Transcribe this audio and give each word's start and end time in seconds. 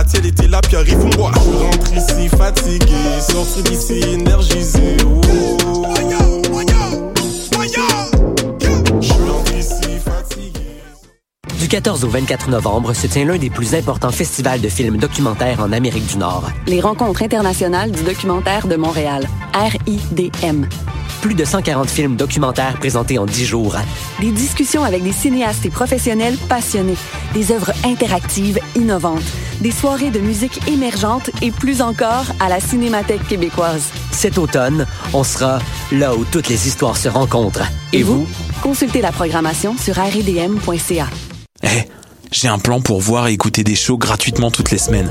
Atiel 0.00 0.24
était 0.24 0.48
là, 0.48 0.62
puis 0.62 0.76
arrive 0.76 1.04
moi. 1.18 1.30
Je 1.34 1.62
rentre 1.62 1.92
ici 1.92 2.28
fatigué, 2.30 3.20
sortir 3.20 3.62
d'ici 3.64 4.00
énergisé. 4.14 4.96
Oh. 5.04 5.20
Du 11.58 11.68
14 11.68 12.04
au 12.04 12.08
24 12.08 12.48
novembre 12.48 12.94
se 12.94 13.06
tient 13.06 13.26
l'un 13.26 13.36
des 13.36 13.50
plus 13.50 13.74
importants 13.74 14.10
festivals 14.10 14.62
de 14.62 14.70
films 14.70 14.96
documentaires 14.96 15.60
en 15.60 15.70
Amérique 15.70 16.06
du 16.06 16.16
Nord. 16.16 16.50
Les 16.66 16.80
rencontres 16.80 17.22
internationales 17.22 17.92
du 17.92 18.02
documentaire 18.02 18.66
de 18.66 18.76
Montréal, 18.76 19.28
RIDM. 19.52 20.64
Plus 21.20 21.34
de 21.34 21.44
140 21.44 21.90
films 21.90 22.16
documentaires 22.16 22.78
présentés 22.78 23.18
en 23.18 23.26
10 23.26 23.44
jours. 23.44 23.76
Des 24.20 24.30
discussions 24.30 24.82
avec 24.82 25.02
des 25.02 25.12
cinéastes 25.12 25.66
et 25.66 25.70
professionnels 25.70 26.38
passionnés. 26.48 26.96
Des 27.34 27.52
œuvres 27.52 27.72
interactives 27.84 28.58
innovantes. 28.74 29.20
Des 29.60 29.70
soirées 29.72 30.10
de 30.10 30.20
musique 30.20 30.66
émergente 30.68 31.30
et 31.42 31.50
plus 31.50 31.82
encore 31.82 32.24
à 32.40 32.48
la 32.48 32.60
Cinémathèque 32.60 33.26
québécoise. 33.28 33.90
Cet 34.10 34.38
automne, 34.38 34.86
on 35.12 35.22
sera 35.22 35.58
là 35.92 36.14
où 36.14 36.24
toutes 36.24 36.48
les 36.48 36.66
histoires 36.66 36.96
se 36.96 37.10
rencontrent. 37.10 37.66
Et, 37.92 38.02
vous? 38.02 38.26
Consultez 38.62 39.02
la 39.02 39.12
programmation 39.12 39.76
sur 39.76 39.96
rdm.ca. 39.96 41.08
Eh, 41.62 41.68
j'ai 42.32 42.48
un 42.48 42.58
plan 42.58 42.80
pour 42.80 43.00
voir 43.00 43.28
et 43.28 43.34
écouter 43.34 43.62
des 43.62 43.74
shows 43.74 43.98
gratuitement 43.98 44.50
toutes 44.50 44.70
les 44.70 44.78
semaines. 44.78 45.10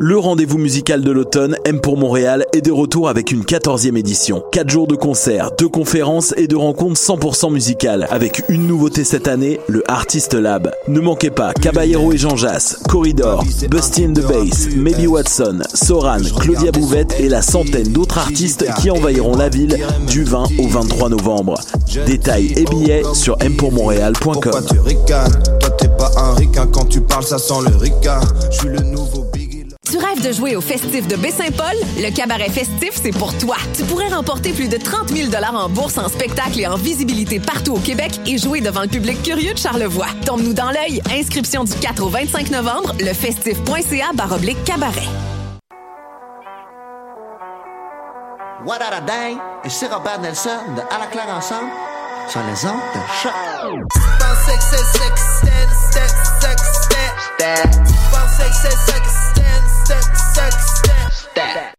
Le 0.00 0.18
rendez-vous 0.18 0.58
musical 0.58 1.02
de 1.02 1.12
l'automne, 1.12 1.56
M 1.64 1.80
pour 1.80 1.96
Montréal, 1.96 2.46
est 2.52 2.62
de 2.62 2.72
retour 2.72 3.08
avec 3.08 3.30
une 3.30 3.42
14e 3.42 3.96
édition. 3.96 4.42
4 4.50 4.68
jours 4.68 4.86
de 4.88 4.96
concerts, 4.96 5.52
de 5.56 5.66
conférences 5.66 6.34
et 6.36 6.48
de 6.48 6.56
rencontres 6.56 7.00
100% 7.00 7.52
musicales, 7.52 8.08
avec 8.10 8.42
une 8.48 8.66
nouveauté 8.66 9.04
cette 9.04 9.28
année, 9.28 9.60
le 9.68 9.84
Artist 9.86 10.34
Lab. 10.34 10.72
Ne 10.88 10.98
manquez 11.00 11.30
pas 11.30 11.52
Caballero 11.54 12.12
et 12.12 12.16
Jean 12.16 12.34
Jass, 12.34 12.78
Corridor, 12.88 13.44
Busty 13.70 14.06
and 14.06 14.14
the 14.14 14.26
Bass, 14.26 14.68
Maybe 14.76 15.06
Watson, 15.06 15.60
Soran, 15.72 16.18
Claudia 16.40 16.72
Bouvette 16.72 17.14
et 17.20 17.28
la 17.28 17.40
centaine 17.40 17.92
d'autres 17.92 18.18
artistes 18.18 18.66
qui 18.80 18.90
envahiront 18.90 19.36
la 19.36 19.48
ville 19.48 19.78
du 20.08 20.24
20 20.24 20.44
au 20.58 20.66
23 20.66 21.08
novembre. 21.10 21.54
Détails 22.04 22.52
et 22.56 22.64
billets 22.64 23.04
sur 23.12 23.36
mpourmontréal.com. 23.38 24.52
Quand 26.72 26.84
tu. 26.88 27.00
Tu 29.94 30.00
rêves 30.00 30.26
de 30.26 30.32
jouer 30.32 30.56
au 30.56 30.60
festif 30.60 31.06
de 31.06 31.14
Baie-Saint-Paul? 31.14 31.76
Le 31.98 32.10
cabaret 32.10 32.50
festif, 32.50 33.00
c'est 33.00 33.16
pour 33.16 33.32
toi. 33.38 33.54
Tu 33.76 33.84
pourrais 33.84 34.08
remporter 34.08 34.52
plus 34.52 34.66
de 34.66 34.76
30 34.76 35.10
000 35.10 35.30
en 35.32 35.68
bourse, 35.68 35.98
en 35.98 36.08
spectacle 36.08 36.58
et 36.58 36.66
en 36.66 36.74
visibilité 36.74 37.38
partout 37.38 37.74
au 37.74 37.78
Québec 37.78 38.10
et 38.26 38.36
jouer 38.36 38.60
devant 38.60 38.82
le 38.82 38.88
public 38.88 39.22
curieux 39.22 39.52
de 39.52 39.58
Charlevoix. 39.58 40.08
Tombe-nous 40.26 40.52
dans 40.52 40.72
l'œil. 40.72 41.00
Inscription 41.12 41.62
du 41.62 41.74
4 41.74 42.02
au 42.02 42.08
25 42.08 42.50
novembre, 42.50 42.92
lefestif.ca 42.98 44.06
baroblique 44.14 44.64
cabaret. 44.64 45.06
What 48.66 48.78
a 48.80 49.00
day! 49.00 49.36
Ici 49.64 49.86
Robert 49.86 50.20
Nelson 50.20 50.58
de 50.74 50.80
À 50.92 50.98
la 50.98 51.06
claire 51.06 51.32
ensemble 51.32 51.70
sur 52.28 52.40
les 52.40 52.66
ondes 52.66 52.80
de 52.94 53.00
choc. 53.22 53.32
suck. 60.34 61.12
Stat. 61.12 61.73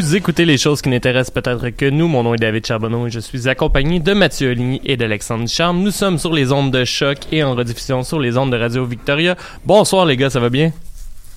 Vous 0.00 0.14
écoutez 0.14 0.44
les 0.44 0.58
choses 0.58 0.80
qui 0.80 0.90
n'intéressent 0.90 1.32
peut-être 1.32 1.70
que 1.70 1.90
nous. 1.90 2.06
Mon 2.06 2.22
nom 2.22 2.32
est 2.32 2.38
David 2.38 2.64
Charbonneau 2.64 3.08
et 3.08 3.10
je 3.10 3.18
suis 3.18 3.48
accompagné 3.48 3.98
de 3.98 4.12
Mathieu 4.12 4.52
Oligny 4.52 4.80
et 4.84 4.96
d'Alexandre 4.96 5.48
Charme. 5.48 5.82
Nous 5.82 5.90
sommes 5.90 6.18
sur 6.18 6.32
les 6.32 6.52
ondes 6.52 6.70
de 6.70 6.84
choc 6.84 7.18
et 7.32 7.42
en 7.42 7.56
rediffusion 7.56 8.04
sur 8.04 8.20
les 8.20 8.36
ondes 8.38 8.52
de 8.52 8.56
Radio 8.56 8.84
Victoria. 8.84 9.34
Bonsoir 9.66 10.06
les 10.06 10.16
gars, 10.16 10.30
ça 10.30 10.38
va 10.38 10.50
bien? 10.50 10.70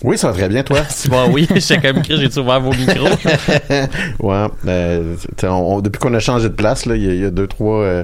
Oui, 0.04 0.16
ça 0.16 0.28
va 0.28 0.34
très 0.34 0.48
bien, 0.48 0.62
toi. 0.62 0.82
bon, 1.10 1.32
oui, 1.32 1.48
chacun 1.60 1.94
me 1.94 2.04
j'ai 2.04 2.40
ouvert 2.40 2.62
vos 2.62 2.72
micros? 2.72 3.08
ouais, 4.20 4.48
euh, 4.68 5.16
on, 5.42 5.82
depuis 5.82 5.98
qu'on 5.98 6.14
a 6.14 6.20
changé 6.20 6.48
de 6.48 6.54
place, 6.54 6.86
là, 6.86 6.96
il 6.96 7.20
y, 7.20 7.26
a 7.26 7.32
deux, 7.32 7.48
trois. 7.48 7.82
Euh, 7.82 8.04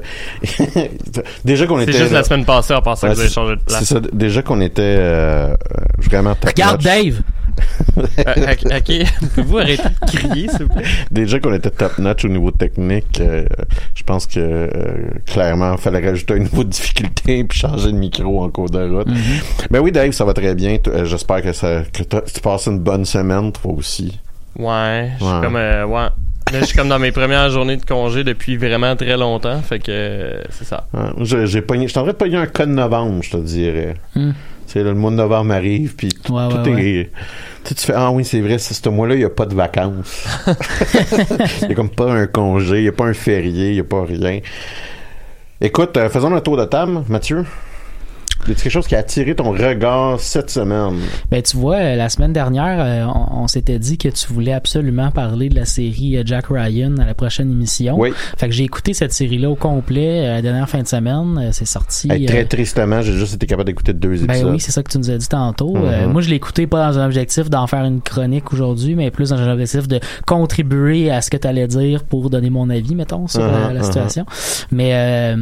déjà 1.45 1.67
qu'on 1.67 1.79
était. 1.79 1.91
C'est 1.91 1.99
juste 1.99 2.13
la 2.13 2.23
semaine 2.23 2.45
passée, 2.45 2.73
en 2.73 2.81
pensant 2.81 3.09
que 3.09 3.13
vous 3.13 3.19
avez 3.19 3.29
changé 3.29 3.57
de 3.57 3.61
place. 3.61 3.79
C'est 3.79 3.93
ça. 3.93 3.99
Déjà 4.11 4.41
qu'on 4.41 4.61
était 4.61 4.81
euh, 4.97 5.53
vraiment. 5.99 6.35
Regarde 6.43 6.81
Dave. 6.81 7.21
Euh, 7.97 8.03
ok, 8.65 9.07
pouvez-vous 9.35 9.57
arrêter 9.57 9.83
de 9.83 10.07
crier, 10.07 10.49
s'il 10.49 10.63
vous 10.63 10.73
plaît? 10.73 10.83
Déjà 11.11 11.39
qu'on 11.39 11.53
était 11.53 11.69
top 11.69 11.97
notch 11.97 12.25
au 12.25 12.27
niveau 12.27 12.51
technique, 12.51 13.19
euh, 13.19 13.45
je 13.95 14.03
pense 14.03 14.27
que 14.27 14.39
euh, 14.39 14.67
clairement, 15.25 15.73
il 15.73 15.77
fallait 15.77 16.07
rajouter 16.07 16.35
un 16.35 16.39
niveau 16.39 16.63
de 16.63 16.69
difficulté 16.69 17.43
puis 17.49 17.59
changer 17.59 17.91
de 17.91 17.97
micro 17.97 18.43
en 18.43 18.49
cours 18.49 18.69
de 18.69 18.79
route. 18.79 19.07
Mm-hmm. 19.07 19.67
Ben 19.71 19.79
oui, 19.79 19.91
Dave, 19.91 20.11
ça 20.11 20.25
va 20.25 20.33
très 20.33 20.55
bien. 20.55 20.77
J'espère 21.03 21.41
que 21.41 21.53
ça 21.53 21.83
que 21.91 22.03
tu 22.03 22.41
passes 22.41 22.67
une 22.67 22.79
bonne 22.79 23.05
semaine, 23.05 23.51
toi 23.51 23.73
aussi. 23.73 24.19
Ouais, 24.57 25.11
je 25.19 25.23
suis 25.23 25.41
comme 25.41 25.55
ouais. 25.55 26.07
je 26.51 26.65
suis 26.65 26.77
comme 26.77 26.89
dans 26.89 26.99
mes 26.99 27.11
premières 27.11 27.49
journées 27.49 27.77
de 27.77 27.85
congé 27.85 28.23
depuis 28.23 28.57
vraiment 28.57 28.95
très 28.95 29.17
longtemps, 29.17 29.61
fait 29.61 29.79
que 29.79 30.41
c'est 30.49 30.65
ça. 30.65 30.87
j'ai 31.21 31.61
pogné, 31.61 31.87
je 31.87 31.97
en 31.99 32.03
train 32.03 32.11
de 32.11 32.17
pogner 32.17 32.37
un 32.37 32.47
code 32.47 32.69
novembre, 32.69 33.21
je 33.21 33.31
te 33.31 33.37
dirais. 33.37 33.95
Mm. 34.15 34.31
C'est 34.67 34.83
le 34.83 34.93
mois 34.93 35.11
de 35.11 35.15
novembre 35.15 35.53
arrive, 35.53 35.95
puis 35.95 36.09
tout, 36.09 36.37
est. 36.37 37.09
Tu, 37.63 37.73
fais 37.75 37.93
Ah 37.95 38.11
oui, 38.11 38.23
c'est 38.23 38.41
vrai, 38.41 38.57
ce 38.57 38.89
mois-là, 38.89 39.15
il 39.15 39.19
n'y 39.19 39.23
a 39.25 39.29
pas 39.29 39.45
de 39.45 39.55
vacances. 39.55 40.25
il 41.61 41.67
n'y 41.67 41.73
a 41.73 41.75
comme 41.75 41.89
pas 41.89 42.11
un 42.11 42.27
congé, 42.27 42.77
il 42.77 42.83
n'y 42.83 42.87
a 42.89 42.93
pas 42.93 43.05
un 43.05 43.13
férié, 43.13 43.69
il 43.69 43.73
n'y 43.73 43.79
a 43.79 43.83
pas 43.83 44.03
rien. 44.03 44.39
Écoute, 45.59 45.97
euh, 45.97 46.09
faisons 46.09 46.33
un 46.35 46.41
tour 46.41 46.57
de 46.57 46.65
table, 46.65 47.01
Mathieu. 47.09 47.45
Y 48.47 48.51
a 48.51 48.55
quelque 48.55 48.69
chose 48.69 48.87
qui 48.87 48.95
a 48.95 48.99
attiré 48.99 49.35
ton 49.35 49.51
regard 49.51 50.19
cette 50.19 50.49
semaine? 50.49 50.99
Ben, 51.31 51.41
tu 51.41 51.57
vois, 51.57 51.75
euh, 51.75 51.95
la 51.95 52.09
semaine 52.09 52.33
dernière, 52.33 52.77
euh, 52.79 53.05
on, 53.31 53.47
s'était 53.47 53.79
dit 53.79 53.97
que 53.97 54.09
tu 54.09 54.27
voulais 54.33 54.53
absolument 54.53 55.11
parler 55.11 55.49
de 55.49 55.55
la 55.55 55.65
série 55.65 56.17
euh, 56.17 56.23
Jack 56.25 56.47
Ryan 56.49 56.95
à 56.97 57.05
la 57.05 57.13
prochaine 57.13 57.51
émission. 57.51 57.97
Oui. 57.99 58.13
Fait 58.37 58.47
que 58.47 58.53
j'ai 58.53 58.63
écouté 58.63 58.93
cette 58.93 59.13
série-là 59.13 59.49
au 59.49 59.55
complet 59.55 60.27
la 60.27 60.41
dernière 60.41 60.69
fin 60.69 60.81
de 60.81 60.87
semaine. 60.87 61.49
c'est 61.51 61.65
sorti. 61.65 62.07
très 62.25 62.45
tristement, 62.45 63.01
j'ai 63.01 63.13
juste 63.13 63.35
été 63.35 63.47
capable 63.47 63.67
d'écouter 63.67 63.93
deux 63.93 64.09
ben 64.09 64.23
épisodes. 64.23 64.45
Ben 64.45 64.51
oui, 64.53 64.59
c'est 64.59 64.71
ça 64.71 64.83
que 64.83 64.91
tu 64.91 64.97
nous 64.97 65.11
as 65.11 65.17
dit 65.17 65.27
tantôt. 65.27 65.75
Mm-hmm. 65.75 66.07
moi, 66.07 66.21
je 66.21 66.29
l'ai 66.29 66.35
écouté 66.35 66.67
pas 66.67 66.87
dans 66.87 66.99
un 66.99 67.05
objectif 67.05 67.49
d'en 67.49 67.67
faire 67.67 67.83
une 67.83 68.01
chronique 68.01 68.51
aujourd'hui, 68.53 68.95
mais 68.95 69.11
plus 69.11 69.29
dans 69.29 69.37
un 69.37 69.51
objectif 69.51 69.87
de 69.87 69.99
contribuer 70.25 71.11
à 71.11 71.21
ce 71.21 71.29
que 71.29 71.37
tu 71.37 71.47
allais 71.47 71.67
dire 71.67 72.03
pour 72.03 72.29
donner 72.29 72.49
mon 72.49 72.69
avis, 72.69 72.95
mettons, 72.95 73.27
sur 73.27 73.41
la 73.41 73.67
Mm-hmm, 73.77 73.83
situation. 73.83 74.25
Mais 74.71 75.35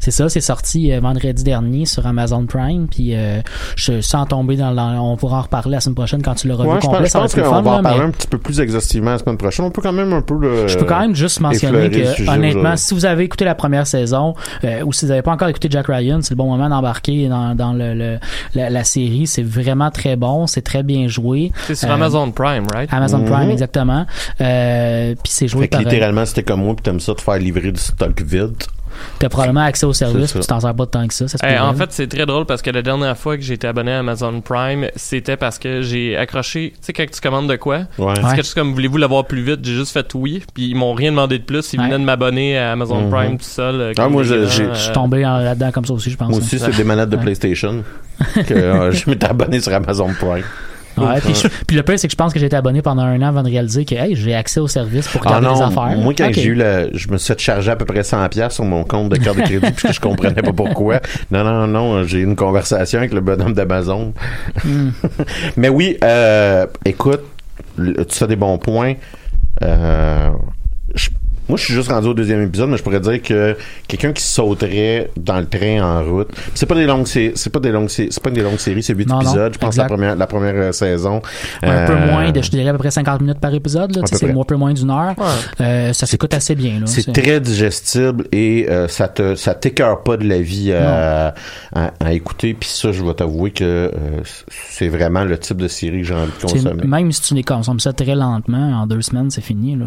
c'est 0.00 0.10
ça, 0.10 0.28
c'est 0.28 0.40
sorti 0.40 0.90
vendredi 0.98 1.44
dernier 1.44 1.86
sur 1.86 2.06
Amazon 2.06 2.46
Prime. 2.48 2.88
Puis 2.88 3.14
euh, 3.14 3.40
je, 3.76 4.00
sans 4.00 4.26
tomber 4.26 4.56
dans, 4.56 4.72
dans, 4.74 4.98
on 5.12 5.16
pourra 5.16 5.38
en 5.38 5.42
reparler 5.42 5.74
la 5.74 5.80
semaine 5.80 5.94
prochaine 5.94 6.22
quand 6.22 6.34
tu 6.34 6.48
l'auras 6.48 6.64
Ouais, 6.64 6.74
vu 6.74 6.80
je 6.82 6.86
complet. 6.86 7.00
pense, 7.02 7.08
je 7.12 7.18
pense 7.18 7.36
le 7.36 7.42
qu'on 7.42 7.50
va 7.50 7.58
en 7.58 7.82
parler 7.82 7.98
mais- 8.00 8.04
un 8.06 8.10
petit 8.10 8.26
peu 8.26 8.38
plus 8.38 8.58
exhaustivement 8.60 9.12
la 9.12 9.18
semaine 9.18 9.36
prochaine. 9.36 9.64
On 9.66 9.70
peut 9.70 9.82
quand 9.82 9.92
même 9.92 10.12
un 10.12 10.22
peu 10.22 10.34
le. 10.36 10.66
Je 10.68 10.76
peux 10.78 10.84
quand 10.84 11.00
même 11.00 11.14
juste 11.14 11.40
mentionner 11.40 11.88
le 11.88 11.90
que, 11.90 12.04
sujet 12.14 12.28
honnêtement, 12.30 12.76
si 12.76 12.94
vous 12.94 13.04
avez 13.04 13.24
écouté 13.24 13.44
la 13.44 13.54
première 13.54 13.86
saison 13.86 14.34
euh, 14.64 14.82
ou 14.84 14.92
si 14.92 15.04
vous 15.04 15.10
n'avez 15.10 15.22
pas 15.22 15.32
encore 15.32 15.48
écouté 15.48 15.68
Jack 15.70 15.86
Ryan, 15.86 16.18
c'est 16.22 16.30
le 16.30 16.36
bon 16.36 16.46
moment 16.50 16.68
d'embarquer 16.68 17.28
dans, 17.28 17.54
dans 17.54 17.72
le, 17.72 17.94
le- 17.94 18.18
la, 18.54 18.70
la 18.70 18.84
série. 18.84 19.26
C'est 19.26 19.42
vraiment 19.42 19.90
très 19.90 20.16
bon, 20.16 20.46
c'est 20.46 20.62
très 20.62 20.82
bien 20.82 21.08
joué. 21.08 21.52
C'est 21.66 21.74
sur 21.74 21.90
Euh, 21.90 21.94
Amazon 21.94 22.30
Prime, 22.30 22.64
right? 22.74 22.88
Amazon 22.92 23.20
Prime, 23.24 23.44
Mhm. 23.46 23.50
exactement. 23.50 24.06
Euh, 24.40 25.14
puis 25.22 25.32
c'est 25.32 25.48
joué 25.48 25.62
Fait 25.62 25.68
que 25.68 25.72
par. 25.76 25.80
littéralement, 25.82 26.24
c'était 26.24 26.42
comme 26.42 26.62
moi, 26.62 26.74
puis 26.74 26.82
t'aimes 26.82 27.00
ça 27.00 27.14
te 27.14 27.20
faire 27.20 27.38
livrer 27.38 27.72
du 27.72 27.80
stock 27.80 28.20
vide. 28.22 28.54
T'as 29.18 29.28
probablement 29.28 29.62
accès 29.62 29.86
au 29.86 29.92
service, 29.92 30.30
puis 30.32 30.40
tu 30.40 30.46
ça. 30.46 30.54
t'en 30.54 30.60
sers 30.60 30.74
pas 30.74 30.86
tant 30.86 31.06
que 31.06 31.14
ça. 31.14 31.28
ça 31.28 31.38
se 31.38 31.42
peut 31.44 31.58
en 31.60 31.74
fait, 31.74 31.90
c'est 31.92 32.06
très 32.06 32.26
drôle 32.26 32.46
parce 32.46 32.62
que 32.62 32.70
la 32.70 32.82
dernière 32.82 33.16
fois 33.16 33.36
que 33.36 33.42
j'ai 33.42 33.54
été 33.54 33.66
abonné 33.66 33.92
à 33.92 33.98
Amazon 34.00 34.40
Prime, 34.40 34.86
c'était 34.96 35.36
parce 35.36 35.58
que 35.58 35.82
j'ai 35.82 36.16
accroché. 36.16 36.72
Tu 36.76 36.86
sais, 36.86 36.92
quand 36.92 37.04
tu 37.10 37.20
commandes 37.20 37.48
de 37.48 37.56
quoi, 37.56 37.80
Ouais. 37.98 38.14
c'est 38.16 38.22
quelque 38.22 38.36
chose 38.38 38.54
comme 38.54 38.72
voulez-vous 38.72 38.96
l'avoir 38.98 39.24
plus 39.26 39.42
vite, 39.42 39.60
j'ai 39.64 39.74
juste 39.74 39.92
fait 39.92 40.06
oui, 40.14 40.42
puis 40.54 40.68
ils 40.70 40.74
m'ont 40.74 40.94
rien 40.94 41.10
demandé 41.10 41.38
de 41.38 41.44
plus. 41.44 41.72
Ils 41.72 41.80
Ouais. 41.80 41.86
venaient 41.86 41.98
de 41.98 42.04
m'abonner 42.04 42.58
à 42.58 42.72
Amazon 42.72 43.02
Mhm. 43.02 43.10
Prime 43.10 43.38
tout 43.38 43.44
seul. 43.44 43.80
euh, 43.80 43.92
Ah, 43.98 44.08
moi, 44.08 44.22
je- 44.22 44.34
euh, 44.34 44.46
Je 44.48 44.74
suis 44.78 44.92
tombé 44.92 45.22
là-dedans 45.22 45.70
comme 45.72 45.84
ça 45.84 45.92
aussi, 45.92 46.10
je 46.10 46.16
pense. 46.16 46.28
Moi 46.30 46.38
aussi, 46.38 46.58
c'est 46.58 46.76
des 46.76 46.84
manettes 46.84 47.10
de 47.10 47.16
Ouais. 47.16 47.22
PlayStation. 47.22 47.84
que 48.46 48.54
euh, 48.54 48.90
je 48.92 49.08
m'étais 49.08 49.26
abonné 49.26 49.60
sur 49.60 49.72
Amazon 49.72 50.08
Prime. 50.18 50.42
Ouais, 51.06 51.20
puis, 51.20 51.34
je- 51.34 51.48
puis 51.66 51.76
le 51.76 51.82
pire, 51.82 51.98
c'est 51.98 52.08
que 52.08 52.12
je 52.12 52.16
pense 52.16 52.32
que 52.32 52.38
j'ai 52.38 52.46
été 52.46 52.56
abonné 52.56 52.82
pendant 52.82 53.02
un 53.02 53.20
an 53.22 53.26
avant 53.28 53.42
de 53.42 53.48
réaliser 53.50 53.84
que 53.84 53.94
hey, 53.94 54.14
j'ai 54.16 54.34
accès 54.34 54.60
au 54.60 54.68
service 54.68 55.08
pour 55.08 55.22
Ah 55.26 55.40
non, 55.40 55.54
les 55.54 55.62
affaires. 55.62 55.96
moi 55.98 56.12
quand 56.16 56.30
j'ai 56.32 56.44
eu 56.44 56.54
le, 56.54 56.90
je 56.94 57.08
me 57.08 57.18
suis 57.18 57.34
charger 57.38 57.70
à 57.70 57.76
peu 57.76 57.84
près 57.84 58.02
100 58.02 58.28
pièces 58.28 58.54
sur 58.54 58.64
mon 58.64 58.84
compte 58.84 59.08
de 59.10 59.16
carte 59.16 59.36
de 59.36 59.42
crédit 59.42 59.70
puisque 59.76 59.92
je 59.94 60.00
comprenais 60.00 60.42
pas 60.42 60.52
pourquoi. 60.52 61.00
Non 61.30 61.44
non 61.44 61.66
non, 61.66 62.04
j'ai 62.04 62.18
eu 62.18 62.24
une 62.24 62.36
conversation 62.36 62.98
avec 62.98 63.12
le 63.12 63.20
bonhomme 63.20 63.52
d'Amazon. 63.54 64.12
Hmm. 64.64 64.90
Mais 65.56 65.68
oui, 65.68 65.96
euh, 66.04 66.66
écoute, 66.84 67.20
tu 67.76 68.24
as 68.24 68.26
des 68.26 68.36
bons 68.36 68.58
points. 68.58 68.94
Euh, 69.62 70.30
je- 70.94 71.10
moi, 71.48 71.56
je 71.56 71.64
suis 71.64 71.74
juste 71.74 71.90
rendu 71.90 72.08
au 72.08 72.14
deuxième 72.14 72.42
épisode, 72.42 72.68
mais 72.70 72.76
je 72.76 72.82
pourrais 72.82 73.00
dire 73.00 73.22
que 73.22 73.56
quelqu'un 73.86 74.12
qui 74.12 74.22
sauterait 74.22 75.10
dans 75.16 75.38
le 75.38 75.46
train 75.46 75.82
en 75.82 76.04
route, 76.04 76.28
c'est 76.54 76.66
pas 76.66 76.74
des 76.74 76.86
longues, 76.86 77.06
c'est 77.06 77.50
pas 77.50 77.60
des 77.60 77.70
longues, 77.72 77.88
c'est 77.88 78.22
pas 78.22 78.30
des 78.30 78.42
longues 78.42 78.58
séries, 78.58 78.82
c'est 78.82 78.94
huit 78.94 79.08
épisodes. 79.10 79.52
je 79.54 79.58
pense 79.58 79.68
exact. 79.74 79.82
la 79.84 79.88
première, 79.88 80.16
la 80.16 80.26
première 80.26 80.54
euh, 80.54 80.72
saison. 80.72 81.22
un 81.62 81.86
peu 81.86 81.92
Euh, 81.94 82.06
moins 82.12 82.30
de, 82.30 82.42
je 82.42 82.50
dirais 82.50 82.68
à 82.68 82.72
peu 82.72 82.78
près 82.78 82.90
50 82.90 83.20
minutes 83.20 83.40
par 83.40 83.52
épisode, 83.54 83.94
là, 83.94 84.02
À 84.02 84.04
tu 84.04 84.14
sais, 84.14 84.20
peu 84.26 84.32
c'est 84.32 84.38
un 84.38 84.44
peu 84.44 84.56
moins 84.56 84.72
d'une 84.72 84.90
heure. 84.90 85.14
Euh, 85.60 85.92
ça 85.92 86.06
s'écoute 86.06 86.34
assez 86.34 86.54
bien. 86.54 86.80
Là, 86.80 86.86
C'est 86.86 87.12
très 87.12 87.40
digestible 87.40 88.26
et 88.32 88.66
euh, 88.68 88.88
ça 88.88 89.08
te 89.08 89.34
ça 89.34 89.54
t'écœure 89.54 90.02
pas 90.02 90.16
de 90.16 90.26
la 90.28 90.40
vie 90.40 90.72
à, 90.72 91.34
à, 91.74 91.92
à 92.00 92.12
écouter. 92.12 92.54
Puis 92.54 92.68
ça, 92.68 92.92
je 92.92 93.02
vais 93.04 93.14
t'avouer 93.14 93.50
que 93.50 93.64
euh, 93.64 93.90
c'est 94.70 94.88
vraiment 94.88 95.24
le 95.24 95.38
type 95.38 95.56
de 95.58 95.68
série 95.68 96.00
que 96.02 96.06
j'ai 96.06 96.14
envie 96.14 96.32
de 96.32 96.46
consommer. 96.46 96.86
Même 96.86 97.12
si 97.12 97.22
tu 97.22 97.34
les 97.34 97.42
consommes 97.42 97.80
ça 97.80 97.92
très 97.92 98.14
lentement, 98.14 98.82
en 98.82 98.86
deux 98.86 99.02
semaines, 99.02 99.30
c'est 99.30 99.40
fini. 99.40 99.76
Là. 99.76 99.86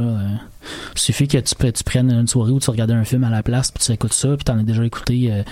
Il 0.95 0.99
suffit 0.99 1.27
que 1.27 1.37
tu, 1.37 1.55
pre- 1.55 1.71
tu 1.71 1.83
prennes 1.83 2.11
une 2.11 2.27
soirée 2.27 2.51
où 2.51 2.59
tu 2.59 2.69
regardes 2.69 2.91
un 2.91 3.03
film 3.03 3.23
à 3.23 3.29
la 3.29 3.43
place, 3.43 3.71
puis 3.71 3.83
tu 3.83 3.91
écoutes 3.91 4.13
ça, 4.13 4.29
puis 4.29 4.43
t'en 4.43 4.57
as 4.59 4.63
déjà 4.63 4.83
écouté 4.85 5.29
euh, 5.31 5.43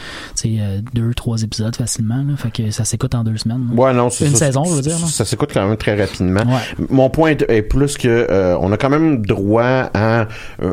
euh, 0.45 0.81
deux, 0.93 1.13
trois 1.13 1.41
épisodes 1.41 1.75
facilement. 1.75 2.23
Là, 2.27 2.35
fait 2.37 2.51
que 2.51 2.71
ça 2.71 2.85
s'écoute 2.85 3.15
en 3.15 3.23
deux 3.23 3.37
semaines. 3.37 3.67
Ouais, 3.73 3.93
non, 3.93 4.09
c'est 4.09 4.25
Une 4.27 4.31
ça, 4.35 4.47
saison, 4.47 4.63
je 4.65 4.73
veux 4.73 4.81
dire. 4.81 4.99
là. 4.99 5.07
Ça 5.07 5.25
s'écoute 5.25 5.51
quand 5.53 5.67
même 5.67 5.77
très 5.77 5.99
rapidement. 5.99 6.41
Ouais. 6.41 6.85
Mon 6.89 7.09
point 7.09 7.31
est, 7.47 7.61
plus 7.61 7.97
que 7.97 8.07
euh, 8.07 8.57
on 8.59 8.71
a 8.71 8.77
quand 8.77 8.89
même 8.89 9.25
droit 9.25 9.89
à 9.93 10.27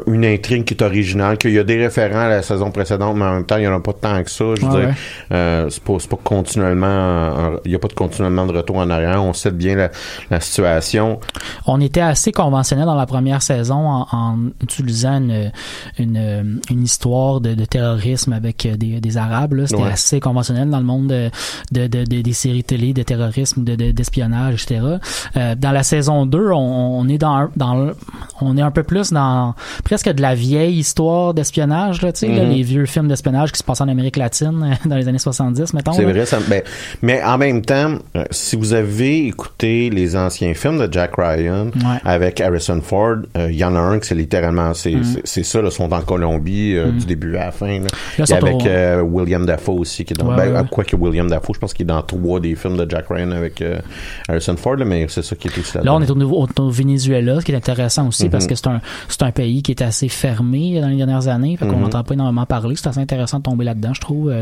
une 0.06 0.24
intrigue 0.24 0.64
qui 0.64 0.74
est 0.74 0.82
originale, 0.82 1.38
qu'il 1.38 1.52
y 1.52 1.58
a 1.58 1.64
des 1.64 1.76
référents 1.78 2.20
à 2.20 2.28
la 2.28 2.42
saison 2.42 2.70
précédente, 2.70 3.16
mais 3.16 3.24
en 3.24 3.34
même 3.34 3.46
temps, 3.46 3.56
il 3.56 3.64
y 3.64 3.68
en 3.68 3.74
a 3.76 3.80
pas 3.80 3.92
tant 3.92 4.22
que 4.22 4.30
ça. 4.30 4.44
Je 4.54 4.64
veux 4.64 4.70
dire, 4.70 4.88
ouais. 4.88 4.94
euh, 5.32 5.68
c'est 5.70 5.82
pas, 5.82 6.16
continuellement, 6.22 7.56
il 7.64 7.70
y 7.70 7.74
a 7.74 7.78
pas 7.78 7.88
de 7.88 7.94
continuellement 7.94 8.46
de 8.46 8.52
retour 8.56 8.76
en 8.76 8.90
arrière. 8.90 9.22
On 9.22 9.32
sait 9.32 9.50
bien 9.50 9.76
la, 9.76 9.90
la 10.30 10.40
situation. 10.40 11.20
On 11.66 11.80
était 11.80 12.00
assez 12.00 12.32
conventionnel 12.32 12.86
dans 12.86 12.94
la 12.94 13.06
première 13.06 13.42
saison 13.42 13.88
en, 13.88 14.06
en 14.10 14.25
utilisant 14.62 15.18
une, 15.18 15.52
une, 15.98 16.60
une 16.70 16.82
histoire 16.82 17.40
de, 17.40 17.54
de 17.54 17.64
terrorisme 17.64 18.32
avec 18.32 18.66
euh, 18.66 18.76
des, 18.76 19.00
des 19.00 19.16
Arabes. 19.16 19.54
C'était 19.66 19.82
Ouais. 19.82 19.92
assez 19.92 20.20
conventionnel 20.20 20.70
dans 20.70 20.78
le 20.78 20.84
monde 20.84 21.08
de, 21.08 21.30
de, 21.72 21.86
de- 21.86 22.04
de- 22.04 22.20
des 22.22 22.32
séries 22.32 22.64
télé, 22.64 22.92
de 22.92 23.02
terrorisme, 23.02 23.62
de, 23.64 23.74
de- 23.76 23.90
d'espionnage, 23.92 24.54
etc. 24.64 24.80
Euh, 25.36 25.54
dans 25.54 25.70
la 25.72 25.82
saison 25.82 26.26
2, 26.26 26.50
on, 26.50 26.56
on 27.00 27.08
est 27.08 27.18
dans, 27.18 27.48
dans 27.56 27.90
on 28.40 28.56
est 28.56 28.62
un 28.62 28.70
peu 28.70 28.82
plus 28.82 29.12
dans 29.12 29.54
presque 29.84 30.08
de 30.10 30.20
la 30.22 30.34
vieille 30.34 30.78
histoire 30.78 31.34
d'espionnage, 31.34 32.02
là, 32.02 32.12
tu 32.12 32.20
sais, 32.20 32.28
Mhm. 32.28 32.50
les 32.50 32.62
vieux 32.62 32.86
films 32.86 33.08
d'espionnage 33.08 33.52
qui 33.52 33.58
se 33.58 33.62
passaient 33.64 33.84
en 33.84 33.88
Amérique 33.88 34.16
latine 34.16 34.76
dans 34.84 34.96
les 34.96 35.06
années 35.08 35.18
70, 35.18 35.72
mettons. 35.74 35.92
C'est 35.92 36.04
vrai, 36.04 36.26
ça, 36.26 36.38
ben, 36.48 36.62
mais 37.02 37.22
en 37.22 37.38
même 37.38 37.62
temps, 37.62 37.94
euh, 38.16 38.24
si 38.30 38.56
vous 38.56 38.72
avez 38.72 39.26
écouté 39.26 39.90
les 39.90 40.16
anciens 40.16 40.54
films 40.54 40.78
de 40.84 40.92
Jack 40.92 41.12
Ryan 41.16 41.66
Ouais. 41.76 42.00
avec 42.04 42.40
Harrison 42.40 42.80
Ford, 42.82 43.16
euh, 43.36 43.48
il 43.50 43.56
y 43.56 43.64
en 43.64 43.74
a 43.76 43.78
un 43.78 43.98
c'est 44.02 44.14
littéralement, 44.16 44.74
c'est 44.74 44.94
Mm. 44.96 45.04
c'est- 45.24 45.42
ça, 45.44 45.62
là, 45.62 45.70
sont 45.70 45.92
en 45.92 46.00
Colombie 46.00 46.74
euh, 46.74 46.86
Mm. 46.92 46.98
du 46.98 47.06
début 47.06 47.36
à 47.36 47.46
la 47.46 47.52
fin. 47.52 47.78
Là. 47.80 47.86
Là, 48.18 48.26
sont 48.26 48.34
avec 48.34 48.54
au- 48.56 48.66
euh, 48.66 49.00
William 49.02 49.44
Dafoe 49.46 49.78
aussi, 49.80 50.04
qui 50.04 50.14
est 50.14 50.16
dans, 50.16 50.28
Ouais, 50.30 50.36
ben, 50.36 50.52
ouais, 50.54 50.60
ouais. 50.60 50.66
quoi 50.70 50.84
que 50.84 50.96
William 50.96 51.28
Dafoe, 51.28 51.54
je 51.54 51.58
pense 51.60 51.74
qu'il 51.74 51.84
est 51.84 51.86
dans 51.92 52.02
trois 52.02 52.40
des 52.40 52.54
films 52.54 52.76
de 52.76 52.88
Jack 52.90 53.06
Ryan 53.10 53.30
avec 53.32 53.60
euh, 53.62 53.78
Harrison 54.28 54.56
Ford, 54.56 54.76
là, 54.76 54.84
mais 54.84 55.06
c'est 55.08 55.22
ça 55.22 55.36
qui 55.36 55.48
est 55.48 55.58
aussi 55.58 55.76
Là, 55.82 55.94
on 55.94 56.00
est 56.02 56.10
au, 56.10 56.14
niveau, 56.16 56.46
au, 56.58 56.70
Venezuela, 56.70 57.40
ce 57.40 57.44
qui 57.44 57.52
est 57.52 57.56
intéressant 57.56 58.08
aussi 58.08 58.28
parce 58.28 58.46
que 58.46 58.54
c'est 58.54 58.66
un, 58.68 58.80
c'est 59.08 59.22
un 59.22 59.30
pays 59.32 59.62
qui 59.62 59.72
est 59.72 59.82
assez 59.82 60.08
fermé 60.08 60.80
dans 60.80 60.88
les 60.88 60.96
dernières 60.96 61.28
années. 61.28 61.56
Fait 61.56 61.66
qu'on 61.66 61.78
n'entend 61.78 62.02
pas 62.04 62.14
énormément 62.14 62.46
parler. 62.46 62.74
C'est 62.76 62.88
assez 62.88 63.00
intéressant 63.00 63.38
de 63.38 63.42
tomber 63.44 63.64
là-dedans, 63.64 63.92
je 63.94 64.00
trouve. 64.00 64.32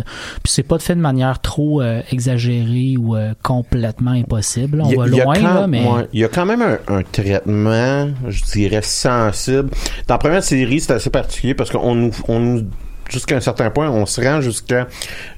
Puis 0.42 0.52
c'est 0.52 0.62
pas 0.62 0.78
fait 0.78 0.94
de 0.94 1.00
manière 1.00 1.40
trop 1.40 1.82
exagérée 2.12 2.96
ou 2.98 3.16
complètement 3.42 4.12
impossible. 4.12 4.82
On 4.84 4.90
a- 4.90 4.96
va 4.96 5.06
loin, 5.06 5.34
quand- 5.34 5.42
là, 5.54 5.66
mais. 5.66 5.84
il 6.12 6.20
y 6.20 6.24
a 6.24 6.28
quand 6.28 6.46
même 6.46 6.62
un, 6.62 6.78
un 6.88 7.02
traitement, 7.02 8.08
je 8.28 8.42
dirais, 8.44 8.80
sensible. 8.82 9.63
Dans 10.06 10.14
la 10.14 10.18
première 10.18 10.42
série, 10.44 10.80
c'est 10.80 10.92
assez 10.92 11.10
particulier 11.10 11.54
parce 11.54 11.70
qu'on 11.70 11.94
nous, 11.94 12.10
on 12.28 12.38
nous 12.40 12.62
jusqu'à 13.10 13.36
un 13.36 13.40
certain 13.40 13.70
point, 13.70 13.90
on 13.90 14.06
se 14.06 14.20
rend 14.20 14.40
jusqu'à 14.40 14.88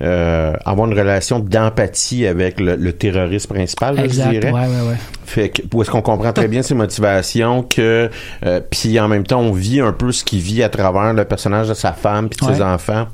euh, 0.02 0.52
avoir 0.64 0.88
une 0.90 0.98
relation 0.98 1.38
d'empathie 1.40 2.26
avec 2.26 2.60
le, 2.60 2.76
le 2.76 2.92
terroriste 2.92 3.48
principal, 3.48 3.96
là, 3.96 4.04
je 4.04 4.08
dirais. 4.08 4.52
ouais, 4.52 4.60
ouais, 4.60 4.88
ouais. 4.88 4.96
Fait 5.24 5.48
que, 5.48 5.62
où 5.74 5.82
est-ce 5.82 5.90
qu'on 5.90 6.02
comprend 6.02 6.32
très 6.32 6.46
bien 6.48 6.62
ses 6.62 6.74
motivations, 6.74 7.62
que 7.62 8.08
euh, 8.44 8.60
puis 8.70 8.98
en 9.00 9.08
même 9.08 9.24
temps 9.24 9.40
on 9.40 9.52
vit 9.52 9.80
un 9.80 9.92
peu 9.92 10.12
ce 10.12 10.22
qu'il 10.22 10.38
vit 10.40 10.62
à 10.62 10.68
travers 10.68 11.12
le 11.12 11.24
personnage 11.24 11.68
de 11.68 11.74
sa 11.74 11.92
femme 11.92 12.28
puis 12.28 12.46
de 12.46 12.54
ses 12.54 12.62
enfants. 12.62 13.08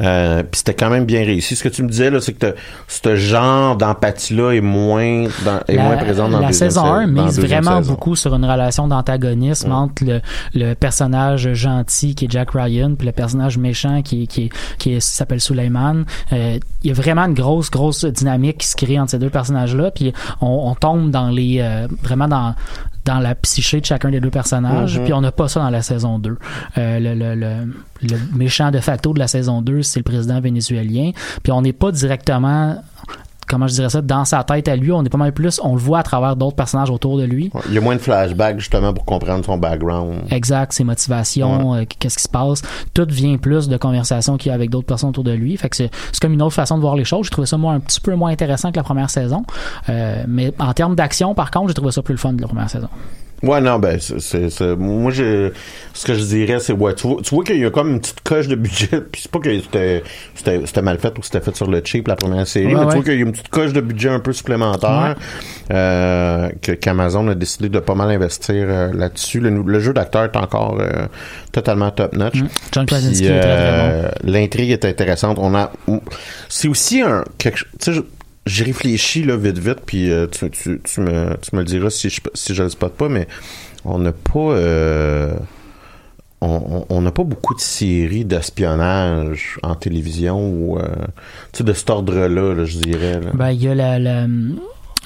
Euh, 0.00 0.42
puis 0.42 0.58
c'était 0.58 0.74
quand 0.74 0.90
même 0.90 1.04
bien 1.04 1.20
réussi. 1.24 1.56
Ce 1.56 1.62
que 1.62 1.68
tu 1.68 1.82
me 1.82 1.88
disais 1.88 2.10
là, 2.10 2.20
c'est 2.20 2.32
que 2.32 2.54
ce 2.88 3.16
genre 3.16 3.76
d'empathie-là 3.76 4.52
est 4.52 4.60
moins 4.60 5.24
dans, 5.44 5.60
est 5.68 5.76
moins 5.76 5.96
présent 5.96 6.28
dans 6.28 6.40
la 6.40 6.48
la 6.48 6.52
saison 6.52 6.82
sa- 6.82 6.88
1 6.88 7.06
dans 7.08 7.22
la 7.22 7.26
mise 7.28 7.38
vraiment 7.40 7.78
saison. 7.78 7.92
beaucoup 7.92 8.16
sur 8.16 8.34
une 8.34 8.44
relation 8.44 8.88
d'antagonisme 8.88 9.68
Ouais. 9.68 9.74
entre 9.74 10.04
le, 10.04 10.20
le 10.54 10.74
personnage 10.74 11.52
gentil 11.54 12.14
qui 12.14 12.24
est 12.24 12.30
Jack 12.30 12.50
Ryan 12.52 12.94
puis 12.96 13.06
le 13.06 13.12
personnage 13.12 13.58
méchant 13.58 14.02
qui, 14.02 14.26
qui, 14.26 14.50
qui 14.78 15.00
s'appelle 15.00 15.40
Suleiman. 15.40 16.04
Euh, 16.32 16.58
il 16.82 16.88
y 16.88 16.90
a 16.90 16.94
vraiment 16.94 17.22
une 17.26 17.34
grosse, 17.34 17.70
grosse 17.70 18.04
dynamique 18.04 18.58
qui 18.58 18.66
se 18.66 18.76
crée 18.76 18.98
entre 18.98 19.12
ces 19.12 19.18
deux 19.18 19.30
personnages-là. 19.30 19.90
Puis 19.92 20.12
on, 20.40 20.46
on 20.70 20.74
tombe 20.74 21.10
dans 21.10 21.28
les 21.28 21.58
euh, 21.60 21.86
vraiment 22.02 22.28
dans 22.28 22.54
dans 23.04 23.18
la 23.18 23.34
psyché 23.34 23.80
de 23.80 23.84
chacun 23.86 24.10
des 24.10 24.20
deux 24.20 24.30
personnages, 24.30 24.96
Mhm. 24.98 25.04
puis 25.04 25.12
on 25.12 25.20
n'a 25.20 25.32
pas 25.32 25.48
ça 25.48 25.60
dans 25.60 25.70
la 25.70 25.82
saison 25.82 26.18
2. 26.18 26.36
Euh, 26.78 26.98
le, 27.00 27.14
le, 27.14 27.34
le, 27.34 27.74
le 28.02 28.16
méchant 28.36 28.70
de 28.70 28.78
facto 28.78 29.12
de 29.12 29.18
la 29.18 29.26
saison 29.28 29.60
2, 29.62 29.82
c'est 29.82 30.00
le 30.00 30.04
président 30.04 30.40
vénézuélien, 30.40 31.10
puis 31.42 31.52
on 31.52 31.62
n'est 31.62 31.72
pas 31.72 31.90
directement 31.90 32.82
comment 33.52 33.66
je 33.66 33.74
dirais 33.74 33.90
ça, 33.90 34.00
dans 34.00 34.24
sa 34.24 34.42
tête 34.44 34.66
à 34.66 34.76
lui, 34.76 34.90
on 34.92 35.04
est 35.04 35.10
pas 35.10 35.18
mal 35.18 35.32
plus, 35.32 35.60
on 35.62 35.74
le 35.74 35.80
voit 35.80 35.98
à 35.98 36.02
travers 36.02 36.36
d'autres 36.36 36.56
personnages 36.56 36.88
autour 36.88 37.18
de 37.18 37.24
lui. 37.24 37.50
Ouais, 37.52 37.60
Il 37.68 37.74
y 37.74 37.78
a 37.78 37.80
moins 37.82 37.94
de 37.94 38.00
flashbacks 38.00 38.58
justement 38.58 38.94
pour 38.94 39.04
comprendre 39.04 39.44
son 39.44 39.58
background. 39.58 40.22
Exact, 40.30 40.72
ses 40.72 40.84
motivations, 40.84 41.74
euh, 41.74 41.84
qu'est-ce 41.98 42.16
qui 42.16 42.22
se 42.22 42.28
passe. 42.28 42.62
Tout 42.94 43.06
vient 43.10 43.36
plus 43.36 43.68
de 43.68 43.76
conversations 43.76 44.38
qu'il 44.38 44.48
y 44.48 44.52
a 44.52 44.54
avec 44.54 44.70
d'autres 44.70 44.86
personnes 44.86 45.10
autour 45.10 45.24
de 45.24 45.32
lui. 45.32 45.54
Fait 45.58 45.68
que 45.68 45.76
c'est, 45.76 45.90
comme 46.20 46.32
une 46.32 46.42
autre 46.42 46.54
façon 46.54 46.76
de 46.76 46.80
voir 46.80 46.96
les 46.96 47.04
choses. 47.04 47.26
J'ai 47.26 47.30
trouvé 47.30 47.46
ça 47.46 47.58
moi 47.58 47.74
un 47.74 47.80
petit 47.80 48.00
peu 48.00 48.14
moins 48.14 48.30
intéressant 48.30 48.70
que 48.70 48.76
la 48.76 48.84
première 48.84 49.10
saison. 49.10 49.44
Euh, 49.90 50.24
mais 50.26 50.54
en 50.58 50.72
termes 50.72 50.94
d'action, 50.94 51.34
par 51.34 51.50
contre, 51.50 51.68
j'ai 51.68 51.74
trouvé 51.74 51.92
ça 51.92 52.02
plus 52.02 52.14
le 52.14 52.18
fun 52.18 52.34
que 52.34 52.40
la 52.40 52.48
première 52.48 52.70
saison. 52.70 52.88
Ouais, 53.42 53.60
non, 53.60 53.78
ben, 53.80 53.98
c'est, 54.00 54.20
c'est, 54.20 54.50
c'est- 54.50 54.76
moi, 54.76 55.10
je, 55.10 55.50
ce 55.94 56.06
que 56.06 56.14
je 56.14 56.22
dirais, 56.22 56.58
c'est, 56.60 56.72
ouais, 56.72 56.94
tu 56.94 57.08
vois, 57.08 57.20
tu 57.22 57.34
vois 57.34 57.42
qu'il 57.42 57.58
y 57.58 57.64
a 57.64 57.70
comme 57.70 57.90
une 57.90 58.00
petite 58.00 58.20
coche 58.22 58.46
de 58.46 58.54
budget, 58.54 59.00
puis 59.12 59.22
c'est 59.22 59.30
pas 59.30 59.40
que 59.40 59.52
c'était, 59.60 60.02
c'était, 60.34 60.60
c'était 60.64 60.82
mal 60.82 60.98
fait 60.98 61.16
ou 61.18 61.22
c'était 61.22 61.40
fait 61.40 61.54
sur 61.56 61.68
le 61.68 61.82
cheap, 61.84 62.06
la 62.08 62.14
première 62.16 62.46
série, 62.46 62.66
Ouais, 62.66 62.72
mais 62.74 62.78
ouais. 62.80 62.86
tu 62.88 62.94
vois 62.94 63.02
qu'il 63.04 63.14
y 63.14 63.18
a 63.18 63.20
une 63.20 63.32
petite 63.32 63.48
coche 63.48 63.72
de 63.72 63.80
budget 63.80 64.10
un 64.10 64.20
peu 64.20 64.32
supplémentaire, 64.32 65.16
euh, 65.72 66.50
que, 66.62 66.72
qu'Amazon 66.72 67.26
a 67.28 67.34
décidé 67.34 67.68
de 67.68 67.78
pas 67.80 67.94
mal 67.94 68.10
investir 68.10 68.54
euh, 68.68 68.92
là-dessus. 68.92 69.40
Le, 69.40 69.50
le 69.50 69.80
jeu 69.80 69.92
d'acteur 69.92 70.24
est 70.24 70.36
encore 70.36 70.78
euh, 70.80 71.06
totalement 71.52 71.90
top-notch. 71.90 72.40
Mm. 72.42 72.48
John 72.72 72.86
Krasinski 72.86 73.24
est 73.26 73.40
très, 73.40 73.40
très 73.40 73.50
euh, 73.50 74.08
L'intrigue 74.24 74.70
est 74.70 74.84
intéressante. 74.84 75.38
On 75.40 75.54
a, 75.54 75.72
c'est 76.48 76.68
aussi 76.68 77.00
un, 77.02 77.24
quelque, 77.38 77.64
tu 77.80 77.92
sais, 77.94 78.00
j'ai 78.46 78.64
réfléchi 78.64 79.22
là 79.22 79.36
vite 79.36 79.58
vite 79.58 79.80
puis 79.86 80.10
euh, 80.10 80.26
tu, 80.26 80.50
tu, 80.50 80.80
tu 80.82 81.00
me 81.00 81.36
tu 81.40 81.54
me 81.54 81.60
le 81.60 81.64
diras 81.64 81.90
si 81.90 82.10
je 82.10 82.20
si 82.34 82.54
je 82.54 82.62
le 82.62 82.68
spot 82.68 82.92
pas 82.92 83.08
mais 83.08 83.28
on 83.84 83.98
n'a 83.98 84.12
pas 84.12 84.38
euh, 84.38 85.34
on 86.40 87.00
n'a 87.00 87.12
pas 87.12 87.22
beaucoup 87.22 87.54
de 87.54 87.60
séries 87.60 88.24
d'espionnage 88.24 89.60
en 89.62 89.76
télévision 89.76 90.50
ou 90.50 90.76
euh, 90.76 90.88
de 91.60 91.72
cet 91.72 91.88
ordre-là, 91.88 92.64
je 92.64 92.78
dirais. 92.78 93.20
Ben 93.32 93.52
il 93.52 93.62
y 93.62 93.68
a 93.68 93.76
la, 93.76 94.00
la, 94.00 94.26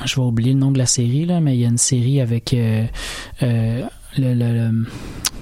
je 0.06 0.16
vais 0.16 0.22
oublier 0.22 0.54
le 0.54 0.58
nom 0.58 0.70
de 0.70 0.78
la 0.78 0.86
série 0.86 1.26
là, 1.26 1.40
mais 1.40 1.54
il 1.54 1.60
y 1.60 1.66
a 1.66 1.68
une 1.68 1.76
série 1.76 2.22
avec 2.22 2.56
le, 4.18 4.34
le, 4.34 4.70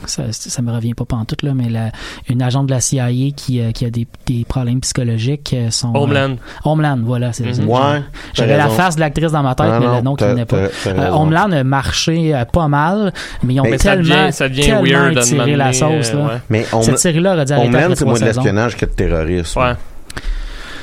ça, 0.07 0.25
ça 0.31 0.61
me 0.61 0.71
revient 0.71 0.93
pas 0.93 1.07
pantoute 1.07 1.43
là, 1.43 1.53
mais 1.55 1.71
la, 1.71 1.91
une 2.29 2.43
agente 2.43 2.67
de 2.67 2.73
la 2.73 2.81
CIA 2.81 3.09
qui, 3.35 3.61
euh, 3.61 3.71
qui 3.73 3.87
a 3.87 3.91
des, 3.91 4.07
des 4.27 4.45
problèmes 4.47 4.81
psychologiques. 4.81 5.55
euh, 5.57 5.71
Son, 5.71 5.95
Homeland. 5.95 6.33
euh, 6.33 6.37
Homeland, 6.65 6.99
voilà, 7.03 7.33
c'est. 7.33 7.45
Mhm. 7.45 7.69
Ouais, 7.69 8.03
J'avais 8.35 8.57
la 8.59 8.69
face 8.69 8.97
de 8.97 9.01
l'actrice 9.01 9.33
dans 9.33 9.43
ma 9.43 9.55
tête, 9.55 9.67
Non, 9.67 9.81
mais 9.81 9.87
non, 9.87 9.97
le 9.97 10.03
nom 10.03 10.15
qui 10.17 10.25
venait 10.25 10.45
pas. 10.45 10.57
Euh. 10.87 11.11
Homeland 11.11 11.51
a 11.53 11.65
marché 11.65 12.35
euh, 12.35 12.45
pas 12.45 12.69
mal, 12.69 13.13
mais 13.43 13.55
ils 13.55 13.61
ont 13.61 13.65
Mais 13.65 13.79
ça 13.79 13.93
tellement, 13.97 14.03
devient- 14.25 14.33
ça 14.33 14.49
devient 14.49 14.63
tellement 14.65 15.47
moment 15.47 15.57
la 15.57 15.73
sauce. 15.73 16.11
euh, 16.13 16.19
là. 16.19 16.25
ouais. 16.27 16.41
Mais 16.51 16.67
on, 16.75 16.83
Cette 16.83 16.99
série-là 16.99 17.35
aurait 17.35 17.45
dû 17.47 17.53
Homeland, 17.55 17.81
c'est 17.91 17.95
trois 17.95 18.07
moins 18.09 18.13
de 18.15 18.19
saisons. 18.19 18.41
l'espionnage 18.43 18.77
que 18.77 18.85
de 18.85 18.91
terrorisme. 18.91 19.61
Ouais. 19.61 19.73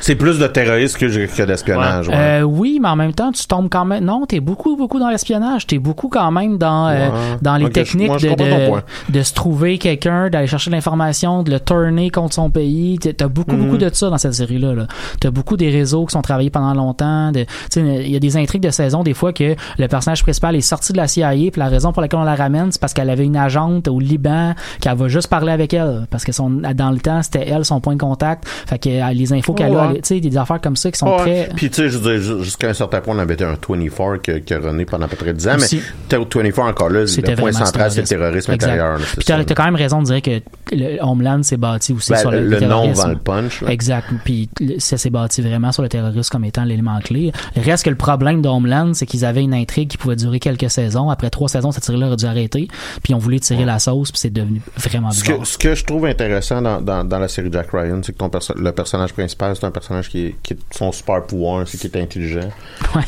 C'est 0.02 0.16
plus 0.16 0.38
de 0.40 0.48
terrorisme 0.48 1.00
que, 1.00 1.06
que 1.06 1.44
d'espionnage. 1.44 2.10
ouais. 2.10 2.16
Euh, 2.18 2.42
oui, 2.42 2.80
mais 2.82 2.90
en 2.90 2.96
même 2.98 3.14
temps, 3.14 3.32
tu 3.32 3.46
tombes 3.48 3.70
quand 3.70 3.86
même. 3.86 4.04
Non, 4.04 4.26
t'es 4.26 4.40
beaucoup, 4.42 4.76
beaucoup 4.76 5.00
dans 5.00 5.10
l'espionnage. 5.10 5.66
T'es 5.68 5.78
beaucoup 5.80 6.10
quand 6.10 6.30
même 6.32 6.58
dans 6.58 6.88
euh, 6.90 7.10
dans 7.42 7.56
les 7.56 7.70
techniques 7.70 8.08
moi, 8.08 8.18
de, 8.18 9.12
de, 9.14 9.22
se 9.24 9.34
trouver 9.34 9.78
quelqu'un, 9.78 10.30
d'aller 10.30 10.48
chercher 10.48 10.70
de 10.72 10.76
l'information, 10.76 11.44
de 11.44 11.52
le 11.52 11.60
tourner 11.60 12.10
contre 12.10 12.34
son 12.34 12.50
pays. 12.50 12.98
T'as- 13.00 13.14
T'as 13.14 13.28
beaucoup, 13.28 13.56
Mhm. 13.56 13.64
beaucoup 13.66 13.78
de 13.78 13.90
ça 13.94 14.10
dans 14.10 14.18
cette 14.18 14.34
série-là. 14.34 14.74
Là. 14.74 14.88
T'as 15.20 15.30
beaucoup 15.32 15.56
des 15.56 15.70
réseaux 15.70 16.06
qui 16.06 16.14
sont 16.14 16.22
travaillés 16.22 16.50
pendant 16.50 16.74
longtemps. 16.74 17.32
Il 17.76 18.10
y 18.12 18.16
a 18.16 18.20
des 18.20 18.38
intrigues 18.38 18.64
de 18.64 18.70
saison 18.72 19.04
des 19.04 19.14
fois 19.14 19.32
que 19.34 19.56
le 19.78 19.88
personnage 19.88 20.24
principal 20.24 20.56
est 20.56 20.62
sorti 20.62 20.92
de 20.94 20.98
la 20.98 21.08
CIA, 21.08 21.30
puis 21.52 21.52
la 21.58 21.68
raison 21.68 21.92
pour 21.94 22.02
laquelle 22.02 22.20
on 22.20 22.24
la 22.24 22.36
ramène, 22.36 22.72
c'est 22.72 22.82
parce 22.82 22.94
qu'elle 22.94 23.10
avait 23.10 23.26
une 23.26 23.38
agente 23.38 23.88
au 23.88 24.00
Liban 24.00 24.56
qu'elle 24.80 24.96
va 24.98 25.08
juste 25.08 25.28
parler 25.28 25.52
avec 25.52 25.74
elle, 25.74 26.08
parce 26.10 26.24
que 26.24 26.32
son 26.32 26.50
dans 26.50 26.90
le 26.92 27.00
temps 27.00 27.22
c'était 27.22 27.48
elle 27.48 27.66
son 27.66 27.80
point 27.80 27.94
de 27.96 28.02
contact. 28.02 28.48
Fait 28.48 28.80
que 28.80 28.90
euh, 28.90 29.14
les 29.14 29.32
infos 29.34 29.54
qu'elle 29.54 29.76
a, 29.76 29.91
Ouais. 29.94 30.02
tu 30.02 30.08
sais, 30.16 30.20
des 30.20 30.38
affaires 30.38 30.62
comme 30.62 30.76
ça 30.76 30.92
qui 30.92 30.98
sont 31.00 31.08
Ouais. 31.08 31.46
très 31.46 31.50
Puis 31.56 31.70
tu 31.70 31.76
sais, 31.78 31.90
je 31.90 31.98
veux 31.98 32.12
dire, 32.18 32.22
ju- 32.22 32.44
jusqu'à 32.44 32.70
un 32.70 32.74
certain 32.74 33.02
point, 33.02 33.16
on 33.16 33.20
avait 33.20 33.42
un 33.44 33.52
24 33.54 34.18
que, 34.22 34.40
que 34.40 34.54
René 34.56 34.86
pendant 34.86 35.06
à 35.06 35.08
peu 35.08 35.16
près 35.16 35.34
10 35.34 35.48
ans, 35.48 35.56
Aussi. 35.56 35.78
mais 35.78 35.82
t'es 36.10 36.18
au 36.18 36.26
24 36.34 36.60
encore 36.60 36.90
là, 36.90 37.08
C'était 37.08 37.32
le 37.32 37.38
point 37.38 37.52
central, 37.52 37.92
c'est 37.92 38.02
le 38.02 38.08
terrorisme 38.08 38.52
Exact. 38.52 38.70
intérieur. 38.72 38.98
là, 39.00 39.06
Puis 39.18 39.26
ça. 39.26 39.44
t'as 39.44 39.56
quand 39.56 39.66
même 39.66 39.76
raison 39.76 40.02
de 40.02 40.06
dire 40.08 40.22
que 40.22 40.42
le 40.74 40.98
Homeland 41.02 41.44
s'est 41.44 41.58
bâti 41.58 41.94
aussi 41.94 42.12
Ben, 42.12 42.18
sur 42.20 42.32
le, 42.32 42.42
le 42.42 42.60
nom 42.60 42.68
terrorisme. 42.68 43.02
vend 43.02 43.08
le 43.10 43.16
punch. 43.18 43.62
là. 43.62 43.72
Exact. 43.72 44.08
Puis 44.24 44.50
le- 44.60 44.80
ça 44.80 44.98
s'est 44.98 45.10
bâti 45.10 45.42
vraiment 45.42 45.72
sur 45.72 45.84
le 45.84 45.90
terrorisme 45.90 46.30
comme 46.32 46.46
étant 46.46 46.64
l'élément 46.64 47.00
clé. 47.00 47.32
Le 47.56 47.62
reste 47.62 47.86
que 47.86 47.90
le 47.90 47.96
problème 47.96 48.42
de 48.42 48.48
Homeland, 48.50 48.94
c'est 48.94 49.06
qu'ils 49.06 49.26
avaient 49.26 49.42
une 49.44 49.54
intrigue 49.54 49.90
qui 49.90 49.98
pouvait 49.98 50.16
durer 50.16 50.40
quelques 50.40 50.70
saisons. 50.70 51.10
Après 51.10 51.30
trois 51.30 51.50
saisons, 51.50 51.72
cette 51.72 51.84
série-là 51.84 52.08
aurait 52.08 52.16
dû 52.16 52.26
arrêter. 52.26 52.68
Puis 53.04 53.14
ont 53.14 53.18
voulu 53.18 53.40
tirer 53.40 53.66
la 53.66 53.80
sauce, 53.80 54.12
puis 54.12 54.20
c'est 54.20 54.30
devenu 54.34 54.62
vraiment 54.78 55.12
Ce 55.12 55.22
bizarre. 55.24 55.40
que, 55.40 55.46
ce 55.46 55.58
que 55.58 55.76
je 55.76 55.84
trouve 55.86 56.06
intéressant 56.06 56.62
dans, 56.62 56.82
dans, 56.82 57.04
dans 57.04 57.20
la 57.20 57.28
série 57.28 57.50
Jack 57.52 57.70
Ryan, 57.72 58.02
c'est 58.04 58.14
que 58.14 58.18
ton 58.18 58.30
perso- 58.30 58.54
le 58.58 58.72
personnage 58.72 59.14
principal, 59.14 59.56
c'est 59.56 59.66
un 59.66 59.72
personnage 59.72 59.81
qui 60.10 60.26
est, 60.28 60.36
qui 60.44 60.54
est 60.54 60.58
son 60.72 60.92
super 60.92 61.24
pouvoir, 61.26 61.68
c'est 61.68 61.78
qu'il 61.78 61.90
est 61.96 62.02
intelligent. 62.02 62.50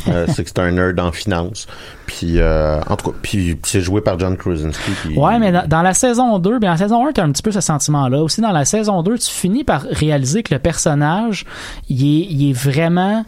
Euh, 0.08 0.28
c'est 0.34 0.44
que 0.46 0.50
c'est 0.50 0.60
un 0.60 0.72
nerd 0.72 0.98
en 1.00 1.12
finance. 1.12 1.68
Puis, 2.06 2.40
euh, 2.40 2.80
en 2.88 2.96
tout 2.96 3.12
cas, 3.12 3.18
puis 3.22 3.60
c'est 3.64 3.82
joué 3.82 4.00
par 4.00 4.18
John 4.18 4.38
Krasinski. 4.38 4.92
qui- 5.02 5.18
Ouais, 5.18 5.40
mais 5.40 5.52
dans, 5.52 5.68
dans 5.68 5.82
la 5.82 5.94
saison 5.94 6.40
2, 6.40 6.60
bien 6.60 6.74
en 6.74 6.78
saison 6.78 7.06
1, 7.06 7.12
t'as 7.12 7.24
un 7.24 7.32
petit 7.34 7.42
peu 7.42 7.52
ce 7.52 7.60
sentiment-là. 7.60 8.22
Aussi, 8.24 8.40
dans 8.40 8.52
la 8.54 8.64
saison 8.64 9.04
2, 9.04 9.18
tu 9.18 9.30
finis 9.30 9.64
par 9.66 9.82
réaliser 9.82 10.42
que 10.42 10.54
le 10.54 10.60
personnage, 10.60 11.46
il 11.90 12.02
est, 12.04 12.28
il 12.30 12.50
est 12.50 12.54
vraiment... 12.54 13.26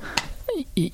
il- 0.78 0.92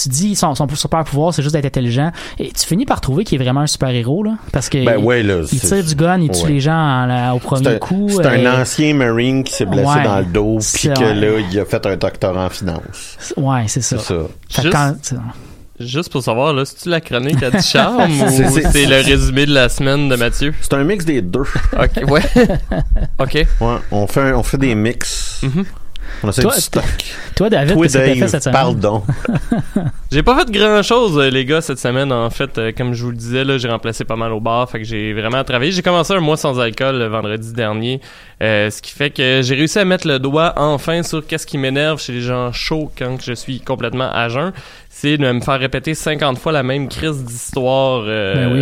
tu 0.00 0.08
dis 0.08 0.34
son, 0.36 0.54
son 0.54 0.68
super 0.74 1.04
pouvoir 1.04 1.34
c'est 1.34 1.42
juste 1.42 1.54
d'être 1.54 1.66
intelligent 1.66 2.12
et 2.38 2.50
tu 2.52 2.66
finis 2.66 2.86
par 2.86 3.00
trouver 3.00 3.24
qu'il 3.24 3.40
est 3.40 3.44
vraiment 3.44 3.60
un 3.60 3.66
super 3.66 3.88
héros 3.90 4.22
là 4.22 4.34
parce 4.52 4.68
que 4.68 4.84
Ben 4.84 4.96
il, 4.98 5.04
ouais, 5.04 5.22
là, 5.22 5.40
il 5.52 5.58
c'est- 5.58 5.66
tire 5.68 5.84
du 5.84 5.94
gun 5.94 6.20
il 6.20 6.30
tue 6.30 6.44
ouais. 6.44 6.48
les 6.50 6.60
gens 6.60 6.72
en- 6.74 7.32
au 7.32 7.38
premier 7.38 7.68
un, 7.68 7.78
coup 7.78 8.08
c'est 8.10 8.26
un 8.26 8.44
euh, 8.46 8.62
ancien 8.62 8.94
Marine 8.94 9.44
qui 9.44 9.52
s'est 9.54 9.66
blessé 9.66 9.86
ouais. 9.88 10.04
dans 10.04 10.18
le 10.18 10.24
dos, 10.26 10.58
puis 10.74 10.88
que 10.88 11.00
là, 11.04 11.38
il 11.50 11.58
a 11.60 11.64
fait 11.64 11.84
un 11.86 11.96
doctorat 11.96 12.46
en 12.46 12.50
finance. 12.50 13.16
ouais 13.36 13.64
c'est 13.68 13.82
ça, 13.82 13.98
C'est 13.98 14.04
ça. 14.14 14.14
Fait 14.48 14.62
Juste- 14.62 14.72
quand- 14.74 14.94
Juste 15.80 16.12
pour 16.12 16.22
savoir, 16.22 16.52
là, 16.52 16.64
c'est-tu 16.64 16.88
la 16.90 17.00
chronique 17.00 17.42
à 17.42 17.50
du 17.50 17.60
charme 17.60 18.02
ou 18.22 18.28
C'est- 18.28 18.86
le 18.86 19.02
résumé 19.04 19.46
de 19.46 19.52
la 19.54 19.68
semaine 19.68 20.08
de 20.08 20.14
Mathieu? 20.14 20.54
C'est 20.60 20.74
un 20.74 20.84
mix 20.84 21.04
des 21.04 21.22
deux. 21.22 21.40
Ok, 21.72 22.08
ouais. 22.08 22.20
ok. 23.18 23.34
Ouais, 23.60 23.76
on 23.90 24.06
fait, 24.06 24.20
un- 24.20 24.34
on 24.34 24.42
fait 24.44 24.58
des 24.58 24.76
mix. 24.76 25.40
On 26.24 26.28
essaie 26.28 26.42
Toi, 26.42 26.54
du 26.54 26.60
stock. 26.60 26.84
toi 27.34 27.50
David 27.50 27.76
qu'est-ce 27.80 27.92
que 27.94 27.98
t'as 27.98 28.04
fait 28.04 28.20
Dave, 28.20 28.28
cette 28.28 28.42
semaine? 28.44 28.52
parle 28.54 28.76
donc. 28.78 29.04
J'ai 30.12 30.22
pas 30.22 30.38
fait 30.38 30.50
grand 30.50 30.82
chose, 30.82 31.18
les 31.18 31.44
gars, 31.44 31.60
cette 31.60 31.78
semaine. 31.78 32.12
En 32.12 32.28
fait, 32.30 32.58
euh, 32.58 32.72
comme 32.76 32.92
je 32.94 33.02
vous 33.04 33.10
le 33.10 33.16
disais, 33.16 33.44
là, 33.44 33.56
j'ai 33.56 33.68
remplacé 33.68 34.04
pas 34.04 34.14
mal 34.16 34.30
au 34.32 34.40
bar. 34.40 34.68
Fait 34.70 34.78
que 34.78 34.84
j'ai 34.84 35.12
vraiment 35.14 35.42
travaillé. 35.42 35.72
J'ai 35.72 35.80
commencé 35.82 36.12
un 36.12 36.20
mois 36.20 36.36
sans 36.36 36.60
alcool 36.60 36.98
le 36.98 37.06
vendredi 37.06 37.52
dernier. 37.52 38.00
euh, 38.42 38.68
ce 38.70 38.82
qui 38.82 38.92
fait 38.92 39.10
que 39.10 39.40
j'ai 39.42 39.54
réussi 39.54 39.78
à 39.78 39.84
mettre 39.84 40.06
le 40.06 40.18
doigt 40.18 40.52
enfin 40.56 41.02
sur 41.02 41.26
qu'est-ce 41.26 41.46
qui 41.46 41.56
m'énerve 41.58 42.00
chez 42.00 42.12
les 42.12 42.20
gens 42.20 42.52
chauds 42.52 42.90
quand 42.98 43.16
je 43.22 43.32
suis 43.32 43.60
complètement 43.60 44.10
à 44.12 44.28
jeun. 44.28 44.52
C'est 44.90 45.16
de 45.16 45.32
me 45.32 45.40
faire 45.40 45.58
répéter 45.58 45.94
50 45.94 46.38
fois 46.38 46.52
la 46.52 46.62
même 46.62 46.88
crise 46.88 47.24
d'histoire 47.24 48.02
euh, 48.06 48.34
Ben 48.34 48.52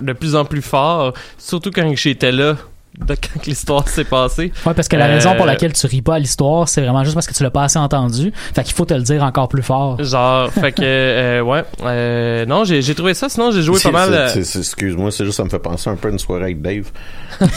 oui. 0.00 0.06
de 0.06 0.12
plus 0.12 0.36
en 0.36 0.44
plus 0.44 0.62
fort. 0.62 1.14
Surtout 1.38 1.70
quand 1.74 1.90
j'étais 1.96 2.32
là, 2.32 2.56
de 3.06 3.14
quand 3.14 3.46
l'histoire 3.46 3.88
s'est 3.88 4.04
passée. 4.04 4.52
Ouais, 4.66 4.74
parce 4.74 4.88
que 4.88 4.96
la 4.96 5.06
Euh, 5.06 5.14
raison 5.14 5.34
pour 5.36 5.46
laquelle 5.46 5.72
tu 5.72 5.86
ris 5.86 6.02
pas 6.02 6.16
à 6.16 6.18
l'histoire, 6.18 6.68
c'est 6.68 6.80
vraiment 6.82 7.04
juste 7.04 7.14
parce 7.14 7.26
que 7.26 7.34
tu 7.34 7.42
l'as 7.42 7.50
pas 7.50 7.64
assez 7.64 7.78
entendu. 7.78 8.32
Fait 8.54 8.62
qu'il 8.64 8.74
faut 8.74 8.84
te 8.84 8.94
le 8.94 9.02
dire 9.02 9.22
encore 9.22 9.48
plus 9.48 9.62
fort. 9.62 10.02
Genre, 10.02 10.50
fait 10.52 10.72
que, 10.72 10.82
euh, 10.82 11.40
ouais. 11.40 11.62
Euh, 11.84 12.44
non, 12.46 12.64
j'ai 12.64 12.82
trouvé 12.94 13.14
ça. 13.14 13.28
Sinon, 13.28 13.50
j'ai 13.52 13.62
joué 13.62 13.78
pas 13.80 13.90
mal. 13.90 14.10
euh, 14.12 14.28
Excuse-moi, 14.34 15.10
c'est 15.10 15.24
juste 15.24 15.36
ça 15.36 15.44
me 15.44 15.48
fait 15.48 15.58
penser 15.58 15.88
un 15.90 15.96
peu 15.96 16.08
à 16.08 16.10
une 16.10 16.18
soirée 16.18 16.42
avec 16.44 16.60
Dave. 16.62 16.90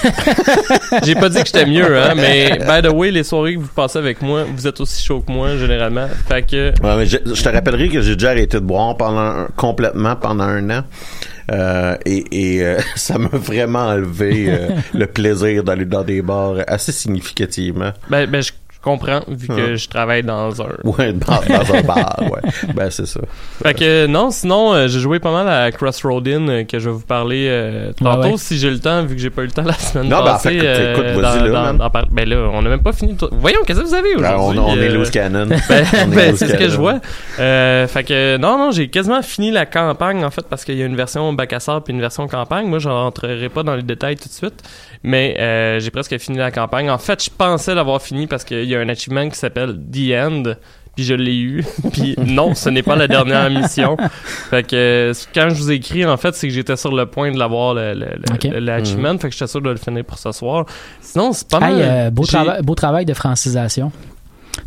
J'ai 1.04 1.16
pas 1.16 1.30
dit 1.30 1.40
que 1.40 1.46
j'étais 1.46 1.66
mieux, 1.66 1.98
hein, 2.02 2.14
mais 2.16 2.60
by 2.60 2.88
the 2.88 2.92
way, 2.92 3.12
les 3.12 3.24
soirées 3.24 3.56
que 3.56 3.60
vous 3.60 3.68
passez 3.68 3.98
avec 4.00 4.22
moi, 4.22 4.44
vous 4.56 4.68
êtes 4.68 4.80
aussi 4.80 5.04
chaud 5.04 5.22
que 5.26 5.32
moi, 5.32 5.58
généralement. 5.58 6.08
Fait 6.28 6.44
que, 6.44 6.70
Ouais, 6.84 6.98
mais 6.98 7.06
je, 7.06 7.18
je 7.26 7.42
te 7.44 7.50
rappellerai 7.50 7.90
que 7.90 8.02
j'ai 8.02 8.16
déjà 8.16 8.30
arrêté 8.32 8.58
de 8.60 8.66
boire 8.66 8.96
pendant 8.98 9.46
complètement 9.56 10.16
pendant 10.16 10.44
un 10.44 10.70
an. 10.70 10.84
Euh, 11.52 11.98
et 12.06 12.26
et 12.32 12.64
euh, 12.64 12.80
ça 12.96 13.18
m'a 13.18 13.30
vraiment 13.30 13.88
enlevé 13.88 14.46
euh, 14.48 14.70
le 14.94 15.08
plaisir 15.08 15.64
d'aller 15.64 15.86
dans 15.86 16.04
des 16.04 16.22
bars 16.22 16.58
assez 16.68 16.92
significativement. 16.92 17.92
ben, 18.10 18.30
ben 18.30 18.42
je 18.42 18.52
comprends, 18.82 19.22
vu 19.28 19.48
que 19.48 19.72
Hum. 19.72 19.76
je 19.76 19.88
travaille 19.90 20.24
dans 20.24 20.62
un. 20.62 20.66
Ouais, 20.84 21.14
dans, 21.14 21.28
dans 21.36 21.76
un 21.76 21.82
bar, 21.82 22.16
ouais. 22.22 22.74
Ben, 22.74 22.90
c'est 22.90 23.06
ça. 23.06 23.20
Fait 23.64 23.74
que, 23.74 24.08
non, 24.08 24.32
sinon, 24.32 24.74
euh, 24.74 24.88
j'ai 24.88 25.00
joué 25.00 25.20
pas 25.20 25.32
mal 25.32 25.48
à 25.48 25.72
Crossroadin, 25.72 26.48
euh, 26.50 26.64
que 26.64 26.80
je 26.80 26.90
vais 26.90 26.96
vous 26.96 27.02
parler 27.06 27.48
euh, 27.50 27.92
tantôt, 27.94 28.22
Ouais, 28.22 28.32
ouais. 28.32 28.38
si 28.38 28.58
j'ai 28.58 28.70
le 28.70 28.80
temps, 28.80 29.04
vu 29.04 29.16
que 29.16 29.22
j'ai 29.22 29.30
pas 29.30 29.44
eu 29.44 29.46
le 29.46 29.52
temps 29.52 29.64
la 29.64 29.74
semaine 29.74 30.10
Non, 30.10 30.18
ben, 30.18 30.22
en 30.22 30.34
passée. 30.34 30.60
fait, 30.60 30.66
euh, 30.66 30.94
écoute, 30.94 31.22
vas-y, 31.22 31.50
là, 31.50 31.74
dans-. 31.74 31.90
Ben 32.12 32.28
là, 32.30 32.38
on 32.54 32.66
a 32.66 32.70
même 32.70 32.82
pas 32.84 32.94
fini. 32.94 33.16
Voyons, 33.32 33.60
qu'est-ce 33.66 33.80
que 33.80 33.86
vous 33.86 33.94
avez 33.94 34.16
Ben, 34.16 34.36
on, 34.38 34.50
aujourd'hui? 34.50 34.62
on 34.66 34.76
est 34.82 34.90
euh, 34.90 34.94
loose 34.94 35.10
cannon. 35.12 35.48
Ben, 35.70 35.86
On 36.08 36.12
est 36.12 36.16
ben, 36.16 36.36
c'est 36.36 36.48
ce 36.48 36.54
que 36.58 36.70
je 36.70 36.76
vois. 36.78 37.00
Euh, 37.40 37.88
fait 37.88 38.04
que 38.04 38.38
non, 38.38 38.58
non, 38.58 38.72
j'ai 38.72 38.88
quasiment 38.90 39.22
fini 39.22 39.52
la 39.52 39.66
campagne 39.66 40.24
en 40.26 40.32
fait 40.32 40.46
parce 40.50 40.66
qu'il 40.66 40.76
y 40.78 40.84
a 40.84 40.86
une 40.86 40.96
version 40.96 41.32
bac 41.34 41.54
à 41.54 41.60
sable 41.60 41.84
puis 41.84 41.94
une 41.94 42.02
version 42.02 42.28
campagne. 42.28 42.68
Moi, 42.68 42.80
je 42.80 42.90
rentrerai 42.90 43.50
pas 43.50 43.64
dans 43.64 43.76
les 43.76 43.84
détails 43.84 44.16
tout 44.16 44.28
de 44.28 44.34
suite, 44.34 44.62
mais 45.04 45.36
euh, 45.40 45.80
j'ai 45.80 45.92
presque 45.92 46.18
fini 46.18 46.38
la 46.38 46.52
campagne. 46.52 46.90
En 46.90 46.98
fait, 46.98 47.24
je 47.24 47.30
pensais 47.36 47.76
l'avoir 47.76 48.02
fini 48.02 48.28
parce 48.28 48.44
qu'il 48.44 48.71
y 48.72 48.76
a 48.76 48.80
un 48.80 48.90
achievement 48.90 49.30
qui 49.30 49.38
s'appelle 49.38 49.78
The 49.92 50.14
End. 50.16 50.44
Puis 50.94 51.06
je 51.06 51.14
l'ai 51.14 51.38
eu. 51.38 51.64
Puis 51.94 52.16
non, 52.18 52.54
ce 52.54 52.68
n'est 52.70 52.84
pas 52.84 52.98
la 52.98 53.08
dernière 53.08 53.50
mission. 53.50 53.96
Fait 54.50 54.62
que 54.68 55.14
quand 55.34 55.48
je 55.50 55.56
vous 55.56 55.72
ai 55.72 55.76
écrit, 55.76 56.06
en 56.06 56.18
fait, 56.18 56.36
c'est 56.36 56.50
que 56.50 56.54
j'étais 56.54 56.76
sur 56.76 56.94
le 56.94 57.06
point 57.06 57.32
de 57.32 57.40
l'avoir, 57.40 57.76
l'achievement. 57.76 59.18
Fait 59.18 59.30
que 59.30 59.34
j'étais 59.34 59.48
sûr 59.48 59.62
de 59.62 59.70
le 59.70 59.78
finir 59.78 60.04
pour 60.04 60.18
ce 60.18 60.32
soir. 60.34 60.66
Sinon, 61.00 61.32
c'est 61.34 61.48
pas 61.48 61.60
mal. 61.62 61.74
Hey, 61.74 61.82
euh, 61.82 62.10
beau, 62.12 62.24
trava- 62.24 62.62
beau 62.62 62.76
travail 62.76 63.06
de 63.06 63.14
francisation. 63.14 63.92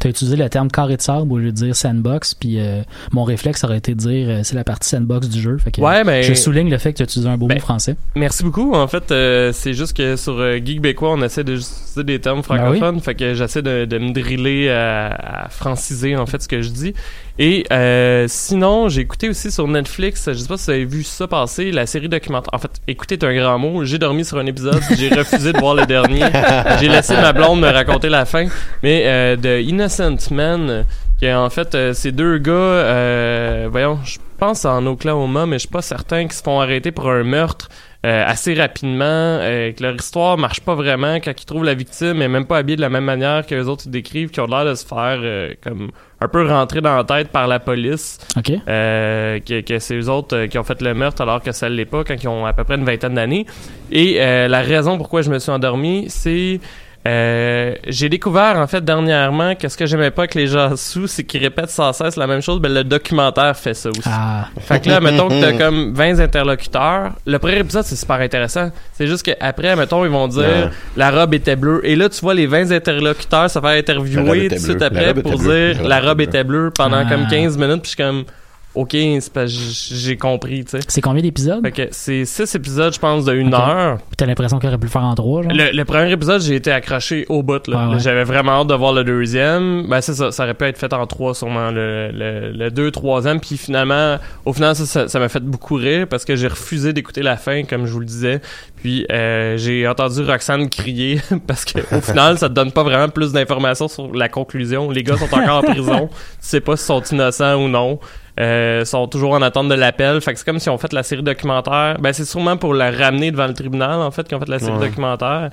Tu 0.01 0.07
as 0.07 0.11
utilisé 0.11 0.37
le 0.37 0.49
terme 0.49 0.71
carré 0.71 0.97
de 0.97 1.03
sable 1.03 1.31
au 1.33 1.39
lieu 1.39 1.47
de 1.53 1.57
dire 1.57 1.77
sandbox, 1.77 2.35
puis 2.35 2.59
euh, 2.59 2.83
mon 3.13 3.25
réflexe 3.25 3.65
aurait 3.65 3.79
été 3.79 3.95
de 3.95 3.99
dire 4.01 4.27
euh, 4.29 4.41
c'est 4.43 4.55
la 4.57 4.65
partie 4.65 4.89
sandbox 4.89 5.29
du 5.29 5.41
jeu. 5.41 5.59
Fait 5.59 5.71
que, 5.71 5.81
Ouais, 5.81 6.03
ben- 6.05 6.23
Je 6.23 6.33
souligne 6.35 6.71
le 6.71 6.79
fait 6.79 6.93
que 6.93 6.99
tu 6.99 7.03
as 7.03 7.05
utilisé 7.05 7.29
un 7.29 7.37
beau 7.37 7.47
Ben, 7.47 7.55
mot 7.57 7.61
français. 7.61 7.97
Merci 8.17 8.43
beaucoup. 8.45 8.73
En 8.75 8.89
fait, 8.89 9.11
euh, 9.13 9.53
c'est 9.53 9.75
juste 9.75 9.97
que 9.97 10.17
sur 10.17 10.39
euh, 10.41 10.57
Geek 10.57 10.77
Québécois, 10.77 11.13
on 11.13 11.23
essaie 11.23 11.45
d'utiliser 11.45 12.05
des 12.05 12.19
termes 12.21 12.43
francophones. 12.43 13.01
Fait 13.01 13.15
que 13.15 13.35
j'essaie 13.35 13.63
de, 13.63 13.85
de 13.85 13.99
me 13.99 14.13
driller 14.13 14.71
à, 14.71 15.45
à 15.45 15.49
franciser, 15.49 16.17
en 16.17 16.27
fait, 16.27 16.43
ce 16.43 16.49
que 16.49 16.63
je 16.63 16.71
dis. 16.71 16.95
Et 17.37 17.65
euh, 17.73 18.27
sinon, 18.29 18.89
j'ai 18.89 19.01
écouté 19.01 19.29
aussi 19.29 19.51
sur 19.51 19.67
Netflix, 19.67 20.29
je 20.29 20.35
sais 20.35 20.47
pas 20.47 20.57
si 20.57 20.67
vous 20.67 20.71
avez 20.71 20.85
vu 20.85 21.03
ça 21.03 21.27
passer, 21.27 21.73
la 21.73 21.85
série 21.85 22.09
documentaire. 22.09 22.51
En 22.53 22.59
fait, 22.59 22.71
écouter 22.87 23.15
est 23.15 23.25
un 23.25 23.35
grand 23.35 23.59
mot. 23.59 23.85
J'ai 23.85 23.99
dormi 23.99 24.25
sur 24.25 24.39
un 24.39 24.47
épisode, 24.47 24.81
j'ai 24.97 25.09
refusé 25.09 25.53
de 25.53 25.59
voir 25.59 25.75
le 25.75 25.85
dernier. 25.85 26.25
J'ai 26.81 26.89
laissé 26.89 27.15
ma 27.15 27.33
blonde 27.33 27.61
me 27.61 27.69
raconter 27.69 28.09
la 28.09 28.25
fin. 28.25 28.47
Mais 28.85 29.03
euh, 29.07 29.37
de 29.37 29.61
Innocent 29.61 30.31
Man, 30.31 30.85
qui 31.19 31.27
est 31.27 31.35
en 31.35 31.51
fait, 31.51 31.75
euh, 31.75 31.93
ces 31.93 32.13
deux 32.13 32.39
gars, 32.39 32.53
euh, 32.53 33.69
voyons, 33.71 33.99
je 34.05 34.19
pense 34.39 34.65
en 34.65 34.87
Oklahoma, 34.87 35.47
mais 35.47 35.57
je 35.57 35.61
suis 35.61 35.69
pas 35.69 35.83
certain, 35.83 36.29
qui 36.29 36.37
se 36.37 36.43
font 36.43 36.61
arrêter 36.61 36.93
pour 36.93 37.11
un 37.11 37.25
meurtre 37.25 37.69
euh, 38.05 38.25
assez 38.27 38.55
rapidement, 38.55 39.05
euh, 39.05 39.73
que 39.73 39.83
leur 39.83 39.95
histoire 39.95 40.37
marche 40.39 40.61
pas 40.61 40.75
vraiment, 40.75 41.17
quand 41.17 41.33
ils 41.41 41.45
trouvent 41.47 41.65
la 41.65 41.75
victime, 41.75 42.21
et 42.23 42.29
même 42.29 42.47
pas 42.47 42.59
habillée 42.59 42.77
de 42.77 42.83
la 42.83 42.91
même 42.91 43.05
manière 43.05 43.47
que 43.47 43.55
les 43.55 43.67
autres 43.67 43.85
ils 43.87 43.91
décrivent, 43.91 44.31
qui 44.31 44.41
ont 44.41 44.47
l'air 44.47 44.65
de 44.65 44.75
se 44.75 44.87
faire 44.87 45.19
euh, 45.23 45.55
comme 45.63 45.91
un 46.25 46.29
peu 46.29 46.47
rentrer 46.47 46.81
dans 46.81 46.97
la 46.97 47.05
tête 47.05 47.29
par 47.29 47.47
la 47.47 47.61
police. 47.61 48.19
OK. 48.37 48.53
Euh, 48.69 49.39
que, 49.41 49.61
que 49.61 49.79
c'est 49.79 49.97
eux 49.97 50.09
autres 50.09 50.37
euh, 50.37 50.47
qui 50.47 50.59
ont 50.59 50.65
fait 50.65 50.81
le 50.81 50.95
meurtre 50.95 51.23
alors 51.23 51.43
que 51.43 51.53
ça 51.53 51.69
l'est 51.69 51.85
pas 51.85 52.03
quand 52.05 52.15
ils 52.15 52.29
ont 52.29 52.47
à 52.47 52.53
peu 52.53 52.65
près 52.65 52.77
une 52.77 52.85
vingtaine 52.85 53.15
d'années. 53.15 53.47
Et 53.93 54.17
euh, 54.21 54.49
la 54.49 54.63
raison 54.63 54.97
pourquoi 54.97 55.23
je 55.23 55.31
me 55.31 55.39
suis 55.39 55.51
endormi, 55.51 56.07
c'est 56.09 56.61
euh, 57.07 57.75
j'ai 57.87 58.09
découvert 58.09 58.57
en 58.57 58.67
fait 58.67 58.83
dernièrement 58.83 59.55
que 59.55 59.69
ce 59.69 59.77
que 59.77 59.85
j'aimais 59.85 60.11
pas 60.11 60.27
que 60.27 60.39
les 60.39 60.47
gens 60.47 60.75
sous, 60.77 61.07
c'est 61.07 61.25
qu'ils 61.25 61.43
répètent 61.43 61.69
sans 61.71 61.93
cesse 61.93 62.17
la 62.17 62.27
même 62.27 62.41
chose. 62.41 62.61
Ben 62.61 62.73
le 62.73 62.83
documentaire 62.83 63.55
fait 63.57 63.75
ça 63.75 63.91
aussi. 63.91 64.01
Ah. 64.07 64.49
Fait 64.61 64.81
que 64.83 64.89
là, 64.89 65.01
mettons 65.01 65.29
que 65.29 65.39
t'as 65.41 65.53
comme 65.59 65.93
20 65.93 66.21
interlocuteurs. 66.21 67.13
Le 67.27 67.39
premier 67.39 67.59
épisode, 67.59 67.85
c'est 67.85 67.97
super 67.97 68.17
intéressant. 68.17 68.71
C'est 68.95 69.07
juste 69.07 69.23
qu'après, 69.25 69.77
mettons, 69.77 70.05
ils 70.05 70.11
vont 70.11 70.29
dire 70.29 70.43
Ouais. 70.45 70.69
la 70.97 71.11
robe 71.11 71.35
était 71.35 71.57
bleue. 71.57 71.81
Et 71.85 71.95
là, 71.97 72.09
tu 72.09 72.21
vois 72.21 72.35
les 72.35 72.47
20 72.47 72.71
interlocuteurs 72.73 73.51
se 73.51 73.59
faire 73.61 73.69
interviewer 73.71 74.49
tout 74.49 74.55
de 74.55 74.61
suite 74.61 74.83
après 74.83 75.13
pour 75.15 75.39
dire 75.39 75.83
la 75.83 76.01
robe 76.01 76.21
était 76.23 76.45
bleue 76.45 76.71
pendant 76.75 77.03
Ah. 77.05 77.09
comme 77.09 77.27
15 77.29 77.59
minutes. 77.59 77.83
Puis 77.83 77.93
je 77.93 77.97
suis 77.97 77.97
comme, 77.97 78.25
OK, 78.75 78.91
c'est 78.93 79.33
parce 79.33 79.53
que 79.53 79.95
j'ai 79.95 80.17
compris, 80.17 80.65
tu 80.65 80.73
sais. 80.73 80.81
C'est 80.89 81.01
combien 81.01 81.23
d'épisodes? 81.23 81.65
C'est 81.93 82.25
6 82.25 82.55
épisodes, 82.57 82.93
je 82.93 82.99
pense, 82.99 83.25
de 83.25 83.33
une 83.33 83.55
heure. 83.55 83.99
T'as 84.17 84.27
l'impression 84.27 84.59
qu'il 84.59 84.69
aurait 84.69 84.79
pu 84.79 84.87
le 84.87 84.91
faire 84.91 85.05
en 85.05 85.15
trois, 85.15 85.43
genre? 85.43 85.53
Le, 85.53 85.71
le 85.73 85.85
premier 85.85 86.11
épisode, 86.11 86.43
j'ai 86.43 86.57
été 86.57 86.73
accroché 86.73 87.25
au 87.29 87.43
bout. 87.43 87.67
Là. 87.69 87.77
Ouais, 87.77 87.85
ouais. 87.87 87.93
Là, 87.93 87.99
J'avais 87.99 88.25
vraiment 88.25 88.63
hâte 88.63 88.67
de 88.69 88.75
voir 88.75 88.93
le 88.93 89.05
deuxième. 89.05 89.87
Ben 89.89 90.01
c'est 90.01 90.15
ça, 90.15 90.33
ça 90.33 90.43
aurait 90.43 90.55
pu 90.55 90.65
être 90.65 90.79
fait 90.79 90.93
en 90.93 91.07
trois 91.07 91.35
sûrement. 91.35 91.71
Le, 91.71 92.11
le, 92.13 92.51
le 92.53 92.71
deux, 92.71 92.91
troisième. 92.91 93.41
Puis 93.41 93.57
finalement, 93.57 94.19
au 94.45 94.53
final, 94.53 94.75
ça, 94.75 94.87
ça, 94.87 95.09
ça 95.09 95.19
m'a 95.21 95.29
fait 95.29 95.43
beaucoup 95.45 95.75
rire 95.77 96.07
parce 96.09 96.25
que 96.25 96.35
j'ai 96.35 96.49
refusé 96.49 96.93
d'écouter 96.93 97.23
la 97.23 97.37
fin, 97.37 97.63
comme 97.63 97.87
je 97.87 97.93
vous 97.93 98.01
le 98.01 98.07
disais. 98.07 98.41
Puis 98.77 99.07
euh, 99.13 99.57
j'ai 99.57 99.87
entendu 99.87 100.23
Roxane 100.23 100.69
crier 100.69 101.21
parce 101.47 101.65
que 101.65 101.79
au 101.95 102.01
final, 102.01 102.39
ça 102.39 102.49
te 102.49 102.55
donne 102.55 102.73
pas 102.73 102.83
vraiment 102.83 103.09
plus 103.09 103.33
d'informations 103.33 103.89
sur 103.89 104.13
la 104.15 104.29
conclusion. 104.29 104.91
Les 104.91 105.03
gars 105.03 105.17
sont 105.17 105.33
encore 105.33 105.59
en 105.59 105.63
prison. 105.63 106.09
Tu 106.45 106.51
sais 106.51 106.61
pas 106.61 106.77
s'ils 106.77 106.87
sont 106.87 107.03
innocents 107.03 107.55
ou 107.57 107.69
non. 107.69 107.99
Euh, 108.41 108.85
sont 108.85 109.07
toujours 109.07 109.33
en 109.33 109.43
attente 109.43 109.69
de 109.69 109.75
l'appel. 109.75 110.21
Fait 110.21 110.33
que 110.33 110.39
c'est 110.41 110.45
comme 110.45 110.59
si 110.59 110.69
on 110.69 110.77
fait 110.79 110.93
la 110.93 111.05
série 111.05 111.23
documentaire. 111.23 111.99
Ben 112.01 112.13
c'est 112.13 112.25
sûrement 112.25 112.57
pour 112.57 112.75
la 112.75 112.91
ramener 112.91 113.31
devant 113.31 113.47
le 113.47 113.55
tribunal 113.55 114.01
en 114.01 114.11
fait 114.11 114.27
qu'ils 114.27 114.37
ont 114.37 114.41
fait 114.41 114.49
la 114.49 114.59
série 114.59 114.73
Ouais. 114.73 114.89
documentaire. 114.89 115.51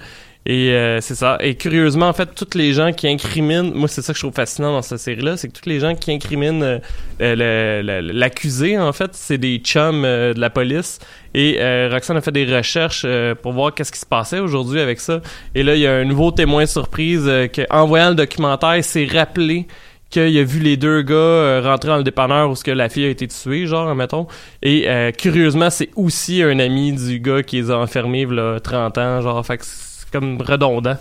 Et 0.47 0.71
euh, 0.71 0.99
c'est 1.01 1.13
ça. 1.13 1.37
Et 1.39 1.53
curieusement, 1.53 2.07
en 2.07 2.13
fait, 2.13 2.33
toutes 2.33 2.55
les 2.55 2.73
gens 2.73 2.91
qui 2.93 3.07
incriminent, 3.07 3.71
moi 3.75 3.87
c'est 3.87 4.01
ça 4.01 4.11
que 4.11 4.17
je 4.17 4.23
trouve 4.23 4.33
fascinant 4.33 4.71
dans 4.71 4.81
cette 4.81 4.97
série-là, 4.97 5.37
c'est 5.37 5.47
que 5.49 5.53
tous 5.59 5.69
les 5.69 5.79
gens 5.79 5.93
qui 5.93 6.11
incriminent 6.11 6.63
euh, 6.63 6.79
euh, 7.21 8.01
l'accusé, 8.01 8.79
en 8.79 8.91
fait, 8.91 9.11
c'est 9.13 9.37
des 9.37 9.57
chums 9.59 10.01
de 10.01 10.39
la 10.39 10.49
police. 10.49 10.97
Et 11.35 11.59
Roxane 11.91 12.17
a 12.17 12.21
fait 12.21 12.31
des 12.31 12.45
recherches 12.45 13.05
pour 13.43 13.53
voir 13.53 13.73
qu'est-ce 13.75 13.91
qui 13.91 13.99
se 13.99 14.05
passait 14.07 14.39
aujourd'hui 14.39 14.81
avec 14.81 14.99
ça. 14.99 15.21
Et 15.53 15.61
là, 15.61 15.75
il 15.75 15.81
y 15.81 15.87
a 15.87 15.93
un 15.93 16.05
nouveau 16.05 16.31
témoin 16.31 16.65
surprise 16.65 17.25
que, 17.53 17.61
en 17.69 17.85
voyant 17.85 18.09
le 18.09 18.15
documentaire, 18.15 18.83
s'est 18.83 19.07
rappelé 19.09 19.67
qu'il 20.11 20.37
a 20.37 20.43
vu 20.43 20.59
les 20.59 20.77
deux 20.77 21.01
gars 21.01 21.15
euh, 21.15 21.61
rentrer 21.63 21.89
dans 21.89 21.97
le 21.97 22.03
dépanneur 22.03 22.49
où 22.49 22.55
ce 22.55 22.63
que 22.63 22.71
la 22.71 22.89
fille 22.89 23.05
a 23.05 23.09
été 23.09 23.27
tuée, 23.27 23.65
genre, 23.65 23.93
mettons. 23.95 24.27
Et 24.61 24.87
euh, 24.87 25.11
curieusement, 25.11 25.69
c'est 25.69 25.89
aussi 25.95 26.43
un 26.43 26.59
ami 26.59 26.93
du 26.93 27.19
gars 27.19 27.41
qui 27.41 27.55
les 27.61 27.71
a 27.71 27.77
enfermés, 27.77 28.25
là, 28.25 28.59
30 28.59 28.97
ans, 28.97 29.21
genre, 29.21 29.45
fait 29.45 29.57
que 29.57 29.65
c'est 29.65 30.09
comme 30.11 30.39
redondant. 30.41 30.97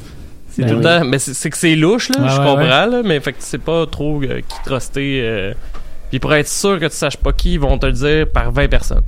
C'est 0.49 0.63
Ben 0.63 0.71
tout 0.71 0.77
le 0.79 0.83
temps, 0.83 1.05
mais 1.05 1.19
c'est 1.19 1.51
que 1.51 1.57
c'est 1.57 1.77
louche, 1.77 2.09
là, 2.09 2.27
je 2.27 2.41
ouais, 2.41 2.47
comprends, 2.47 2.57
ouais. 2.57 2.69
là, 2.91 3.03
mais 3.05 3.21
fait 3.21 3.33
que 3.33 3.39
c'est 3.41 3.59
pas 3.59 3.87
trop 3.87 4.21
euh, 4.23 4.41
qui 4.41 4.63
truster. 4.65 5.21
Euh, 5.23 5.55
puis 6.11 6.19
pour 6.19 6.35
être 6.35 6.49
sûr 6.49 6.81
que 6.81 6.87
tu 6.87 6.97
saches 6.97 7.17
pas 7.19 7.33
qui, 7.33 7.53
ils 7.55 7.61
vont 7.61 7.79
te 7.79 7.87
le 7.87 7.93
dire 7.93 8.29
par 8.29 8.51
20 8.51 8.69
personnes. 8.69 9.05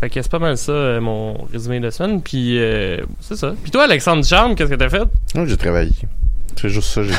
Fait 0.00 0.08
que 0.08 0.22
c'est 0.22 0.30
pas 0.30 0.38
mal 0.38 0.56
ça, 0.56 0.72
euh, 0.72 1.00
mon 1.00 1.34
résumé 1.52 1.80
de 1.80 1.90
semaine. 1.90 2.22
Puis 2.22 2.58
euh, 2.58 2.98
c'est 3.20 3.36
ça. 3.36 3.54
Puis 3.62 3.70
toi, 3.70 3.84
Alexandre 3.84 4.24
Charme, 4.24 4.54
qu'est-ce 4.54 4.70
que 4.70 4.76
t'as 4.76 4.88
fait? 4.88 5.02
Moi, 5.34 5.46
j'ai 5.46 5.56
travaillé. 5.56 5.90
C'est 6.60 6.68
juste 6.70 6.88
ça. 6.90 7.02
J'ai 7.02 7.12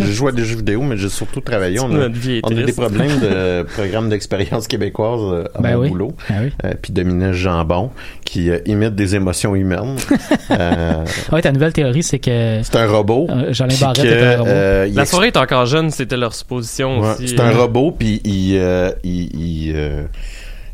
j'ai 0.04 0.12
joué 0.12 0.28
à 0.30 0.32
des 0.32 0.44
jeux 0.44 0.56
vidéo, 0.56 0.82
mais 0.82 0.96
j'ai 0.96 1.08
surtout 1.08 1.40
travaillé. 1.40 1.80
On 1.80 1.86
a, 1.86 1.94
Notre 1.94 2.14
vie 2.14 2.36
est 2.36 2.40
on 2.44 2.48
a 2.48 2.62
des 2.62 2.72
problèmes 2.72 3.18
de 3.20 3.62
programme 3.74 4.08
d'expérience 4.10 4.66
québécoise 4.68 5.20
euh, 5.22 5.44
à 5.54 5.62
Ben 5.62 5.74
mon 5.76 5.82
oui. 5.82 5.88
boulot. 5.88 6.12
Ben 6.28 6.36
oui. 6.44 6.52
Euh, 6.64 6.74
puis 6.80 6.92
Dominique 6.92 7.32
Jambon, 7.32 7.90
qui 8.24 8.50
euh, 8.50 8.58
imite 8.66 8.94
des 8.94 9.14
émotions 9.14 9.54
humaines. 9.54 9.96
Euh, 10.50 11.04
Ouais, 11.32 11.42
ta 11.42 11.50
nouvelle 11.52 11.72
théorie, 11.72 12.02
c'est 12.02 12.18
que 12.20 12.60
c'est 12.62 12.76
un 12.76 12.86
robot. 12.86 13.26
euh, 13.30 13.52
Jolin 13.52 13.74
Barrette 13.80 14.02
que, 14.02 14.06
est 14.06 14.34
un 14.34 14.38
robot. 14.38 14.50
euh, 14.50 14.88
La 14.94 15.04
soirée 15.06 15.26
est 15.28 15.36
encore 15.36 15.66
jeune, 15.66 15.90
c'était 15.90 16.16
leur 16.16 16.34
supposition 16.34 17.00
Ouais, 17.00 17.10
aussi. 17.14 17.28
c'est 17.28 17.40
un 17.40 17.50
robot, 17.52 17.92
puis 17.98 18.20
il, 18.24 18.56
euh, 18.58 18.90
il, 19.02 19.34
il, 19.34 19.72
euh, 19.74 20.04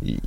il- 0.04 0.18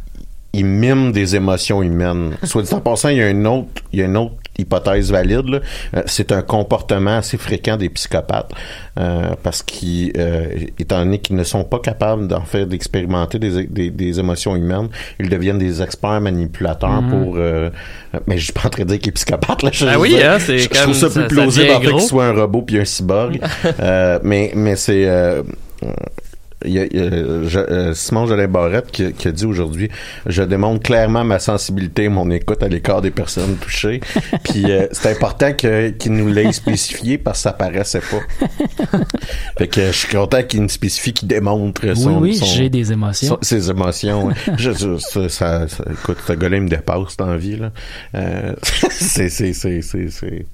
il 0.60 0.66
mime 0.66 1.12
des 1.12 1.36
émotions 1.36 1.82
humaines. 1.82 2.36
Soit 2.44 2.64
dit 2.64 2.74
en 2.74 2.80
passant, 2.82 3.10
il 3.10 3.18
y 3.18 3.22
a 3.22 3.30
une 3.30 3.46
autre, 3.48 3.68
il 3.94 4.00
y 4.00 4.02
a 4.02 4.06
une 4.06 4.18
autre 4.18 4.36
hypothèse 4.58 5.12
valide. 5.12 5.48
là. 5.50 5.60
Euh, 5.96 6.02
c'est 6.06 6.32
un 6.32 6.42
comportement 6.42 7.18
assez 7.18 7.38
fréquent 7.38 7.76
des 7.76 7.90
psychopathes 7.90 8.52
euh, 8.98 9.32
parce 9.44 9.62
qu'ils, 9.64 10.14
euh, 10.18 10.46
étant 10.80 11.00
donné 11.00 11.20
qu'ils 11.20 11.36
ne 11.36 11.44
sont 11.44 11.66
pas 11.66 11.80
capables 11.80 12.28
d'en 12.30 12.42
faire 12.46 12.66
d'expérimenter 12.66 13.38
des, 13.38 13.66
des, 13.66 13.90
des 13.90 14.20
émotions 14.20 14.56
humaines, 14.56 14.88
ils 15.20 15.28
deviennent 15.30 15.58
des 15.60 15.82
experts 15.82 16.22
manipulateurs 16.22 17.02
Mhm. 17.02 17.10
pour. 17.10 17.36
euh, 17.38 17.70
mais 18.28 18.38
je 18.38 18.46
suis 18.46 18.54
pas 18.54 18.68
en 18.68 18.70
train 18.70 18.84
de 18.84 18.90
dire 18.90 19.00
qu'il 19.00 19.10
est 19.10 19.12
psychopathe 19.12 19.62
là. 19.64 19.70
Je, 19.74 19.86
Ah 19.88 20.00
oui, 20.00 20.16
hein, 20.24 20.38
c'est 20.40 20.58
je, 20.58 20.70
je 20.74 20.82
trouve 20.82 20.94
ça 20.94 21.10
plus 21.10 21.22
ça 21.22 21.28
plausible 21.28 21.72
en 21.72 21.82
fait 21.82 21.92
qu'il 21.92 22.02
soit 22.02 22.26
un 22.28 22.34
robot 22.34 22.62
puis 22.62 22.80
un 22.80 22.86
cyborg. 22.86 23.42
Mais 24.24 24.52
mais 24.56 24.76
c'est 24.78 25.06
euh, 25.06 25.44
il 26.64 26.72
y 26.72 26.80
a, 26.80 26.86
il 26.86 26.96
y 26.96 27.00
a, 27.00 27.10
je- 27.48 27.60
euh, 27.60 27.94
Simon 27.94 28.26
Jolin 28.28 28.48
Barrette 28.48 28.90
qui, 28.92 29.12
qui 29.14 29.28
a 29.28 29.32
dit 29.32 29.46
aujourd'hui 29.46 29.90
je 30.26 30.42
démontre 30.44 30.84
clairement 30.84 31.24
ma 31.24 31.40
sensibilité 31.40 32.08
mon 32.10 32.30
écoute 32.32 32.64
à 32.64 32.68
l'écart 32.68 33.02
des 33.02 33.12
personnes 33.12 33.56
touchées. 33.58 34.00
Puis 34.46 34.72
euh, 34.72 34.88
c'est 34.92 35.12
important 35.12 35.54
qu'il 35.54 36.14
nous 36.14 36.28
l'ait 36.30 36.52
spécifié 36.54 37.18
parce 37.18 37.40
que 37.40 37.44
ça 37.44 37.54
paraissait 37.54 38.00
pas. 38.00 38.48
Fait 39.58 39.68
que 39.68 39.88
je 39.88 39.92
suis 39.92 40.08
content 40.16 40.44
qu'il 40.44 40.62
nous 40.62 40.70
spécifie 40.70 41.14
qu'il 41.14 41.28
démontre 41.28 41.82
Oui, 41.88 41.96
son, 41.96 42.20
oui, 42.20 42.36
son- 42.38 42.46
j'ai 42.46 42.70
des 42.70 42.92
émotions. 42.92 43.28
son- 43.30 43.40
ses 43.42 43.70
émotions 43.70 44.30
je, 44.58 44.72
je- 44.72 44.98
ça, 44.98 45.30
ça- 45.30 45.68
ça- 45.68 45.84
écoute 45.92 46.18
ce 46.26 46.34
gars-là 46.34 46.58
il 46.58 46.64
me 46.64 46.70
dépasse 46.70 47.18
dans 47.18 47.28
la 47.28 47.38
vie 47.38 47.58
là. 47.58 47.72
Euh, 48.16 48.54
c'est 48.90 49.30
c'est 49.30 49.54
c'est 49.54 49.82
c'est 49.82 50.10
c'est 50.10 50.46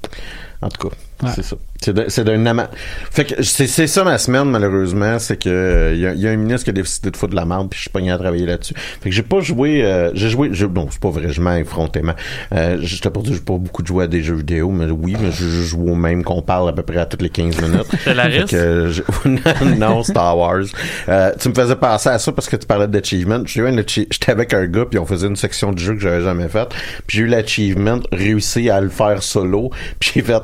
en 0.62 0.70
tout 0.70 0.90
cas 0.90 0.96
Ouais. 1.24 1.30
c'est 1.36 1.44
ça. 1.44 1.56
C'est 1.84 1.94
de- 1.94 2.06
c'est 2.10 2.24
d'un 2.24 2.46
amant 2.46 2.68
fait 3.10 3.26
que 3.26 3.42
c'est 3.44 3.66
c'est 3.68 3.88
ça 3.88 4.04
ma 4.04 4.18
semaine 4.20 4.46
malheureusement 4.52 5.18
c'est 5.18 5.38
que 5.38 5.50
euh, 5.50 5.94
il 5.96 6.00
y, 6.02 6.06
a- 6.06 6.14
y 6.14 6.28
a 6.28 6.32
un 6.32 6.36
ministre 6.36 6.66
qui 6.66 6.70
a 6.70 6.74
décidé 6.74 7.10
de 7.10 7.18
foutre 7.18 7.32
de 7.32 7.36
la 7.36 7.46
merde 7.46 7.70
puis 7.70 7.78
je 7.78 7.82
suis 7.82 7.90
pogné 7.90 8.12
à 8.12 8.18
travailler 8.20 8.46
là-dessus. 8.46 8.76
Fait 9.02 9.10
que 9.10 9.16
j'ai 9.16 9.24
pas 9.24 9.40
joué 9.40 9.84
euh, 9.84 10.12
j'ai 10.14 10.30
joué 10.30 10.50
je, 10.52 10.66
non 10.68 10.88
c'est 10.92 11.00
pas 11.02 11.10
vrai 11.10 11.30
je 11.30 11.42
mens 11.42 11.56
effrontément. 11.56 12.14
Euh, 12.54 12.78
j'étais 12.82 13.10
pour 13.10 13.24
dire 13.24 13.34
j'ai 13.34 13.40
pas 13.40 13.58
beaucoup 13.58 13.84
joué 13.86 14.04
à 14.04 14.08
des 14.08 14.22
jeux 14.22 14.36
vidéo 14.36 14.70
mais 14.72 14.86
oui 14.92 15.16
mais 15.20 15.32
je, 15.32 15.44
je 15.46 15.62
joue 15.64 15.88
au 15.90 15.96
même 15.96 16.24
qu'on 16.24 16.42
parle 16.44 16.70
à 16.70 16.74
peu 16.74 16.84
près 16.84 16.98
à 16.98 17.06
toutes 17.06 17.22
les 17.24 17.30
15 17.30 17.62
minutes? 17.62 17.88
Fait 18.06 18.14
que, 18.52 18.56
euh, 18.56 18.94
non 19.78 20.04
Star 20.04 20.38
Wars. 20.38 20.64
Euh, 21.10 21.32
tu 21.40 21.50
me 21.50 21.54
faisais 21.56 21.76
penser 21.76 22.10
à 22.10 22.20
ça 22.20 22.32
parce 22.32 22.48
que 22.50 22.56
tu 22.58 22.68
parlais 22.68 22.88
d'achievement. 22.88 23.42
J'ai 23.46 23.62
eu 23.62 23.68
un 23.68 23.78
achi- 23.78 24.08
j'étais 24.12 24.32
avec 24.32 24.54
un 24.54 24.66
gars 24.68 24.86
puis 24.86 25.00
on 25.00 25.06
faisait 25.06 25.28
une 25.28 25.36
section 25.36 25.72
du 25.72 25.84
jeu 25.84 25.94
que 25.96 26.00
j'avais 26.02 26.22
jamais 26.24 26.48
faite. 26.48 26.70
Puis 27.08 27.18
j'ai 27.18 27.24
eu 27.24 27.28
l'achievement 27.28 28.00
réussi 28.12 28.70
à 28.70 28.80
le 28.82 28.90
faire 28.90 29.24
solo 29.24 29.72
puis 30.00 30.12
j'ai 30.16 30.22
fait 30.22 30.42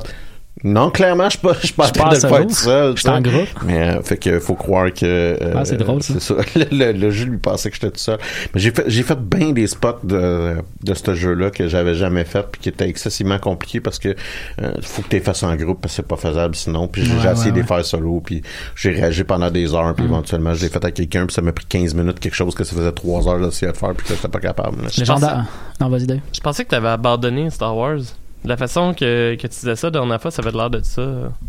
non, 0.64 0.90
clairement, 0.90 1.24
je 1.24 1.30
suis 1.30 1.38
pas, 1.38 1.52
je 1.60 1.66
suis 1.66 1.72
pas 1.74 1.86
Je 1.86 1.92
train 1.92 2.08
de 2.08 2.14
le 2.14 2.20
solo. 2.20 2.34
faire 2.34 2.46
tout 2.46 2.52
seul. 2.54 2.96
Je 2.96 3.00
suis 3.00 3.08
en 3.08 3.20
groupe. 3.20 3.48
Mais, 3.66 3.88
euh, 3.96 4.02
fait 4.02 4.16
que 4.16 4.38
faut 4.40 4.54
croire 4.54 4.92
que, 4.92 5.04
euh, 5.04 5.52
Ah, 5.56 5.64
c'est 5.64 5.76
drôle, 5.76 6.02
ça. 6.02 6.14
c'est 6.14 6.20
ça. 6.22 6.34
Le, 6.56 6.64
le- 6.92 6.92
le 6.98 7.10
jeu 7.10 7.26
lui 7.26 7.38
pensait 7.38 7.70
que 7.70 7.76
j'étais 7.76 7.90
tout 7.90 7.98
seul. 8.00 8.18
Mais 8.54 8.60
j'ai 8.60 8.70
fait, 8.70 8.84
j'ai 8.88 9.02
fait 9.02 9.18
bien 9.20 9.52
des 9.52 9.66
spots 9.66 10.00
de, 10.04 10.56
de 10.82 10.94
ce 10.94 11.14
jeu-là 11.14 11.50
que 11.50 11.68
j'avais 11.68 11.94
jamais 11.94 12.24
fait 12.24 12.44
puis 12.50 12.60
qui 12.60 12.68
étaient 12.70 12.88
excessivement 12.88 13.38
compliqués 13.38 13.80
parce 13.80 13.98
que, 13.98 14.16
euh, 14.60 14.72
faut 14.82 15.02
que 15.02 15.08
tu 15.08 15.16
les 15.16 15.22
fasses 15.22 15.42
en 15.42 15.54
groupe 15.54 15.80
parce 15.80 15.92
que 15.92 15.96
c'est 16.02 16.08
pas 16.08 16.16
faisable 16.16 16.54
sinon. 16.54 16.88
Puis 16.88 17.04
j'ai 17.04 17.12
Ouais, 17.12 17.18
j'ai 17.22 17.28
essayé 17.30 17.46
ouais, 17.46 17.52
de 17.52 17.56
les 17.60 17.66
faire 17.66 17.84
solo 17.84 18.20
puis 18.24 18.42
j'ai 18.74 18.90
réagi 18.90 19.24
pendant 19.24 19.50
des 19.50 19.74
heures 19.74 19.94
puis 19.94 20.04
Mm. 20.04 20.08
éventuellement 20.08 20.54
je 20.54 20.62
l'ai 20.62 20.68
fait 20.70 20.84
à 20.84 20.90
quelqu'un 20.90 21.26
puis 21.26 21.34
ça 21.34 21.42
m'a 21.42 21.52
pris 21.52 21.66
15 21.66 21.94
minutes 21.94 22.18
quelque 22.20 22.34
chose 22.34 22.54
que 22.54 22.64
ça 22.64 22.74
faisait 22.76 22.92
3 22.92 23.28
heures 23.28 23.38
d'essayer 23.40 23.70
de 23.70 23.76
faire 23.76 23.94
puis 23.94 24.06
que 24.06 24.14
j'étais 24.14 24.28
pas 24.28 24.40
capable. 24.40 24.82
là. 24.82 24.88
Légendaire. 24.96 25.44
Non, 25.80 25.88
vas-y. 25.88 26.06
Je 26.32 26.40
pensais 26.40 26.64
que 26.64 26.70
t'avais 26.70 26.88
abandonné 26.88 27.48
Star 27.50 27.76
Wars. 27.76 27.98
La 28.44 28.56
façon 28.56 28.94
que, 28.94 29.34
que 29.34 29.42
tu 29.42 29.48
disais 29.48 29.76
ça 29.76 29.88
la 29.88 29.90
dernière 29.92 30.20
ça 30.20 30.42
avait 30.42 30.50
l'air 30.52 30.70
de 30.70 30.80
ça. 30.82 31.02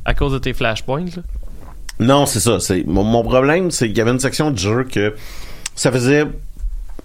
À 0.06 0.14
cause 0.14 0.34
de 0.34 0.40
tes 0.40 0.54
flashpoints. 0.54 1.06
Non, 2.00 2.26
c'est 2.26 2.40
ça. 2.40 2.58
Mon, 2.86 3.04
mon 3.04 3.24
problème, 3.24 3.72
c'est 3.72 3.88
qu'il 3.88 3.98
y 3.98 4.02
avait 4.02 4.12
une 4.12 4.20
section 4.20 4.52
de 4.52 4.58
jeu 4.58 4.84
que 4.86 5.14
ça 5.76 5.92
faisait 5.92 6.26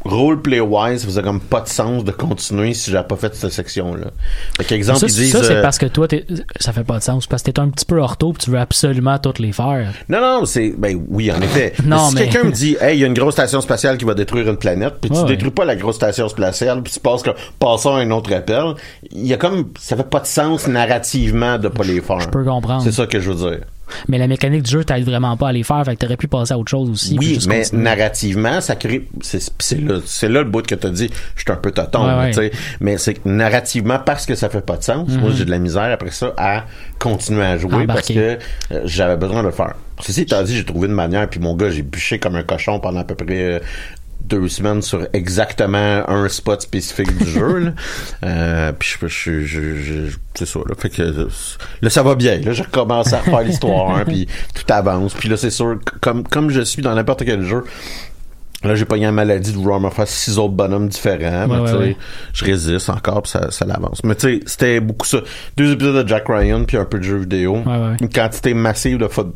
roleplay 0.04 0.60
wise, 0.60 1.00
ça 1.00 1.06
faisait 1.06 1.22
comme 1.22 1.40
pas 1.40 1.60
de 1.60 1.68
sens 1.68 2.04
de 2.04 2.10
continuer 2.10 2.74
si 2.74 2.90
j'avais 2.90 3.06
pas 3.06 3.16
fait 3.16 3.34
cette 3.34 3.52
section 3.52 3.94
là. 3.94 4.06
Fait 4.56 4.64
qu'exemple, 4.64 5.00
ils 5.02 5.06
disent 5.14 5.32
ça, 5.32 5.42
c'est 5.42 5.56
euh, 5.56 5.62
parce 5.62 5.78
que 5.78 5.86
toi, 5.86 6.06
t'es- 6.08 6.26
ça 6.60 6.72
fait 6.72 6.84
pas 6.84 6.98
de 6.98 7.02
sens. 7.02 7.26
Parce 7.26 7.42
que 7.42 7.50
t'es 7.50 7.60
un 7.60 7.68
petit 7.68 7.84
peu 7.86 7.98
ortho 8.00 8.32
puis 8.32 8.44
tu 8.44 8.50
veux 8.50 8.58
absolument 8.58 9.18
toutes 9.18 9.38
les 9.38 9.52
faire. 9.52 9.92
Non, 10.08 10.20
non, 10.20 10.44
c'est. 10.44 10.74
Ben 10.76 11.00
oui, 11.08 11.30
en 11.32 11.40
effet. 11.40 11.72
Non, 11.84 11.96
Mais 11.96 12.08
si 12.08 12.14
mais- 12.14 12.20
quelqu'un 12.28 12.48
me 12.48 12.52
dit, 12.52 12.76
hey, 12.80 12.96
il 12.96 13.00
y 13.00 13.04
a 13.04 13.06
une 13.06 13.14
grosse 13.14 13.34
station 13.34 13.60
spatiale 13.60 13.96
qui 13.98 14.04
va 14.04 14.14
détruire 14.14 14.48
une 14.48 14.56
planète, 14.56 14.94
puis 15.00 15.10
tu 15.10 15.16
Ouais, 15.18 15.24
détruis 15.26 15.50
pas 15.50 15.64
la 15.64 15.76
grosse 15.76 15.96
station 15.96 16.28
spatiale, 16.28 16.82
puis 16.82 16.92
tu 16.92 17.00
passes 17.00 17.22
comme, 17.22 17.34
passons 17.58 17.94
à 17.94 18.00
un 18.00 18.10
autre 18.10 18.32
appel, 18.34 18.74
il 19.10 19.26
y 19.26 19.32
a 19.32 19.36
comme. 19.36 19.70
Ça 19.78 19.96
fait 19.96 20.08
pas 20.08 20.20
de 20.20 20.26
sens 20.26 20.66
narrativement 20.66 21.58
de 21.58 21.68
pas 21.68 21.84
les 21.84 22.00
faire. 22.00 22.20
Je 22.20 22.28
peux 22.28 22.44
comprendre. 22.44 22.82
C'est 22.82 22.92
ça 22.92 23.06
que 23.06 23.20
je 23.20 23.30
veux 23.30 23.50
dire. 23.50 23.60
Mais 24.08 24.18
la 24.18 24.26
mécanique 24.26 24.62
du 24.62 24.70
jeu 24.70 24.84
t'aide 24.84 25.04
vraiment 25.04 25.36
pas 25.36 25.48
à 25.48 25.52
les 25.52 25.62
faire, 25.62 25.84
fait 25.84 25.94
que 25.94 26.00
t'aurais 26.00 26.16
pu 26.16 26.28
passer 26.28 26.52
à 26.54 26.58
autre 26.58 26.70
chose 26.70 26.88
aussi. 26.90 27.16
Oui, 27.18 27.38
mais 27.48 27.62
narrativement, 27.72 28.60
ça 28.60 28.76
crée. 28.76 29.08
C'est 29.20 29.80
là, 29.80 29.94
là 30.22 30.28
le 30.42 30.44
bout 30.44 30.66
que 30.66 30.74
t'as 30.74 30.90
dit. 30.90 31.10
Je 31.36 31.42
suis 31.42 31.52
un 31.52 31.56
peu 31.56 31.70
toton, 31.70 32.06
ouais, 32.06 32.36
ouais. 32.36 32.50
mais 32.80 32.98
c'est 32.98 33.14
que 33.14 33.28
narrativement 33.28 33.98
parce 33.98 34.26
que 34.26 34.34
ça 34.34 34.48
fait 34.48 34.64
pas 34.64 34.76
de 34.76 34.82
sens. 34.84 35.08
Moi, 35.08 35.30
Mhm. 35.30 35.36
j'ai 35.36 35.44
de 35.44 35.50
la 35.50 35.58
misère 35.58 35.90
après 35.92 36.10
ça 36.10 36.32
à 36.36 36.64
continuer 36.98 37.44
à 37.44 37.58
jouer 37.58 37.86
parce 37.86 38.08
que 38.08 38.14
euh, 38.72 38.80
j'avais 38.84 39.16
besoin 39.16 39.42
de 39.42 39.48
le 39.48 39.52
faire. 39.52 39.74
Ceci 40.00 40.22
étant 40.22 40.42
dit, 40.42 40.56
j'ai 40.56 40.64
trouvé 40.64 40.88
une 40.88 40.94
manière. 40.94 41.28
Puis 41.28 41.40
mon 41.40 41.54
gars, 41.54 41.70
j'ai 41.70 41.82
bûché 41.82 42.18
comme 42.18 42.34
un 42.36 42.42
cochon 42.42 42.80
pendant 42.80 43.00
à 43.00 43.04
peu 43.04 43.14
près. 43.14 43.60
Deux 44.26 44.48
semaines 44.48 44.82
sur 44.82 45.06
exactement 45.12 46.02
un 46.08 46.28
spot 46.28 46.62
spécifique 46.62 47.14
du 47.16 47.24
jeu 47.30 47.58
là. 47.58 47.70
Euh, 48.24 48.72
puis 48.78 48.96
je, 49.00 49.06
je, 49.08 49.40
je, 49.44 49.76
je- 49.76 50.16
c'est 50.34 50.46
ça 50.46 50.58
là 50.66 50.74
fait 50.78 50.88
que 50.88 51.28
là 51.82 51.90
ça 51.90 52.02
va 52.02 52.14
bien 52.14 52.38
là 52.40 52.52
j'ai 52.52 52.62
recommencé 52.62 53.14
à 53.14 53.18
faire 53.18 53.42
l'histoire 53.42 53.96
hein, 53.96 54.04
puis 54.06 54.26
tout 54.54 54.72
avance 54.72 55.12
puis 55.14 55.28
là 55.28 55.36
c'est 55.36 55.50
sûr 55.50 55.78
comme 56.00 56.24
comme 56.26 56.48
je 56.50 56.62
suis 56.62 56.80
dans 56.82 56.94
n'importe 56.94 57.24
quel 57.24 57.42
jeu 57.44 57.64
Là, 58.62 58.74
j'ai 58.74 58.86
pogné 58.86 59.04
la 59.04 59.12
maladie 59.12 59.52
de 59.52 59.58
vouloir 59.58 59.78
me 59.78 59.90
faire 59.90 60.08
six 60.08 60.38
autres 60.38 60.54
bonhommes 60.54 60.88
différents. 60.88 61.46
Ouais, 61.50 61.58
ouais, 61.70 61.76
ouais. 61.78 61.96
je 62.32 62.46
résiste 62.46 62.88
encore, 62.88 63.20
puis 63.20 63.30
ça, 63.32 63.50
ça 63.50 63.66
l'avance. 63.66 64.02
Mais 64.04 64.14
tu 64.14 64.38
sais, 64.38 64.40
c'était 64.46 64.80
beaucoup 64.80 65.06
ça. 65.06 65.18
Deux 65.58 65.70
épisodes 65.74 66.02
de 66.02 66.08
Jack 66.08 66.24
Ryan, 66.28 66.64
puis 66.64 66.78
un 66.78 66.86
peu 66.86 66.96
de 66.98 67.02
jeux 67.04 67.18
vidéo. 67.18 67.58
Une 68.00 68.08
quantité 68.08 68.54
massive 68.54 68.96
de, 68.96 69.06
foot- 69.06 69.34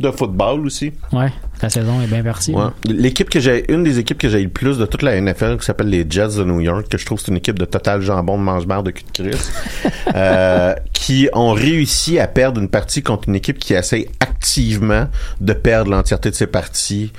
de 0.00 0.10
football 0.10 0.66
aussi. 0.66 0.92
Ouais, 1.14 1.32
ta 1.58 1.68
saison 1.70 2.00
est 2.00 2.06
bien 2.06 2.22
partie. 2.22 2.52
Ouais. 2.52 2.68
L'équipe 2.84 3.28
que 3.30 3.40
j'ai, 3.40 3.70
une 3.72 3.82
des 3.84 3.98
équipes 3.98 4.18
que 4.18 4.28
j'ai 4.28 4.42
le 4.42 4.48
plus 4.48 4.78
de 4.78 4.86
toute 4.86 5.02
la 5.02 5.20
NFL, 5.20 5.58
qui 5.58 5.64
s'appelle 5.66 5.88
les 5.88 6.06
Jets 6.08 6.36
de 6.38 6.44
New 6.44 6.60
York, 6.60 6.86
que 6.88 6.98
je 6.98 7.04
trouve 7.06 7.18
c'est 7.20 7.28
une 7.28 7.36
équipe 7.36 7.58
de 7.58 7.64
total 7.64 8.00
jambon 8.00 8.38
de 8.38 8.42
mange-barre 8.42 8.82
de 8.82 8.90
cul 8.90 9.04
de 9.04 9.28
Christ, 9.30 9.52
euh, 10.14 10.74
qui 10.92 11.28
ont 11.32 11.52
réussi 11.52 12.18
à 12.18 12.26
perdre 12.26 12.60
une 12.60 12.68
partie 12.68 13.02
contre 13.02 13.28
une 13.28 13.34
équipe 13.34 13.58
qui 13.58 13.74
essaie 13.74 14.08
activement 14.20 15.06
de 15.40 15.52
perdre 15.52 15.90
l'entièreté 15.90 16.30
de 16.30 16.34
ses 16.34 16.46
parties. 16.46 17.12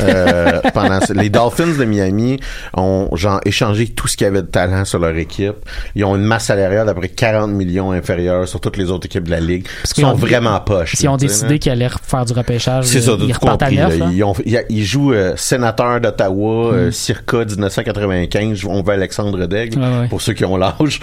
Euh, 0.00 0.60
pendant 0.74 1.00
les 1.14 1.30
Dolphins 1.30 1.76
de 1.78 1.84
Miami 1.84 2.38
ont 2.74 3.08
genre 3.14 3.40
échangé 3.44 3.88
tout 3.88 4.06
ce 4.08 4.16
qu'il 4.16 4.24
y 4.26 4.28
avait 4.28 4.42
de 4.42 4.46
talent 4.48 4.84
sur 4.84 4.98
leur 4.98 5.16
équipe. 5.16 5.56
Ils 5.94 6.04
ont 6.04 6.16
une 6.16 6.22
masse 6.22 6.46
salariale 6.46 6.86
d'à 6.86 6.94
peu 6.94 7.00
près 7.00 7.08
40 7.08 7.50
millions 7.50 7.92
inférieure 7.92 8.46
sur 8.46 8.60
toutes 8.60 8.76
les 8.76 8.90
autres 8.90 9.06
équipes 9.06 9.24
de 9.24 9.30
la 9.30 9.40
ligue. 9.40 9.66
Ils 9.96 10.02
sont 10.02 10.08
ont- 10.08 10.14
vraiment 10.14 10.58
poches. 10.60 10.94
S'ils 10.96 11.08
ont 11.08 11.16
décidé 11.16 11.58
qu'ils 11.58 11.72
allaient 11.72 11.88
faire 12.02 12.24
du 12.24 12.32
repêchage, 12.32 12.84
C'est 12.84 13.00
ça, 13.00 13.12
ils 13.18 13.32
tout 13.32 13.40
repartent 13.40 13.62
à 13.62 13.70
compris. 13.84 13.98
neuf. 13.98 14.08
là. 14.08 14.14
Ils, 14.14 14.24
ont- 14.24 14.34
ils- 14.44 14.64
ils 14.68 14.84
jouent 14.84 15.12
euh, 15.12 15.32
sénateur 15.36 16.00
d'Ottawa, 16.00 16.72
euh, 16.74 16.88
Mm. 16.88 16.92
circa 16.92 17.44
1995. 17.44 18.64
On 18.66 18.82
veut 18.82 18.92
Alexandre 18.92 19.46
Daigle, 19.46 19.78
ouais. 19.78 20.08
pour 20.08 20.20
ceux 20.20 20.32
qui 20.32 20.44
ont 20.44 20.56
l'âge. 20.56 21.00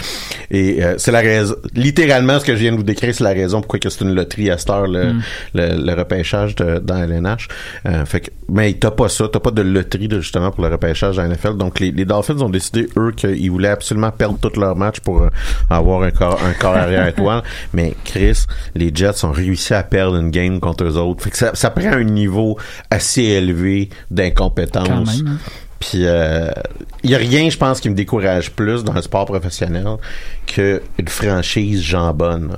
Et 0.52 0.84
euh, 0.84 0.96
c'est 0.98 1.12
la 1.12 1.20
raison. 1.22 1.56
Littéralement, 1.76 2.40
ce 2.40 2.46
que 2.46 2.54
je 2.56 2.62
viens 2.62 2.72
de 2.72 2.78
vous 2.78 2.84
décrire, 2.84 3.14
c'est 3.14 3.24
la 3.24 3.32
raison 3.34 3.62
pourquoi 3.62 3.80
c'est 3.90 4.02
une 4.02 4.14
loterie 4.16 4.50
à 4.52 4.58
cette 4.58 4.70
heure, 4.70 4.88
le, 4.88 5.14
Mm. 5.14 5.22
le, 5.56 5.86
le 5.86 5.94
repêchage 5.94 6.56
de, 6.56 6.80
dans 6.80 6.98
LNH. 6.98 7.48
Euh, 7.86 8.06
fait 8.06 8.22
que, 8.22 8.32
mais 8.50 8.74
t'as 8.74 8.92
pas 8.92 9.10
ça, 9.10 9.26
t'as 9.32 9.40
pas 9.40 9.52
de 9.52 9.62
loterie 9.62 10.08
de, 10.08 10.20
justement 10.20 10.52
pour 10.52 10.64
le 10.64 10.70
repêchage 10.72 11.18
dans 11.18 11.24
NFL. 11.28 11.58
Donc 11.58 11.80
les, 11.80 11.92
les 11.92 12.06
Dolphins 12.06 12.40
ont 12.42 12.50
décidé 12.50 12.88
eux 12.98 13.12
qu'ils 13.16 13.50
voulaient 13.52 13.70
absolument 13.70 14.12
perdre 14.12 14.38
tous 14.40 14.60
leurs 14.60 14.76
matchs 14.76 15.00
pour 15.00 15.22
euh, 15.24 15.30
avoir 15.70 16.04
un 16.04 16.12
corps 16.12 16.40
un 16.46 16.54
corps 16.54 16.76
arrière 16.76 17.08
étoile. 17.08 17.42
Mais 17.74 17.94
Chris, 18.04 18.46
les 18.76 18.92
Jets 18.94 19.24
ont 19.26 19.32
réussi 19.32 19.74
à 19.74 19.84
perdre 19.84 20.18
une 20.18 20.30
game 20.32 20.60
contre 20.60 20.84
eux 20.84 20.98
autres. 20.98 21.24
Fait 21.24 21.30
que 21.32 21.38
ça, 21.38 21.52
ça 21.56 21.70
prend 21.70 21.92
un 21.94 22.04
niveau 22.04 22.58
assez 22.89 23.23
élevé 23.23 23.89
d'incompétence. 24.12 25.21
Hein. 25.25 25.38
Puis 25.80 25.99
il 25.99 27.10
y 27.10 27.15
a 27.15 27.17
rien, 27.17 27.49
je 27.49 27.58
pense, 27.58 27.80
qui 27.80 27.89
me 27.89 27.95
décourage 27.95 28.51
plus 28.51 28.84
dans 28.84 28.93
le 28.93 29.01
sport 29.01 29.25
professionnel 29.25 29.88
que 30.47 30.82
une 30.97 31.08
franchise 31.08 31.82
jambonne. 31.82 32.58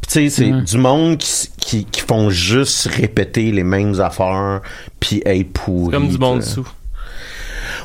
Puis 0.00 0.10
tu 0.10 0.30
sais, 0.30 0.30
c'est 0.30 0.50
du 0.50 0.78
monde 0.78 1.18
qui, 1.18 1.48
qui, 1.58 1.84
qui 1.84 2.00
font 2.00 2.30
juste 2.30 2.88
répéter 2.88 3.52
les 3.52 3.62
mêmes 3.62 4.00
affaires 4.00 4.60
puis 4.98 5.22
être 5.24 5.52
pourris. 5.52 5.92
Comme 5.92 6.08
du 6.08 6.18
monde 6.18 6.42
sous. 6.42 6.66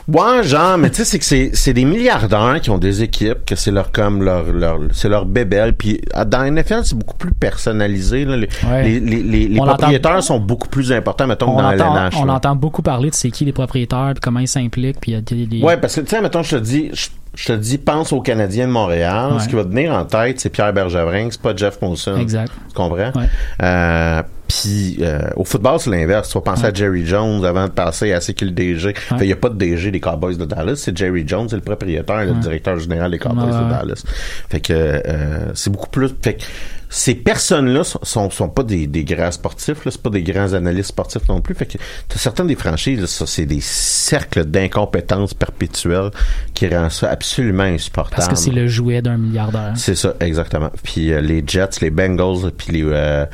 Ouais, 0.07 0.43
genre, 0.43 0.77
mais 0.77 0.89
tu 0.89 0.97
sais, 0.97 1.05
c'est 1.05 1.19
que 1.19 1.25
c'est, 1.25 1.73
des 1.73 1.85
milliardaires 1.85 2.59
qui 2.61 2.69
ont 2.69 2.77
des 2.77 3.03
équipes, 3.03 3.45
que 3.45 3.55
c'est 3.55 3.71
leur 3.71 3.91
comme 3.91 4.23
leur, 4.23 4.51
leur 4.51 4.79
c'est 4.93 5.09
leur 5.09 5.25
bébelle. 5.25 5.73
Puis 5.73 6.01
à- 6.13 6.25
dans 6.25 6.39
la 6.39 6.47
NFL, 6.51 6.81
c'est 6.83 6.97
beaucoup 6.97 7.17
plus 7.17 7.33
personnalisé. 7.33 8.25
Là. 8.25 8.37
Les, 8.37 8.49
Ouais. 8.69 8.83
les, 8.83 8.99
les, 8.99 9.47
les- 9.47 9.55
propriétaires 9.57 10.23
sont 10.23 10.39
beaucoup 10.39 10.67
plus 10.69 10.91
importants, 10.91 11.27
mettons, 11.27 11.49
On 11.49 11.57
que 11.57 11.61
dans 11.61 11.69
entend, 11.73 11.95
LNH. 11.95 12.13
on 12.17 12.29
entend 12.29 12.55
beaucoup 12.55 12.81
parler 12.81 13.09
de 13.09 13.15
c'est 13.15 13.31
qui 13.31 13.45
les 13.45 13.53
propriétaires, 13.53 14.11
puis 14.13 14.21
comment 14.21 14.39
ils 14.39 14.47
s'impliquent, 14.47 14.99
puis 14.99 15.11
il 15.13 15.47
des, 15.47 15.61
Ouais, 15.61 15.77
parce 15.77 15.95
que, 15.95 16.01
tu 16.01 16.07
sais, 16.09 16.21
mettons, 16.21 16.43
je 16.43 16.57
te 16.57 16.61
dis, 16.61 16.89
je, 16.93 17.07
je 17.35 17.47
te 17.47 17.53
dis, 17.53 17.77
pense 17.77 18.11
aux 18.13 18.21
Canadiens 18.21 18.67
de 18.67 18.71
Montréal. 18.71 19.33
Ouais. 19.33 19.39
Ce 19.39 19.47
qui 19.47 19.55
va 19.55 19.63
te 19.63 19.69
venir 19.69 19.93
en 19.93 20.05
tête, 20.05 20.39
c'est 20.39 20.49
Pierre 20.49 20.73
Bergevin, 20.73 21.27
c'est 21.29 21.41
pas 21.41 21.55
Jeff 21.55 21.81
Molson. 21.81 22.17
Exact. 22.17 22.51
Tu 22.69 22.73
comprends? 22.73 23.11
Ouais. 23.15 23.29
Euh, 23.61 24.23
puis 24.47 24.97
euh, 25.01 25.19
au 25.35 25.43
football, 25.43 25.79
c'est 25.79 25.89
l'inverse. 25.89 26.29
Tu 26.29 26.37
vas 26.37 26.41
penser 26.41 26.63
Ouais. 26.63 26.69
à 26.69 26.73
Jerry 26.73 27.05
Jones 27.05 27.43
avant 27.45 27.65
de 27.65 27.71
passer 27.71 28.11
à 28.13 28.21
c'est 28.21 28.33
qui 28.33 28.45
le 28.45 28.51
DG. 28.51 28.93
Fait, 28.93 29.15
Il 29.21 29.27
y 29.27 29.33
a 29.33 29.35
pas 29.35 29.49
de 29.49 29.55
DG 29.57 29.91
des 29.91 29.99
Cowboys 29.99 30.37
de 30.37 30.45
Dallas, 30.45 30.75
c'est 30.77 30.97
Jerry 30.97 31.23
Jones, 31.27 31.47
c'est 31.49 31.55
le 31.55 31.61
propriétaire, 31.61 32.23
le 32.25 32.31
Ouais. 32.31 32.39
directeur 32.39 32.77
général 32.79 33.11
des 33.11 33.19
Cowboys 33.19 33.45
de. 33.47 33.69
Dallas. 33.69 34.03
Fait 34.49 34.59
que 34.59 34.73
euh, 34.73 35.51
c'est 35.53 35.69
beaucoup 35.69 35.89
plus. 35.89 36.09
Fait 36.21 36.35
que 36.35 36.43
ces 36.89 37.15
personnes-là 37.15 37.83
sont, 37.83 37.99
sont, 38.03 38.29
sont 38.29 38.49
pas 38.49 38.63
des, 38.63 38.87
des 38.87 39.03
grands 39.03 39.31
sportifs, 39.31 39.85
là, 39.85 39.91
c'est 39.91 40.01
pas 40.01 40.09
des 40.09 40.23
grands 40.23 40.53
analystes 40.53 40.89
sportifs 40.89 41.27
non 41.27 41.41
plus. 41.41 41.55
Fait 41.55 41.65
que 41.65 41.77
t'as 42.07 42.17
certaines 42.17 42.47
des 42.47 42.55
franchises, 42.55 43.01
là, 43.01 43.07
ça, 43.07 43.25
c'est 43.25 43.45
des 43.45 43.61
cercles 43.61 44.45
d'incompétence 44.45 45.33
perpétuelle 45.33 46.11
qui 46.53 46.67
rend 46.67 46.89
ça 46.89 47.09
absolument 47.09 47.63
insupportable. 47.63 48.15
Parce 48.15 48.27
que 48.29 48.35
c'est 48.35 48.51
le 48.51 48.67
jouet 48.67 49.01
d'un 49.01 49.17
milliardaire. 49.17 49.73
C'est 49.75 49.95
ça, 49.95 50.15
exactement. 50.19 50.71
Puis 50.83 51.11
euh, 51.11 51.21
les 51.21 51.43
Jets, 51.45 51.81
les 51.81 51.89
Bengals, 51.89 52.51
puis 52.51 52.71
les, 52.71 52.83
euh, 52.83 53.25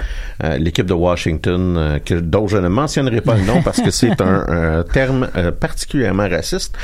euh, 0.44 0.58
l'équipe 0.58 0.86
de 0.86 0.94
Washington, 0.94 1.76
euh, 1.78 2.00
que, 2.00 2.16
dont 2.16 2.48
je 2.48 2.58
ne 2.58 2.68
mentionnerai 2.68 3.22
pas 3.22 3.36
le 3.36 3.44
nom 3.46 3.62
parce 3.62 3.82
que 3.82 3.92
c'est 3.92 4.20
un, 4.22 4.46
un 4.48 4.84
terme 4.84 5.30
euh, 5.36 5.52
particulièrement 5.52 6.28
raciste. 6.28 6.76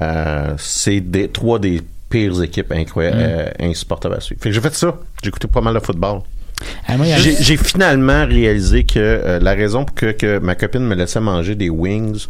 Euh, 0.00 0.54
c'est 0.58 1.00
des 1.00 1.28
trois 1.28 1.58
des 1.58 1.82
pires 2.08 2.42
équipes 2.42 2.72
incroyables, 2.72 3.16
Mm. 3.16 3.20
euh, 3.22 3.50
insupportables 3.60 4.14
à 4.16 4.20
suivre. 4.20 4.40
Fait 4.42 4.48
que 4.50 4.54
j'ai 4.54 4.60
fait 4.60 4.74
ça. 4.74 4.94
J'ai 5.22 5.28
écouté 5.28 5.48
pas 5.48 5.60
mal 5.60 5.74
de 5.74 5.80
football. 5.80 6.20
Ah, 6.88 6.94
J'ai 7.18 7.58
finalement 7.58 8.24
réalisé 8.24 8.84
que 8.84 8.98
euh, 8.98 9.38
la 9.40 9.52
raison 9.52 9.84
pour 9.84 9.94
que, 9.94 10.12
que 10.12 10.38
ma 10.38 10.54
copine 10.54 10.86
me 10.86 10.94
laissait 10.94 11.20
manger 11.20 11.54
des 11.54 11.68
wings 11.68 12.24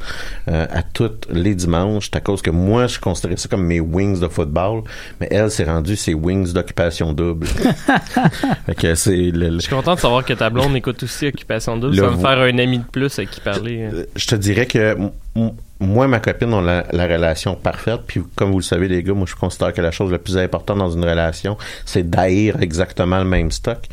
euh, 0.49 0.67
à 0.69 0.83
tous 0.83 1.12
les 1.33 1.55
dimanches, 1.55 2.07
c'est 2.07 2.17
à 2.17 2.21
cause 2.21 2.43
que 2.43 2.51
moi, 2.51 2.89
je 2.89 2.99
considérais 2.99 3.37
ça 3.37 3.49
comme 3.49 3.62
mes 3.65 3.79
wings 3.79 4.19
de 4.19 4.27
football, 4.27 4.83
mais 5.21 5.29
elle 5.31 5.49
s'est 5.49 5.62
rendue 5.62 5.95
ses 5.95 6.15
wings 6.15 6.53
d'occupation 6.53 7.12
double. 7.12 7.47
fait 8.67 8.75
que 8.75 8.95
c'est 8.97 9.15
le- 9.31 9.49
le- 9.51 9.55
Je 9.57 9.61
suis 9.61 9.71
content 9.71 9.95
de 9.95 10.01
savoir 10.01 10.25
que 10.25 10.33
ta 10.33 10.51
blonde 10.51 10.75
écoute 10.75 11.01
aussi 11.05 11.29
Occupation 11.29 11.77
Double. 11.77 11.95
Le 11.95 12.03
Ça 12.03 12.09
va 12.09 12.17
me 12.17 12.21
faire 12.21 12.39
un 12.55 12.59
ami 12.59 12.79
de 12.81 12.85
plus 12.85 13.17
avec 13.21 13.31
qui 13.31 13.41
parler. 13.41 13.89
Je 14.17 14.27
te 14.27 14.35
dirais 14.35 14.67
que 14.67 14.97
moi, 15.79 16.09
ma 16.09 16.21
copine, 16.21 16.53
on 16.55 16.67
a 16.67 16.85
la 16.93 17.05
relation 17.07 17.55
parfaite. 17.55 18.01
Puis, 18.07 18.23
comme 18.35 18.51
vous 18.51 18.59
le 18.59 18.62
savez, 18.65 18.89
les 18.89 19.03
gars, 19.03 19.12
moi, 19.12 19.27
je 19.29 19.35
considère 19.35 19.73
que 19.73 19.81
la 19.83 19.91
chose 19.91 20.11
la 20.11 20.19
plus 20.19 20.39
importante 20.39 20.79
dans 20.79 20.91
une 20.91 21.05
relation, 21.05 21.59
c'est 21.85 22.09
d'haïr 22.09 22.57
exactement 22.62 23.19
le 23.19 23.25
même 23.25 23.51
stock. 23.51 23.79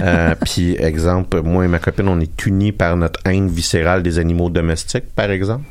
Euh, 0.00 0.34
puis, 0.44 0.76
exemple, 0.78 1.40
moi 1.42 1.64
et 1.64 1.68
ma 1.68 1.80
copine, 1.80 2.08
on 2.08 2.20
est 2.20 2.46
unis 2.46 2.70
par 2.70 2.96
notre 2.96 3.18
haine 3.26 3.48
viscérale 3.48 4.02
des 4.02 4.18
animaux 4.20 4.48
domestiques, 4.48 5.12
par 5.14 5.30
exemple. 5.30 5.64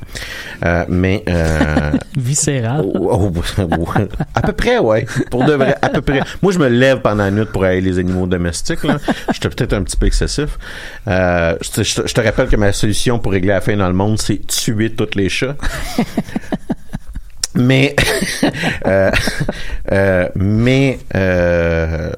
Euh, 0.66 0.84
mais... 0.90 1.24
Euh, 1.30 1.92
Viscéral. 2.18 2.84
Oh, 2.94 3.32
oh, 3.34 3.86
à 4.36 4.42
peu 4.42 4.52
près, 4.54 4.80
ouais. 4.80 5.06
Pour 5.32 5.46
de 5.46 5.54
vrai, 5.54 5.76
à 5.82 5.90
peu 5.90 6.02
près. 6.02 6.22
Moi, 6.42 6.52
je 6.52 6.60
me 6.60 6.68
lève 6.68 7.00
pendant 7.02 7.24
la 7.24 7.32
nuit 7.32 7.46
pour 7.52 7.64
aller 7.64 7.80
les 7.80 8.00
animaux 8.00 8.28
domestiques. 8.28 8.84
Là. 8.84 8.98
J'étais 9.34 9.50
peut-être 9.50 9.74
un 9.74 9.84
petit 9.84 9.96
peu 9.98 10.08
excessif. 10.08 10.58
Euh, 11.08 11.56
je, 11.62 11.70
te, 11.70 11.84
je 11.84 12.02
te- 12.02 12.08
je 12.08 12.14
te 12.14 12.22
rappelle 12.22 12.48
que 12.48 12.56
ma 12.58 12.74
solution 12.74 13.20
pour 13.20 13.32
régler 13.32 13.50
la 13.50 13.62
faim 13.62 13.78
dans 13.78 13.88
le 13.88 13.94
monde, 13.94 14.20
c'est 14.20 14.46
tuer 14.46 14.92
tous 14.92 15.16
les 15.16 15.30
chats. 15.30 15.56
mais, 17.56 17.96
euh, 18.86 19.12
euh, 19.92 20.30
mais, 20.36 21.00
euh, 21.16 22.12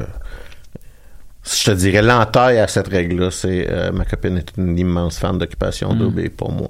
je 1.43 1.63
te 1.65 1.71
dirais 1.71 2.02
l'entaille 2.02 2.60
à 2.60 2.67
cette 2.67 2.88
règle-là, 2.89 3.32
c'est 3.32 3.67
ma 3.91 4.06
copine 4.06 4.38
est 4.38 4.52
une 4.58 4.78
immense 4.78 5.17
fan 5.17 5.38
d'occupation 5.38 5.93
Mm. 5.93 5.97
double 5.97 6.30
pour 6.32 6.52
moi. 6.52 6.67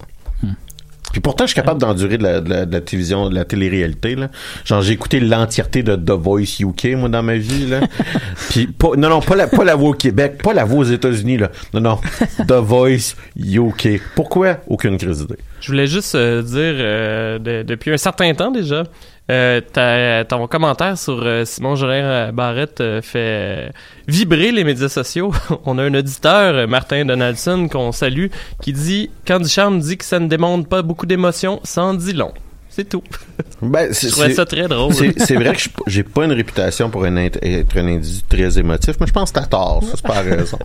Puis 1.11 1.21
pourtant, 1.21 1.45
je 1.45 1.49
suis 1.51 1.55
capable 1.55 1.81
d'endurer 1.81 2.17
de 2.17 2.23
la, 2.23 2.41
de 2.41 2.49
la- 2.49 2.65
de 2.65 2.73
la 2.73 2.81
télévision, 2.81 3.29
de 3.29 3.35
la 3.35 3.45
télé-réalité. 3.45 4.15
Là. 4.15 4.29
Genre, 4.65 4.81
j'ai 4.81 4.93
écouté 4.93 5.19
l'entièreté 5.19 5.81
de 5.83 5.95
The 5.95 6.11
Voice 6.11 6.59
UK, 6.59 6.95
moi, 6.97 7.09
dans 7.09 7.23
ma 7.23 7.35
vie. 7.35 7.65
Là. 7.67 7.81
Puis, 8.49 8.67
pas, 8.67 8.89
non, 8.97 9.09
non, 9.09 9.21
pas 9.21 9.35
la, 9.35 9.47
pas 9.47 9.63
la 9.63 9.75
voix 9.75 9.89
au 9.89 9.93
Québec, 9.93 10.41
pas 10.43 10.53
la 10.53 10.65
voix 10.65 10.79
aux 10.79 10.83
États-Unis. 10.83 11.37
là. 11.37 11.49
Non, 11.73 11.81
non, 11.81 11.99
The 12.47 12.53
Voice 12.53 13.15
UK. 13.37 14.01
Pourquoi? 14.15 14.57
Aucune 14.67 14.97
crise 14.97 15.19
d'idée. 15.19 15.39
Je 15.61 15.67
voulais 15.71 15.87
juste 15.87 16.15
euh, 16.15 16.41
dire, 16.41 16.55
euh, 16.77 17.39
de- 17.39 17.63
depuis 17.63 17.91
un 17.91 17.97
certain 17.97 18.33
temps 18.33 18.51
déjà, 18.51 18.83
euh, 19.29 19.61
ta- 19.61 20.25
ton 20.25 20.47
commentaire 20.47 20.97
sur 20.97 21.21
euh, 21.23 21.45
Simon 21.45 21.75
Jolin 21.75 22.31
Barrette 22.31 22.81
euh, 22.81 23.01
fait 23.01 23.71
vibrer 24.07 24.51
les 24.51 24.63
médias 24.63 24.89
sociaux. 24.89 25.31
On 25.65 25.77
a 25.77 25.83
un 25.83 25.93
auditeur, 25.93 26.55
euh, 26.55 26.67
Martin 26.67 27.05
Donaldson, 27.05 27.67
qu'on 27.71 27.91
salue, 27.91 28.27
qui 28.61 28.73
dit 28.73 29.09
«Quand 29.27 29.39
Ducharme 29.39 29.79
dit 29.79 29.97
que 29.97 30.05
ça 30.05 30.19
ne 30.19 30.27
démontre 30.27 30.67
pas 30.67 30.81
beaucoup 30.81 31.05
d'émotions, 31.05 31.59
ça 31.63 31.83
en 31.83 31.93
dit 31.93 32.13
long.» 32.13 32.33
C'est 32.69 32.87
tout. 32.87 33.03
Ben, 33.61 33.93
Je 33.93 34.07
trouvais 34.09 34.33
ça 34.33 34.45
très 34.45 34.67
drôle. 34.67 34.93
C'est 34.93 35.35
vrai 35.35 35.49
que 35.51 35.55
je 35.57 35.61
suis 35.61 35.69
pas- 35.69 35.83
j'ai 35.87 36.03
pas 36.03 36.23
une 36.25 36.31
réputation 36.31 36.89
pour 36.89 37.03
un 37.03 37.15
être 37.17 37.39
un 37.43 37.87
individu 37.87 38.21
très 38.29 38.57
émotif, 38.57 38.95
mais 39.01 39.07
je 39.07 39.11
pense 39.11 39.31
que 39.31 39.39
t'as 39.39 39.45
tort. 39.47 39.83
Ça, 39.83 39.91
c'est 39.95 40.05
pas 40.07 40.21
raison. 40.21 40.59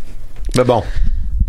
Mais 0.56 0.64
bon. 0.64 0.82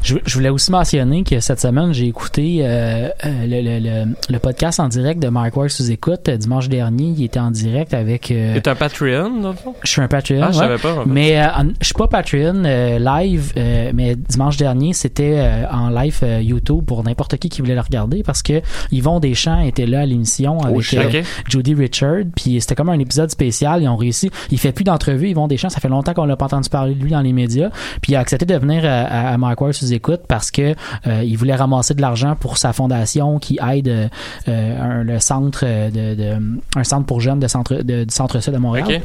Je, 0.07 0.15
je, 0.25 0.35
voulais 0.35 0.47
aussi 0.47 0.71
mentionner 0.71 1.25
que 1.25 1.41
cette 1.41 1.59
semaine, 1.59 1.91
j'ai 1.91 2.05
écouté 2.05 2.59
euh, 2.61 3.09
le, 3.25 3.61
le, 3.61 3.79
le, 3.79 4.15
le, 4.29 4.39
podcast 4.39 4.79
en 4.79 4.87
direct 4.87 5.21
de 5.21 5.27
Mike 5.27 5.57
Ward 5.57 5.69
sous 5.69 5.91
écoute. 5.91 6.29
Dimanche 6.29 6.69
dernier, 6.69 7.13
il 7.17 7.25
était 7.25 7.41
en 7.41 7.51
direct 7.51 7.93
avec. 7.93 8.31
Euh, 8.31 8.53
T'es 8.53 8.69
un 8.69 8.75
Patreon, 8.75 9.41
dans 9.41 9.49
le 9.49 9.57
fond? 9.57 9.75
Je 9.83 9.89
suis 9.89 9.99
un 10.01 10.07
Patreon. 10.07 10.39
Ah, 10.43 10.47
ouais. 10.47 10.53
je 10.53 10.57
savais 10.59 10.77
pas. 10.77 10.93
En 10.93 11.03
fait. 11.03 11.09
Mais 11.09 11.41
euh, 11.41 11.47
je 11.81 11.87
suis 11.87 11.93
pas 11.93 12.07
Patreon 12.07 12.63
live, 12.63 13.51
mais 13.93 14.15
dimanche 14.15 14.55
dernier, 14.55 14.93
c'était 14.93 15.45
en 15.69 15.89
live 15.89 16.23
YouTube 16.41 16.85
pour 16.85 17.03
n'importe 17.03 17.35
qui 17.35 17.49
qui 17.49 17.59
voulait 17.59 17.75
le 17.75 17.81
regarder 17.81 18.23
parce 18.23 18.41
que 18.41 18.61
Yvon 18.93 19.19
Deschamps 19.19 19.59
était 19.59 19.87
là 19.87 20.01
à 20.01 20.05
l'émission 20.05 20.61
avec 20.61 20.77
oh, 20.77 20.99
okay. 20.99 21.23
Judy 21.49 21.73
Richard. 21.73 22.19
Puis 22.33 22.61
c'était 22.61 22.75
comme 22.75 22.87
un 22.87 22.99
épisode 22.99 23.29
spécial. 23.29 23.83
Ils 23.83 23.89
ont 23.89 23.97
réussi. 23.97 24.31
Il 24.51 24.57
fait 24.57 24.71
plus 24.71 24.85
d'entrevues, 24.85 25.31
Yvon 25.31 25.49
Deschamps. 25.49 25.67
Ça 25.69 25.81
fait 25.81 25.89
longtemps 25.89 26.13
qu'on 26.13 26.23
l'a 26.23 26.37
pas 26.37 26.45
entendu 26.45 26.69
parler 26.69 26.95
de 26.95 27.03
lui 27.03 27.11
dans 27.11 27.19
les 27.19 27.33
médias. 27.33 27.71
Puis 28.01 28.13
il 28.13 28.15
a 28.15 28.21
accepté 28.21 28.45
de 28.45 28.55
venir 28.55 28.85
à, 28.85 29.01
à, 29.01 29.33
à 29.33 29.37
Mike 29.37 29.59
Ward 29.59 29.73
sous 29.73 29.91
écoute 29.91 29.96
parce 30.27 30.51
que 30.51 30.75
euh, 31.07 31.23
il 31.23 31.37
voulait 31.37 31.55
ramasser 31.55 31.93
de 31.93 32.01
l'argent 32.01 32.35
pour 32.35 32.57
sa 32.57 32.73
fondation 32.73 33.39
qui 33.39 33.59
aide 33.71 33.87
euh, 33.87 34.81
un, 34.81 35.03
le 35.03 35.19
centre 35.19 35.65
de, 35.65 36.15
de, 36.15 36.59
un 36.75 36.83
centre 36.83 37.05
pour 37.05 37.21
jeunes 37.21 37.39
de 37.39 37.47
centre 37.47 37.75
de, 37.75 38.03
du 38.03 38.13
centre 38.13 38.39
sud 38.39 38.53
de 38.53 38.57
Montréal. 38.57 38.85
Okay. 38.85 39.01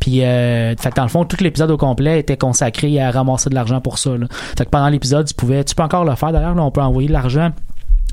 Puis 0.00 0.24
euh, 0.24 0.74
fait 0.76 0.90
que 0.90 0.96
dans 0.96 1.02
le 1.02 1.08
fond 1.08 1.24
tout 1.24 1.36
l'épisode 1.40 1.70
au 1.70 1.76
complet 1.76 2.20
était 2.20 2.36
consacré 2.36 3.00
à 3.00 3.10
ramasser 3.10 3.50
de 3.50 3.54
l'argent 3.54 3.80
pour 3.80 3.98
ça. 3.98 4.16
Là. 4.16 4.26
Fait 4.56 4.64
que 4.64 4.70
pendant 4.70 4.88
l'épisode 4.88 5.26
tu 5.26 5.34
pouvais 5.34 5.64
tu 5.64 5.74
peux 5.74 5.82
encore 5.82 6.04
le 6.04 6.14
faire 6.14 6.32
d'ailleurs 6.32 6.56
on 6.56 6.70
peut 6.70 6.82
envoyer 6.82 7.08
de 7.08 7.12
l'argent 7.12 7.52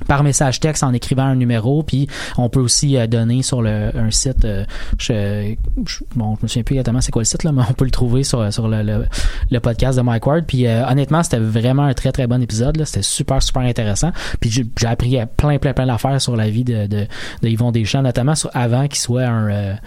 par 0.08 0.24
message 0.24 0.60
texte 0.60 0.84
en 0.84 0.94
écrivant 0.94 1.24
un 1.24 1.36
numéro 1.36 1.82
puis 1.84 2.08
on 2.38 2.50
peut 2.50 2.60
aussi 2.60 2.98
euh, 2.98 3.08
donner 3.08 3.42
sur 3.44 3.62
le 3.62 3.96
un 3.96 4.12
site 4.12 4.46
euh, 4.46 4.66
je, 5.00 5.56
je, 5.86 6.00
bon 6.16 6.36
je 6.36 6.44
me 6.44 6.48
souviens 6.48 6.64
plus 6.64 6.76
exactement 6.76 7.02
c'est 7.02 7.12
quoi 7.12 7.22
le 7.22 7.26
site 7.26 7.44
là 7.44 7.52
mais 7.52 7.64
on 7.70 7.74
peut 7.74 7.86
le 7.86 7.92
trouver 7.92 8.24
sur 8.24 8.52
sur 8.52 8.68
le, 8.68 8.84
le, 8.84 9.06
le 9.50 9.60
podcast 9.60 9.98
de 9.98 10.04
Mike 10.04 10.26
Ward. 10.28 10.46
Puis 10.46 10.68
euh, 10.68 10.86
honnêtement 10.88 11.24
c'était 11.24 11.40
vraiment 11.40 11.84
un 11.84 11.94
très 11.94 12.12
très 12.12 12.28
bon 12.28 12.42
épisode 12.42 12.78
là. 12.78 12.86
C'était 12.86 13.02
super 13.02 13.42
super 13.42 13.62
intéressant. 13.64 14.12
Puis 14.40 14.50
j'ai 14.52 14.88
appris 14.88 15.18
plein 15.38 15.58
plein 15.58 15.74
plein 15.74 15.88
d'affaires 15.88 16.22
sur 16.22 16.36
la 16.36 16.50
vie 16.50 16.64
de, 16.64 16.88
de, 16.88 17.08
de 17.42 17.48
Yvon 17.48 17.72
Deschamps 17.72 18.02
notamment 18.02 18.36
sur, 18.36 18.50
avant 18.54 18.88
qu'il 18.88 19.00
soit 19.00 19.26
un 19.26 19.78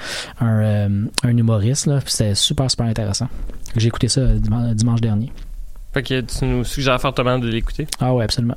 un, 0.41 0.89
un 1.23 1.37
humoriste 1.37 1.87
là. 1.87 2.01
C'était 2.07 2.35
super 2.35 2.71
super 2.71 2.87
intéressant. 2.87 3.29
J'ai 3.77 3.89
écouté 3.89 4.09
ça 4.09 4.23
dimanche, 4.23 4.75
dimanche 4.75 5.01
dernier. 5.01 5.31
Fait 5.93 6.03
que 6.03 6.21
tu 6.23 6.45
nous 6.45 6.65
suggères 6.65 7.01
fortement 7.01 7.39
de 7.39 7.49
l'écouter? 7.49 7.87
Ah 8.01 8.15
ouais 8.15 8.25
absolument 8.25 8.57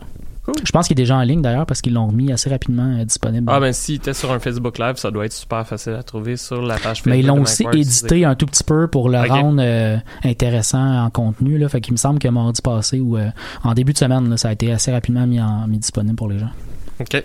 Cool. 0.52 0.66
Je 0.66 0.72
pense 0.72 0.88
qu'il 0.88 0.94
est 0.94 1.04
déjà 1.04 1.16
en 1.16 1.22
ligne 1.22 1.42
d'ailleurs 1.42 1.66
parce 1.66 1.82
qu'ils 1.82 1.94
l'ont 1.94 2.12
mis 2.12 2.32
assez 2.32 2.50
rapidement 2.50 2.98
euh, 3.00 3.06
disponible. 3.06 3.48
Ah 3.52 3.60
ben 3.60 3.74
s'il 3.74 3.96
était 3.96 4.14
sur 4.14 4.32
un 4.32 4.40
Facebook 4.40 4.78
Live, 4.78 4.96
ça 4.98 5.12
doit 5.12 5.26
être 5.26 5.34
super 5.34 5.66
facile 5.68 5.94
à 5.94 6.04
trouver 6.04 6.38
sur 6.38 6.62
la 6.62 6.76
page 6.76 6.84
Facebook. 6.84 7.08
Mais 7.08 7.20
ils 7.20 7.28
l'ont 7.28 7.42
aussi 7.42 7.66
édité 7.74 8.26
un 8.26 8.36
tout 8.36 8.46
petit 8.46 8.64
peu 8.64 8.88
pour 8.88 9.10
le 9.10 9.20
okay. 9.20 9.30
rendre 9.30 9.62
euh, 9.64 9.98
intéressant 10.24 11.06
en 11.06 11.10
contenu. 11.10 11.58
Là. 11.58 11.70
Fait 11.70 11.82
qu'il 11.82 11.94
me 11.94 11.98
semble 11.98 12.20
que 12.20 12.28
mardi 12.28 12.62
passé 12.62 13.00
ou 13.00 13.18
euh, 13.18 13.30
en 13.64 13.74
début 13.74 13.94
de 13.94 13.98
semaine, 13.98 14.30
là, 14.30 14.38
ça 14.38 14.50
a 14.50 14.52
été 14.54 14.72
assez 14.72 14.92
rapidement 14.92 15.26
mis, 15.28 15.40
en, 15.40 15.68
mis 15.68 15.78
disponible 15.78 16.16
pour 16.16 16.30
les 16.30 16.40
gens. 16.40 16.52
OK. 17.00 17.24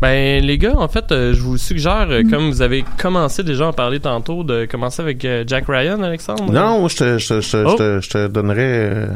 Ben 0.00 0.44
les 0.44 0.58
gars, 0.58 0.74
en 0.76 0.88
fait, 0.88 1.12
euh, 1.12 1.32
je 1.32 1.40
vous 1.40 1.56
suggère, 1.56 2.08
Mm. 2.08 2.30
comme 2.30 2.50
vous 2.50 2.60
avez 2.60 2.84
commencé 2.98 3.44
déjà 3.44 3.66
à 3.66 3.68
en 3.68 3.72
parler 3.72 4.00
tantôt, 4.00 4.42
de 4.42 4.64
commencer 4.64 5.00
avec 5.00 5.24
euh, 5.24 5.44
Jack 5.46 5.66
Ryan, 5.68 6.02
Alexandre? 6.02 6.52
Non, 6.52 6.88
je 6.88 6.96
te, 6.96 7.18
je, 7.18 7.40
je, 7.40 7.56
oh. 7.58 7.70
je, 7.70 7.76
te, 7.76 8.00
je 8.00 8.10
te 8.10 8.26
donnerais 8.26 9.08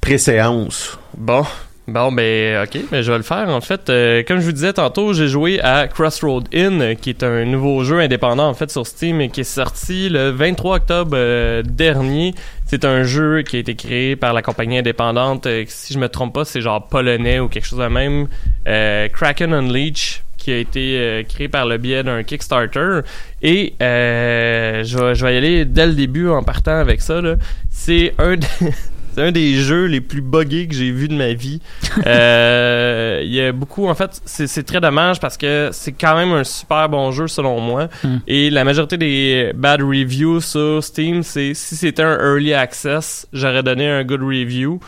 préséance. 0.00 0.96
Bon, 1.16 1.44
Bon, 1.88 2.10
ben, 2.10 2.64
ok, 2.64 2.80
mais 2.90 3.04
je 3.04 3.12
vais 3.12 3.18
le 3.18 3.22
faire. 3.22 3.48
En 3.48 3.60
fait, 3.60 3.88
euh, 3.90 4.24
comme 4.26 4.40
je 4.40 4.46
vous 4.46 4.52
disais 4.52 4.72
tantôt, 4.72 5.12
j'ai 5.12 5.28
joué 5.28 5.60
à 5.60 5.86
Crossroad 5.86 6.48
Inn, 6.52 6.96
qui 7.00 7.10
est 7.10 7.22
un 7.22 7.44
nouveau 7.44 7.84
jeu 7.84 8.00
indépendant, 8.00 8.48
en 8.48 8.54
fait, 8.54 8.72
sur 8.72 8.84
Steam, 8.84 9.20
et 9.20 9.28
qui 9.28 9.42
est 9.42 9.44
sorti 9.44 10.08
le 10.08 10.30
23 10.30 10.76
octobre 10.78 11.12
euh, 11.14 11.62
dernier. 11.62 12.34
C'est 12.66 12.84
un 12.84 13.04
jeu 13.04 13.42
qui 13.42 13.56
a 13.56 13.58
été 13.60 13.76
créé 13.76 14.16
par 14.16 14.32
la 14.32 14.42
compagnie 14.42 14.78
indépendante, 14.78 15.46
euh, 15.46 15.64
si 15.68 15.94
je 15.94 16.00
me 16.00 16.08
trompe 16.08 16.34
pas, 16.34 16.44
c'est 16.44 16.60
genre 16.60 16.88
polonais 16.88 17.38
ou 17.38 17.46
quelque 17.46 17.66
chose 17.66 17.78
de 17.78 17.86
même, 17.86 18.26
euh, 18.66 19.08
Kraken 19.08 19.52
Unleash 19.52 20.24
qui 20.36 20.52
a 20.52 20.58
été 20.58 21.26
créé 21.28 21.48
par 21.48 21.66
le 21.66 21.76
biais 21.76 22.04
d'un 22.04 22.22
Kickstarter. 22.22 23.00
Et 23.42 23.74
euh, 23.82 24.84
je, 24.84 24.96
vais, 24.96 25.14
je 25.16 25.26
vais 25.26 25.34
y 25.34 25.36
aller 25.38 25.64
dès 25.64 25.86
le 25.86 25.94
début 25.94 26.28
en 26.28 26.44
partant 26.44 26.78
avec 26.78 27.00
ça. 27.00 27.20
C'est 27.68 28.14
un... 28.18 28.36
C'est 29.16 29.22
un 29.22 29.32
des 29.32 29.54
jeux 29.54 29.86
les 29.86 30.02
plus 30.02 30.20
buggés 30.20 30.68
que 30.68 30.74
j'ai 30.74 30.90
vu 30.90 31.08
de 31.08 31.14
ma 31.14 31.32
vie. 31.32 31.62
euh, 32.06 33.22
il 33.24 33.32
y 33.32 33.40
a 33.40 33.50
beaucoup, 33.50 33.88
en 33.88 33.94
fait, 33.94 34.20
c'est 34.26 34.62
très 34.62 34.78
dommage 34.78 35.20
parce 35.20 35.38
que 35.38 35.70
c'est 35.72 35.92
quand 35.92 36.16
même 36.16 36.32
un 36.32 36.44
super 36.44 36.86
bon 36.90 37.10
jeu 37.12 37.26
selon 37.26 37.58
moi. 37.58 37.88
Mm. 38.04 38.16
Et 38.26 38.50
la 38.50 38.62
majorité 38.64 38.98
des 38.98 39.52
bad 39.54 39.80
reviews 39.80 40.42
sur 40.42 40.84
Steam, 40.84 41.22
c'est 41.22 41.54
si 41.54 41.76
c'était 41.76 42.02
un 42.02 42.18
early 42.18 42.52
access, 42.52 43.26
j'aurais 43.32 43.62
donné 43.62 43.88
un 43.88 44.04
good 44.04 44.20
review. 44.20 44.80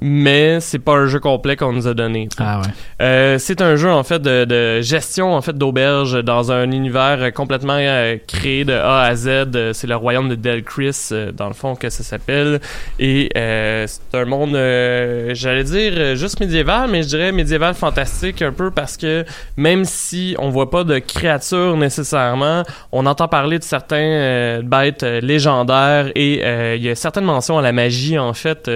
Mais 0.00 0.60
c'est 0.60 0.78
pas 0.78 0.94
un 0.94 1.06
jeu 1.06 1.20
complet 1.20 1.56
qu'on 1.56 1.72
nous 1.72 1.86
a 1.86 1.94
donné. 1.94 2.28
Ah 2.38 2.60
ouais. 2.60 2.66
Euh, 3.00 3.38
c'est 3.38 3.62
un 3.62 3.76
jeu 3.76 3.90
en 3.90 4.02
fait 4.02 4.20
de, 4.20 4.44
de 4.44 4.80
gestion 4.82 5.34
en 5.34 5.40
fait 5.40 5.56
d'auberge 5.56 6.22
dans 6.22 6.52
un 6.52 6.70
univers 6.70 7.32
complètement 7.32 7.76
euh, 7.78 8.16
créé 8.26 8.64
de 8.64 8.72
A 8.72 9.02
à 9.02 9.14
Z. 9.14 9.72
C'est 9.72 9.86
le 9.86 9.96
royaume 9.96 10.28
de 10.28 10.34
Delchris 10.34 11.08
euh, 11.12 11.32
dans 11.32 11.48
le 11.48 11.54
fond 11.54 11.74
que 11.74 11.88
ça 11.90 12.02
s'appelle. 12.02 12.60
Et 12.98 13.30
euh, 13.36 13.86
c'est 13.86 14.18
un 14.18 14.24
monde, 14.24 14.54
euh, 14.54 15.30
j'allais 15.34 15.64
dire 15.64 16.16
juste 16.16 16.40
médiéval, 16.40 16.90
mais 16.90 17.02
je 17.02 17.08
dirais 17.08 17.32
médiéval 17.32 17.74
fantastique 17.74 18.42
un 18.42 18.52
peu 18.52 18.70
parce 18.70 18.96
que 18.96 19.24
même 19.56 19.84
si 19.84 20.36
on 20.38 20.50
voit 20.50 20.70
pas 20.70 20.84
de 20.84 20.98
créatures 20.98 21.76
nécessairement, 21.76 22.62
on 22.92 23.06
entend 23.06 23.28
parler 23.28 23.58
de 23.58 23.64
certains 23.64 24.60
bêtes 24.62 25.02
légendaires 25.02 26.10
et 26.14 26.74
il 26.76 26.82
y 26.82 26.90
a 26.90 26.94
certaines 26.94 27.24
mentions 27.24 27.58
à 27.58 27.62
la 27.62 27.72
magie 27.72 28.18
en 28.18 28.32
fait 28.32 28.70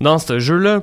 dans 0.00 0.18
ce 0.18 0.38
jeu 0.38 0.59
là. 0.60 0.82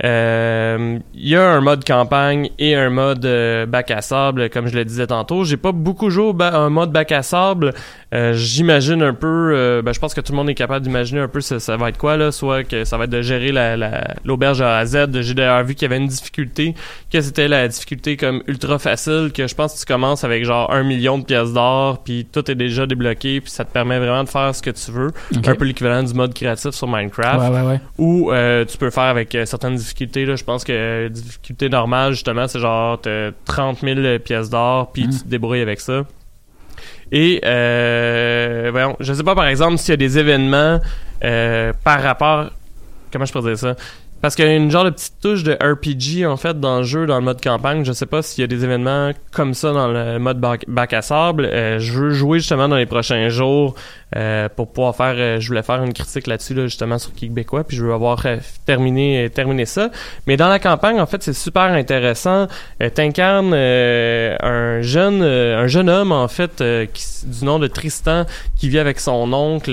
Il 0.00 0.06
euh, 0.08 0.98
y 1.14 1.36
a 1.36 1.42
un 1.42 1.62
mode 1.62 1.82
campagne 1.82 2.50
et 2.58 2.74
un 2.74 2.90
mode 2.90 3.24
euh, 3.24 3.64
bac 3.64 3.90
à 3.90 4.02
sable, 4.02 4.50
comme 4.50 4.66
je 4.66 4.76
le 4.76 4.84
disais 4.84 5.06
tantôt. 5.06 5.44
J'ai 5.44 5.56
pas 5.56 5.72
beaucoup 5.72 6.10
joué 6.10 6.34
un 6.38 6.68
mode 6.68 6.92
bac 6.92 7.12
à 7.12 7.22
sable. 7.22 7.72
Euh, 8.12 8.34
J'imagine 8.34 9.02
un 9.02 9.14
peu, 9.14 9.80
ben, 9.82 9.94
je 9.94 9.98
pense 9.98 10.12
que 10.12 10.20
tout 10.20 10.32
le 10.32 10.36
monde 10.36 10.50
est 10.50 10.54
capable 10.54 10.84
d'imaginer 10.84 11.20
un 11.20 11.28
peu 11.28 11.40
ça, 11.40 11.60
ça, 11.60 11.78
va 11.78 11.88
être 11.88 11.96
quoi 11.96 12.18
là, 12.18 12.30
soit 12.30 12.64
que 12.64 12.84
ça 12.84 12.98
va 12.98 13.04
être 13.04 13.10
de 13.10 13.22
gérer 13.22 13.52
l'auberge 14.24 14.60
la, 14.60 14.66
la, 14.66 14.76
A 14.76 14.80
à 14.80 14.84
Z. 14.84 15.22
J'ai 15.22 15.34
d'ailleurs 15.34 15.64
vu 15.64 15.74
qu'il 15.74 15.88
y 15.88 15.92
avait 15.92 16.02
une 16.02 16.08
difficulté, 16.08 16.74
que 17.10 17.20
c'était 17.22 17.48
la 17.48 17.66
difficulté 17.66 18.18
comme 18.18 18.42
ultra 18.46 18.78
facile, 18.78 19.30
que 19.34 19.46
je 19.46 19.54
pense 19.54 19.74
que 19.74 19.80
tu 19.80 19.86
commences 19.86 20.24
avec 20.24 20.44
genre 20.44 20.70
un 20.72 20.82
million 20.82 21.16
de 21.16 21.24
pièces 21.24 21.54
d'or, 21.54 22.02
puis 22.02 22.26
tout 22.30 22.50
est 22.50 22.54
déjà 22.54 22.86
débloqué, 22.86 23.40
puis 23.40 23.50
ça 23.50 23.64
te 23.64 23.72
permet 23.72 23.98
vraiment 23.98 24.24
de 24.24 24.28
faire 24.28 24.54
ce 24.54 24.60
que 24.60 24.70
tu 24.70 24.90
veux. 24.90 25.12
Okay. 25.34 25.50
Un 25.50 25.54
peu 25.54 25.64
l'équivalent 25.64 26.02
du 26.02 26.12
mode 26.12 26.34
créatif 26.34 26.72
sur 26.72 26.86
Minecraft. 26.86 27.50
Ouais, 27.50 27.60
ouais, 27.60 27.66
ouais. 27.66 27.80
Ou 27.96 28.30
tu 28.66 28.76
peux 28.76 28.90
faire 28.90 29.04
avec 29.04 29.36
certaines 29.46 29.85
difficultés. 29.86 30.26
Là, 30.26 30.36
je 30.36 30.44
pense 30.44 30.64
que 30.64 30.72
euh, 30.72 31.08
difficulté 31.08 31.68
normale, 31.68 32.12
justement, 32.12 32.48
c'est 32.48 32.58
genre 32.58 33.00
30 33.44 33.78
000 33.80 34.18
pièces 34.18 34.50
d'or, 34.50 34.90
puis 34.92 35.08
tu 35.08 35.20
te 35.20 35.28
débrouilles 35.28 35.60
avec 35.60 35.80
ça. 35.80 36.04
Et, 37.12 37.40
euh, 37.44 38.68
voyons, 38.72 38.96
je 39.00 39.12
sais 39.12 39.22
pas, 39.22 39.34
par 39.34 39.46
exemple, 39.46 39.78
s'il 39.78 39.90
y 39.90 39.94
a 39.94 39.96
des 39.96 40.18
événements 40.18 40.80
euh, 41.24 41.72
par 41.84 42.02
rapport... 42.02 42.50
Comment 43.12 43.24
je 43.24 43.32
peux 43.32 43.40
dire 43.40 43.56
ça? 43.56 43.76
Parce 44.20 44.34
qu'il 44.34 44.46
y 44.46 44.48
a 44.48 44.56
une 44.56 44.70
genre 44.70 44.84
de 44.84 44.90
petite 44.90 45.20
touche 45.20 45.42
de 45.44 45.52
RPG, 45.52 46.26
en 46.26 46.36
fait, 46.36 46.58
dans 46.58 46.78
le 46.78 46.82
jeu, 46.84 47.06
dans 47.06 47.16
le 47.16 47.24
mode 47.24 47.40
campagne. 47.40 47.84
Je 47.84 47.92
sais 47.92 48.06
pas 48.06 48.22
s'il 48.22 48.40
y 48.40 48.44
a 48.44 48.48
des 48.48 48.64
événements 48.64 49.12
comme 49.30 49.54
ça 49.54 49.72
dans 49.72 49.88
le 49.88 50.18
mode 50.18 50.40
bac, 50.40 50.64
bac 50.66 50.92
à 50.94 51.02
sable. 51.02 51.44
Euh, 51.44 51.78
je 51.78 51.92
veux 51.92 52.10
jouer, 52.10 52.38
justement, 52.40 52.68
dans 52.68 52.76
les 52.76 52.86
prochains 52.86 53.28
jours 53.28 53.74
euh, 54.14 54.48
pour 54.54 54.72
pouvoir 54.72 54.94
faire... 54.94 55.14
Euh, 55.16 55.40
je 55.40 55.48
voulais 55.48 55.62
faire 55.62 55.82
une 55.82 55.92
critique 55.92 56.26
là-dessus, 56.26 56.54
là, 56.54 56.64
justement, 56.64 56.98
sur 56.98 57.12
Québécois, 57.12 57.64
puis 57.64 57.76
je 57.76 57.84
veux 57.84 57.92
avoir 57.92 58.24
euh, 58.24 58.36
terminé, 58.64 59.28
terminé 59.30 59.66
ça. 59.66 59.90
Mais 60.26 60.36
dans 60.36 60.48
la 60.48 60.58
campagne, 60.58 61.00
en 61.00 61.06
fait, 61.06 61.22
c'est 61.22 61.32
super 61.32 61.64
intéressant. 61.64 62.46
Euh, 62.82 62.88
T'incarnes 62.88 63.54
un 63.54 64.80
jeune 64.82 65.22
un 65.22 65.66
jeune 65.66 65.88
homme, 65.88 66.12
en 66.12 66.28
fait, 66.28 66.62
qui, 66.92 67.04
du 67.26 67.44
nom 67.44 67.58
de 67.58 67.66
Tristan, 67.66 68.26
qui 68.56 68.68
vit 68.68 68.78
avec 68.78 69.00
son 69.00 69.32
oncle, 69.32 69.72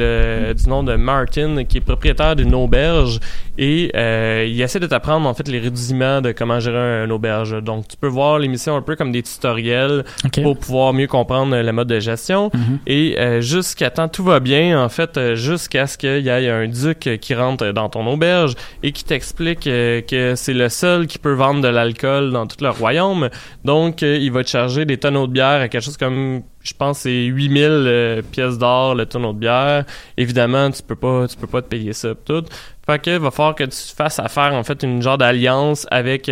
du 0.55 0.69
nom 0.69 0.83
de 0.83 0.95
Martin, 0.95 1.63
qui 1.65 1.77
est 1.77 1.81
propriétaire 1.81 2.35
d'une 2.35 2.55
auberge. 2.55 3.19
Et 3.57 3.91
euh, 3.95 4.47
il 4.49 4.59
essaie 4.61 4.79
de 4.79 4.87
t'apprendre 4.87 5.27
en 5.29 5.33
fait 5.33 5.47
les 5.47 5.59
rudiments 5.59 6.21
de 6.21 6.31
comment 6.31 6.59
gérer 6.59 6.77
un, 6.77 7.03
un, 7.03 7.09
auberge. 7.11 7.61
Donc 7.61 7.87
tu 7.87 7.97
peux 7.97 8.07
voir 8.07 8.39
l'émission 8.39 8.75
un 8.75 8.81
peu 8.81 8.95
comme 8.95 9.11
des 9.11 9.21
tutoriels 9.21 10.03
okay. 10.25 10.41
pour 10.41 10.57
pouvoir 10.57 10.93
mieux 10.93 11.05
comprendre 11.07 11.55
le 11.55 11.71
mode 11.71 11.87
de 11.87 11.99
gestion. 11.99 12.49
Mm 12.53 12.59
-hmm. 12.59 12.77
Et 12.87 13.15
euh, 13.19 13.41
jusqu'à 13.41 13.91
temps 13.91 14.07
tout 14.07 14.22
va 14.23 14.39
bien 14.39 14.83
en 14.83 14.89
fait 14.89 15.17
euh, 15.17 15.35
jusqu'à 15.35 15.87
ce 15.87 15.97
qu'il 15.97 16.19
y 16.19 16.29
ait 16.29 16.49
un 16.49 16.67
duc 16.67 17.09
qui 17.21 17.35
rentre 17.35 17.71
dans 17.71 17.89
ton 17.89 18.07
auberge 18.07 18.55
et 18.81 18.91
qui 18.91 19.03
t'explique 19.03 19.67
euh, 19.67 20.01
que 20.01 20.35
c'est 20.35 20.53
le 20.53 20.69
seul 20.69 21.07
qui 21.07 21.19
peut 21.19 21.33
vendre 21.33 21.61
de 21.61 21.67
l'alcool 21.67 22.31
dans 22.31 22.47
tout 22.47 22.57
le 22.61 22.69
royaume. 22.69 23.29
Donc 23.63 24.03
euh, 24.03 24.17
il 24.17 24.31
va 24.31 24.43
te 24.43 24.49
charger 24.49 24.85
des 24.85 24.97
tonneaux 24.97 25.27
de 25.27 25.33
bière 25.33 25.61
à 25.61 25.67
quelque 25.67 25.83
chose 25.83 25.97
comme 25.97 26.43
je 26.61 26.73
pense 26.73 26.99
c'est 26.99 27.25
8000 27.25 27.63
euh, 27.65 28.21
pièces 28.21 28.57
d'or 28.57 28.95
le 28.95 29.05
tonneau 29.05 29.33
de 29.33 29.39
bière. 29.39 29.85
Évidemment, 30.17 30.71
tu 30.71 30.81
peux 30.81 30.95
pas 30.95 31.27
tu 31.27 31.37
peux 31.37 31.47
pas 31.47 31.61
te 31.61 31.67
payer 31.67 31.93
ça 31.93 32.09
tout. 32.15 32.43
Fait 32.85 32.99
que 32.99 33.17
va 33.17 33.31
falloir 33.31 33.55
que 33.55 33.65
tu 33.65 33.95
fasses 33.95 34.19
affaire 34.19 34.53
en 34.53 34.63
fait 34.63 34.83
une 34.83 35.01
genre 35.01 35.17
d'alliance 35.17 35.87
avec 35.91 36.31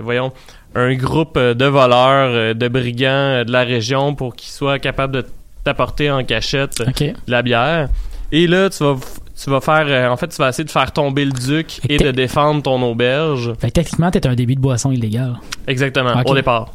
voyons 0.00 0.32
un 0.74 0.94
groupe 0.94 1.38
de 1.38 1.64
voleurs, 1.66 2.54
de 2.54 2.68
brigands 2.68 3.44
de 3.44 3.52
la 3.52 3.62
région 3.62 4.14
pour 4.14 4.34
qu'ils 4.34 4.50
soient 4.50 4.78
capables 4.78 5.14
de 5.14 5.24
t'apporter 5.64 6.10
en 6.10 6.22
cachette 6.24 6.82
okay. 6.86 7.12
de 7.26 7.30
la 7.30 7.42
bière. 7.42 7.88
Et 8.32 8.46
là, 8.46 8.70
tu 8.70 8.84
vas 8.84 8.96
tu 9.36 9.50
vas 9.50 9.60
faire, 9.60 9.86
euh, 9.88 10.08
en 10.08 10.16
fait, 10.16 10.28
tu 10.28 10.36
vas 10.36 10.50
essayer 10.50 10.64
de 10.64 10.70
faire 10.70 10.92
tomber 10.92 11.24
le 11.24 11.32
duc 11.32 11.80
et 11.88 11.98
de 11.98 12.12
défendre 12.12 12.62
ton 12.62 12.80
auberge. 12.82 13.52
Fait 13.58 13.68
que 13.68 13.72
techniquement, 13.72 14.10
t'es 14.10 14.24
un 14.26 14.34
débit 14.34 14.54
de 14.54 14.60
boisson 14.60 14.92
illégal. 14.92 15.34
Exactement, 15.66 16.22
au 16.24 16.34
départ. 16.34 16.72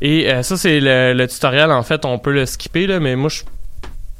Et 0.00 0.28
euh, 0.28 0.42
ça, 0.42 0.56
c'est 0.56 0.80
le, 0.80 1.12
le 1.14 1.28
tutoriel, 1.28 1.70
en 1.70 1.84
fait, 1.84 2.04
on 2.04 2.18
peut 2.18 2.32
le 2.32 2.46
skipper, 2.46 2.88
là, 2.88 2.98
mais 2.98 3.14
moi, 3.14 3.28
je 3.28 3.42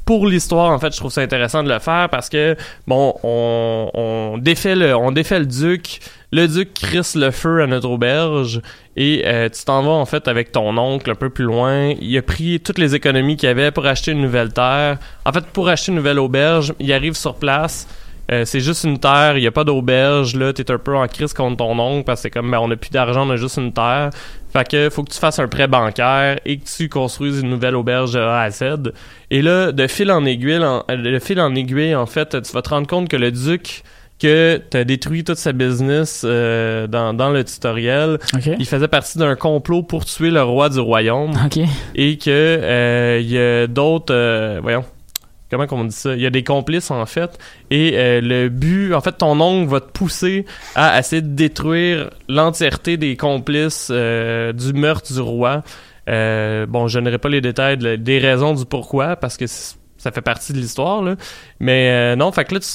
pour 0.05 0.27
l'histoire, 0.27 0.71
en 0.71 0.79
fait, 0.79 0.93
je 0.93 0.97
trouve 0.97 1.11
ça 1.11 1.21
intéressant 1.21 1.63
de 1.63 1.69
le 1.69 1.79
faire 1.79 2.09
parce 2.09 2.27
que, 2.27 2.57
bon, 2.87 3.13
on, 3.23 3.91
on, 3.93 4.37
défait, 4.37 4.75
le, 4.75 4.95
on 4.95 5.11
défait 5.11 5.39
le 5.39 5.45
duc, 5.45 5.99
le 6.31 6.47
duc 6.47 6.73
crisse 6.73 7.15
le 7.15 7.31
feu 7.31 7.61
à 7.61 7.67
notre 7.67 7.89
auberge 7.89 8.61
et 8.95 9.23
euh, 9.25 9.49
tu 9.49 9.63
t'en 9.65 9.83
vas, 9.83 9.91
en 9.91 10.05
fait, 10.05 10.27
avec 10.27 10.51
ton 10.51 10.77
oncle 10.77 11.11
un 11.11 11.15
peu 11.15 11.29
plus 11.29 11.45
loin. 11.45 11.93
Il 12.01 12.17
a 12.17 12.21
pris 12.21 12.59
toutes 12.59 12.77
les 12.77 12.95
économies 12.95 13.37
qu'il 13.37 13.49
avait 13.49 13.71
pour 13.71 13.85
acheter 13.85 14.11
une 14.11 14.21
nouvelle 14.21 14.53
terre. 14.53 14.97
En 15.25 15.31
fait, 15.31 15.45
pour 15.47 15.67
acheter 15.67 15.91
une 15.91 15.97
nouvelle 15.97 16.19
auberge, 16.19 16.73
il 16.79 16.91
arrive 16.93 17.15
sur 17.15 17.35
place. 17.35 17.87
Euh, 18.31 18.45
c'est 18.45 18.61
juste 18.61 18.85
une 18.85 18.97
terre, 18.97 19.37
il 19.37 19.41
n'y 19.41 19.47
a 19.47 19.51
pas 19.51 19.65
d'auberge, 19.65 20.35
là, 20.35 20.53
t'es 20.53 20.71
un 20.71 20.77
peu 20.77 20.95
en 20.95 21.05
crise 21.07 21.33
contre 21.33 21.57
ton 21.57 21.77
oncle 21.77 22.05
parce 22.05 22.19
que 22.19 22.23
c'est 22.23 22.29
comme, 22.29 22.49
ben, 22.49 22.59
on 22.59 22.69
n'a 22.69 22.77
plus 22.77 22.91
d'argent, 22.91 23.27
on 23.27 23.31
a 23.31 23.35
juste 23.35 23.57
une 23.57 23.73
terre. 23.73 24.11
Fait 24.53 24.65
que 24.65 24.89
faut 24.89 25.03
que 25.03 25.11
tu 25.11 25.19
fasses 25.19 25.39
un 25.39 25.49
prêt 25.49 25.67
bancaire 25.67 26.39
et 26.45 26.57
que 26.57 26.65
tu 26.65 26.87
construises 26.87 27.41
une 27.41 27.49
nouvelle 27.49 27.75
auberge 27.75 28.15
à 28.15 28.49
Z. 28.49 28.93
Et 29.31 29.41
là, 29.41 29.73
de 29.73 29.87
fil 29.87 30.09
en 30.11 30.23
aiguille, 30.23 30.63
en, 30.63 30.85
de 30.87 31.19
fil 31.19 31.41
en 31.41 31.53
aiguille, 31.55 31.95
en 31.95 32.05
fait, 32.05 32.41
tu 32.41 32.53
vas 32.53 32.61
te 32.61 32.69
rendre 32.69 32.87
compte 32.87 33.09
que 33.09 33.17
le 33.17 33.31
duc 33.31 33.83
que 34.21 34.61
t'as 34.69 34.83
détruit 34.83 35.23
toute 35.23 35.37
sa 35.37 35.51
business 35.51 36.21
euh, 36.23 36.85
dans, 36.87 37.13
dans 37.13 37.29
le 37.31 37.43
tutoriel, 37.43 38.19
il 38.59 38.65
faisait 38.65 38.87
partie 38.87 39.17
d'un 39.17 39.35
complot 39.35 39.83
pour 39.83 40.05
tuer 40.05 40.29
le 40.29 40.43
roi 40.43 40.69
du 40.69 40.79
royaume. 40.79 41.33
Et 41.95 42.17
que 42.17 42.29
euh, 42.29 43.19
il 43.21 43.29
y 43.29 43.37
a 43.37 43.67
d'autres 43.67 44.13
euh, 44.13 44.59
voyons 44.61 44.85
comment 45.49 45.65
on 45.71 45.83
dit 45.83 45.93
ça? 45.95 46.15
Il 46.15 46.21
y 46.21 46.25
a 46.25 46.29
des 46.29 46.45
complices 46.45 46.91
en 46.91 47.05
fait. 47.05 47.37
Et 47.71 47.91
euh, 47.95 48.21
le 48.21 48.47
but 48.47 48.93
en 48.93 49.01
fait 49.01 49.17
ton 49.17 49.37
oncle 49.41 49.69
va 49.69 49.81
te 49.81 49.91
pousser 49.91 50.45
à 50.75 50.97
essayer 50.97 51.21
de 51.21 51.35
détruire 51.35 52.09
l'entièreté 52.29 52.95
des 52.95 53.17
complices 53.17 53.89
euh, 53.91 54.53
du 54.53 54.71
meurtre 54.71 55.11
du 55.13 55.19
roi. 55.19 55.61
Euh, 56.09 56.65
bon 56.65 56.87
je 56.87 56.99
donnerai 56.99 57.17
pas 57.17 57.27
les 57.29 57.41
détails 57.41 57.77
de- 57.77 57.95
des 57.97 58.19
raisons 58.19 58.53
du 58.53 58.65
pourquoi 58.65 59.15
parce 59.17 59.35
que 59.35 59.45
ça 59.47 60.11
fait 60.11 60.21
partie 60.21 60.53
de 60.53 60.57
l'histoire 60.59 61.01
là. 61.03 61.15
Mais 61.59 62.15
non 62.15 62.31
fait 62.31 62.45
que 62.45 62.53
là 62.53 62.59
tu 62.61 62.67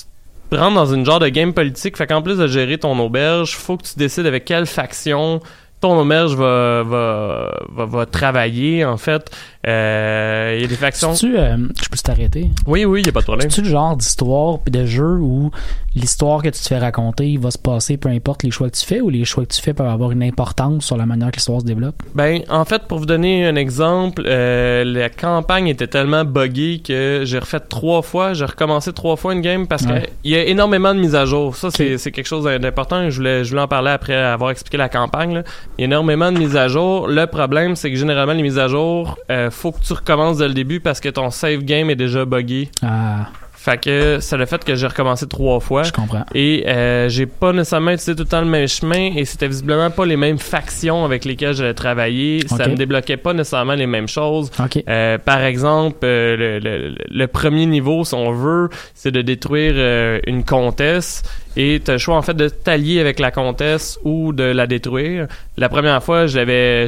rentres 0.52 0.74
dans 0.74 0.86
une 0.94 1.04
genre 1.04 1.18
de 1.18 1.28
game 1.28 1.52
politique 1.52 1.96
fait 1.96 2.06
qu'en 2.06 2.22
plus 2.22 2.38
de 2.38 2.46
gérer 2.46 2.78
ton 2.78 2.98
auberge 2.98 3.56
faut 3.56 3.76
que 3.76 3.84
tu 3.84 3.96
décides 3.96 4.26
avec 4.26 4.44
quelle 4.44 4.66
faction 4.66 5.40
ton 5.80 5.98
auberge 6.00 6.34
va, 6.34 6.82
va, 6.84 7.50
va, 7.70 7.84
va 7.84 8.06
travailler, 8.06 8.84
en 8.84 8.96
fait. 8.96 9.30
Euh, 9.66 10.54
Il 10.56 10.62
y 10.62 10.64
a 10.64 10.68
des 10.68 10.74
factions... 10.76 11.12
Tu, 11.14 11.36
euh, 11.38 11.56
je 11.82 11.88
peux 11.88 11.96
t'arrêter? 12.02 12.50
Oui, 12.66 12.84
oui, 12.84 13.00
il 13.00 13.02
n'y 13.04 13.08
a 13.08 13.12
pas 13.12 13.20
de 13.20 13.24
problème. 13.26 13.50
C'est-tu 13.50 13.62
le 13.62 13.70
genre 13.70 13.96
d'histoire 13.96 14.60
puis 14.60 14.70
de 14.70 14.86
jeu 14.86 15.18
où 15.20 15.50
l'histoire 15.94 16.42
que 16.42 16.48
tu 16.48 16.60
te 16.60 16.68
fais 16.68 16.78
raconter 16.78 17.36
va 17.40 17.50
se 17.50 17.58
passer 17.58 17.96
peu 17.96 18.08
importe 18.10 18.42
les 18.42 18.50
choix 18.50 18.68
que 18.70 18.76
tu 18.76 18.84
fais 18.86 19.00
ou 19.00 19.08
les 19.10 19.24
choix 19.24 19.44
que 19.44 19.52
tu 19.54 19.60
fais 19.60 19.72
peuvent 19.74 19.88
avoir 19.88 20.12
une 20.12 20.22
importance 20.22 20.84
sur 20.84 20.96
la 20.96 21.04
manière 21.06 21.30
que 21.30 21.36
l'histoire 21.36 21.60
se 21.60 21.66
développe? 21.66 21.96
Ben, 22.14 22.42
en 22.48 22.64
fait, 22.64 22.82
pour 22.82 22.98
vous 22.98 23.06
donner 23.06 23.46
un 23.46 23.56
exemple, 23.56 24.22
euh, 24.26 24.84
la 24.84 25.08
campagne 25.10 25.66
était 25.68 25.86
tellement 25.88 26.24
buggée 26.24 26.80
que 26.86 27.22
j'ai 27.24 27.38
refait 27.38 27.60
trois 27.60 28.02
fois, 28.02 28.34
j'ai 28.34 28.44
recommencé 28.44 28.92
trois 28.92 29.16
fois 29.16 29.32
une 29.34 29.40
game 29.40 29.66
parce 29.66 29.84
Ouais. 29.86 30.02
que 30.02 30.06
il 30.24 30.30
y 30.32 30.36
a 30.36 30.44
énormément 30.44 30.94
de 30.94 31.00
mises 31.00 31.14
à 31.14 31.24
jour. 31.26 31.54
Ça, 31.56 31.70
c'est 31.70 31.98
c'est 31.98 32.12
quelque 32.12 32.26
chose 32.26 32.44
d'important. 32.44 33.08
Je 33.10 33.16
voulais, 33.16 33.44
je 33.44 33.50
voulais 33.50 33.62
en 33.62 33.68
parler 33.68 33.90
après 33.90 34.14
avoir 34.14 34.50
expliqué 34.50 34.76
la 34.76 34.88
campagne. 34.88 35.34
là. 35.34 35.42
Il 35.78 35.82
y 35.82 35.84
a 35.84 35.86
énormément 35.86 36.32
de 36.32 36.38
mises 36.38 36.56
à 36.56 36.68
jour. 36.68 37.06
Le 37.08 37.26
problème, 37.26 37.76
c'est 37.76 37.90
que 37.90 37.96
généralement, 37.96 38.32
les 38.32 38.42
mises 38.42 38.58
à 38.58 38.68
jour, 38.68 39.18
euh, 39.30 39.50
faut 39.50 39.72
que 39.72 39.80
tu 39.82 39.92
recommences 39.92 40.38
dès 40.38 40.48
le 40.48 40.54
début 40.54 40.80
parce 40.80 41.00
que 41.00 41.08
ton 41.08 41.30
save 41.30 41.62
game 41.64 41.90
est 41.90 41.96
déjà 41.96 42.24
buggé. 42.24 42.70
Ah, 42.82 43.26
Fait 43.52 43.78
que 43.82 44.18
c'est 44.20 44.36
le 44.36 44.46
fait 44.46 44.62
que 44.64 44.74
j'ai 44.76 44.86
recommencé 44.86 45.26
trois 45.26 45.58
fois. 45.60 45.82
je 45.82 45.90
comprends. 45.92 46.24
Et 46.34 46.64
euh, 46.68 47.08
j'ai 47.08 47.26
pas 47.26 47.52
nécessairement 47.52 47.90
utilisé 47.90 48.14
tout 48.14 48.22
le 48.22 48.28
temps 48.28 48.40
le 48.40 48.46
même 48.46 48.68
chemin 48.68 49.10
et 49.16 49.24
c'était 49.24 49.48
visiblement 49.48 49.90
pas 49.90 50.06
les 50.06 50.16
mêmes 50.16 50.38
factions 50.38 51.04
avec 51.04 51.24
lesquelles 51.24 51.52
j'allais 51.54 51.74
travailler. 51.74 52.46
Ça 52.46 52.68
me 52.68 52.76
débloquait 52.76 53.16
pas 53.16 53.32
nécessairement 53.32 53.74
les 53.74 53.86
mêmes 53.88 54.06
choses. 54.08 54.50
OK. 54.62 54.82
Euh, 54.88 55.18
par 55.18 55.42
exemple, 55.42 55.98
euh, 56.04 56.36
le, 56.36 56.58
le- 56.60 56.94
le 57.10 57.26
premier 57.26 57.66
niveau, 57.66 58.04
si 58.04 58.14
on 58.14 58.30
veut, 58.30 58.68
c'est 58.94 59.10
de 59.10 59.20
détruire 59.20 59.72
euh, 59.76 60.20
une 60.28 60.44
comtesse 60.44 61.22
et 61.56 61.80
tu 61.82 61.90
as 61.90 61.94
le 61.94 61.98
choix 61.98 62.16
en 62.16 62.22
fait 62.22 62.34
de 62.34 62.48
t'allier 62.48 63.00
avec 63.00 63.18
la 63.18 63.30
comtesse 63.30 63.98
ou 64.04 64.32
de 64.32 64.44
la 64.44 64.66
détruire. 64.66 65.26
La 65.56 65.68
première 65.68 66.02
fois, 66.02 66.26
j'avais 66.26 66.86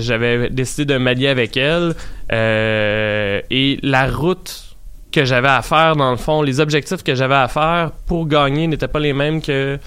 décidé 0.50 0.94
de 0.94 0.98
m'allier 0.98 1.28
avec 1.28 1.56
elle 1.56 1.94
euh, 2.32 3.40
et 3.50 3.78
la 3.82 4.06
route 4.08 4.64
que 5.10 5.24
j'avais 5.24 5.48
à 5.48 5.62
faire 5.62 5.96
dans 5.96 6.10
le 6.10 6.18
fond, 6.18 6.42
les 6.42 6.60
objectifs 6.60 7.02
que 7.02 7.14
j'avais 7.14 7.34
à 7.34 7.48
faire 7.48 7.92
pour 8.06 8.26
gagner 8.26 8.66
n'étaient 8.66 8.88
pas 8.88 8.98
les 8.98 9.14
mêmes 9.14 9.40
que 9.40 9.78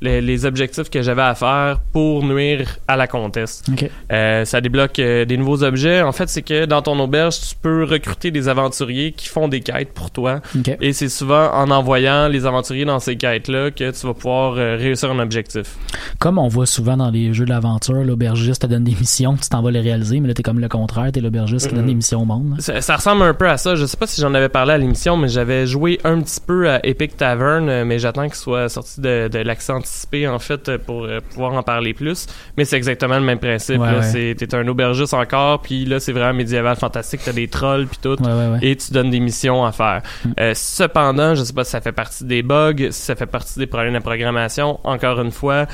les, 0.00 0.20
les 0.20 0.44
objectifs 0.44 0.90
que 0.90 1.02
j'avais 1.02 1.22
à 1.22 1.34
faire 1.34 1.80
pour 1.92 2.24
nuire 2.24 2.78
à 2.88 2.96
la 2.96 3.06
comtesse. 3.06 3.62
OK. 3.70 3.88
Euh, 4.12 4.44
ça 4.44 4.60
débloque 4.60 4.98
euh, 4.98 5.24
des 5.24 5.36
nouveaux 5.36 5.62
objets. 5.62 6.02
En 6.02 6.12
fait, 6.12 6.28
c'est 6.28 6.42
que 6.42 6.66
dans 6.66 6.82
ton 6.82 6.98
auberge, 6.98 7.40
tu 7.40 7.54
peux 7.60 7.84
recruter 7.84 8.30
des 8.30 8.48
aventuriers 8.48 9.12
qui 9.12 9.28
font 9.28 9.48
des 9.48 9.60
quêtes 9.60 9.92
pour 9.92 10.10
toi. 10.10 10.40
Et 10.80 10.92
c'est 10.92 11.08
souvent 11.08 11.50
en 11.52 11.70
envoyant 11.70 12.28
les 12.28 12.46
aventuriers 12.46 12.84
dans 12.84 12.98
ces 12.98 13.16
quêtes-là 13.16 13.70
que 13.70 13.90
tu 13.90 14.06
vas 14.06 14.14
pouvoir 14.14 14.54
euh, 14.56 14.76
réussir 14.76 15.10
un 15.10 15.18
objectif. 15.18 15.76
Comme 16.18 16.38
on 16.38 16.48
voit 16.48 16.66
souvent 16.66 16.96
dans 16.96 17.10
les 17.10 17.32
jeux 17.32 17.46
d'aventure, 17.46 18.04
l'aubergiste 18.04 18.62
te 18.62 18.66
donne 18.66 18.84
des 18.84 18.94
missions, 18.94 19.36
tu 19.36 19.48
t'en 19.48 19.62
vas 19.62 19.70
les 19.70 19.80
réaliser, 19.80 20.20
mais 20.20 20.28
là, 20.28 20.34
t'es 20.34 20.42
comme 20.42 20.60
le 20.60 20.68
contraire, 20.68 21.10
t'es 21.12 21.20
l'aubergiste 21.20 21.68
qui 21.68 21.74
donne 21.74 21.86
des 21.86 21.94
missions 21.94 22.22
au 22.22 22.24
monde. 22.24 22.56
Ça, 22.58 22.80
ça 22.80 22.96
ressemble 22.96 23.22
un 23.22 23.34
peu 23.34 23.48
à 23.48 23.56
ça. 23.56 23.74
Je 23.74 23.86
sais 23.86 23.96
pas 23.96 24.06
si 24.06 24.20
j'en 24.20 24.34
avais 24.34 24.48
parlé 24.48 24.72
à 24.72 24.78
l'émission, 24.78 25.16
mais 25.16 25.28
j'avais 25.28 25.66
joué 25.66 25.98
un 26.04 26.20
petit 26.20 26.40
peu 26.44 26.70
à 26.70 26.84
Epic 26.86 27.16
Tavern, 27.16 27.68
euh, 27.68 27.84
mais 27.84 27.98
j'attends 27.98 28.24
qu'il 28.24 28.34
soit 28.34 28.68
sorti 28.68 29.00
de, 29.00 29.28
de 29.28 29.38
l'accès 29.38 29.72
anticipé, 29.74 30.26
en 30.28 30.38
fait, 30.38 30.68
euh, 30.68 30.78
pour 30.78 31.04
euh, 31.04 31.20
pouvoir 31.20 31.52
en 31.54 31.62
parler 31.62 31.94
plus. 31.94 32.26
Mais 32.56 32.64
c'est 32.64 32.76
exactement 32.76 33.18
le 33.18 33.24
même 33.24 33.38
principe. 33.38 33.80
Ouais, 33.80 34.34
T'es 34.34 34.54
un 34.54 34.66
aubergiste 34.68 35.14
encore, 35.14 35.62
puis 35.62 35.84
là, 35.84 36.00
c'est 36.00 36.12
vraiment 36.12 36.34
médiéval 36.34 36.76
fantastique. 36.76 37.20
T'as 37.24 37.32
des 37.32 37.48
trolls, 37.48 37.86
puis 37.86 37.98
tout. 38.02 38.22
Ouais, 38.22 38.58
et 38.62 38.76
tu 38.76 38.92
donnes 38.92 39.10
des 39.10 39.20
missions 39.20 39.64
à 39.64 39.72
faire. 39.72 40.02
Euh, 40.40 40.52
cependant, 40.54 41.34
je 41.34 41.44
sais 41.44 41.52
pas 41.52 41.64
si 41.64 41.70
ça 41.70 41.80
fait 41.80 41.92
partie 41.92 42.24
des 42.24 42.42
bugs, 42.42 42.90
si 42.90 43.02
ça 43.02 43.14
fait 43.14 43.26
partie 43.26 43.58
des 43.58 43.66
problèmes 43.66 43.94
de 43.94 43.98
programmation. 43.98 44.80
Encore 44.84 45.20
une 45.20 45.32
fois, 45.32 45.66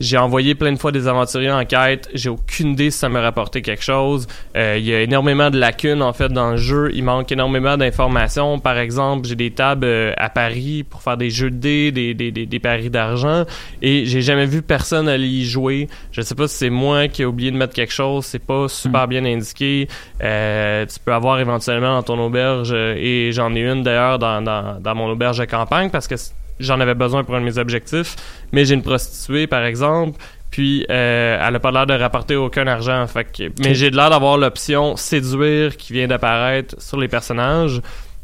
j'ai 0.00 0.18
envoyé 0.18 0.54
plein 0.54 0.72
de 0.72 0.78
fois 0.78 0.92
des 0.92 1.06
aventuriers 1.08 1.50
en 1.50 1.64
quête. 1.64 2.08
J'ai 2.14 2.28
aucune 2.28 2.72
idée 2.72 2.90
si 2.90 2.98
ça 2.98 3.08
m'a 3.08 3.20
rapporté 3.20 3.62
quelque 3.62 3.82
chose. 3.82 4.26
Euh, 4.56 4.76
Il 4.78 4.84
y 4.84 4.94
a 4.94 5.00
énormément 5.00 5.50
de 5.50 5.58
lacunes 5.58 6.02
en 6.02 6.12
fait 6.12 6.28
dans 6.28 6.52
le 6.52 6.56
jeu. 6.56 6.90
Il 6.94 7.04
manque 7.04 7.30
énormément 7.32 7.76
d'informations. 7.76 8.58
Par 8.58 8.78
exemple, 8.78 9.26
j'ai 9.26 9.36
des 9.36 9.50
tables 9.50 9.86
euh, 9.86 10.12
à 10.16 10.28
Paris 10.28 10.82
pour 10.82 11.02
faire 11.02 11.16
des 11.16 11.30
jeux 11.30 11.50
de 11.50 11.56
dés, 11.56 11.92
des, 11.92 12.14
des, 12.14 12.30
des, 12.30 12.46
des 12.46 12.58
paris 12.58 12.90
d'argent, 12.90 13.44
et 13.82 14.06
j'ai 14.06 14.22
jamais 14.22 14.46
vu 14.46 14.62
personne 14.62 15.08
aller 15.08 15.28
y 15.28 15.44
jouer. 15.44 15.88
Je 16.12 16.22
sais 16.22 16.34
pas 16.34 16.48
si 16.48 16.56
c'est 16.56 16.70
moi 16.70 17.08
qui 17.08 17.22
ai 17.22 17.24
oublié 17.24 17.50
de 17.50 17.56
mettre 17.56 17.74
quelque 17.74 17.92
chose. 17.92 18.24
C'est 18.24 18.44
pas 18.44 18.68
super 18.68 19.06
bien 19.08 19.24
indiqué. 19.24 19.88
Euh, 20.22 20.86
tu 20.86 20.98
peux 21.04 21.12
avoir 21.12 21.40
éventuellement 21.40 21.94
dans 21.94 22.02
ton 22.02 22.18
auberge, 22.18 22.72
et 22.72 23.30
j'en 23.32 23.54
ai 23.54 23.60
une 23.60 23.82
d'ailleurs 23.82 24.18
dans, 24.18 24.42
dans, 24.42 24.80
dans 24.80 24.94
mon 24.94 25.08
auberge 25.10 25.38
de 25.38 25.44
campagne 25.44 25.90
parce 25.90 26.08
que 26.08 26.14
j'en 26.60 26.80
avais 26.80 26.94
besoin 26.94 27.24
pour 27.24 27.34
un 27.36 27.40
de 27.40 27.46
mes 27.46 27.58
objectifs. 27.58 28.16
Mais 28.52 28.64
j'ai 28.64 28.74
une 28.74 28.82
prostituée, 28.82 29.46
par 29.46 29.64
exemple, 29.64 30.18
puis 30.50 30.86
euh, 30.88 31.38
elle 31.40 31.56
a 31.56 31.60
pas 31.60 31.72
l'air 31.72 31.86
de 31.86 31.94
rapporter 31.94 32.36
aucun 32.36 32.66
argent. 32.66 33.06
Fait 33.06 33.24
que, 33.24 33.52
mais 33.60 33.74
j'ai 33.74 33.90
l'air 33.90 34.10
d'avoir 34.10 34.38
l'option 34.38 34.96
séduire 34.96 35.76
qui 35.76 35.92
vient 35.92 36.06
d'apparaître 36.06 36.80
sur 36.80 36.98
les 36.98 37.08
personnages. 37.08 37.80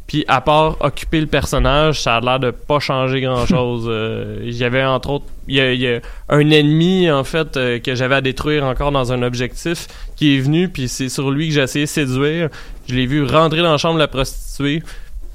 Puis 0.06 0.24
à 0.26 0.40
part 0.40 0.76
occuper 0.80 1.20
le 1.20 1.26
personnage, 1.26 2.00
ça 2.00 2.16
a 2.16 2.20
l'air 2.20 2.40
de 2.40 2.50
pas 2.50 2.80
changer 2.80 3.20
grand 3.20 3.46
chose. 3.46 3.88
Il 4.44 4.56
y 4.56 4.64
avait 4.64 4.84
entre 4.84 5.10
autres, 5.10 5.26
il 5.46 5.56
y 5.56 5.60
a, 5.60 5.72
il 5.72 5.80
y 5.80 5.88
a 5.88 6.00
un 6.28 6.50
ennemi 6.50 7.10
en 7.10 7.24
fait 7.24 7.56
euh, 7.56 7.78
que 7.80 7.94
j'avais 7.96 8.14
à 8.14 8.20
détruire 8.20 8.64
encore 8.64 8.92
dans 8.92 9.12
un 9.12 9.22
objectif 9.22 9.88
qui 10.14 10.36
est 10.36 10.40
venu, 10.40 10.68
puis 10.68 10.88
c'est 10.88 11.08
sur 11.08 11.30
lui 11.30 11.48
que 11.48 11.54
j'ai 11.54 11.62
essayé 11.62 11.84
de 11.84 11.90
séduire. 11.90 12.48
Je 12.88 12.94
l'ai 12.94 13.06
vu 13.06 13.24
rentrer 13.24 13.62
dans 13.62 13.72
la 13.72 13.78
chambre 13.78 13.94
de 13.94 14.00
la 14.00 14.08
prostituée. 14.08 14.82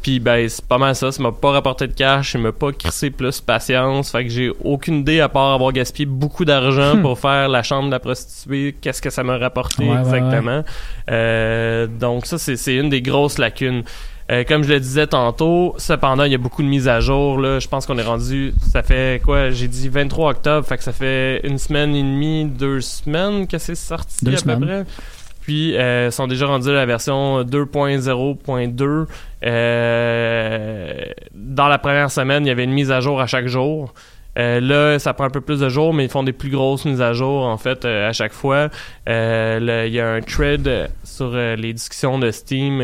Puis 0.06 0.20
ben 0.20 0.48
c'est 0.48 0.64
pas 0.64 0.78
mal 0.78 0.96
ça, 0.96 1.12
ça 1.12 1.24
m'a 1.24 1.32
pas 1.32 1.50
rapporté 1.50 1.88
de 1.88 1.94
cash, 1.94 2.34
ça 2.34 2.38
m'a 2.38 2.52
pas 2.52 2.72
crissé 2.72 3.10
plus 3.10 3.42
patience, 3.42 4.12
fait 4.12 4.24
que 4.24 4.30
j'ai 4.30 4.52
aucune 4.64 4.98
idée 5.00 5.20
à 5.20 5.30
part 5.30 5.52
avoir 5.54 5.72
gaspillé 5.72 6.06
beaucoup 6.06 6.46
d'argent 6.46 6.96
Hmm. 6.98 7.02
pour 7.02 7.18
faire 7.18 7.50
la 7.50 7.64
chambre 7.64 7.88
de 7.88 7.92
la 7.92 8.00
prostituée, 8.00 8.76
qu'est-ce 8.80 9.02
que 9.02 9.10
ça 9.10 9.24
m'a 9.24 9.40
rapporté 9.40 9.84
Ouais, 9.84 9.94
ouais, 9.94 10.00
exactement? 10.02 10.64
Euh, 11.10 11.88
donc 11.88 12.28
ça 12.28 12.38
c'est 12.38 12.56
c'est 12.56 12.76
une 12.76 12.90
des 12.90 13.02
grosses 13.02 13.40
lacunes. 13.40 13.84
Euh, 14.32 14.44
comme 14.44 14.64
je 14.64 14.70
le 14.74 14.80
disais 14.80 15.06
tantôt, 15.08 15.76
cependant, 15.78 16.24
il 16.24 16.32
y 16.32 16.36
a 16.36 16.40
beaucoup 16.40 16.64
de 16.64 16.68
mises 16.68 16.88
à 16.88 17.00
jour. 17.00 17.38
Là. 17.40 17.60
Je 17.60 17.68
pense 17.68 17.86
qu'on 17.86 17.98
est 18.00 18.04
rendu, 18.04 18.54
ça 18.72 18.82
fait 18.82 19.22
quoi? 19.24 19.52
J'ai 19.52 19.68
dit 19.68 19.88
23 19.88 20.32
octobre, 20.32 20.68
fait 20.68 20.78
que 20.78 20.84
ça 20.84 20.94
fait 20.94 21.42
une 21.48 21.60
semaine 21.60 21.96
et 21.96 22.02
demie, 22.02 22.46
deux 22.46 22.82
semaines 22.82 23.46
que 23.48 23.60
c'est 23.60 23.76
sorti 23.76 24.26
Deux 24.26 24.34
à 24.34 24.38
semaines. 24.38 24.60
peu 24.60 24.66
près. 24.66 24.86
Puis, 25.46 25.78
euh, 25.78 26.10
sont 26.10 26.26
déjà 26.26 26.48
rendus 26.48 26.70
à 26.70 26.74
la 26.74 26.88
version 26.88 27.44
2.0.2. 27.44 29.06
Euh, 29.46 30.94
dans 31.36 31.68
la 31.68 31.78
première 31.78 32.10
semaine, 32.10 32.46
il 32.46 32.48
y 32.48 32.52
avait 32.52 32.64
une 32.64 32.74
mise 32.74 32.90
à 32.92 33.00
jour 33.00 33.22
à 33.22 33.28
chaque 33.28 33.46
jour. 33.46 33.94
Euh, 34.40 34.60
là, 34.60 34.98
ça 34.98 35.14
prend 35.14 35.26
un 35.26 35.30
peu 35.30 35.42
plus 35.42 35.60
de 35.60 35.70
jours, 35.70 35.94
mais 35.94 36.06
ils 36.06 36.10
font 36.10 36.24
des 36.24 36.34
plus 36.34 36.50
grosses 36.50 36.84
mises 36.86 37.00
à 37.00 37.14
jour, 37.14 37.44
en 37.46 37.58
fait, 37.58 37.86
euh, 37.86 38.10
à 38.10 38.12
chaque 38.12 38.34
fois. 38.34 38.70
Euh, 39.08 39.84
il 39.88 39.94
y 39.94 40.00
a 40.00 40.14
un 40.14 40.22
thread 40.22 40.90
sur 41.04 41.32
les 41.36 41.74
discussions 41.74 42.18
de 42.18 42.32
Steam. 42.32 42.80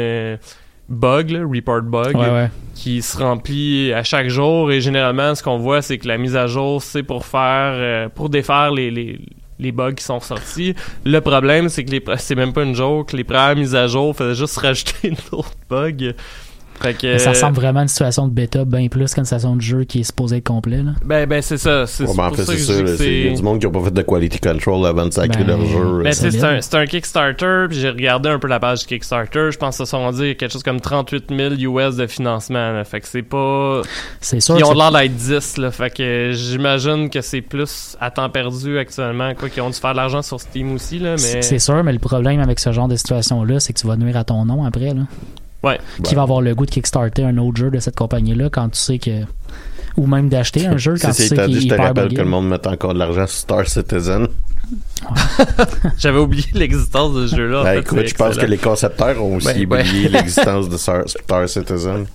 bug, 0.88 1.32
là, 1.32 1.40
report 1.52 1.82
bug, 1.82 2.16
Ouais, 2.16 2.30
ouais. 2.30 2.50
qui 2.76 3.02
se 3.02 3.18
remplit 3.18 3.92
à 3.92 4.04
chaque 4.04 4.28
jour. 4.28 4.72
Et 4.72 4.82
généralement, 4.82 5.34
ce 5.34 5.42
qu'on 5.42 5.58
voit, 5.58 5.82
c'est 5.82 5.98
que 5.98 6.08
la 6.08 6.20
mise 6.20 6.36
à 6.36 6.46
jour, 6.46 6.80
c'est 6.82 7.02
pour 7.04 7.26
faire, 7.26 8.10
pour 8.12 8.30
défaire 8.30 8.70
les, 8.72 8.92
les, 8.92 9.20
les 9.62 9.72
bugs 9.72 9.94
qui 9.94 10.04
sont 10.04 10.20
sortis. 10.20 10.76
Le 11.06 11.22
problème, 11.22 11.70
c'est 11.70 11.86
que 11.86 11.92
les, 11.92 12.04
c'est 12.18 12.36
même 12.36 12.52
pas 12.52 12.64
une 12.64 12.76
joke. 12.76 13.14
Les 13.14 13.24
premières 13.24 13.56
mises 13.56 13.76
à 13.76 13.88
jour 13.88 14.16
faisaient 14.16 14.36
juste 14.36 14.58
rajouter 14.58 15.14
d'autres 15.32 15.54
bugs. 15.70 16.14
Fait 16.82 16.94
que, 16.94 17.08
Mais 17.08 17.20
Ça 17.20 17.30
ressemble 17.32 17.56
vraiment 17.56 17.80
à 17.80 17.84
une 17.84 17.88
situation 17.88 18.28
de 18.28 18.34
bêta 18.34 18.66
bien 18.66 18.88
plus 18.88 19.14
qu'une 19.14 19.26
situation 19.26 19.56
de 19.56 19.62
jeu 19.62 19.84
qui 19.84 20.02
est 20.02 20.04
supposée 20.04 20.38
être 20.38 20.48
complet. 20.48 20.78
Là. 20.84 20.92
Ben, 21.06 21.28
ben 21.28 21.42
c'est 21.42 21.58
ça. 21.58 21.86
C'est 21.86 22.06
Ouais, 22.06 22.16
ben, 22.16 22.24
en 22.26 22.34
fait, 22.34 22.44
ça 22.44 22.54
que 22.54 22.60
Il 22.60 22.88
y 22.88 22.92
a 22.92 22.98
c'est... 22.98 23.36
du 23.36 23.42
monde 23.44 23.60
qui 23.60 23.66
n'a 23.68 23.72
pas 23.72 23.84
fait 23.86 23.94
de 23.94 24.02
quality 24.02 24.40
control 24.40 24.86
avant 24.86 25.06
de 25.06 25.12
sacrer 25.12 25.44
Ben, 25.44 25.58
leur 25.58 25.66
jeu. 25.66 25.98
Mais 26.00 26.04
là. 26.06 26.10
tu 26.12 26.18
sais, 26.18 26.32
c'est 26.32 26.44
un, 26.44 26.62
c'est 26.62 26.76
un 26.76 26.86
Kickstarter, 26.86 27.66
puis 27.70 27.80
j'ai 27.80 27.90
regardé 27.90 28.30
un 28.30 28.40
peu 28.40 28.48
la 28.48 28.60
page 28.60 28.80
du 28.80 28.86
Kickstarter. 28.86 29.52
Je 29.52 29.58
pense 29.58 29.78
que 29.78 29.86
ça 29.86 29.90
sont 29.92 30.00
rendus 30.00 30.36
quelque 30.36 30.52
chose 30.52 30.64
comme 30.64 30.82
38 30.82 31.26
000 31.30 31.54
US 31.78 31.96
de 31.96 32.08
financement. 32.08 32.72
là. 32.72 32.84
Fait 32.84 33.00
que 33.02 33.08
c'est 33.08 33.22
pas. 33.22 33.82
C'est 34.20 34.40
sûr. 34.40 34.58
Ils 34.58 34.64
ont 34.66 34.74
l'air 34.74 34.92
d'être 34.92 35.16
10, 35.16 35.58
là. 35.58 35.72
Fait 35.72 35.90
que 35.96 36.32
j'imagine 36.34 37.10
que 37.10 37.22
c'est 37.22 37.42
plus 37.42 37.96
à 38.00 38.12
temps 38.12 38.30
perdu 38.30 38.78
actuellement. 38.78 39.34
Quoi 39.36 39.50
qu'ils 39.50 39.62
ont 39.64 39.70
dû 39.70 39.78
faire 39.80 39.92
de 39.92 39.98
l'argent 39.98 40.22
sur 40.22 40.40
Steam 40.40 40.74
aussi, 40.74 41.00
là. 41.00 41.12
Mais. 41.12 41.42
C'est 41.42 41.60
sûr, 41.60 41.84
mais 41.84 41.94
le 41.94 42.00
problème 42.00 42.40
avec 42.40 42.60
ce 42.60 42.72
genre 42.72 42.88
de 42.88 42.96
situation-là, 42.96 43.60
c'est 43.60 43.74
que 43.74 43.80
tu 43.80 43.88
vas 43.88 43.96
nuire 43.98 44.18
à 44.18 44.24
ton 44.24 44.46
nom 44.46 44.64
après. 44.66 44.94
Là. 44.94 45.04
Ouais. 45.64 45.80
Qui 46.04 46.16
va 46.16 46.24
avoir 46.24 46.42
le 46.42 46.56
goût 46.56 46.66
de 46.66 46.72
kickstarter 46.72 47.24
un 47.24 47.38
autre 47.38 47.58
jeu 47.58 47.70
de 47.70 47.80
cette 47.80 47.96
compagnie-là 47.96 48.50
quand 48.50 48.70
tu 48.70 48.80
sais 48.80 48.98
que. 49.00 49.22
Ou 49.98 50.08
même 50.08 50.30
d'acheter 50.30 50.66
un 50.68 50.78
jeu 50.78 50.96
quand 51.02 51.10
tu 51.10 51.16
Ceci 51.16 51.28
sais 51.30 51.36
qu'il 51.36 51.58
est 51.58 51.62
je 51.62 51.68
te 51.68 51.74
hyper 51.74 51.88
rappelle 51.88 52.14
que 52.14 52.18
le 52.22 52.26
monde 52.26 52.48
met 52.48 52.66
encore 52.68 52.94
de 52.94 53.00
l'argent 53.00 53.28
sur 53.28 53.38
Star 53.38 53.68
Citizen. 53.68 54.28
J'avais 55.98 56.20
oublié 56.20 56.46
l'existence 56.54 57.14
de 57.14 57.28
ce 57.28 57.36
jeu-là. 57.36 57.60
en 57.60 57.64
Ben, 57.64 57.80
écoute, 57.82 57.98
c'est 58.02 58.08
je 58.08 58.16
pense 58.16 58.38
que 58.38 58.46
les 58.46 58.58
concepteurs 58.58 59.22
ont 59.22 59.36
aussi 59.36 59.66
Ben, 59.66 59.82
oublié 59.82 60.08
l'existence 60.10 60.70
de 60.70 60.78
Star, 60.78 61.04
Star 61.08 61.50
Citizen. 61.50 62.06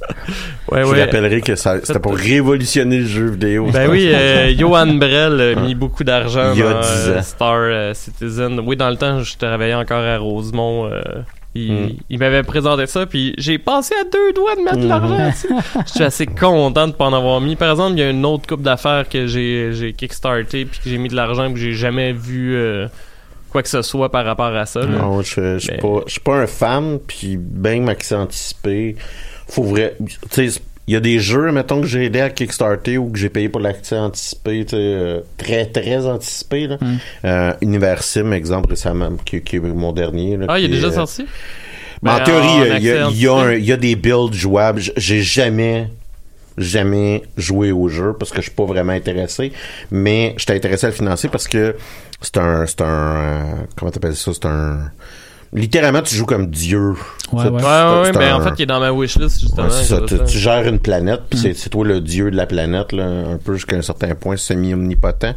Ouais, 0.71 0.83
je 0.83 0.87
ouais. 0.91 1.05
rappellerai 1.05 1.41
que 1.43 1.55
ça- 1.55 1.79
c'était 1.83 1.99
pour 1.99 2.17
révolutionner 2.17 2.99
le 3.01 3.07
jeu 3.07 3.27
vidéo. 3.31 3.69
Ben 3.73 3.91
oui, 3.91 4.09
euh, 4.11 4.55
Johan 4.57 4.87
Brel 4.95 5.41
a 5.41 5.61
mis 5.61 5.75
beaucoup 5.75 6.05
d'argent 6.05 6.49
dans 6.55 6.55
10 6.55 6.57
euh. 6.63 7.23
Star 7.23 7.53
euh, 7.57 7.93
Citizen. 7.95 8.61
Oui, 8.65 8.77
dans 8.77 8.89
le 8.91 8.97
temps, 8.97 9.23
je 9.23 9.37
travaillais 9.37 9.75
encore 9.75 10.03
à 10.03 10.17
Rosemont. 10.17 10.91
Il 11.57 11.73
Hmm. 11.73 11.89
il 12.11 12.19
m'avait 12.19 12.43
présenté 12.43 12.87
ça, 12.87 13.07
puis 13.07 13.35
j'ai 13.39 13.59
passé 13.59 13.95
à 14.01 14.05
deux 14.05 14.33
doigts 14.33 14.55
de 14.57 14.61
mettre 14.63 14.77
de 14.79 14.85
Hmm. 14.85 14.89
l'argent 14.89 15.29
dessus. 15.29 15.49
Je 15.87 15.93
suis 15.93 16.05
assez 16.05 16.27
content 16.27 16.87
de 16.89 16.93
pas 16.93 17.07
en 17.07 17.13
avoir 17.13 17.41
mis. 17.41 17.57
Par 17.57 17.71
exemple, 17.71 17.93
il 17.97 18.01
y 18.01 18.03
a 18.03 18.11
une 18.11 18.25
autre 18.25 18.47
coupe 18.47 18.63
d'affaires 18.63 19.09
que 19.09 19.27
j'ai 19.27 19.95
kickstarté, 19.97 20.65
puis 20.65 20.81
que 20.83 20.89
j'ai 20.91 20.99
mis 20.99 21.09
de 21.09 21.17
l'argent, 21.17 21.53
puis 21.53 21.61
j'ai 21.63 21.73
jamais 21.73 22.13
vu 22.13 22.55
euh, 22.57 22.87
quoi 23.51 23.63
que 23.63 23.69
ce 23.69 23.83
soit 23.83 24.11
par 24.11 24.25
rapport 24.25 24.55
à 24.55 24.67
ça. 24.67 24.81
là. 24.81 24.87
Non, 24.87 25.23
je 25.23 25.55
je 25.55 25.59
suis 25.59 25.73
Mais- 25.73 25.79
pas, 25.79 26.03
je 26.07 26.13
suis 26.13 26.21
pas 26.21 26.37
un 26.37 26.47
fan, 26.47 26.99
puis 27.07 27.39
même 27.39 27.89
accès 27.89 28.15
anticipé, 28.15 28.97
faut 29.49 29.63
vrai, 29.63 29.97
tu 30.31 30.51
sais, 30.51 30.61
il 30.89 30.95
y 30.95 30.97
a 30.97 31.01
des 31.01 31.19
jeux, 31.19 31.51
mettons, 31.53 31.81
que 31.81 31.87
j'ai 31.87 32.05
aidé 32.05 32.21
à 32.21 32.31
Kickstarter 32.31 32.99
ou 32.99 33.11
que 33.11 33.19
j'ai 33.19 33.29
payé 33.29 33.49
pour 33.49 33.61
l'accès 33.61 33.97
anticipé, 33.99 34.65
tu 34.65 34.71
sais, 34.71 34.77
euh, 34.79 35.21
très, 35.37 35.67
très 35.67 36.07
anticipé, 36.07 36.67
là. 36.69 36.79
Hmm. 36.81 36.97
Euh, 37.25 37.53
Univers 37.61 38.03
Sim, 38.03 38.33
exemple, 38.33 38.71
récemment, 38.71 39.13
qui, 39.25 39.41
qui 39.43 39.57
est 39.57 39.61
mon 39.61 39.93
dernier, 39.93 40.37
là, 40.37 40.47
Ah, 40.49 40.59
il 40.59 40.67
est 40.67 40.69
déjà 40.69 40.89
euh, 40.89 40.93
sorti? 40.93 41.27
Ben, 42.03 42.13
en 42.17 42.25
théorie, 42.25 42.77
il 42.77 42.83
y 42.85 42.91
a- 42.91 43.09
y, 43.11 43.27
un- 43.29 43.53
y 43.55 43.79
des 43.79 43.97
builds 43.97 44.35
jouables. 44.35 44.83
J'ai 44.97 45.23
jamais 45.23 45.89
jamais 46.59 47.23
joué 47.37 47.71
au 47.71 47.89
jeu 47.89 48.15
parce 48.19 48.31
que 48.31 48.39
je 48.39 48.43
suis 48.43 48.51
pas 48.51 48.65
vraiment 48.65 48.93
intéressé, 48.93 49.53
mais 49.91 50.35
j'étais 50.39 50.55
intéressé 50.55 50.87
à 50.87 50.89
le 50.89 50.95
financer 50.95 51.29
parce 51.29 51.49
que 51.49 51.77
c'est 52.23 52.39
un 52.39 52.65
c'est 52.65 52.81
un 52.81 52.87
euh, 52.87 53.43
comment 53.77 53.91
t'appelles 53.91 54.17
ça, 54.17 54.31
c'est 54.33 54.47
un 54.47 54.91
littéralement 55.53 56.03
tu 56.03 56.15
joues 56.15 56.27
comme 56.27 56.47
Dieu. 56.49 56.91
Ouais, 57.33 57.43
C'est- 57.45 57.49
ouais. 57.51 57.63
Ouais, 57.63 58.01
ouais, 58.03 58.13
mais 58.17 58.29
un- 58.29 58.37
en 58.37 58.41
fait, 58.41 58.51
il 58.59 58.63
est 58.63 58.67
dans 58.67 58.79
ma 58.81 58.93
wishlist, 58.93 59.41
justement. 59.41 59.69
Ça. 59.71 60.01
Tu, 60.07 60.17
ça. 60.17 60.25
tu 60.25 60.39
gères 60.39 60.67
une 60.67 60.79
planète, 60.79 61.23
puis 61.29 61.39
Mm. 61.41 61.55
c'est, 61.55 61.69
toi 61.71 61.85
le 61.85 62.01
dieu 62.01 62.31
de 62.31 62.37
la 62.37 62.47
planète, 62.47 62.93
là, 62.93 63.05
un 63.05 63.37
peu 63.37 63.55
jusqu'à 63.55 63.77
un 63.77 63.83
certain 63.83 64.15
point, 64.15 64.37
semi-omnipotent. 64.37 65.35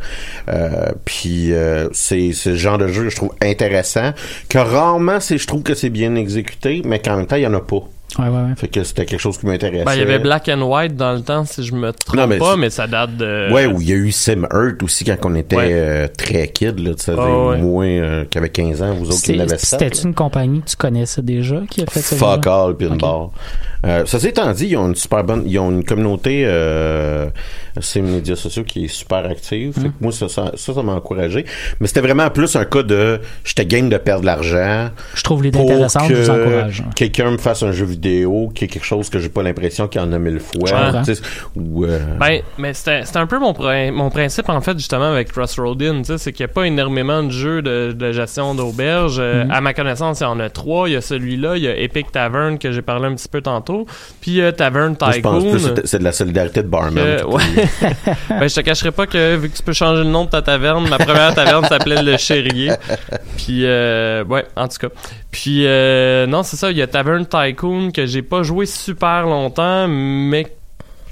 Euh, 0.50 0.92
puis 1.06 1.54
euh, 1.54 1.88
c'est, 1.94 2.32
le 2.46 2.56
genre 2.56 2.78
de 2.78 2.88
jeu 2.88 3.04
que 3.06 3.10
je 3.10 3.16
trouve 3.16 3.32
intéressant, 3.42 4.14
que 4.50 4.58
rarement, 4.60 5.20
c'est, 5.20 5.38
je 5.38 5.48
trouve 5.48 5.64
que 5.64 5.74
c'est 5.74 5.90
bien 5.90 6.16
exécuté, 6.16 6.82
mais 6.86 7.00
qu'en 7.00 7.18
même 7.18 7.26
temps, 7.28 7.36
il 7.38 7.44
y 7.44 7.48
en 7.48 7.54
a 7.54 7.60
pas. 7.62 7.82
Ouais, 8.18 8.26
ouais, 8.26 8.32
ouais. 8.32 8.56
Fait 8.58 8.68
que 8.68 8.84
c'était 8.84 9.06
quelque 9.06 9.20
chose 9.20 9.38
qui 9.38 9.46
m'intéressait. 9.46 9.86
Ben, 9.86 9.94
il 9.94 10.00
y 10.00 10.02
avait 10.02 10.18
Black 10.18 10.50
and 10.50 10.62
White 10.64 10.96
dans 10.96 11.14
le 11.14 11.22
temps, 11.22 11.46
si 11.46 11.64
je 11.64 11.74
me 11.76 11.92
trompe 11.94 12.18
Non, 12.18 12.26
mais 12.26 12.40
pas, 12.40 12.56
mais 12.56 12.72
ça 12.72 12.88
date 12.88 13.16
de. 13.18 13.52
Ouais, 13.54 13.68
où 13.68 13.80
il 13.82 13.90
y 13.90 13.92
a 13.92 13.96
eu 13.96 14.12
Sim 14.12 14.48
Earth 14.52 14.82
aussi 14.82 15.06
quand 15.06 15.18
on 15.26 15.36
était 15.36 15.56
Ouais. 15.56 15.70
euh, 15.72 16.08
très 16.18 16.48
kid, 16.48 16.80
là, 16.80 16.96
tu 16.96 17.04
sais, 17.04 17.14
Ah, 17.18 17.48
ouais. 17.50 17.58
moins 17.58 17.86
euh, 17.88 18.26
qu'avait 18.30 18.50
15 18.50 18.82
ans, 18.82 18.94
vous 18.96 19.10
autres 19.10 19.22
qui 19.22 19.36
l'avez 19.36 19.52
fait. 19.52 19.66
C'était 19.66 19.88
une 19.90 20.16
compagnie 20.16 20.62
que 20.62 20.70
tu 20.70 20.76
connaissais 20.76 21.22
déjà 21.22 21.62
qui 21.70 21.84
a 21.84 21.86
fait 21.86 22.02
ce 22.02 22.16
Fuck 22.16 22.48
all 22.48 22.76
pinball. 22.76 23.28
Euh, 23.86 24.06
ça 24.06 24.18
étant 24.28 24.52
dit, 24.54 24.68
ils 24.70 24.78
ont 24.78 24.88
une 24.88 24.96
super 24.96 25.24
bonne, 25.24 25.44
ils 25.46 25.58
ont 25.60 25.70
une 25.72 25.86
communauté, 25.86 26.44
euh, 26.46 27.30
ces 27.82 28.02
médias 28.02 28.36
sociaux 28.36 28.64
qui 28.64 28.86
est 28.86 28.88
super 28.88 29.26
active. 29.26 29.74
Fait 29.74 29.88
que 29.90 29.94
moi, 30.02 30.12
ça, 30.12 30.28
ça, 30.30 30.52
ça, 30.56 30.84
m'a 30.84 30.94
encouragé. 30.94 31.46
Mais 31.80 31.88
c'était 31.88 32.02
vraiment 32.02 32.30
plus 32.30 32.56
un 32.56 32.66
cas 32.66 32.84
de, 32.84 33.20
j'étais 33.44 33.66
game 33.66 33.90
de 33.90 33.98
perdre 33.98 34.22
de 34.22 34.26
l'argent. 34.28 34.90
Je 35.14 35.24
trouve 35.24 35.44
l'idée 35.44 35.58
pour 35.60 35.72
intéressante, 35.72 36.08
que 36.10 36.16
je 36.16 36.22
vous 36.22 36.30
encourage. 36.30 36.84
Quelqu'un 36.96 37.32
me 37.32 37.38
fasse 37.38 37.64
un 37.64 37.72
jeu 37.72 37.86
vidéo, 37.86 38.52
qui 38.54 38.66
est 38.66 38.68
quelque 38.68 38.86
chose 38.86 39.10
que 39.10 39.20
j'ai 39.20 39.30
pas 39.30 39.44
l'impression 39.44 39.88
qu'il 39.88 40.02
y 40.02 40.04
en 40.04 40.12
a 40.12 40.20
mille 40.20 40.40
fois. 40.40 40.70
comprends. 40.70 41.04
tu 41.04 41.16
sais, 41.16 41.22
Ou, 41.56 41.86
euh, 41.86 42.00
Ben, 42.20 42.42
mais 42.58 42.74
c'était 42.74 43.06
c'était 43.06 43.20
un 43.20 43.28
peu 43.28 43.40
mon, 43.40 43.54
mon 43.94 44.10
principe, 44.10 44.50
en 44.50 44.62
fait, 44.62 44.78
justement, 44.78 45.12
avec 45.12 45.32
Crossroadin, 45.32 46.00
tu 46.00 46.06
sais, 46.06 46.18
c'est 46.18 46.32
qu'il 46.34 46.46
n'y 46.46 46.52
a 46.52 46.54
pas 46.54 46.66
énormément 46.66 47.24
de 47.24 47.30
jeux 47.32 47.62
de, 47.62 47.92
de 47.92 48.12
gestion 48.12 48.56
d'auberge. 48.56 49.18
Euh, 49.20 49.40
Mhm. 49.40 49.52
À 49.52 49.62
ma 49.62 49.74
connaissance, 49.74 50.20
il 50.20 50.24
y 50.24 50.26
en 50.26 50.40
a 50.40 50.50
trois. 50.50 50.90
Il 50.90 50.94
y 50.94 50.96
a 50.96 51.02
celui-là, 51.02 51.56
il 51.56 51.64
y 51.64 51.68
a 51.68 51.78
Epic 51.80 52.12
Tavern, 52.12 52.58
que 52.58 52.72
j'ai 52.72 52.82
parlé 52.82 53.06
un 53.08 53.16
petit 53.16 53.28
peu 53.30 53.42
tantôt, 53.42 53.86
puis 54.22 54.32
il 54.32 54.38
y 54.38 54.42
a 54.42 54.52
Tavern 54.52 54.96
moi, 55.00 55.12
je 55.12 55.20
pense 55.22 55.44
Tycoon. 55.44 55.52
plus 55.52 55.72
que 55.82 55.88
c'est- 55.88 56.00
de 56.00 56.04
la 56.04 56.12
solidarité 56.12 56.62
de 56.64 56.68
barman. 56.68 56.98
ouais. 57.28 57.42
ben, 58.30 58.48
je 58.48 58.56
te 58.56 58.62
cacherai 58.62 58.92
pas 58.92 59.08
que, 59.08 59.36
vu 59.36 59.50
que 59.50 59.58
tu 59.58 59.64
peux 59.64 59.74
changer 59.74 60.04
le 60.04 60.10
nom 60.10 60.26
de 60.26 60.30
ta 60.30 60.42
taverne, 60.42 60.88
ma 60.90 60.98
première 60.98 61.34
taverne 61.34 61.66
s'appelait 61.70 62.02
Le 62.02 62.18
Chérier. 62.18 62.72
Puis, 63.38 63.66
euh, 63.66 64.24
ouais, 64.26 64.46
en 64.56 64.68
tout 64.68 64.78
cas. 64.80 64.94
Puis, 65.32 65.66
euh, 65.66 66.26
non, 66.28 66.44
c'est 66.44 66.58
ça, 66.58 66.72
il 66.72 66.78
y 66.78 66.82
a 66.82 66.88
Tavern 66.88 67.26
Tycoon 67.26 67.92
que 67.92 68.06
j'ai 68.06 68.22
pas 68.22 68.44
joué 68.44 68.66
super 68.66 69.24
longtemps, 69.24 69.88
mais 69.88 70.48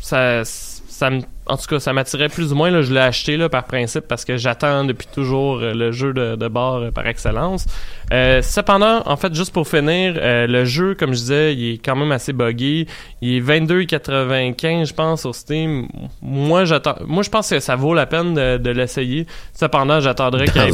ça, 0.01 0.43
ça 0.43 1.09
me, 1.09 1.21
en 1.49 1.57
tout 1.57 1.67
cas, 1.67 1.79
ça 1.79 1.93
m'attirait 1.93 2.29
plus 2.29 2.51
ou 2.51 2.55
moins. 2.55 2.69
Là, 2.69 2.81
je 2.81 2.93
l'ai 2.93 2.99
acheté 2.99 3.37
là, 3.37 3.49
par 3.49 3.63
principe 3.63 4.07
parce 4.07 4.25
que 4.25 4.37
j'attends 4.37 4.83
depuis 4.83 5.07
toujours 5.07 5.59
euh, 5.59 5.73
le 5.73 5.91
jeu 5.91 6.13
de, 6.13 6.35
de 6.35 6.47
bar 6.47 6.75
euh, 6.75 6.91
par 6.91 7.07
excellence. 7.07 7.65
Euh, 8.13 8.41
cependant, 8.41 9.01
en 9.05 9.17
fait, 9.17 9.33
juste 9.33 9.53
pour 9.53 9.67
finir, 9.67 10.13
le 10.17 10.65
jeu, 10.65 10.95
comme 10.95 11.13
je 11.13 11.19
disais, 11.19 11.55
il 11.55 11.73
est 11.73 11.77
quand 11.77 11.95
même 11.95 12.11
assez 12.11 12.33
buggy. 12.33 12.87
Il 13.21 13.37
est 13.37 13.41
22,95, 13.41 14.87
je 14.87 14.93
pense, 14.93 15.21
sur 15.21 15.35
Steam. 15.35 15.87
Moi, 16.21 16.65
j'attends. 16.65 16.95
Moi, 17.05 17.23
je 17.23 17.29
pense 17.29 17.49
que 17.49 17.59
ça 17.59 17.75
vaut 17.75 17.93
la 17.93 18.05
peine 18.05 18.33
de, 18.33 18.57
de 18.57 18.69
l'essayer. 18.69 19.27
Cependant, 19.53 19.99
j'attendrai 19.99 20.47
qu'il 20.47 20.61
y 20.61 20.65
ait 20.65 20.71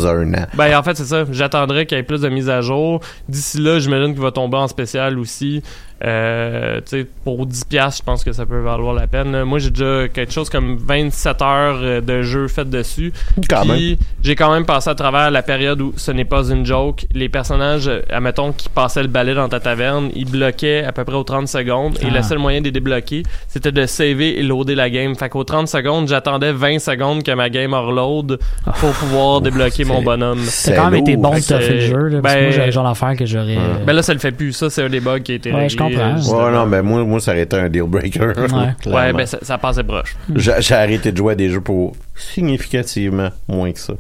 ben, 0.56 0.78
en 0.78 0.84
fait, 0.84 0.96
c'est 0.96 1.06
ça. 1.06 1.26
J'attendrai 1.32 1.86
qu'il 1.86 1.98
y 1.98 2.02
ait 2.02 2.04
plus 2.04 2.22
de 2.22 2.30
mises 2.30 2.50
à 2.50 2.62
jour. 2.62 3.02
D'ici 3.30 3.60
là, 3.60 3.80
j'imagine 3.80 4.14
qu'il 4.14 4.22
va 4.22 4.32
tomber 4.32 4.58
en 4.58 4.68
spécial 4.68 5.18
aussi. 5.18 5.64
Euh, 6.04 6.82
tu 6.82 7.02
sais, 7.02 7.08
pour 7.24 7.48
10$, 7.48 7.66
piastres, 7.68 8.02
je 8.02 8.04
pense 8.04 8.24
que 8.24 8.34
ça 8.34 8.46
peut 8.46 8.60
valoir 8.60 8.94
la 8.94 9.08
peine. 9.08 9.44
Moi, 9.44 9.60
j'ai 9.60 9.70
déjà 9.70 10.08
quelque 10.10 10.34
chose 10.34 10.50
comme 10.50 10.63
27 10.80 11.42
heures 11.42 11.80
euh, 11.82 12.02
de 12.02 12.22
jeu 12.22 12.48
fait 12.48 12.70
dessus. 12.70 13.12
Quand 13.50 13.62
Puis, 13.62 13.98
j'ai 14.24 14.36
quand 14.36 14.52
même 14.54 14.66
passé 14.66 14.90
à 14.90 14.96
travers 14.96 15.32
la 15.32 15.42
période 15.42 15.82
où 15.82 15.94
ce 15.98 16.12
n'est 16.12 16.26
pas 16.26 16.44
une 16.50 16.66
joke. 16.66 17.06
Les 17.14 17.30
personnages, 17.30 17.88
euh, 17.88 18.02
admettons, 18.10 18.52
qui 18.52 18.70
passaient 18.70 19.02
le 19.02 19.08
balai 19.10 19.34
dans 19.34 19.50
ta 19.50 19.60
taverne, 19.60 20.10
ils 20.16 20.30
bloquaient 20.30 20.84
à 20.84 20.92
peu 20.92 21.04
près 21.04 21.16
aux 21.16 21.24
30 21.24 21.48
secondes. 21.48 21.98
Et 22.02 22.08
Ah. 22.10 22.18
le 22.18 22.22
seul 22.24 22.38
moyen 22.40 22.60
de 22.60 22.66
les 22.66 22.72
débloquer, 22.72 23.24
c'était 23.48 23.72
de 23.72 23.86
saver 23.86 24.40
et 24.40 24.44
loader 24.44 24.76
la 24.76 24.90
game. 24.90 25.16
Fait 25.16 25.30
qu'aux 25.30 25.44
30 25.44 25.68
secondes, 25.68 26.08
j'attendais 26.08 26.52
20 26.52 26.80
secondes 26.80 27.24
que 27.24 27.32
ma 27.32 27.50
game 27.50 27.74
reload 27.74 28.40
pour 28.80 28.92
pouvoir 28.92 29.42
débloquer 29.42 29.86
mon 29.86 30.00
c'est- 30.00 30.06
bonhomme. 30.06 30.40
T'as 30.66 30.76
quand 30.76 30.90
même 30.92 31.02
été 31.02 31.18
bon 31.18 31.34
Fait 31.34 31.42
que, 31.42 31.48
toffer 31.48 31.74
le 31.74 31.80
jeu, 31.82 32.08
là, 32.08 32.20
parce 32.22 32.34
que 32.34 32.40
ben, 32.40 32.44
moi, 32.46 32.52
j'avais 32.52 32.66
le 32.68 32.72
genre 32.72 32.88
d'affaire 32.88 33.16
que 33.16 33.26
j'aurais. 33.26 33.58
Ben 33.86 33.94
là, 33.94 34.02
ça 34.02 34.14
le 34.14 34.20
fait 34.20 34.32
plus. 34.32 34.54
Ça, 34.54 34.70
c'est 34.70 34.84
un 34.84 34.90
des 34.90 35.00
bugs 35.00 35.20
qui 35.20 35.34
a 35.34 35.36
été 35.36 35.50
Ouais, 35.52 35.56
réglé. 35.68 35.70
je 35.70 35.78
comprends. 35.78 36.18
justement. 36.18 36.46
Ouais, 36.46 36.52
non, 36.52 36.68
ben 36.68 36.82
moi, 36.82 37.04
moi, 37.04 37.20
ça 37.20 37.32
aurait 37.32 37.42
été 37.44 37.58
un 37.58 37.70
deal 37.70 37.84
breaker. 37.84 38.34
Ouais. 38.38 38.74
Ouais, 38.94 39.14
ben 39.14 39.26
ça, 39.26 39.38
ça 39.42 39.58
passait 39.58 39.84
proche. 39.84 40.16
J'ai 40.36 40.52
j'ai 40.60 40.76
arrêté 40.76 41.12
de 41.12 41.18
jouer 41.18 41.34
à 41.34 41.36
des 41.36 41.50
jeux 41.50 41.62
pour 41.62 41.96
significativement 42.16 43.30
moins 43.48 43.72
que 43.72 43.80
ça. 43.80 43.94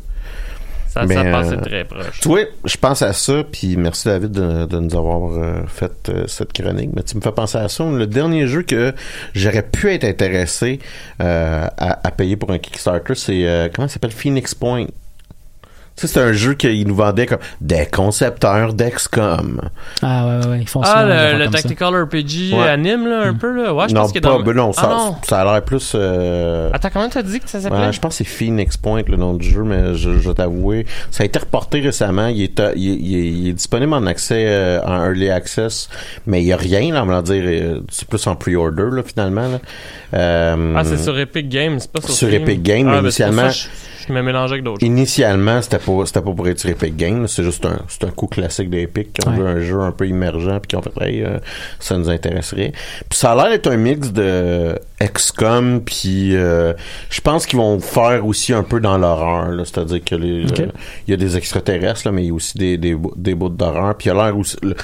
Ça, 0.88 1.06
Mais, 1.08 1.16
ça 1.16 1.24
passait 1.24 1.56
euh, 1.56 1.62
très 1.62 1.86
proche. 1.86 2.22
Vois, 2.24 2.42
je 2.66 2.78
pense 2.78 3.02
à 3.02 3.14
ça, 3.14 3.44
puis 3.52 3.78
merci 3.78 4.08
David 4.08 4.30
de, 4.30 4.66
de 4.66 4.80
nous 4.80 4.96
avoir 4.96 5.32
euh, 5.32 5.64
fait 5.66 5.92
euh, 6.10 6.28
cette 6.28 6.54
chronique. 6.54 6.92
Mais 6.96 7.02
tu 7.02 7.18
me 7.18 7.22
fais 7.22 7.32
penser 7.32 7.58
à 7.58 7.68
ça. 7.68 7.84
Le 7.84 8.06
dernier 8.06 8.46
jeu 8.46 8.62
que 8.62 8.94
j'aurais 9.34 9.64
pu 9.64 9.92
être 9.92 10.04
intéressé 10.04 10.78
euh, 11.20 11.66
à, 11.78 12.08
à 12.08 12.12
payer 12.12 12.36
pour 12.36 12.52
un 12.52 12.60
Kickstarter, 12.60 13.16
c'est 13.16 13.72
comment 13.74 13.88
ça 13.88 13.96
s'appelle? 13.96 14.12
Phoenix 14.12 14.54
Point. 14.54 14.86
Tu 15.96 16.08
sais, 16.08 16.14
c'est 16.14 16.20
un 16.22 16.34
jeu 16.34 16.56
qu'ils 16.56 16.88
nous 16.88 16.96
vendaient 16.96 17.28
comme 17.28 17.38
des 17.62 17.86
concepteurs 17.86 18.74
d'XCOM. 18.74 19.62
Ah 20.02 20.26
ouais, 20.26 20.38
ouais, 20.46 20.48
ouais, 20.52 20.60
ils 20.62 20.68
font 20.68 20.82
ça. 20.82 20.94
Ah, 20.98 21.34
le, 21.34 21.46
le 21.46 21.50
Tactical 21.52 21.94
RPG 22.04 22.54
Ouais. 22.54 22.68
anime, 22.68 23.08
là, 23.08 23.22
un 23.28 23.34
peu, 23.36 23.56
là. 23.56 23.74
Ouais, 23.76 23.86
je 23.90 23.94
non, 23.94 24.02
pense 24.02 24.12
qu'il 24.12 24.18
est 24.18 24.22
pas, 24.22 24.30
dans... 24.30 24.40
ben 24.42 24.54
non, 24.54 24.72
Ah, 24.78 24.82
ça, 24.82 24.88
non. 24.88 25.16
ça 25.24 25.42
a 25.42 25.44
l'air 25.46 25.62
plus... 25.64 25.92
euh, 25.94 26.72
Attends, 26.74 26.90
comment 26.92 27.10
t'as 27.10 27.22
dit 27.22 27.40
que 27.40 27.48
ça 27.48 27.62
s'appelait? 27.62 27.80
Ouais, 27.88 27.94
je 27.94 28.00
pense 28.00 28.18
que 28.18 28.24
c'est 28.24 28.30
Phoenix 28.30 28.76
Point 28.76 29.04
le 29.08 29.18
nom 29.18 29.36
du 29.36 29.48
jeu, 29.48 29.62
mais 29.64 29.94
je, 29.94 30.18
je 30.20 30.28
vais 30.30 30.34
t'avouer, 30.34 30.88
ça 31.12 31.22
a 31.24 31.26
été 31.28 31.38
reporté 31.38 31.80
récemment. 31.82 32.26
Il 32.28 32.42
est, 32.42 32.60
il, 32.76 32.90
est- 32.92 32.96
il 32.96 33.16
est- 33.16 33.28
il 33.32 33.48
est 33.50 33.54
disponible 33.54 33.94
en 33.94 34.06
accès, 34.08 34.46
euh, 34.48 34.82
en 34.84 35.06
early 35.06 35.30
access, 35.30 35.90
mais 36.26 36.42
il 36.42 36.48
y 36.48 36.54
a 36.54 36.58
rien, 36.58 36.92
là, 36.92 37.04
on 37.04 37.06
va 37.06 37.22
dire, 37.22 37.44
euh, 37.46 37.80
c'est 37.92 38.08
plus 38.08 38.26
en 38.26 38.36
pre-order 38.36 38.88
là 38.92 39.04
finalement. 39.04 39.48
Là. 39.48 39.60
Euh, 40.16 40.74
Ah, 40.76 40.84
c'est 40.86 40.98
sur 40.98 41.18
Epic 41.20 41.50
Games, 41.50 41.78
c'est 41.80 41.92
pas 41.92 42.02
sur 42.02 42.10
Sur 42.12 42.28
Steam. 42.30 42.42
Epic 42.42 42.64
Games, 42.64 42.88
ah, 42.88 42.92
mais 42.94 42.98
ben, 42.98 43.04
initialement- 43.04 43.50
Je, 44.08 44.14
me 44.14 44.22
mélangeais 44.22 44.54
avec 44.54 44.64
d'autres. 44.64 44.84
Initialement, 44.84 45.62
c'était 45.62 45.78
pas, 45.80 46.06
c'était 46.06 46.22
pas 46.22 46.32
pour 46.32 46.48
être 46.48 46.60
sur 46.60 46.70
Epic 46.70 46.96
Games, 46.96 47.28
c'est 47.28 47.44
juste 47.44 47.66
un, 47.66 47.80
c'est 47.88 48.04
un 48.04 48.12
coup 48.12 48.28
classique 48.28 48.70
d'Epic 48.70 49.14
qui 49.14 49.28
ont 49.28 49.32
Ouais. 49.32 49.38
vu 49.38 49.46
un 49.48 49.60
jeu 49.62 49.80
un 49.82 49.92
peu 49.92 50.08
émergent 50.08 50.60
puis 50.60 50.68
qui 50.70 50.76
ont 50.76 50.82
fait, 50.82 50.92
hey, 51.02 51.24
euh, 51.24 51.40
ça 51.80 51.98
nous 51.98 52.10
intéresserait. 52.10 52.72
Puis 53.10 53.20
ça 53.20 53.32
a 53.32 53.36
l'air 53.36 53.50
d'être 53.50 53.68
un 53.72 53.78
mix 53.78 54.12
de 54.12 54.78
XCOM 55.02 55.82
puis 55.82 56.36
euh, 56.36 56.74
je 57.10 57.22
pense 57.22 57.46
qu'ils 57.46 57.60
vont 57.60 57.80
faire 57.80 58.26
aussi 58.26 58.54
un 58.54 58.64
peu 58.64 58.80
dans 58.80 58.98
l'horreur, 58.98 59.50
là, 59.50 59.64
c'est-à-dire 59.66 60.04
que 60.04 60.16
euh, 60.16 60.46
il 61.08 61.12
y 61.12 61.14
a 61.14 61.18
des 61.18 61.38
extraterrestres 61.38 62.02
là, 62.06 62.12
mais 62.12 62.24
il 62.24 62.28
y 62.28 62.32
a 62.32 62.34
aussi 62.34 62.58
des, 62.58 62.78
des, 62.78 62.96
bouts- 62.96 63.14
des 63.16 63.36
bouts 63.36 63.50
d'horreur 63.50 63.96
puis 63.98 64.10
il 64.10 64.16
y 64.16 64.20
a 64.20 64.24
l'air 64.26 64.38
aussi 64.38 64.58
le- 64.64 64.76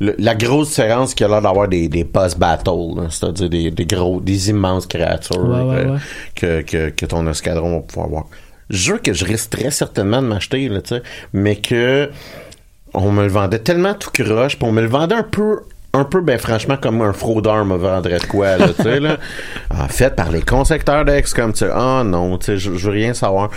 le- 0.00 0.14
la 0.18 0.34
grosse 0.34 0.68
différence 0.68 1.12
qu'il 1.14 1.26
y 1.26 1.28
a 1.28 1.32
l'air 1.32 1.42
d'avoir 1.42 1.66
des, 1.68 1.88
des 1.88 2.04
boss 2.04 2.36
battles, 2.36 2.70
là, 2.96 3.06
c'est-à-dire 3.10 3.48
des, 3.50 3.70
des 3.70 3.84
gros, 3.86 4.20
des 4.20 4.50
immenses 4.50 4.86
créatures 4.86 5.38
Ouais, 5.44 5.60
ouais, 5.62 5.76
euh, 5.86 5.92
ouais. 5.94 5.98
que, 6.34 6.62
que, 6.62 6.88
que 6.90 7.06
ton 7.06 7.26
escadron 7.26 7.76
va 7.76 7.80
pouvoir 7.80 8.08
voir. 8.08 8.24
Jeu 8.70 8.98
que 8.98 9.12
je 9.12 9.24
risque 9.24 9.50
très 9.50 9.70
certainement 9.70 10.22
de 10.22 10.26
m'acheter, 10.26 10.68
là, 10.68 10.82
tu 10.82 10.96
sais, 10.96 11.02
mais 11.32 11.56
que 11.56 12.10
on 12.94 13.12
me 13.12 13.22
le 13.22 13.28
vendait 13.28 13.58
tellement 13.58 13.94
tout 13.94 14.10
croche, 14.10 14.58
puis 14.58 14.66
on 14.66 14.72
me 14.72 14.80
le 14.80 14.88
vendait 14.88 15.14
un 15.14 15.22
peu 15.22 15.60
un 15.94 16.04
peu 16.04 16.20
ben 16.20 16.38
franchement 16.38 16.76
comme 16.76 17.00
un 17.00 17.14
fraudeur 17.14 17.64
me 17.64 17.76
vendrait 17.76 18.18
de 18.18 18.26
quoi 18.26 18.58
là 18.58 18.68
tu 18.68 18.82
sais 18.82 19.00
là. 19.00 19.16
En 19.70 19.88
fait 19.88 20.14
par 20.14 20.30
les 20.30 20.42
concepteurs 20.42 21.06
d'ex 21.06 21.32
comme 21.32 21.52
tu 21.52 21.60
sais 21.60 21.70
ah 21.72 22.02
non 22.04 22.36
tu 22.36 22.46
sais 22.46 22.58
je, 22.58 22.74
je 22.74 22.86
veux 22.86 22.92
rien 22.92 23.14
savoir. 23.14 23.50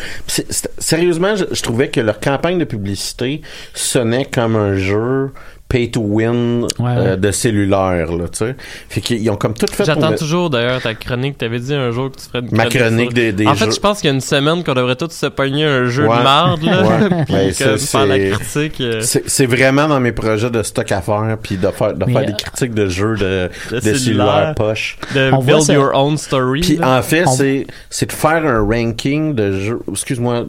Sérieusement 0.78 1.36
je, 1.36 1.46
je 1.52 1.62
trouvais 1.62 1.90
que 1.90 2.00
leur 2.00 2.22
campagne 2.22 2.58
de 2.58 2.64
publicité 2.64 3.42
sonnait 3.74 4.26
comme 4.26 4.56
un 4.56 4.76
jeu 4.78 5.32
pay 5.72 5.90
to 5.90 6.02
win 6.02 6.64
Ouais, 6.80 6.92
euh, 6.98 7.12
ouais. 7.12 7.18
de 7.18 7.32
cellulaire 7.32 8.12
là 8.12 8.26
tu 8.30 8.40
sais 8.40 8.56
fait 8.90 9.00
qu'ils 9.00 9.30
ont 9.30 9.38
comme 9.38 9.54
tout 9.54 9.66
fait 9.72 9.86
J'attends 9.86 10.14
toujours 10.16 10.50
d'ailleurs 10.50 10.82
ta 10.82 10.94
chronique. 10.94 11.38
T'avais 11.38 11.60
dit 11.60 11.74
un 11.74 11.92
jour 11.92 12.12
que 12.12 12.18
tu 12.18 12.26
ferais 12.28 12.40
une 12.40 12.56
Ma 12.58 12.66
chronique. 12.66 12.80
chronique 12.82 13.06
sur- 13.06 13.14
des- 13.14 13.32
des 13.32 13.48
En 13.48 13.56
fait, 13.56 13.74
je 13.74 13.80
pense 13.80 14.00
qu'il 14.02 14.10
y 14.10 14.12
a 14.12 14.14
une 14.14 14.22
semaine 14.22 14.64
qu'on 14.64 14.74
devrait 14.74 14.96
tous 14.98 15.12
se 15.12 15.28
pogner 15.28 15.64
un 15.66 15.86
jeu 15.86 16.08
Ouais. 16.08 16.18
de 16.18 16.24
marde, 16.24 16.64
là. 16.64 16.82
Ouais. 16.84 17.10
puis 17.26 17.34
Ben, 17.34 17.48
que 17.50 17.78
ça, 17.78 17.78
faire 18.00 18.06
la 18.08 18.16
c'est- 18.16 18.30
critique. 18.70 18.82
euh, 18.82 19.02
C'est 19.28 19.46
vraiment 19.46 19.88
dans 19.88 20.00
mes 20.00 20.12
projets 20.12 20.50
de 20.50 20.62
stock 20.64 20.92
à 20.92 21.02
faire, 21.02 21.38
puis 21.42 21.56
de 21.58 21.68
faire, 21.70 21.94
de 21.94 22.06
Mais, 22.06 22.12
faire 22.14 22.22
euh, 22.24 22.26
des 22.26 22.34
critiques 22.34 22.74
de 22.74 22.88
jeux 22.88 23.16
de, 23.16 23.50
de 23.72 23.80
de 23.80 23.94
cellulaire. 23.94 24.54
poche. 24.56 24.98
de 25.16 25.32
On 25.34 25.42
build 25.42 25.68
your 25.70 25.92
own 25.94 26.18
story. 26.18 26.62
Puis 26.62 26.76
là. 26.78 26.98
en 27.00 27.02
fait, 27.02 27.24
On- 27.28 27.32
c'est 27.32 27.66
c'est 27.90 28.08
de 28.08 28.12
faire 28.14 28.46
un 28.46 28.60
ranking 28.62 29.34
de 29.36 29.52
jeux. 29.60 29.80
Excuse-moi, 29.90 30.46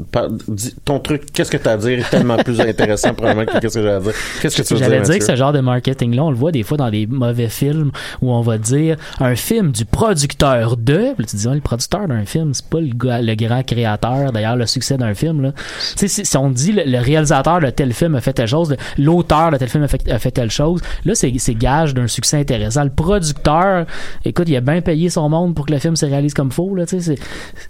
ton 0.84 0.98
truc, 1.00 1.22
qu'est-ce 1.32 1.50
que 1.50 1.56
t'as 1.56 1.72
à 1.72 1.76
dire 1.76 1.98
est 2.00 2.10
tellement 2.10 2.36
plus 2.38 2.60
intéressant 2.60 3.14
probablement 3.14 3.46
que 3.46 3.60
qu'est-ce 3.60 3.74
que 3.78 3.82
j'ai 3.82 3.90
à 3.90 4.00
dire. 4.00 4.12
Qu'est-ce 4.40 4.56
que 4.60 4.66
tu 4.66 4.74
veux 4.74 4.80
dire, 4.80 4.88
dire 5.12 5.18
que 5.26 5.32
ce 5.32 5.36
genre 5.36 5.52
de 5.52 5.60
marketing-là, 5.60 6.24
on 6.24 6.30
le 6.30 6.36
voit 6.36 6.52
des 6.52 6.62
fois 6.62 6.76
dans 6.76 6.90
des 6.90 7.06
mauvais 7.06 7.48
films 7.48 7.90
où 8.20 8.32
on 8.32 8.40
va 8.40 8.58
dire 8.58 8.96
un 9.20 9.34
film 9.36 9.72
du 9.72 9.84
producteur 9.84 10.76
de. 10.76 11.14
Tu 11.28 11.36
dis, 11.36 11.48
le 11.48 11.60
producteur 11.60 12.08
d'un 12.08 12.24
film, 12.24 12.52
c'est 12.54 12.66
pas 12.68 12.80
le, 12.80 12.88
gars- 12.94 13.20
le 13.22 13.34
grand 13.34 13.62
créateur, 13.62 14.32
d'ailleurs, 14.32 14.56
le 14.56 14.66
succès 14.66 14.96
d'un 14.96 15.14
film. 15.14 15.42
Là. 15.42 15.52
Si, 15.78 16.08
si 16.08 16.36
on 16.36 16.50
dit 16.50 16.72
le, 16.72 16.82
le 16.86 16.98
réalisateur 16.98 17.60
de 17.60 17.70
tel 17.70 17.92
film 17.92 18.14
a 18.14 18.20
fait 18.20 18.32
telle 18.32 18.46
chose, 18.48 18.76
l'auteur 18.98 19.50
de 19.50 19.56
tel 19.56 19.68
film 19.68 19.84
a 19.84 19.88
fait, 19.88 20.10
a 20.10 20.18
fait 20.18 20.30
telle 20.30 20.50
chose, 20.50 20.80
là, 21.04 21.14
c'est 21.14 21.54
gage 21.54 21.94
d'un 21.94 22.06
succès 22.06 22.38
intéressant. 22.38 22.84
Le 22.84 22.90
producteur, 22.90 23.86
écoute, 24.24 24.48
il 24.48 24.56
a 24.56 24.60
bien 24.60 24.80
payé 24.80 25.10
son 25.10 25.28
monde 25.28 25.54
pour 25.54 25.66
que 25.66 25.72
le 25.72 25.78
film 25.78 25.96
se 25.96 26.06
réalise 26.06 26.34
comme 26.34 26.50
faux. 26.50 26.74
Là, 26.74 26.84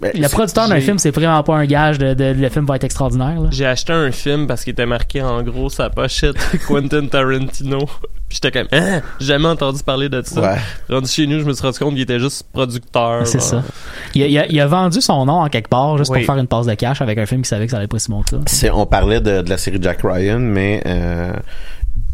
Ben, 0.01 0.11
le 0.13 0.27
producteur 0.29 0.67
d'un 0.69 0.79
film, 0.81 0.97
c'est 0.99 1.11
vraiment 1.11 1.41
pas 1.43 1.55
un 1.55 1.65
gage 1.65 1.97
de, 1.97 2.13
de- 2.13 2.33
le 2.39 2.49
film 2.49 2.65
va 2.65 2.75
être 2.75 2.83
extraordinaire. 2.83 3.39
J'ai 3.51 3.65
acheté 3.65 3.93
un 3.93 4.11
film 4.11 4.47
parce 4.47 4.63
qu'il 4.63 4.71
était 4.71 4.85
marqué 4.85 5.21
en 5.21 5.41
gros 5.43 5.69
sa 5.69 5.89
pochette 5.89 6.35
Quentin 6.67 7.05
Tarantino. 7.07 7.23
Puis 8.29 8.39
j'étais 8.41 8.51
comme, 8.51 8.67
hein, 8.71 9.01
jamais 9.19 9.47
entendu 9.47 9.83
parler 9.83 10.09
de 10.09 10.21
ça. 10.25 10.41
Ouais. 10.41 10.57
Rendu 10.89 11.07
chez 11.07 11.27
nous, 11.27 11.39
je 11.39 11.45
me 11.45 11.53
suis 11.53 11.61
rendu 11.61 11.77
compte 11.79 11.91
qu'il 11.93 12.01
était 12.01 12.19
juste 12.19 12.45
producteur. 12.51 13.27
C'est 13.27 13.41
ça. 13.41 13.63
Il 14.15 14.23
a, 14.23 14.27
il 14.27 14.37
a- 14.39 14.47
il 14.47 14.59
a 14.59 14.65
vendu 14.67 15.01
son 15.01 15.25
nom 15.25 15.41
en 15.41 15.49
quelque 15.49 15.69
part 15.69 15.97
juste 15.97 16.09
Oui. 16.11 16.19
pour 16.25 16.33
faire 16.33 16.41
une 16.41 16.47
passe 16.47 16.65
de 16.65 16.73
cash 16.73 17.01
avec 17.01 17.17
un 17.19 17.25
film 17.27 17.41
qui 17.43 17.49
savait 17.49 17.65
que 17.65 17.71
ça 17.71 17.77
allait 17.77 17.87
pas 17.87 17.99
si 17.99 18.09
bon 18.09 18.23
que 18.23 18.31
ça. 18.31 18.37
C'est- 18.47 18.71
on 18.71 18.85
parlait 18.85 19.21
de, 19.21 19.41
de 19.41 19.49
la 19.49 19.57
série 19.57 19.77
Jack 19.81 19.99
Ryan, 20.03 20.39
mais 20.39 20.81
euh, 20.87 21.33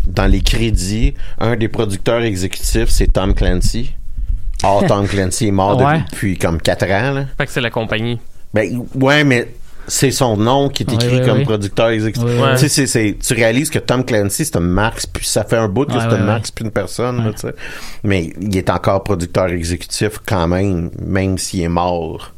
dans 0.07 0.25
les 0.25 0.41
crédits, 0.41 1.13
un 1.39 1.55
des 1.55 1.67
producteurs 1.69 2.21
exécutifs, 2.23 2.89
c'est 2.89 3.07
Tom 3.13 3.33
Clancy. 3.33 3.93
Or, 4.63 4.83
Tom 4.87 5.07
Clancy 5.07 5.47
est 5.47 5.51
mort 5.51 5.77
Ouais. 5.81 6.01
depuis 6.11 6.37
comme 6.37 6.59
4 6.61 6.83
ans. 6.85 7.11
Là. 7.13 7.25
Fait 7.37 7.45
que 7.45 7.51
c'est 7.51 7.61
la 7.61 7.69
compagnie. 7.69 8.19
Ben, 8.53 8.83
ouais, 8.95 9.23
mais 9.23 9.47
c'est 9.87 10.11
son 10.11 10.37
nom 10.37 10.69
qui 10.69 10.83
est 10.83 10.93
écrit 10.93 11.19
oui, 11.19 11.25
comme 11.25 11.37
oui. 11.39 11.43
producteur 11.45 11.89
exécutif. 11.89 12.27
Tu 12.53 12.57
sais, 12.59 12.69
c'est- 12.69 12.87
c'est- 12.87 13.17
tu 13.25 13.33
réalises 13.33 13.69
que 13.69 13.79
Tom 13.79 14.03
Clancy, 14.05 14.45
c'est 14.45 14.55
une 14.57 14.67
marque, 14.67 15.01
puis 15.11 15.25
ça 15.25 15.43
fait 15.43 15.57
un 15.57 15.67
bout 15.67 15.85
que 15.85 15.93
c'est 15.93 15.97
ouais. 16.07 16.39
c'est 16.43 16.53
plus 16.55 16.65
une 16.65 16.71
personne, 16.71 17.23
là, 17.23 17.31
tu 17.33 17.39
sais. 17.41 17.55
Mais 18.03 18.31
il 18.39 18.55
est 18.55 18.69
encore 18.69 19.03
producteur 19.03 19.47
exécutif 19.47 20.19
quand 20.25 20.47
même, 20.47 20.91
même 21.03 21.37
s'il 21.37 21.61
est 21.61 21.69
mort. 21.69 22.33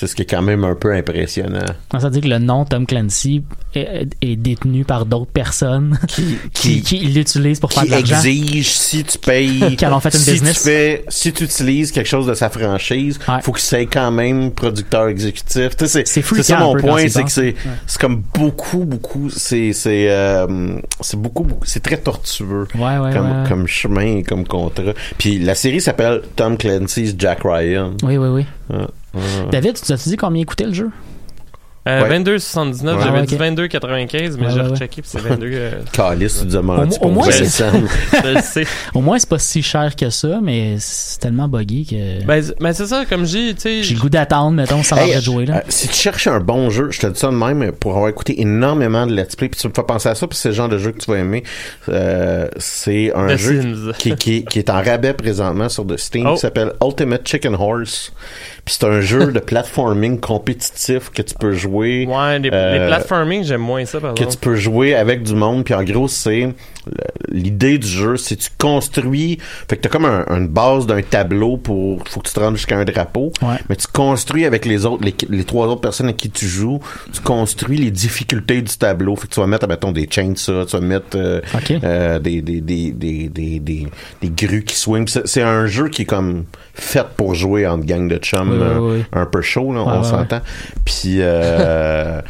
Sais, 0.00 0.06
ce 0.06 0.14
qui 0.14 0.22
est 0.22 0.26
quand 0.26 0.40
même 0.42 0.64
un 0.64 0.74
peu 0.74 0.94
impressionnant. 0.94 1.60
Ça 1.92 1.98
veut 1.98 2.10
dire 2.10 2.22
que 2.22 2.28
le 2.28 2.38
nom 2.38 2.64
Tom 2.64 2.86
Clancy 2.86 3.42
est, 3.74 4.08
est 4.22 4.36
détenu 4.36 4.84
par 4.84 5.04
d'autres 5.04 5.30
personnes 5.30 5.98
qui, 6.08 6.38
qui- 6.54 6.80
qui 6.82 6.98
l'utilisent 7.00 7.60
pour 7.60 7.72
faire 7.72 7.82
qui 7.82 7.90
de 7.90 7.94
l'argent. 7.96 8.16
exige 8.16 8.70
si 8.70 9.04
tu 9.04 9.18
payes 9.18 9.76
Qu'ils 9.76 9.88
en 9.88 9.96
ont 9.96 10.00
fait 10.00 10.14
une 10.14 10.20
si 10.20 10.32
business. 10.32 10.56
tu 10.62 10.68
fais 10.68 11.04
si 11.08 11.32
tu 11.34 11.44
utilises 11.44 11.92
quelque 11.92 12.06
chose 12.08 12.26
de 12.26 12.34
sa 12.34 12.48
franchise 12.50 13.18
Ouais. 13.28 13.42
faut 13.42 13.52
qu'il 13.52 13.62
soit 13.62 13.86
quand 13.92 14.10
même 14.10 14.52
producteur 14.52 15.08
exécutif 15.08 15.70
C'est 15.78 16.06
c'est 16.06 16.22
c'est 16.22 16.42
ça 16.42 16.58
mon 16.60 16.74
point 16.76 17.06
c'est 17.08 17.24
que 17.24 17.30
c'est 17.30 17.54
c'est 17.86 18.00
comme 18.00 18.22
beaucoup 18.34 18.84
beaucoup 18.84 19.28
c'est 19.30 19.72
c'est 19.74 20.06
euh, 20.10 20.78
c'est 21.00 21.18
beaucoup, 21.20 21.44
beaucoup 21.44 21.66
c'est 21.66 21.80
très 21.82 21.98
tortueux 21.98 22.66
Ouais, 22.74 22.96
ouais, 22.98 23.12
comme 23.12 23.42
ouais. 23.42 23.48
comme 23.48 23.66
chemin 23.66 24.16
et 24.18 24.22
comme 24.22 24.46
contrat 24.46 24.94
puis 25.18 25.38
la 25.38 25.54
série 25.54 25.80
s'appelle 25.80 26.22
Tom 26.36 26.56
Clancy's 26.56 27.14
Jack 27.18 27.40
Ryan 27.44 27.92
Oui, 28.02 28.16
oui, 28.16 28.28
oui. 28.28 28.46
David, 29.50 29.80
tu 29.80 29.92
as 29.92 29.96
dit 29.96 30.16
combien 30.16 30.44
coûtait 30.44 30.66
le 30.66 30.72
jeu? 30.74 30.90
Euh, 31.88 32.02
Ouais. 32.02 32.08
22,79. 32.18 32.98
Ouais. 32.98 33.02
J'avais 33.04 33.18
Ah, 33.20 33.22
dit 33.22 33.34
ok. 33.36 33.40
22,95, 33.40 34.36
mais 34.38 34.46
Ouais, 34.46 34.52
j'ai 34.52 34.60
rechecké, 34.60 35.00
puis 35.00 35.10
c'est 35.10 35.18
22. 35.22 35.46
euh, 35.50 35.70
Calice, 35.92 36.40
tu 36.40 36.46
demandes 36.46 36.92
Au- 37.00 37.06
au 37.06 37.10
moins, 37.10 37.30
c'est- 37.30 37.44
Vincent. 37.44 37.72
je 38.22 38.28
le 38.34 38.42
sais. 38.42 38.64
Au 38.92 39.00
moins, 39.00 39.18
c'est 39.18 39.28
pas 39.30 39.38
si 39.38 39.62
cher 39.62 39.96
que 39.96 40.10
ça, 40.10 40.40
mais 40.42 40.76
c'est 40.78 41.20
tellement 41.20 41.48
buggy 41.48 41.86
que 41.86 42.22
Ben, 42.26 42.42
c'est- 42.42 42.54
ben, 42.60 42.74
c'est 42.74 42.86
ça, 42.86 43.06
comme 43.08 43.24
je 43.24 43.30
dis, 43.38 43.54
tu 43.54 43.60
sais. 43.62 43.82
j'ai 43.82 43.94
le 43.94 44.00
goût 44.00 44.10
d'attendre, 44.10 44.50
mettons, 44.50 44.82
sans 44.82 44.98
Hey, 44.98 45.16
de 45.16 45.20
jouer. 45.22 45.46
Là. 45.46 45.56
euh, 45.56 45.60
si 45.70 45.88
tu 45.88 45.94
cherches 45.94 46.26
un 46.26 46.38
bon 46.38 46.68
jeu, 46.68 46.88
je 46.90 47.00
te 47.00 47.06
dis 47.06 47.18
ça 47.18 47.28
de 47.28 47.32
même 47.34 47.72
pour 47.72 47.92
avoir 47.96 48.10
écouté 48.10 48.38
énormément 48.42 49.06
de 49.06 49.14
let's 49.16 49.34
play, 49.34 49.48
puis 49.48 49.58
tu 49.58 49.66
me 49.66 49.72
fais 49.74 49.82
penser 49.82 50.10
à 50.10 50.14
ça, 50.14 50.26
puis 50.26 50.36
c'est 50.36 50.50
le 50.50 50.54
genre 50.54 50.68
de 50.68 50.76
jeu 50.76 50.92
que 50.92 50.98
tu 50.98 51.10
vas 51.10 51.16
aimer. 51.16 51.44
Euh, 51.88 52.46
c'est 52.58 53.10
un 53.14 53.28
The 53.28 53.38
jeu 53.38 53.92
qui, 53.98 54.14
qui, 54.16 54.44
qui 54.44 54.58
est 54.58 54.68
en 54.68 54.82
rabais 54.82 55.14
présentement 55.14 55.70
sur 55.70 55.86
de 55.86 55.96
Steam, 55.96 56.26
Oh. 56.26 56.34
qui 56.34 56.40
s'appelle 56.40 56.72
Ultimate 56.84 57.26
Chicken 57.26 57.54
Horse. 57.54 58.12
Puis 58.70 58.76
c'est 58.78 58.86
un 58.86 59.00
jeu 59.00 59.32
de 59.32 59.40
platforming 59.40 60.20
compétitif 60.20 61.10
que 61.10 61.22
tu 61.22 61.34
peux 61.34 61.52
jouer. 61.54 62.06
Ouais, 62.08 62.38
les, 62.38 62.50
Euh, 62.52 62.78
les 62.78 62.86
platforming, 62.86 63.42
j'aime 63.42 63.62
moins 63.62 63.84
ça, 63.84 63.98
par 63.98 64.14
que 64.14 64.22
tu 64.22 64.36
peux 64.36 64.54
jouer 64.54 64.94
avec 64.94 65.24
du 65.24 65.34
monde 65.34 65.64
puis 65.64 65.74
en 65.74 65.82
gros 65.82 66.06
c'est 66.06 66.50
l'idée 67.30 67.78
du 67.78 67.86
jeu 67.86 68.16
c'est 68.16 68.36
tu 68.36 68.48
construis 68.58 69.38
fait 69.68 69.76
que 69.76 69.82
t'as 69.82 69.88
comme 69.88 70.04
un- 70.06 70.24
une 70.28 70.48
base 70.48 70.86
d'un 70.86 71.02
tableau 71.02 71.56
pour 71.56 72.02
faut 72.08 72.20
que 72.20 72.28
tu 72.28 72.32
te 72.34 72.40
rendes 72.40 72.56
jusqu'à 72.56 72.78
un 72.78 72.84
drapeau 72.84 73.32
Ouais. 73.42 73.56
mais 73.68 73.76
tu 73.76 73.86
construis 73.86 74.44
avec 74.46 74.64
les 74.64 74.86
autres 74.86 75.04
les, 75.04 75.14
les 75.28 75.44
trois 75.44 75.66
autres 75.66 75.80
personnes 75.82 76.06
avec 76.06 76.16
qui 76.16 76.30
tu 76.30 76.46
joues 76.46 76.80
tu 77.12 77.20
construis 77.20 77.76
les 77.78 77.90
difficultés 77.90 78.62
du 78.62 78.74
tableau 78.76 79.14
fait 79.16 79.28
que 79.28 79.34
tu 79.34 79.40
vas 79.40 79.46
mettre 79.46 79.68
mettons 79.68 79.92
des 79.92 80.08
chainsaws 80.10 80.64
tu 80.66 80.76
vas 80.76 80.80
mettre 80.82 81.16
euh, 81.16 81.40
euh, 81.84 82.18
des, 82.18 82.40
des, 82.42 82.60
des, 82.60 82.92
des, 82.92 83.28
des, 83.28 83.58
des, 83.60 83.86
des 84.22 84.30
grues 84.30 84.64
qui 84.64 84.74
swing 84.76 85.04
Puis 85.04 85.12
c'est 85.12 85.26
c'est 85.26 85.42
un 85.42 85.66
jeu 85.66 85.88
qui 85.88 86.02
est 86.02 86.06
comme 86.06 86.44
fait 86.74 87.06
pour 87.16 87.34
jouer 87.34 87.66
en 87.66 87.78
gang 87.78 88.08
de 88.08 88.16
chums 88.16 88.50
Oui, 88.60 88.66
oui, 88.68 88.74
euh, 88.76 88.96
oui. 88.98 89.04
un 89.12 89.26
peu 89.26 89.42
chaud 89.42 89.72
là, 89.72 89.82
Ouais, 89.82 89.92
on 89.94 90.02
ouais, 90.02 90.08
s'entend 90.08 90.40
puis 90.84 91.20
euh, 91.20 91.24
euh, 91.24 92.20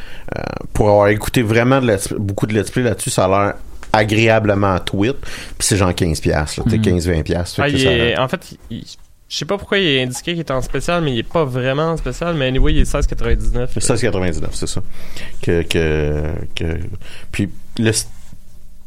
pour 0.72 0.89
avoir 0.91 1.09
écouté 1.09 1.43
vraiment 1.43 1.81
de 1.81 2.16
beaucoup 2.18 2.47
de 2.47 2.55
let's 2.55 2.70
play 2.70 2.83
là-dessus 2.83 3.11
ça 3.11 3.24
a 3.24 3.28
l'air 3.28 3.55
agréablement 3.93 4.78
tweet 4.78 5.16
puis 5.20 5.66
c'est 5.66 5.76
genre 5.76 5.95
15 5.95 6.20
pièces 6.20 6.57
là, 6.57 6.64
tu 6.64 6.70
sais, 6.70 6.76
Mhm. 6.78 6.83
15 6.83 7.07
20 7.09 7.22
pièces 7.22 7.57
Ah, 7.59 7.68
est- 7.68 8.18
en 8.18 8.28
fait, 8.28 8.53
il- 8.70 8.78
il- 8.78 8.85
je 9.28 9.37
sais 9.37 9.45
pas 9.45 9.59
pourquoi 9.59 9.78
il 9.78 9.87
est 9.87 10.03
indiqué 10.03 10.33
qu'il 10.33 10.41
est 10.41 10.51
en 10.51 10.61
spécial, 10.61 11.03
mais 11.05 11.12
il 11.12 11.18
est 11.20 11.22
pas 11.22 11.45
vraiment 11.45 11.91
en 11.93 11.97
spécial. 11.97 12.35
Mais 12.35 12.49
anyway, 12.49 12.72
il 12.72 12.78
est 12.81 12.85
16,99. 12.85 13.78
16,99 13.78 14.49
c'est 14.55 14.66
ça 14.66 14.83
que, 15.41 15.62
que, 15.62 16.33
que 16.57 16.64
puis 17.31 17.49
le, 17.78 17.93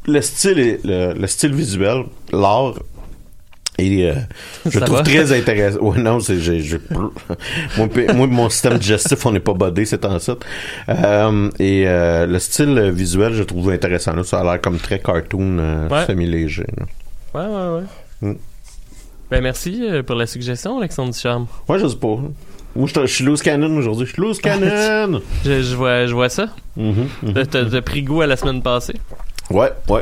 le 0.08 0.22
style 0.22 0.60
est- 0.60 0.84
le, 0.86 1.14
le 1.14 1.28
style 1.28 1.54
visuel 1.54 2.04
l'art 2.34 2.74
Et 3.80 4.08
euh, 4.08 4.14
je 4.70 4.80
trouve 4.80 4.98
va? 4.98 5.04
très 5.04 5.32
intéressant. 5.38 5.80
Ouais, 5.80 5.98
non, 6.00 6.20
c'est, 6.20 6.40
j'ai, 6.40 6.60
j'ai- 6.62 6.80
moi, 7.78 8.28
mon 8.28 8.50
système 8.50 8.78
digestif, 8.78 9.26
on 9.26 9.32
n'est 9.32 9.40
pas 9.40 9.54
bodé, 9.54 9.86
c'est 9.86 10.06
en 10.06 10.20
ça. 10.20 10.36
Euh, 10.90 11.50
et 11.60 11.84
euh, 11.88 12.26
le 12.28 12.40
style 12.40 12.92
visuel, 12.94 13.34
je 13.34 13.44
trouve 13.44 13.72
intéressant. 13.72 14.14
Là. 14.14 14.24
Ça 14.24 14.42
a 14.42 14.44
l'air 14.44 14.62
comme 14.62 14.78
très 14.78 15.00
cartoon, 15.00 15.88
Ouais. 15.90 16.06
semi-léger. 16.06 16.66
là. 16.78 16.86
Ouais, 17.34 17.48
ouais, 17.48 17.82
ouais. 18.22 18.30
Mm. 18.30 18.38
Ben, 19.32 19.42
merci 19.42 19.82
pour 20.06 20.16
la 20.16 20.28
suggestion, 20.28 20.78
Alexandre 20.78 21.12
Ducharme. 21.14 21.48
Ouais, 21.68 21.80
je 21.80 21.88
sais 21.88 21.96
pas. 21.96 22.20
Moi, 22.76 22.88
je, 22.88 23.02
je 23.02 23.06
suis 23.08 23.24
loose 23.24 23.42
cannon 23.42 23.76
aujourd'hui. 23.78 24.06
Je 24.06 24.14
suis 24.14 24.22
loose 24.22 24.40
cannon! 24.40 25.22
Je, 25.46 25.62
je 25.62 25.76
vois, 25.76 26.06
je 26.08 26.14
vois 26.14 26.30
ça. 26.30 26.48
Mhm, 26.76 27.08
mhm. 27.24 27.34
T'as- 27.34 27.46
T'as 27.46 27.66
t'as 27.66 27.82
pris 27.82 28.02
goût 28.04 28.22
à 28.22 28.28
la 28.28 28.36
semaine 28.38 28.62
passée? 28.62 28.96
Ouais, 29.50 29.70
ouais. 29.90 30.02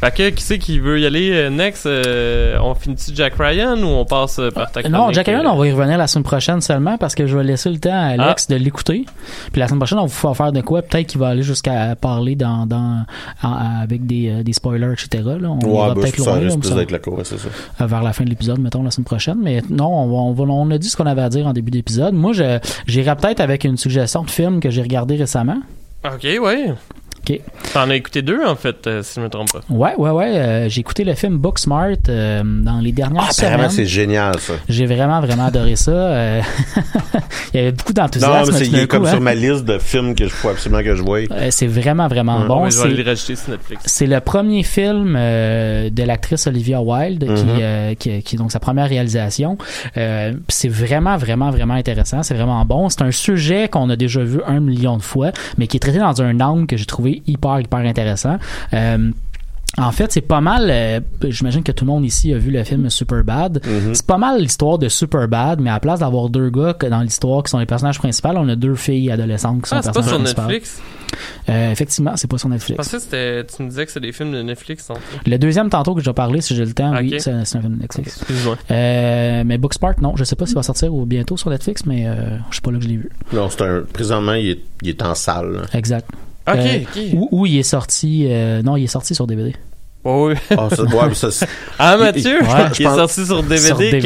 Fait 0.00 0.14
que, 0.14 0.28
qui 0.30 0.42
c'est 0.42 0.58
qui 0.58 0.78
veut 0.78 1.00
y 1.00 1.06
aller 1.06 1.30
euh, 1.32 1.48
next? 1.50 1.86
Euh, 1.86 2.58
on 2.62 2.74
finit-tu 2.74 3.12
Jack 3.14 3.32
Ryan 3.38 3.78
ou 3.78 3.86
on 3.86 4.04
passe 4.04 4.38
euh, 4.38 4.50
par 4.50 4.70
ta 4.70 4.86
Non, 4.88 5.10
Jack 5.10 5.26
Ryan, 5.26 5.44
on 5.46 5.56
va 5.56 5.66
y 5.66 5.72
revenir 5.72 5.96
la 5.96 6.06
semaine 6.06 6.22
prochaine 6.24 6.60
seulement 6.60 6.98
parce 6.98 7.14
que 7.14 7.26
je 7.26 7.34
vais 7.36 7.42
laisser 7.44 7.70
le 7.70 7.78
temps 7.78 7.92
à 7.94 8.08
Alex 8.22 8.46
de 8.48 8.56
l'écouter. 8.56 9.06
Puis 9.52 9.58
la 9.60 9.68
semaine 9.68 9.78
prochaine, 9.78 9.98
on 9.98 10.04
va 10.06 10.12
pouvoir 10.14 10.36
faire 10.36 10.52
de 10.52 10.60
quoi? 10.60 10.82
Peut-être 10.82 11.06
qu'il 11.06 11.18
va 11.20 11.28
aller 11.28 11.42
jusqu'à 11.42 11.96
parler 11.96 12.36
dans, 12.36 12.66
dans, 12.66 13.04
en- 13.42 13.80
avec 13.82 14.06
des, 14.06 14.44
des 14.44 14.52
spoilers, 14.52 14.92
etc. 14.92 15.08
Là. 15.40 15.48
On 15.50 15.58
Ouais, 15.66 15.72
ira 15.74 15.94
ben, 15.94 16.00
peut-être 16.02 16.18
loin. 16.18 16.40
là, 16.40 16.56
plus 16.56 17.10
ouais, 17.10 17.24
c'est 17.24 17.38
ça. 17.38 17.86
vers 17.86 18.02
la 18.02 18.12
fin 18.12 18.24
de 18.24 18.28
l'épisode, 18.28 18.58
mettons, 18.58 18.82
la 18.82 18.90
semaine 18.90 19.06
prochaine. 19.06 19.38
Mais 19.42 19.62
non, 19.70 19.86
on, 19.88 20.06
va, 20.08 20.14
on, 20.16 20.32
va- 20.46 20.52
on 20.52 20.70
a 20.72 20.78
dit 20.78 20.90
ce 20.90 20.96
qu'on 20.98 21.06
avait 21.06 21.22
à 21.22 21.30
dire 21.30 21.46
en 21.46 21.54
début 21.54 21.70
d'épisode. 21.70 22.12
Moi, 22.12 22.34
je, 22.34 22.58
j'irai 22.86 23.16
peut-être 23.16 23.40
avec 23.40 23.64
une 23.64 23.78
suggestion 23.78 24.24
de 24.24 24.30
film 24.30 24.60
que 24.60 24.68
j'ai 24.68 24.82
regardé 24.82 25.16
récemment. 25.16 25.62
Ok, 26.04 26.22
ouais. 26.42 26.72
Ok. 27.28 27.40
T'en 27.72 27.90
as 27.90 27.96
écouté 27.96 28.22
deux, 28.22 28.44
en 28.46 28.54
fait, 28.56 28.86
euh, 28.86 29.02
si 29.02 29.14
je 29.16 29.20
me 29.20 29.28
trompe 29.28 29.50
pas. 29.52 29.60
Ouais, 29.68 29.94
ouais, 29.98 30.10
ouais. 30.10 30.36
euh, 30.38 30.68
j'ai 30.68 30.80
écouté 30.80 31.02
le 31.04 31.14
film 31.14 31.38
Booksmart 31.38 31.88
euh, 32.08 32.42
dans 32.44 32.78
les 32.80 32.92
dernières 32.92 33.24
Ah, 33.26 33.30
apparemment, 33.36 33.56
semaines. 33.68 33.70
c'est 33.70 33.86
génial, 33.86 34.38
ça. 34.38 34.52
J'ai 34.68 34.86
vraiment, 34.86 35.20
vraiment 35.20 35.46
adoré 35.46 35.74
ça. 35.76 35.90
euh, 35.90 36.40
Il 37.54 37.56
y 37.56 37.62
avait 37.62 37.72
beaucoup 37.72 37.92
Non, 37.96 38.02
d'enthousiasme. 38.02 38.52
mais 38.52 38.58
c'est, 38.58 38.70
tout 38.70 38.76
il 38.76 38.86
comme 38.86 39.02
coup, 39.02 39.08
sur 39.08 39.16
hein. 39.16 39.20
ma 39.20 39.34
liste 39.34 39.64
de 39.64 39.78
films 39.78 40.14
que 40.14 40.24
je 40.24 40.28
faut 40.30 40.48
absolument 40.50 40.82
que 40.82 40.94
je 40.94 41.02
voie. 41.02 41.18
Euh, 41.30 41.48
c'est 41.50 41.66
vraiment, 41.66 42.06
vraiment 42.08 42.44
bon. 42.46 42.64
Ouais, 42.64 42.70
je 42.70 42.80
vais 42.82 43.02
le 43.02 43.02
rajouter 43.08 43.36
sur 43.36 43.50
Netflix. 43.50 43.82
C'est 43.86 44.06
le 44.06 44.20
premier 44.20 44.62
film 44.62 45.16
euh, 45.18 45.90
de 45.90 46.02
l'actrice 46.02 46.46
Olivia 46.46 46.80
Wilde 46.80 47.24
qui, 47.34 47.44
Mhm. 47.44 47.58
euh, 47.60 47.94
qui, 47.94 48.22
qui 48.22 48.36
est 48.36 48.38
donc 48.38 48.52
sa 48.52 48.60
première 48.60 48.88
réalisation. 48.88 49.56
Euh, 49.96 50.32
c'est 50.48 50.68
vraiment, 50.68 51.16
vraiment, 51.16 51.50
vraiment 51.50 51.74
intéressant. 51.74 52.22
C'est 52.22 52.34
vraiment 52.34 52.64
bon. 52.64 52.88
C'est 52.88 53.02
un 53.02 53.10
sujet 53.10 53.68
qu'on 53.68 53.88
a 53.90 53.96
déjà 53.96 54.22
vu 54.22 54.40
un 54.46 54.60
million 54.60 54.96
de 54.96 55.02
fois, 55.02 55.30
mais 55.58 55.66
qui 55.66 55.76
est 55.76 55.80
traité 55.80 55.98
dans 55.98 56.20
un 56.22 56.40
angle 56.40 56.66
que 56.66 56.76
j'ai 56.76 56.84
trouvé 56.86 57.15
hyper, 57.26 57.60
hyper 57.60 57.78
intéressant. 57.80 58.38
Euh, 58.72 59.10
en 59.78 59.92
fait, 59.92 60.10
c'est 60.10 60.22
pas 60.22 60.40
mal. 60.40 60.68
euh, 60.70 61.00
J'imagine 61.28 61.62
que 61.62 61.72
tout 61.72 61.84
le 61.84 61.90
monde 61.90 62.04
ici 62.06 62.32
a 62.32 62.38
vu 62.38 62.50
le 62.50 62.64
film 62.64 62.88
Superbad. 62.88 63.60
Mhm. 63.66 63.94
C'est 63.94 64.06
pas 64.06 64.16
mal 64.16 64.40
l'histoire 64.40 64.78
de 64.78 64.88
Superbad, 64.88 65.60
mais 65.60 65.68
à 65.68 65.74
la 65.74 65.80
place 65.80 66.00
d'avoir 66.00 66.30
deux 66.30 66.48
gars 66.48 66.72
que 66.72 66.86
dans 66.86 67.02
l'histoire 67.02 67.42
qui 67.42 67.50
sont 67.50 67.58
les 67.58 67.66
personnages 67.66 67.98
principaux, 67.98 68.30
on 68.36 68.48
a 68.48 68.56
deux 68.56 68.74
filles 68.74 69.10
adolescentes 69.10 69.62
qui 69.62 69.68
sont 69.68 69.76
Ah, 69.76 69.80
les 69.80 69.82
c'est 69.84 69.92
pas 69.92 70.02
sur 70.02 70.12
personnages 70.12 70.34
principaux. 70.34 70.52
Netflix? 70.52 70.82
Euh, 71.50 71.72
effectivement, 71.72 72.12
c'est 72.16 72.30
pas 72.30 72.38
sur 72.38 72.48
Je 72.48 72.54
Netflix. 72.54 72.76
pensais 72.78 72.96
que 72.96 73.02
c'était, 73.02 73.44
tu 73.44 73.62
me 73.64 73.68
disais 73.68 73.84
que 73.84 73.92
c'est 73.92 74.00
des 74.00 74.12
films 74.12 74.32
de 74.32 74.40
Netflix, 74.42 74.88
en 74.88 74.94
fait. 74.94 75.28
Le 75.30 75.36
deuxième 75.38 75.68
tantôt 75.68 75.94
que 75.94 76.00
je 76.00 76.06
vais 76.06 76.14
parler, 76.14 76.40
si 76.40 76.56
j'ai 76.56 76.64
le 76.64 76.72
temps, 76.72 76.94
oui, 76.96 77.14
c'est 77.18 77.32
un 77.32 77.44
film 77.44 77.76
de 77.76 77.82
Netflix. 77.82 78.16
Excuse-moi. 78.16 78.56
Euh, 78.70 79.42
mais 79.44 79.58
Booksmart, 79.58 79.94
non, 80.00 80.16
je 80.16 80.24
sais 80.24 80.36
pas 80.36 80.46
s'il 80.46 80.54
va 80.54 80.62
sortir 80.62 80.94
ou 80.94 81.04
bientôt 81.04 81.36
sur 81.36 81.50
Netflix, 81.50 81.84
mais 81.84 82.06
euh, 82.06 82.38
je 82.50 82.54
sais 82.56 82.62
pas 82.62 82.70
là 82.70 82.78
que 82.78 82.84
je 82.84 82.88
l'ai 82.88 82.96
vu. 82.96 83.10
Non, 83.34 83.50
c'est 83.50 83.60
un, 83.62 83.82
présentement, 83.92 84.32
il 84.34 84.48
est, 84.52 84.60
il 84.82 84.88
est 84.88 85.02
en 85.02 85.14
salle. 85.14 85.52
là. 85.52 85.60
Exact. 85.74 86.08
Ok, 86.48 86.56
Euh, 86.56 86.78
ok. 86.82 87.02
Où, 87.14 87.28
où 87.32 87.46
il 87.46 87.58
est 87.58 87.62
sorti, 87.62 88.26
euh, 88.28 88.62
non, 88.62 88.76
il 88.76 88.84
est 88.84 88.88
sorti 88.88 89.14
sur 89.14 89.26
DVD. 89.26 89.54
Oh, 90.08 90.28
oui. 90.28 90.34
Ah, 90.56 90.68
ça, 90.70 90.84
ouais, 90.84 91.08
mais 91.08 91.14
ça, 91.14 91.32
c'est- 91.32 91.48
Ah, 91.80 91.96
Mathieu, 91.96 92.38
Ouais, 92.40 92.46
il 92.70 92.74
je 92.76 92.82
est 92.82 92.84
sorti 92.84 93.26
sur 93.26 93.42
DVD, 93.42 93.98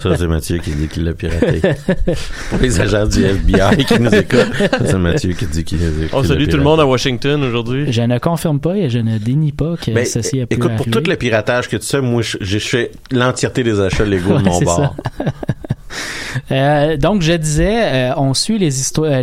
Sur 0.00 0.10
ça, 0.10 0.16
c'est 0.18 0.26
Mathieu 0.26 0.58
qui 0.58 0.70
dit 0.72 0.88
qu'il 0.88 1.04
l'a 1.04 1.12
piraté. 1.14 1.60
Pour 2.50 2.58
les 2.60 2.80
agents 2.80 3.06
du 3.06 3.24
FBI 3.24 3.84
qui 3.84 4.00
nous 4.00 4.12
écoutent, 4.12 4.52
ça, 4.58 4.78
c'est 4.86 4.98
Mathieu 4.98 5.34
qui 5.34 5.46
dit 5.46 5.62
qu'il 5.62 5.78
qu'il 5.78 6.08
On 6.12 6.22
l'a 6.22 6.26
salue 6.26 6.48
tout 6.48 6.56
le 6.56 6.64
monde 6.64 6.80
à 6.80 6.86
Washington 6.86 7.40
aujourd'hui. 7.44 7.92
Je 7.92 8.02
ne 8.02 8.18
confirme 8.18 8.58
pas 8.58 8.74
et 8.76 8.90
je 8.90 8.98
ne 8.98 9.18
dénie 9.18 9.52
pas 9.52 9.76
que 9.80 9.92
Ben, 9.92 10.04
ceci 10.04 10.40
a 10.40 10.46
pu 10.48 10.56
écoute, 10.56 10.74
pour 10.76 10.86
tout 10.86 11.02
le 11.06 11.14
piratage 11.14 11.68
que 11.68 11.76
tu 11.76 11.86
sais, 11.86 12.00
moi, 12.00 12.22
j'ai 12.40 12.58
fait 12.58 12.90
l'entièreté 13.12 13.62
des 13.62 13.78
achats 13.80 14.04
légaux 14.04 14.32
Ouais, 14.32 14.38
de 14.42 14.46
mon 14.48 14.58
c'est 14.58 14.64
bar. 14.64 14.96
Euh, 16.52 16.96
donc, 16.96 17.22
je 17.22 17.32
disais, 17.32 18.10
euh, 18.10 18.12
on 18.16 18.34
suit 18.34 18.58
les 18.58 18.80
histoires, 18.80 19.10
euh, 19.12 19.22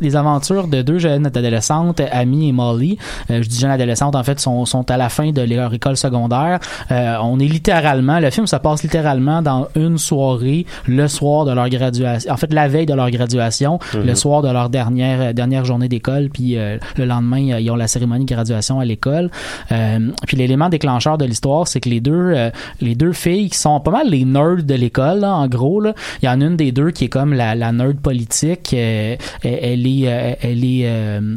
les 0.00 0.16
aventures 0.16 0.68
de 0.68 0.82
deux 0.82 0.98
jeunes 0.98 1.26
adolescentes, 1.26 2.00
Amy 2.12 2.48
et 2.48 2.52
Molly. 2.52 2.98
Euh, 3.30 3.42
je 3.42 3.48
dis 3.48 3.58
jeunes 3.58 3.70
adolescentes, 3.70 4.14
en 4.16 4.22
fait, 4.22 4.40
sont, 4.40 4.64
sont 4.66 4.90
à 4.90 4.96
la 4.96 5.08
fin 5.08 5.30
de 5.32 5.42
leur 5.42 5.72
école 5.74 5.96
secondaire. 5.96 6.58
Euh, 6.90 7.16
on 7.22 7.38
est 7.38 7.46
littéralement, 7.46 8.18
le 8.20 8.30
film 8.30 8.46
se 8.46 8.56
passe 8.56 8.82
littéralement 8.82 9.42
dans 9.42 9.68
une 9.76 9.98
soirée, 9.98 10.66
le 10.86 11.08
soir 11.08 11.44
de 11.44 11.52
leur 11.52 11.68
graduation, 11.68 12.32
en 12.32 12.36
fait, 12.36 12.52
la 12.52 12.68
veille 12.68 12.86
de 12.86 12.94
leur 12.94 13.10
graduation, 13.10 13.78
Mhm. 13.94 14.06
le 14.06 14.14
soir 14.14 14.42
de 14.42 14.48
leur 14.50 14.68
dernière 14.70 15.20
euh, 15.20 15.32
dernière 15.32 15.64
journée 15.64 15.88
d'école, 15.88 16.28
puis 16.32 16.56
euh, 16.56 16.78
le 16.96 17.04
lendemain, 17.04 17.38
ils 17.58 17.70
ont 17.70 17.76
la 17.76 17.86
cérémonie 17.88 18.24
de 18.24 18.32
graduation 18.34 18.80
à 18.80 18.84
l'école. 18.84 19.30
Euh, 19.72 19.98
puis 20.26 20.36
l'élément 20.36 20.68
déclencheur 20.68 21.18
de 21.18 21.24
l'histoire, 21.24 21.66
c'est 21.68 21.80
que 21.80 21.88
les 21.88 22.00
deux 22.00 22.32
euh, 22.34 22.50
les 22.80 22.94
deux 22.94 23.12
filles 23.12 23.50
qui 23.50 23.58
sont 23.58 23.80
pas 23.80 23.90
mal 23.90 24.08
les 24.08 24.24
nerds 24.24 24.62
de 24.64 24.74
l'école, 24.74 25.24
en 25.24 25.46
gros, 25.48 25.80
là, 25.80 25.92
il 26.22 26.26
y 26.26 26.28
en 26.28 26.40
a 26.40 26.44
une 26.44 26.56
des 26.56 26.72
deux 26.72 26.90
qui 26.90 27.04
est 27.04 27.08
comme 27.08 27.32
la, 27.32 27.54
la 27.54 27.72
nerd 27.72 27.98
politique. 28.00 28.72
euh, 28.74 29.16
elle, 29.42 29.58
elle 29.62 29.86
est, 29.86 30.02
euh, 30.06 30.34
elle 30.42 30.64
est 30.64 30.82
euh, 30.84 31.36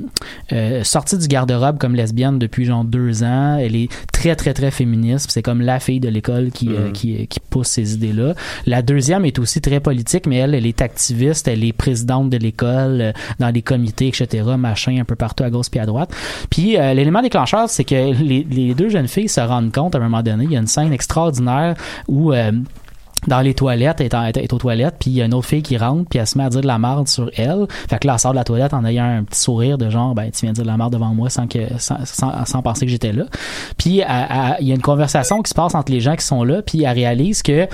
euh, 0.52 0.84
sortie 0.84 1.18
du 1.18 1.28
garde-robe 1.28 1.78
comme 1.78 1.96
lesbienne 1.96 2.40
depuis 2.40 2.66
genre 2.66 2.84
deux 2.84 3.24
ans. 3.24 3.58
Elle 3.60 3.76
est 3.76 3.90
très 4.12 4.36
très 4.36 4.54
très 4.54 4.72
féministe. 4.72 5.32
C'est 5.32 5.42
comme 5.42 5.62
la 5.62 5.80
fille 5.80 6.00
de 6.00 6.10
l'école 6.10 6.52
qui, 6.52 6.70
euh, 6.70 6.92
qui 6.92 7.28
qui 7.28 7.40
pousse 7.40 7.68
ces 7.68 7.94
idées-là. 7.96 8.34
La 8.66 8.82
deuxième 8.82 9.26
est 9.26 9.40
aussi 9.40 9.62
très 9.62 9.80
politique, 9.80 10.26
mais 10.28 10.38
elle, 10.38 10.56
elle 10.56 10.66
est 10.66 10.82
activiste. 10.82 11.48
Elle 11.48 11.64
est 11.64 11.74
présidente 11.74 12.30
de 12.30 12.38
l'école, 12.38 13.14
dans 13.40 13.50
les 13.50 13.62
comités, 13.62 14.08
etc. 14.08 14.44
Machin, 14.58 14.98
un 15.00 15.06
peu 15.06 15.16
partout 15.16 15.44
à 15.44 15.50
gauche 15.50 15.68
puis 15.70 15.80
à 15.80 15.86
droite. 15.86 16.12
Puis 16.50 16.78
euh, 16.78 16.94
l'élément 16.94 17.22
déclencheur, 17.22 17.70
c'est 17.70 17.84
que 17.84 18.14
les, 18.24 18.46
les 18.50 18.74
deux 18.74 18.90
jeunes 18.90 19.08
filles 19.08 19.30
se 19.30 19.42
rendent 19.42 19.72
compte 19.72 19.96
à 19.96 19.98
un 19.98 20.02
moment 20.02 20.22
donné, 20.24 20.46
il 20.46 20.52
y 20.52 20.56
a 20.58 20.60
une 20.60 20.68
scène 20.68 20.94
extraordinaire 20.94 21.76
où 22.08 22.34
dans 23.28 23.42
les 23.42 23.54
toilettes, 23.54 24.02
elle 24.02 24.38
est, 24.38 24.54
aux 24.54 24.58
toilettes, 24.58 24.96
puis 25.00 25.12
il 25.12 25.18
y 25.18 25.22
a 25.22 25.26
une 25.26 25.34
autre 25.34 25.48
fille 25.48 25.64
qui 25.64 25.78
rentre, 25.78 26.10
puis 26.10 26.20
elle 26.20 26.28
se 26.28 26.38
met 26.38 26.44
à 26.44 26.50
dire 26.50 26.62
de 26.62 26.68
la 26.68 26.80
merde 26.80 27.08
sur 27.08 27.30
elle. 27.36 27.66
Fait 27.70 28.00
que 28.00 28.08
là, 28.08 28.14
elle 28.14 28.20
sort 28.20 28.32
de 28.32 28.38
la 28.38 28.44
toilette 28.44 28.74
en 28.74 28.86
ayant 28.86 29.06
un 29.06 29.24
petit 29.24 29.40
sourire 29.40 29.78
de 29.78 29.90
genre, 29.90 30.14
ben, 30.16 30.30
tu 30.32 30.46
viens 30.46 30.52
de 30.52 30.56
dire 30.56 30.64
de 30.64 30.70
la 30.70 30.78
merde 30.78 30.94
devant 30.94 31.14
moi 31.14 31.30
sans 31.30 31.48
que, 31.48 31.60
sans, 31.78 32.06
sans, 32.06 32.46
sans 32.46 32.62
penser 32.62 32.86
que 32.86 32.92
j'étais 32.92 33.14
là. 33.14 33.26
Puis 33.78 34.02
il 34.02 34.68
y 34.68 34.72
a 34.72 34.76
une 34.76 34.82
conversation 34.82 35.42
qui 35.42 35.50
se 35.50 35.56
passe 35.56 35.76
entre 35.76 35.92
les 35.92 36.00
gens 36.00 36.16
qui 36.16 36.26
sont 36.26 36.44
là, 36.44 36.62
puis 36.62 36.84
elle 36.84 36.96
réalise 36.96 37.42
que 37.42 37.68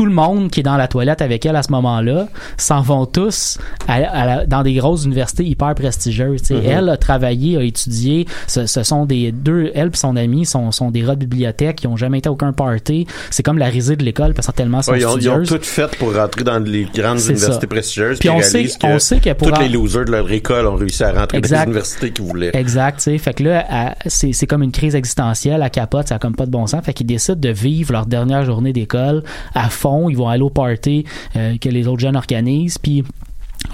tout 0.00 0.06
le 0.06 0.12
monde 0.12 0.50
qui 0.50 0.60
est 0.60 0.62
dans 0.62 0.78
la 0.78 0.88
toilette 0.88 1.20
avec 1.20 1.44
elle 1.44 1.56
à 1.56 1.62
ce 1.62 1.70
moment-là 1.72 2.26
s'en 2.56 2.80
vont 2.80 3.04
tous 3.04 3.58
à- 3.86 3.96
à 3.96 4.24
la- 4.24 4.46
dans 4.46 4.62
des 4.62 4.72
grosses 4.72 5.04
universités 5.04 5.44
hyper 5.44 5.74
prestigieuses. 5.74 6.50
Mhm. 6.50 6.62
Elle 6.64 6.88
a 6.88 6.96
travaillé, 6.96 7.58
a 7.58 7.62
étudié. 7.62 8.26
Ce, 8.46 8.64
ce 8.64 8.82
sont 8.82 9.04
des 9.04 9.30
deux, 9.30 9.70
elle 9.74 9.88
et 9.88 9.96
son 9.98 10.16
ami 10.16 10.46
sont, 10.46 10.70
sont 10.72 10.90
des 10.90 11.04
rats 11.04 11.16
de 11.16 11.20
bibliothèque 11.26 11.76
qui 11.76 11.86
ont 11.86 11.98
jamais 11.98 12.16
été 12.16 12.30
à 12.30 12.32
aucun 12.32 12.54
party. 12.54 13.06
C'est 13.30 13.42
comme 13.42 13.58
la 13.58 13.66
risée 13.66 13.94
de 13.96 14.02
l'école 14.02 14.32
parce 14.32 14.46
que 14.46 14.52
tellement 14.52 14.80
sont 14.80 14.92
Ouais, 14.92 15.00
ils, 15.00 15.06
ont, 15.06 15.18
ils 15.18 15.28
ont 15.28 15.42
tout 15.42 15.58
fait 15.60 15.94
pour 15.98 16.14
rentrer 16.14 16.44
dans 16.44 16.58
les 16.64 16.84
grandes 16.84 17.18
universités 17.20 17.60
ça. 17.60 17.66
prestigieuses. 17.66 18.18
Puis 18.20 18.30
on 18.30 18.40
sait- 18.40 18.52
réalisent 18.52 18.78
on 18.82 18.98
sait 18.98 19.20
que 19.20 19.34
pour 19.34 19.52
en- 19.52 19.60
les 19.60 19.68
losers 19.68 20.06
de 20.06 20.12
leur 20.12 20.32
école 20.32 20.66
ont 20.66 20.76
réussi 20.76 21.04
à 21.04 21.12
rentrer 21.12 21.42
dans 21.42 21.56
les 21.58 21.62
universités 21.64 22.10
qu'ils 22.10 22.24
voulaient. 22.24 22.52
Exact, 22.54 22.96
tu 22.96 23.02
sais. 23.02 23.18
Fait 23.18 23.34
que 23.34 23.42
là, 23.44 23.94
c'est, 24.06 24.46
comme 24.46 24.62
une 24.62 24.72
crise 24.72 24.94
existentielle, 24.94 25.60
à 25.62 25.68
capote, 25.68 26.08
ça 26.08 26.14
a 26.14 26.18
comme 26.18 26.34
pas 26.36 26.46
de 26.46 26.50
bon 26.50 26.66
sens. 26.66 26.82
Fait 26.86 26.94
qu'ils 26.94 27.06
décident 27.06 27.38
de 27.38 27.50
vivre 27.50 27.92
leur 27.92 28.06
dernière 28.06 28.46
journée 28.46 28.72
d'école 28.72 29.22
à 29.54 29.68
fond. 29.68 29.89
Ils 30.08 30.16
vont 30.16 30.28
aller 30.28 30.42
au 30.42 30.50
party 30.50 31.04
euh, 31.36 31.56
que 31.58 31.68
les 31.68 31.86
autres 31.86 32.00
jeunes 32.00 32.16
organisent. 32.16 32.78
Puis 32.78 33.04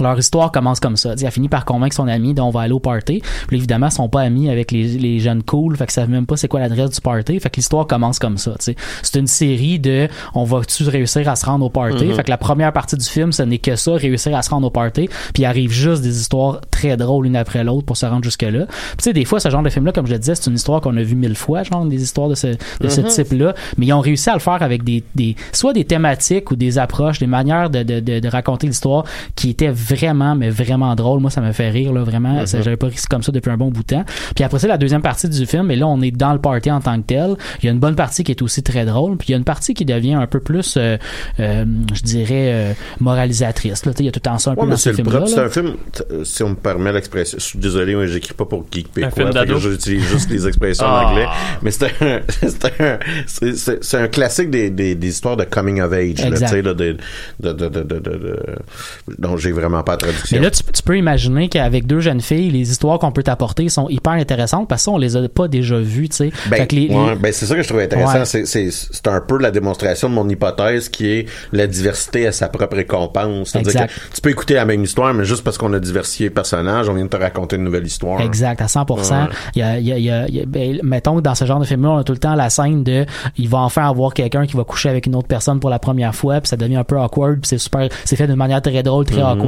leur 0.00 0.18
histoire 0.18 0.52
commence 0.52 0.80
comme 0.80 0.96
ça. 0.96 1.14
Elle 1.20 1.30
finit 1.30 1.48
par 1.48 1.64
convaincre 1.64 1.94
son 1.96 2.08
ami 2.08 2.34
on 2.38 2.50
va 2.50 2.60
aller 2.62 2.72
au 2.72 2.80
party. 2.80 3.22
Puis 3.48 3.56
évidemment, 3.56 3.86
ils 3.86 3.92
sont 3.92 4.08
pas 4.08 4.20
amis 4.22 4.50
avec 4.50 4.70
les, 4.70 4.84
les 4.98 5.20
jeunes 5.20 5.42
cool. 5.42 5.76
Fait 5.76 5.84
qu'ils 5.86 5.92
savent 5.94 6.10
même 6.10 6.26
pas 6.26 6.36
c'est 6.36 6.48
quoi 6.48 6.60
l'adresse 6.60 6.90
du 6.90 7.00
party. 7.00 7.38
Fait 7.40 7.48
que 7.50 7.56
l'histoire 7.56 7.86
commence 7.86 8.18
comme 8.18 8.36
ça. 8.36 8.54
C'est 8.58 9.18
une 9.18 9.26
série 9.26 9.78
de 9.78 10.08
on 10.34 10.44
va-tu 10.44 10.84
réussir 10.84 11.28
à 11.28 11.36
se 11.36 11.46
rendre 11.46 11.64
au 11.64 11.70
party? 11.70 12.04
Mhm. 12.04 12.14
Fait 12.14 12.24
que 12.24 12.30
la 12.30 12.36
première 12.36 12.72
partie 12.72 12.96
du 12.96 13.04
film, 13.04 13.32
ce 13.32 13.42
n'est 13.42 13.58
que 13.58 13.76
ça, 13.76 13.94
réussir 13.94 14.36
à 14.36 14.42
se 14.42 14.50
rendre 14.50 14.66
au 14.66 14.70
party. 14.70 15.08
Puis 15.32 15.42
il 15.42 15.46
arrive 15.46 15.70
juste 15.70 16.02
des 16.02 16.20
histoires 16.20 16.60
très 16.70 16.96
drôles 16.96 17.24
l'une 17.24 17.36
après 17.36 17.64
l'autre 17.64 17.86
pour 17.86 17.96
se 17.96 18.04
rendre 18.06 18.24
jusque-là. 18.24 18.66
Tu 18.66 19.04
sais, 19.04 19.12
des 19.12 19.24
fois, 19.24 19.40
ce 19.40 19.48
genre 19.48 19.62
de 19.62 19.70
film-là, 19.70 19.92
comme 19.92 20.06
je 20.06 20.12
le 20.12 20.18
disais, 20.18 20.34
c'est 20.34 20.50
une 20.50 20.56
histoire 20.56 20.80
qu'on 20.80 20.96
a 20.96 21.02
vu 21.02 21.14
mille 21.14 21.36
fois, 21.36 21.62
genre 21.62 21.84
des 21.86 22.02
histoires 22.02 22.28
de 22.28 22.34
ce, 22.34 22.48
de 22.48 22.88
ce 22.88 23.00
Mhm. 23.00 23.06
type-là. 23.08 23.54
Mais 23.78 23.86
ils 23.86 23.92
ont 23.92 24.00
réussi 24.00 24.28
à 24.30 24.34
le 24.34 24.40
faire 24.40 24.62
avec 24.62 24.84
des, 24.84 25.02
des 25.14 25.36
soit 25.52 25.72
des 25.72 25.84
thématiques 25.84 26.50
ou 26.50 26.56
des 26.56 26.78
approches, 26.78 27.18
des 27.18 27.26
manières 27.26 27.70
de, 27.70 27.82
de, 27.82 28.00
de, 28.00 28.18
de 28.20 28.28
raconter 28.28 28.66
l'histoire 28.66 29.04
qui 29.36 29.50
étaient 29.50 29.72
vraiment, 29.76 30.34
mais 30.34 30.50
vraiment 30.50 30.94
drôle. 30.94 31.20
Moi, 31.20 31.30
ça 31.30 31.40
me 31.40 31.52
fait 31.52 31.70
rire, 31.70 31.92
là, 31.92 32.02
vraiment. 32.02 32.40
Mhm. 32.40 32.46
Ça, 32.46 32.62
J'avais 32.62 32.76
pas 32.76 32.86
ri 32.88 32.96
comme 33.08 33.22
ça 33.22 33.30
depuis 33.32 33.50
un 33.50 33.56
bon 33.56 33.68
bout 33.70 33.82
de 33.82 33.86
temps. 33.94 34.04
Puis 34.34 34.42
après 34.44 34.58
ça, 34.58 34.66
la 34.68 34.78
deuxième 34.78 35.02
partie 35.02 35.28
du 35.28 35.46
film, 35.46 35.70
et 35.70 35.76
là, 35.76 35.86
on 35.86 36.00
est 36.02 36.10
dans 36.10 36.32
le 36.32 36.38
party 36.40 36.70
en 36.70 36.80
tant 36.80 36.96
que 37.00 37.06
tel. 37.06 37.36
Il 37.62 37.66
y 37.66 37.68
a 37.68 37.72
une 37.72 37.78
bonne 37.78 37.94
partie 37.96 38.24
qui 38.24 38.32
est 38.32 38.42
aussi 38.42 38.62
très 38.62 38.84
drôle, 38.84 39.16
puis 39.16 39.28
il 39.28 39.32
y 39.32 39.34
a 39.34 39.38
une 39.38 39.44
partie 39.44 39.74
qui 39.74 39.84
devient 39.84 40.14
un 40.14 40.26
peu 40.26 40.40
plus, 40.40 40.74
euh, 40.76 40.96
euh, 41.40 41.64
je 41.94 42.02
dirais, 42.02 42.50
euh, 42.52 42.72
moralisatrice. 43.00 43.84
Là. 43.84 43.92
Tu 43.92 43.98
sais, 43.98 44.02
Il 44.04 44.06
y 44.06 44.08
a 44.08 44.12
tout 44.12 44.18
le 44.24 44.30
temps 44.30 44.38
ça 44.38 44.50
un 44.50 44.54
Ouais, 44.54 44.60
peu 44.60 44.66
mais 44.66 44.70
dans 44.72 44.76
c'est 44.76 44.90
ce 44.90 44.96
film-là. 44.96 45.26
C'est 45.26 45.38
un 45.40 45.48
film, 45.50 45.74
si 46.24 46.42
on 46.42 46.50
me 46.50 46.54
permet 46.54 46.92
l'expression, 46.92 47.38
je 47.38 47.44
suis 47.44 47.58
désolé, 47.58 47.94
moi, 47.94 48.06
j'écris 48.06 48.34
pas 48.34 48.44
pour 48.44 48.64
Geek 48.70 48.88
que 48.92 49.58
j'utilise 49.58 50.04
juste 50.08 50.30
les 50.30 50.46
expressions 50.46 50.86
Ah. 50.88 51.04
en 51.06 51.10
anglais. 51.10 51.26
Mais 51.62 51.70
c'est 51.70 51.86
un, 51.86 52.20
c'est 52.28 52.64
un, 52.80 52.98
c'est- 53.26 53.56
c'est- 53.56 53.78
c'est 53.84 53.96
un 53.98 54.08
classique 54.08 54.50
des, 54.50 54.70
des, 54.70 54.94
des 54.94 55.08
histoires 55.08 55.36
de 55.36 55.44
coming 55.44 55.80
of 55.80 55.92
age, 55.92 56.18
là, 56.18 56.26
tu 56.26 56.26
Exact. 56.28 56.48
sais, 56.48 56.62
là, 56.62 56.74
de, 56.74 56.96
de, 57.40 57.52
de, 57.52 57.68
de, 57.68 57.68
de, 57.68 57.82
de- 57.82 57.98
de- 57.98 58.56
dont 59.18 59.36
j'ai 59.36 59.52
vraiment 59.52 59.65
pas 59.70 59.92
la 59.92 59.96
traduction. 59.98 60.38
Mais 60.38 60.44
là, 60.44 60.50
tu, 60.50 60.62
tu 60.62 60.82
peux 60.82 60.96
imaginer 60.96 61.48
qu'avec 61.48 61.86
deux 61.86 62.00
jeunes 62.00 62.20
filles, 62.20 62.50
les 62.50 62.70
histoires 62.70 62.98
qu'on 62.98 63.12
peut 63.12 63.22
t'apporter 63.22 63.68
sont 63.68 63.88
hyper 63.88 64.12
intéressantes 64.14 64.68
parce 64.68 64.82
que 64.82 64.84
ça, 64.86 64.90
on 64.92 64.98
les 64.98 65.16
a 65.16 65.28
pas 65.28 65.48
déjà 65.48 65.78
vues, 65.78 66.08
tu 66.08 66.16
sais. 66.16 66.30
Ben, 66.50 66.66
les- 66.70 66.88
ouais, 66.88 67.10
les- 67.10 67.16
ben, 67.16 67.32
c'est 67.32 67.46
ça 67.46 67.54
que 67.54 67.62
je 67.62 67.68
trouve 67.68 67.80
intéressant. 67.80 68.18
Ouais. 68.18 68.24
C'est, 68.24 68.46
c'est, 68.46 68.70
c'est 68.70 69.06
un 69.08 69.20
peu 69.20 69.38
la 69.38 69.50
démonstration 69.50 70.08
de 70.08 70.14
mon 70.14 70.28
hypothèse 70.28 70.88
qui 70.88 71.06
est 71.08 71.26
la 71.52 71.66
diversité 71.66 72.26
à 72.26 72.32
sa 72.32 72.48
propre 72.48 72.76
récompense. 72.76 73.50
C'est-à-dire 73.50 73.86
que 73.86 73.92
tu 74.14 74.20
peux 74.20 74.30
écouter 74.30 74.54
la 74.54 74.64
même 74.64 74.82
histoire, 74.84 75.12
mais 75.14 75.24
juste 75.24 75.42
parce 75.44 75.58
qu'on 75.58 75.72
a 75.72 75.80
diversifié 75.80 76.26
les 76.26 76.30
personnages, 76.30 76.88
on 76.88 76.94
vient 76.94 77.04
de 77.04 77.10
te 77.10 77.16
raconter 77.16 77.56
une 77.56 77.64
nouvelle 77.64 77.86
histoire. 77.86 78.20
Exact, 78.20 78.60
à 78.62 78.66
100%. 78.66 78.86
Ouais. 79.24 79.28
Il 79.54 79.60
y 79.60 79.62
a, 79.62 79.78
il 79.78 79.86
y 79.86 80.10
a, 80.10 80.28
y 80.28 80.40
a- 80.40 80.46
ben, 80.46 80.78
mettons 80.82 81.16
que 81.16 81.20
dans 81.20 81.34
ce 81.34 81.44
genre 81.44 81.60
de 81.60 81.64
film-là, 81.64 81.90
on 81.90 81.98
a 81.98 82.04
tout 82.04 82.12
le 82.12 82.18
temps 82.18 82.34
la 82.34 82.50
scène 82.50 82.84
de, 82.84 83.04
il 83.38 83.48
va 83.48 83.58
enfin 83.58 83.88
avoir 83.88 84.14
quelqu'un 84.14 84.46
qui 84.46 84.56
va 84.56 84.64
coucher 84.64 84.88
avec 84.88 85.06
une 85.06 85.14
autre 85.14 85.28
personne 85.28 85.60
pour 85.60 85.70
la 85.70 85.78
première 85.78 86.14
fois, 86.14 86.40
puis 86.40 86.48
ça 86.48 86.56
devient 86.56 86.76
un 86.76 86.84
peu 86.84 86.98
awkward, 86.98 87.34
puis 87.40 87.48
c'est 87.48 87.58
super, 87.58 87.88
c'est 88.04 88.16
fait 88.16 88.26
d'une 88.26 88.36
manière 88.36 88.62
très 88.62 88.82
drôle, 88.82 89.04
très 89.04 89.16
Mhm. 89.22 89.40
awkward. 89.40 89.45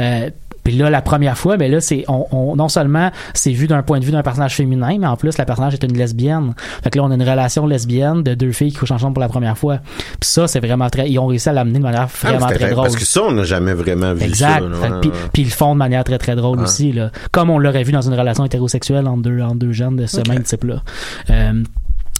Euh, 0.00 0.30
puis 0.62 0.72
là, 0.76 0.88
la 0.88 1.02
première 1.02 1.36
fois, 1.36 1.58
ben 1.58 1.70
là, 1.70 1.78
c'est 1.82 2.06
on, 2.08 2.26
on- 2.32 2.56
non 2.56 2.70
seulement 2.70 3.10
c'est 3.34 3.52
vu 3.52 3.66
d'un 3.66 3.82
point 3.82 4.00
de 4.00 4.04
vue 4.06 4.12
d'un 4.12 4.22
personnage 4.22 4.54
féminin, 4.56 4.96
mais 4.98 5.06
en 5.06 5.14
plus, 5.16 5.36
la 5.36 5.44
personnage 5.44 5.74
est 5.74 5.84
une 5.84 5.92
lesbienne. 5.98 6.54
Fait 6.82 6.88
que 6.88 6.96
là, 6.98 7.04
on 7.04 7.10
a 7.10 7.14
une 7.16 7.22
relation 7.22 7.66
lesbienne 7.66 8.22
de 8.22 8.32
deux 8.32 8.50
filles 8.52 8.70
qui 8.72 8.78
couchent 8.78 8.90
ensemble 8.92 9.12
pour 9.12 9.20
la 9.20 9.28
première 9.28 9.58
fois. 9.58 9.80
Puis 10.18 10.30
ça, 10.30 10.46
c'est 10.48 10.60
vraiment 10.60 10.88
très. 10.88 11.10
Ils 11.10 11.18
ont 11.18 11.26
réussi 11.26 11.50
à 11.50 11.52
l'amener 11.52 11.80
de 11.80 11.82
manière 11.84 12.08
Ah, 12.24 12.28
vraiment 12.28 12.46
très 12.46 12.70
drôle. 12.70 12.84
Parce 12.84 12.96
que 12.96 13.04
ça, 13.04 13.20
on 13.24 13.32
n'a 13.32 13.44
jamais 13.44 13.74
vraiment 13.74 14.14
vu 14.14 14.24
Exact. 14.24 14.60
ça. 14.60 14.88
ouais, 14.90 15.00
puis, 15.32 15.42
ils 15.42 15.44
le 15.44 15.50
font 15.50 15.74
de 15.74 15.78
manière 15.78 16.02
très 16.02 16.16
très 16.16 16.34
drôle 16.34 16.56
Ouais. 16.56 16.64
aussi 16.64 16.92
là. 16.92 17.10
Comme 17.30 17.50
on 17.50 17.58
l'aurait 17.58 17.82
vu 17.82 17.92
dans 17.92 18.00
une 18.00 18.14
relation 18.14 18.46
hétérosexuelle 18.46 19.06
entre 19.06 19.20
deux 19.20 19.42
entre 19.42 19.56
deux 19.56 19.72
jeunes 19.72 19.96
de 19.96 20.06
ce 20.06 20.26
même 20.30 20.44
type-là. 20.44 20.82
Euh, 21.28 21.62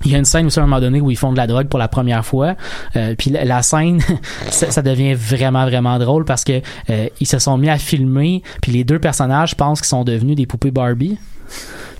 il 0.04 0.12
y 0.12 0.14
a 0.14 0.18
une 0.18 0.24
scène 0.24 0.46
aussi 0.46 0.58
à 0.58 0.62
un 0.62 0.66
moment 0.66 0.80
donné 0.80 1.00
où 1.00 1.10
ils 1.10 1.16
font 1.16 1.32
de 1.32 1.36
la 1.36 1.46
drogue 1.46 1.68
pour 1.68 1.78
la 1.78 1.88
première 1.88 2.24
fois. 2.24 2.56
Euh, 2.96 3.14
puis 3.16 3.30
la, 3.30 3.62
scène, 3.62 4.00
ça, 4.50 4.70
ça 4.70 4.82
devient 4.82 5.14
vraiment 5.14 5.64
vraiment 5.64 5.98
drôle 5.98 6.24
parce 6.24 6.44
que 6.44 6.60
euh, 6.90 7.08
ils 7.20 7.26
se 7.26 7.38
sont 7.38 7.56
mis 7.58 7.70
à 7.70 7.78
filmer. 7.78 8.42
Puis 8.60 8.72
les 8.72 8.84
deux 8.84 8.98
personnages 8.98 9.54
pensent 9.54 9.80
qu'ils 9.80 9.88
sont 9.88 10.04
devenus 10.04 10.36
des 10.36 10.46
poupées 10.46 10.70
Barbie. 10.70 11.18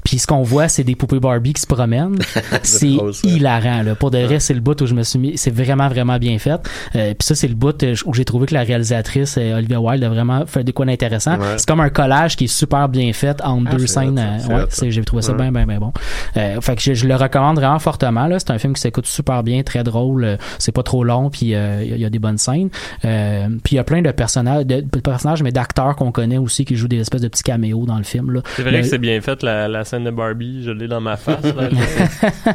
Puis 0.04 0.18
ce 0.18 0.26
qu'on 0.26 0.42
voit, 0.42 0.68
c'est 0.68 0.84
des 0.84 0.94
poupées 0.94 1.18
Barbie 1.18 1.54
qui 1.54 1.62
se 1.62 1.66
promènent. 1.66 2.18
c'est 2.62 2.92
hilarant. 3.24 3.82
Là. 3.82 3.94
Pour 3.94 4.10
de 4.10 4.18
vrai, 4.18 4.38
c'est 4.38 4.54
le 4.54 4.60
bout 4.60 4.80
où 4.82 4.86
je 4.86 4.94
me 4.94 5.02
suis 5.02 5.18
mis. 5.18 5.38
C'est 5.38 5.50
vraiment, 5.50 5.88
vraiment 5.88 6.18
bien 6.18 6.38
fait. 6.38 6.60
Euh, 6.94 7.14
puis 7.14 7.26
ça, 7.26 7.34
c'est 7.34 7.48
le 7.48 7.54
bout 7.54 7.82
euh, 7.82 7.94
où 8.04 8.14
j'ai 8.14 8.24
trouvé 8.24 8.46
que 8.46 8.54
la 8.54 8.62
réalisatrice, 8.62 9.36
euh, 9.38 9.56
Olivia 9.58 9.80
Wilde, 9.80 10.04
a 10.04 10.08
vraiment 10.08 10.46
fait 10.46 10.62
de 10.64 10.72
quoi 10.72 10.86
d'intéressant. 10.86 11.38
Ouais. 11.38 11.54
C'est 11.56 11.66
comme 11.66 11.80
un 11.80 11.88
collage 11.88 12.36
qui 12.36 12.44
est 12.44 12.48
super 12.48 12.88
bien 12.88 13.12
fait 13.12 13.40
entre 13.42 13.70
Ah, 13.72 13.76
deux 13.76 13.86
scènes. 13.86 14.18
euh, 14.18 14.66
ouais, 14.66 14.90
j'ai 14.90 15.02
trouvé 15.04 15.22
ça 15.22 15.32
Ouais. 15.32 15.38
bien, 15.38 15.52
bien, 15.52 15.66
bien 15.66 15.78
bon. 15.78 15.92
Euh, 16.36 16.60
fait 16.60 16.76
que 16.76 16.82
je, 16.82 16.94
je 16.94 17.06
le 17.08 17.16
recommande 17.16 17.56
vraiment 17.56 17.78
fortement. 17.78 18.26
Là. 18.26 18.38
C'est 18.38 18.50
un 18.50 18.58
film 18.58 18.74
qui 18.74 18.80
s'écoute 18.82 19.06
super 19.06 19.42
bien, 19.42 19.62
très 19.62 19.84
drôle. 19.84 20.36
C'est 20.58 20.72
pas 20.72 20.82
trop 20.82 21.02
long, 21.04 21.30
puis 21.30 21.54
euh, 21.54 21.82
il 21.82 21.88
y, 21.88 21.92
a- 21.92 21.96
il 21.96 22.02
y 22.02 22.04
a 22.04 22.10
des 22.10 22.18
bonnes 22.18 22.38
scènes. 22.38 22.68
Euh, 23.04 23.48
puis 23.64 23.74
il 23.74 23.76
y 23.76 23.78
a 23.78 23.84
plein 23.84 24.02
de 24.02 24.10
personnages, 24.10 24.66
de, 24.66 24.80
de 24.82 25.00
personnages, 25.00 25.42
mais 25.42 25.52
d'acteurs 25.52 25.96
qu'on 25.96 26.12
connaît 26.12 26.38
aussi 26.38 26.64
qui 26.66 26.76
jouent 26.76 26.88
des 26.88 26.98
espèces 27.00 27.22
de 27.22 27.28
petits 27.28 27.42
caméos 27.42 27.86
dans 27.86 27.96
le 27.96 28.04
film. 28.04 28.30
Là. 28.32 28.40
C'est 28.56 28.62
vrai 28.62 28.72
Le- 28.72 28.78
que 28.80 28.84
c'est 28.84 28.98
bien 28.98 29.18
fait, 29.20 29.42
la, 29.42 29.66
la 29.68 29.84
scène 29.84 29.93
de 30.00 30.10
Barbie. 30.10 30.62
Je 30.64 30.70
l'ai 30.70 30.88
dans 30.88 31.00
ma 31.00 31.16
face. 31.16 31.42
là. 31.44 31.68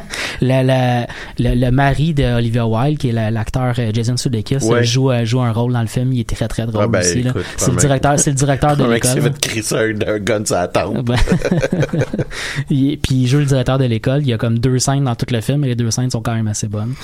La, 0.42 0.62
la- 0.62 1.06
le, 1.38 1.54
le 1.54 1.70
mari 1.70 2.14
de 2.14 2.24
Olivia 2.24 2.66
Wilde, 2.66 2.96
qui 2.98 3.10
est 3.10 3.12
la- 3.12 3.30
l'acteur 3.30 3.74
euh, 3.78 3.90
Jason 3.92 4.16
Sudeikis, 4.16 4.56
Ouais. 4.64 4.82
joue, 4.84 5.10
euh, 5.10 5.24
joue 5.26 5.40
un 5.42 5.52
rôle 5.52 5.72
dans 5.74 5.82
le 5.82 5.86
film. 5.86 6.12
Il 6.14 6.20
est 6.20 6.28
très 6.28 6.48
très 6.48 6.64
drôle 6.66 6.84
Ah, 6.84 6.88
ben, 6.88 7.00
aussi. 7.00 7.24
C'est 7.58 7.70
le 7.70 7.76
directeur, 7.76 8.18
c'est 8.18 8.30
le 8.30 8.36
directeur 8.36 8.74
de 8.76 8.84
l'école. 8.84 9.20
fait 9.20 9.38
crisser 9.38 9.74
un, 9.76 10.14
un 10.14 10.18
gun 10.18 10.42
sur 10.46 10.54
la 10.56 10.68
tempe. 10.68 11.04
Ben, 11.04 11.16
il- 12.70 12.98
puis 12.98 13.14
il 13.16 13.26
joue 13.26 13.38
le 13.38 13.44
directeur 13.44 13.78
de 13.78 13.84
l'école. 13.84 14.20
Il 14.22 14.28
y 14.28 14.32
a 14.32 14.38
comme 14.38 14.58
deux 14.58 14.78
scènes 14.78 15.04
dans 15.04 15.14
tout 15.14 15.26
le 15.30 15.40
film 15.40 15.64
et 15.64 15.68
les 15.68 15.74
deux 15.76 15.90
scènes 15.90 16.10
sont 16.10 16.22
quand 16.22 16.34
même 16.34 16.48
assez 16.48 16.68
bonnes. 16.68 16.94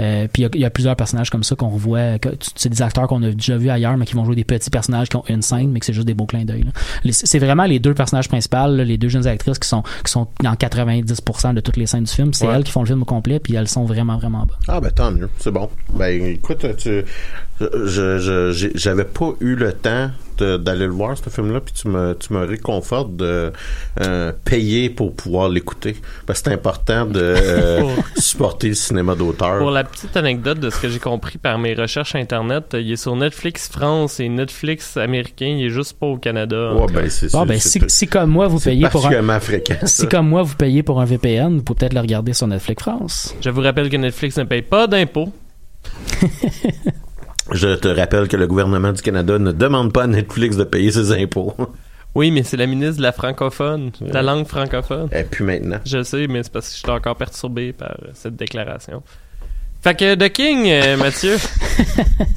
Euh, 0.00 0.26
puis 0.32 0.42
il 0.42 0.44
y, 0.44 0.46
a, 0.46 0.50
il 0.54 0.60
y 0.60 0.64
a 0.64 0.70
plusieurs 0.70 0.96
personnages 0.96 1.30
comme 1.30 1.44
ça 1.44 1.54
qu'on 1.54 1.68
revoit. 1.68 2.18
C'est 2.54 2.68
des 2.68 2.82
acteurs 2.82 3.06
qu'on 3.08 3.22
a 3.22 3.30
déjà 3.30 3.56
vus 3.56 3.70
ailleurs, 3.70 3.96
mais 3.96 4.06
qui 4.06 4.14
vont 4.14 4.24
jouer 4.24 4.36
des 4.36 4.44
petits 4.44 4.70
personnages 4.70 5.08
qui 5.08 5.16
ont 5.16 5.24
une 5.28 5.42
scène, 5.42 5.70
mais 5.70 5.80
que 5.80 5.86
c'est 5.86 5.92
juste 5.92 6.06
des 6.06 6.14
beaux 6.14 6.26
clins 6.26 6.44
d'œil. 6.44 6.64
C'est 7.10 7.38
vraiment 7.38 7.64
les 7.64 7.78
deux 7.78 7.94
personnages 7.94 8.28
principaux, 8.28 8.56
là, 8.56 8.84
les 8.84 8.96
deux 8.98 9.08
jeunes 9.08 9.26
actrices 9.26 9.58
qui 9.58 9.68
sont 9.68 9.82
qui 10.04 10.10
sont 10.12 10.26
dans 10.42 10.54
90% 10.54 11.54
de 11.54 11.60
toutes 11.60 11.76
les 11.76 11.86
scènes 11.86 12.04
du 12.04 12.12
film. 12.12 12.32
C'est 12.34 12.46
Ouais. 12.46 12.54
elles 12.54 12.64
qui 12.64 12.72
font 12.72 12.80
le 12.80 12.86
film 12.86 13.02
au 13.02 13.04
complet, 13.04 13.40
puis 13.40 13.54
elles 13.54 13.68
sont 13.68 13.84
vraiment 13.84 14.16
vraiment 14.16 14.40
bonnes. 14.46 14.56
Ah 14.68 14.80
ben 14.80 14.90
tant 14.90 15.10
mieux, 15.10 15.28
c'est 15.38 15.50
bon. 15.50 15.68
Ben 15.94 16.22
écoute, 16.24 16.64
tu, 16.76 17.04
je, 17.60 18.70
j'avais 18.74 19.04
pas 19.04 19.32
eu 19.40 19.54
le 19.54 19.72
temps 19.72 20.10
d'aller 20.38 20.86
le 20.86 20.92
voir 20.92 21.16
ce 21.16 21.30
film-là, 21.30 21.60
puis 21.60 21.72
tu 21.72 21.88
me, 21.88 22.14
tu 22.14 22.32
me 22.32 22.44
réconfortes 22.44 23.16
de 23.16 23.52
euh, 24.00 24.32
payer 24.44 24.90
pour 24.90 25.14
pouvoir 25.14 25.48
l'écouter. 25.48 25.96
Parce 26.26 26.40
que 26.42 26.50
c'est 26.50 26.54
important 26.54 27.06
de 27.06 27.20
euh, 27.20 27.82
supporter 28.16 28.68
le 28.68 28.74
cinéma 28.74 29.14
d'auteur. 29.14 29.58
Pour 29.58 29.70
la 29.70 29.84
petite 29.84 30.16
anecdote 30.16 30.60
de 30.60 30.70
ce 30.70 30.78
que 30.80 30.88
j'ai 30.88 30.98
compris 30.98 31.38
par 31.38 31.58
mes 31.58 31.74
recherches 31.74 32.14
internet, 32.14 32.74
il 32.74 32.92
est 32.92 32.96
sur 32.96 33.16
Netflix 33.16 33.68
France 33.68 34.20
et 34.20 34.28
Netflix 34.28 34.96
américain. 34.96 35.56
Il 35.58 35.66
est 35.66 35.70
juste 35.70 35.98
pas 35.98 36.06
au 36.06 36.18
Canada. 36.18 36.74
Ouais, 36.74 36.92
ben 36.92 37.08
c'est 37.08 37.32
Bon, 37.32 37.46
ben, 37.46 37.58
si, 37.58 37.80
si 37.88 38.06
comme 38.06 38.30
moi 38.30 38.48
vous 38.48 38.60
payez 38.60 38.88
pour 38.88 39.06
un, 39.06 39.40
fréquent. 39.40 39.76
si 39.84 40.06
comme 40.08 40.28
moi 40.28 40.42
vous 40.42 40.54
payez 40.54 40.82
pour 40.82 41.00
un 41.00 41.04
VPN, 41.04 41.56
vous 41.56 41.62
pouvez 41.62 41.78
peut-être 41.78 41.94
le 41.94 42.00
regarder 42.00 42.32
sur 42.32 42.46
Netflix 42.46 42.82
France. 42.82 43.34
Je 43.40 43.50
vous 43.50 43.60
rappelle 43.60 43.88
que 43.88 43.96
Netflix 43.96 44.36
ne 44.36 44.44
paye 44.44 44.62
pas 44.62 44.86
d'impôts. 44.86 45.32
Je 47.52 47.74
te 47.76 47.88
rappelle 47.88 48.28
que 48.28 48.36
le 48.36 48.46
gouvernement 48.46 48.92
du 48.92 49.02
Canada 49.02 49.38
ne 49.38 49.52
demande 49.52 49.92
pas 49.92 50.04
à 50.04 50.06
Netflix 50.06 50.56
de 50.56 50.64
payer 50.64 50.90
ses 50.90 51.12
impôts. 51.12 51.54
Oui, 52.16 52.30
mais 52.30 52.44
c'est 52.44 52.56
la 52.56 52.66
ministre 52.66 52.96
de 52.96 53.02
la 53.02 53.12
francophone, 53.12 53.90
de 54.00 54.10
la 54.10 54.22
langue 54.22 54.46
francophone. 54.46 55.10
Et 55.12 55.22
puis 55.24 55.44
maintenant. 55.44 55.80
Je 55.84 56.02
sais, 56.02 56.26
mais 56.28 56.42
c'est 56.42 56.50
parce 56.50 56.68
que 56.68 56.72
je 56.72 56.78
suis 56.78 56.90
encore 56.90 57.14
perturbé 57.14 57.74
par 57.74 57.94
cette 58.14 58.36
déclaration. 58.36 59.02
Fait 59.86 59.94
que 59.94 60.14
The 60.16 60.32
King, 60.32 60.64
euh, 60.66 60.96
Mathieu, 60.98 61.36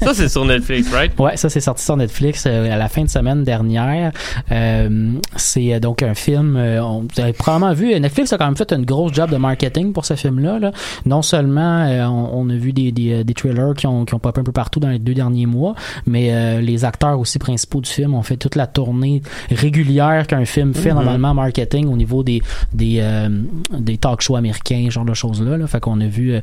ça 0.00 0.14
c'est 0.14 0.28
sur 0.28 0.44
Netflix, 0.44 0.92
right? 0.92 1.18
Ouais, 1.18 1.36
ça 1.36 1.48
c'est 1.48 1.58
sorti 1.58 1.82
sur 1.84 1.96
Netflix 1.96 2.44
euh, 2.46 2.72
à 2.72 2.76
la 2.76 2.88
fin 2.88 3.02
de 3.02 3.08
semaine 3.08 3.42
dernière. 3.42 4.12
Euh, 4.52 5.14
c'est 5.34 5.74
euh, 5.74 5.80
donc 5.80 6.04
un 6.04 6.14
film. 6.14 6.54
on, 6.56 7.08
vous 7.12 7.20
avez 7.20 7.32
probablement 7.32 7.72
vu. 7.72 7.98
Netflix 7.98 8.32
a 8.32 8.38
quand 8.38 8.44
même 8.46 8.56
fait 8.56 8.72
une 8.72 8.84
grosse 8.84 9.12
job 9.12 9.30
de 9.30 9.36
marketing 9.36 9.92
pour 9.92 10.04
ce 10.04 10.14
film-là. 10.14 10.60
là. 10.60 10.70
Non 11.06 11.22
seulement 11.22 11.88
on, 12.08 12.30
on 12.40 12.50
a 12.50 12.54
vu 12.54 12.72
des, 12.72 12.92
des, 12.92 13.24
des 13.24 13.34
trailers 13.34 13.74
qui 13.76 13.88
ont 13.88 14.04
qui 14.04 14.14
ont 14.14 14.20
popé 14.20 14.40
un 14.42 14.44
peu 14.44 14.52
partout 14.52 14.78
dans 14.78 14.90
les 14.90 15.00
deux 15.00 15.14
derniers 15.14 15.46
mois, 15.46 15.74
mais 16.06 16.62
les 16.62 16.84
acteurs 16.84 17.18
aussi 17.18 17.40
principaux 17.40 17.80
du 17.80 17.90
film 17.90 18.14
ont 18.14 18.22
fait 18.22 18.36
toute 18.36 18.54
la 18.54 18.68
tournée 18.68 19.22
régulière 19.50 20.28
qu'un 20.28 20.44
film 20.44 20.72
fait 20.72 20.90
Mhm. 20.90 20.94
normalement 20.94 21.28
en 21.30 21.34
marketing 21.34 21.88
au 21.88 21.96
niveau 21.96 22.22
des 22.22 22.42
des 22.72 22.98
euh, 23.00 23.28
des 23.76 23.98
talk 23.98 24.20
shows 24.20 24.36
américains, 24.36 24.84
ce 24.86 24.90
genre 24.92 25.04
de 25.04 25.14
choses 25.14 25.42
là. 25.42 25.66
Fait 25.66 25.80
qu'on 25.80 26.00
a 26.00 26.06
vu 26.06 26.34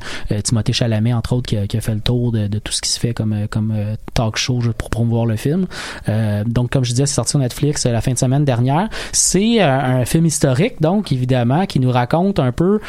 Timothée 0.44 0.74
Chalamet 0.74 0.97
entre 1.14 1.32
autres 1.32 1.46
qui 1.48 1.56
a, 1.56 1.80
fait 1.80 1.94
le 1.94 2.00
tour 2.00 2.32
de, 2.32 2.46
tout 2.58 2.72
ce 2.72 2.80
qui 2.80 2.90
se 2.90 2.98
fait 2.98 3.14
comme 3.14 3.32
euh, 3.32 3.46
euh, 3.56 3.96
talk 4.14 4.36
show 4.36 4.60
pour 4.76 4.90
promouvoir 4.90 5.26
le 5.26 5.36
film. 5.36 5.66
Euh, 6.08 6.44
donc 6.44 6.70
comme 6.70 6.84
je 6.84 6.90
disais, 6.90 7.06
c'est 7.06 7.14
sorti 7.14 7.30
sur 7.30 7.38
Netflix 7.38 7.86
la 7.86 8.00
fin 8.00 8.12
de 8.12 8.18
semaine 8.18 8.44
dernière. 8.44 8.88
C'est 9.12 9.62
euh, 9.62 10.00
un 10.00 10.04
film 10.04 10.26
historique 10.26 10.80
donc 10.80 11.12
évidemment 11.12 11.66
qui 11.66 11.80
nous 11.80 11.90
raconte 11.90 12.38
un 12.38 12.52
peu 12.52 12.80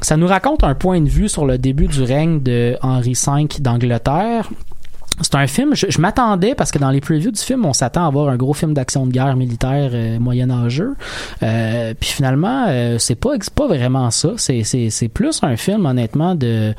ça 0.00 0.16
nous 0.16 0.26
raconte 0.26 0.64
un 0.64 0.74
point 0.74 1.00
de 1.00 1.08
vue 1.08 1.28
sur 1.28 1.44
le 1.44 1.58
début 1.58 1.86
du 1.86 2.02
règne 2.02 2.42
de 2.42 2.76
Henri 2.80 3.12
V 3.12 3.46
d'Angleterre. 3.60 4.48
C'est 5.22 5.34
un 5.34 5.46
film, 5.46 5.74
je, 5.74 6.00
m'attendais 6.00 6.54
parce 6.54 6.70
que 6.70 6.78
dans 6.78 6.90
les 6.90 7.00
previews 7.00 7.30
du 7.30 7.40
film, 7.40 7.64
on 7.66 7.72
s'attend 7.72 8.06
à 8.06 8.10
voir 8.10 8.28
un 8.28 8.36
gros 8.36 8.54
film 8.54 8.72
d'action 8.74 9.06
de 9.06 9.12
guerre 9.12 9.36
militaire 9.36 9.90
euh, 9.92 10.18
moyenâgeux. 10.18 10.94
Euh, 11.42 11.94
puis 11.98 12.10
finalement, 12.10 12.66
euh, 12.68 12.98
c'est 12.98 13.14
pas 13.16 13.30
pas 13.54 13.66
vraiment 13.66 14.10
ça. 14.10 14.30
C'est 14.36 15.08
plus 15.12 15.40
un 15.42 15.56
film 15.56 15.86
honnêtement 15.86 16.34
de 16.34 16.74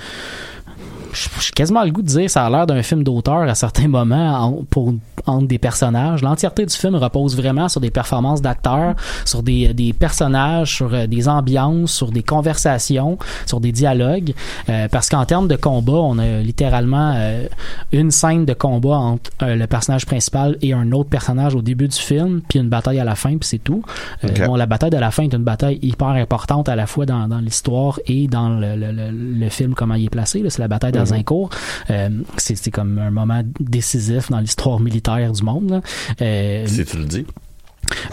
j'ai 1.13 1.51
quasiment 1.53 1.83
le 1.83 1.91
goût 1.91 2.01
de 2.01 2.07
dire 2.07 2.29
ça 2.29 2.45
a 2.45 2.49
l'air 2.49 2.65
d'un 2.65 2.81
film 2.83 3.03
d'auteur 3.03 3.41
à 3.41 3.53
certains 3.55 3.87
moments 3.89 4.39
en- 4.39 4.63
pour 4.69 4.93
entre 5.25 5.47
des 5.47 5.57
personnages. 5.59 6.21
L'entièreté 6.21 6.65
du 6.65 6.75
film 6.75 6.95
repose 6.95 7.35
vraiment 7.35 7.69
sur 7.69 7.81
des 7.81 7.91
performances 7.91 8.41
d'acteurs, 8.41 8.95
sur 9.25 9.43
des, 9.43 9.73
des 9.73 9.93
personnages, 9.93 10.75
sur 10.75 10.93
euh, 10.93 11.07
des 11.07 11.27
ambiances, 11.27 11.91
sur 11.91 12.11
des 12.11 12.23
conversations, 12.23 13.17
sur 13.45 13.59
des 13.59 13.71
dialogues. 13.71 14.33
Euh, 14.69 14.87
parce 14.89 15.09
qu'en 15.09 15.25
termes 15.25 15.47
de 15.47 15.55
combat, 15.55 15.93
on 15.93 16.17
a 16.19 16.39
littéralement 16.39 17.13
euh, 17.15 17.47
une 17.91 18.11
scène 18.11 18.45
de 18.45 18.53
combat 18.53 18.97
entre 18.97 19.31
euh, 19.41 19.55
le 19.55 19.67
personnage 19.67 20.05
principal 20.05 20.57
et 20.61 20.73
un 20.73 20.91
autre 20.91 21.09
personnage 21.09 21.55
au 21.55 21.61
début 21.61 21.87
du 21.87 21.97
film, 21.97 22.41
puis 22.47 22.59
une 22.59 22.69
bataille 22.69 22.99
à 22.99 23.03
la 23.03 23.15
fin, 23.15 23.29
puis 23.37 23.47
c'est 23.47 23.57
tout. 23.63 23.83
Euh, 24.23 24.27
Ok. 24.31 24.45
bon, 24.45 24.55
la 24.55 24.65
bataille 24.65 24.89
de 24.91 24.97
la 24.97 25.11
fin 25.11 25.23
est 25.23 25.33
une 25.33 25.43
bataille 25.43 25.79
hyper 25.81 26.07
importante 26.09 26.69
à 26.69 26.75
la 26.75 26.87
fois 26.87 27.05
dans, 27.05 27.27
dans 27.27 27.39
l'histoire 27.39 27.99
et 28.07 28.27
dans 28.27 28.49
le, 28.49 28.75
le, 28.75 28.91
le, 28.91 29.11
le 29.11 29.49
film, 29.49 29.73
comment 29.73 29.95
il 29.95 30.05
est 30.05 30.09
placé. 30.09 30.43
C'est 30.49 30.59
la 30.61 30.67
bataille 30.67 30.91
d'Azincourt. 30.93 31.49
Euh, 31.89 32.09
c'est 32.37 32.55
c'est 32.55 32.71
comme 32.71 32.97
un 32.99 33.11
moment 33.11 33.41
décisif 33.59 34.29
dans 34.29 34.39
l'histoire 34.39 34.79
militaire 34.79 35.10
du 35.19 35.43
monde. 35.43 35.81
Euh, 36.21 36.65
si 36.67 36.85
tu 36.85 36.97
le 36.97 37.05
dis. 37.05 37.25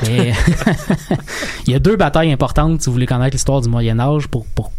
Mais 0.03 0.33
il 1.67 1.73
y 1.73 1.77
a 1.77 1.79
deux 1.79 1.97
batailles 1.97 2.33
importantes 2.33 2.81
si 2.83 2.87
vous 2.87 2.93
voulez 2.93 3.07
connaître 3.07 3.35
l'histoire 3.35 3.61
du 3.61 3.69
Moyen 3.69 3.99
Âge 4.01 4.27
pour, 4.29 4.45
pour 4.47 4.73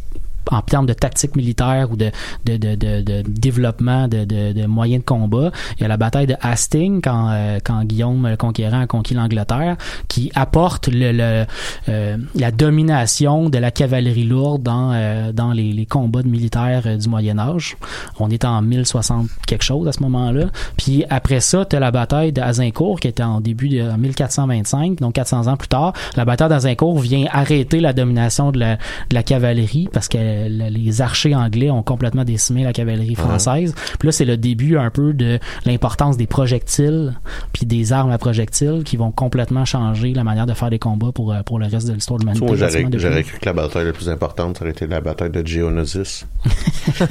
en 0.51 0.61
termes 0.61 0.85
de 0.85 0.93
tactique 0.93 1.35
militaire 1.35 1.91
ou 1.91 1.95
de, 1.95 2.11
de, 2.45 2.57
de, 2.57 2.75
de, 2.75 3.01
de 3.01 3.23
développement 3.27 4.07
de, 4.07 4.25
de, 4.25 4.65
moyens 4.65 5.01
de 5.01 5.05
combat. 5.05 5.51
Il 5.77 5.81
y 5.81 5.85
a 5.85 5.87
la 5.87 5.97
bataille 5.97 6.27
de 6.27 6.35
Hastings 6.41 7.01
quand, 7.01 7.29
euh, 7.31 7.59
quand 7.63 7.83
Guillaume 7.83 8.27
le 8.27 8.37
Conquérant 8.37 8.81
a 8.81 8.87
conquis 8.87 9.13
l'Angleterre, 9.13 9.77
qui 10.07 10.31
apporte 10.35 10.87
le, 10.87 11.11
le 11.11 11.45
euh, 11.89 12.17
la 12.35 12.51
domination 12.51 13.49
de 13.49 13.57
la 13.57 13.71
cavalerie 13.71 14.23
lourde 14.23 14.63
dans, 14.63 14.91
euh, 14.93 15.31
dans 15.31 15.51
les, 15.51 15.71
les, 15.73 15.85
combats 15.85 16.21
de 16.21 16.27
militaires 16.27 16.97
du 16.97 17.09
Moyen 17.09 17.39
Âge. 17.39 17.77
On 18.19 18.29
est 18.29 18.45
en 18.45 18.61
1060 18.61 19.27
quelque 19.47 19.63
chose 19.63 19.87
à 19.87 19.91
ce 19.91 20.01
moment-là. 20.03 20.45
Puis 20.77 21.03
après 21.09 21.39
ça, 21.39 21.65
tu 21.65 21.75
as 21.75 21.79
la 21.79 21.91
bataille 21.91 22.31
d'Azincourt 22.31 22.99
qui 22.99 23.07
était 23.07 23.23
en 23.23 23.41
début 23.41 23.69
de 23.69 23.81
1425, 23.81 24.99
donc 24.99 25.13
400 25.13 25.47
ans 25.47 25.57
plus 25.57 25.67
tard. 25.67 25.93
La 26.15 26.25
bataille 26.25 26.49
d'Azincourt 26.49 26.99
vient 26.99 27.25
arrêter 27.31 27.79
la 27.79 27.93
domination 27.93 28.51
de 28.51 28.59
la, 28.59 28.75
de 28.75 29.15
la 29.15 29.23
cavalerie 29.23 29.89
parce 29.91 30.07
les 30.47 31.01
archers 31.01 31.35
anglais 31.35 31.69
ont 31.71 31.83
complètement 31.83 32.23
décimé 32.23 32.63
la 32.63 32.73
cavalerie 32.73 33.15
française. 33.15 33.73
Puis 33.99 34.07
là, 34.07 34.11
c'est 34.11 34.25
le 34.25 34.37
début 34.37 34.77
un 34.77 34.89
peu 34.89 35.13
de 35.13 35.39
l'importance 35.65 36.17
des 36.17 36.27
projectiles 36.27 37.13
puis 37.53 37.65
des 37.65 37.93
armes 37.93 38.11
à 38.11 38.17
projectiles 38.17 38.83
qui 38.85 38.97
vont 38.97 39.11
complètement 39.11 39.65
changer 39.65 40.13
la 40.13 40.23
manière 40.23 40.45
de 40.45 40.53
faire 40.53 40.69
des 40.69 40.79
combats 40.79 41.11
pour, 41.11 41.33
euh, 41.33 41.41
pour 41.43 41.59
le 41.59 41.67
reste 41.67 41.87
de 41.87 41.93
l'histoire 41.93 42.19
de 42.19 42.25
l'humanité. 42.25 42.97
J'aurais 42.97 43.23
cru 43.23 43.39
que 43.39 43.45
la 43.45 43.53
bataille 43.53 43.85
la 43.85 43.93
plus 43.93 44.09
importante, 44.09 44.57
ça 44.57 44.63
aurait 44.63 44.71
été 44.71 44.87
la 44.87 45.01
bataille 45.01 45.29
de 45.29 45.45
Geonosis. 45.45 46.25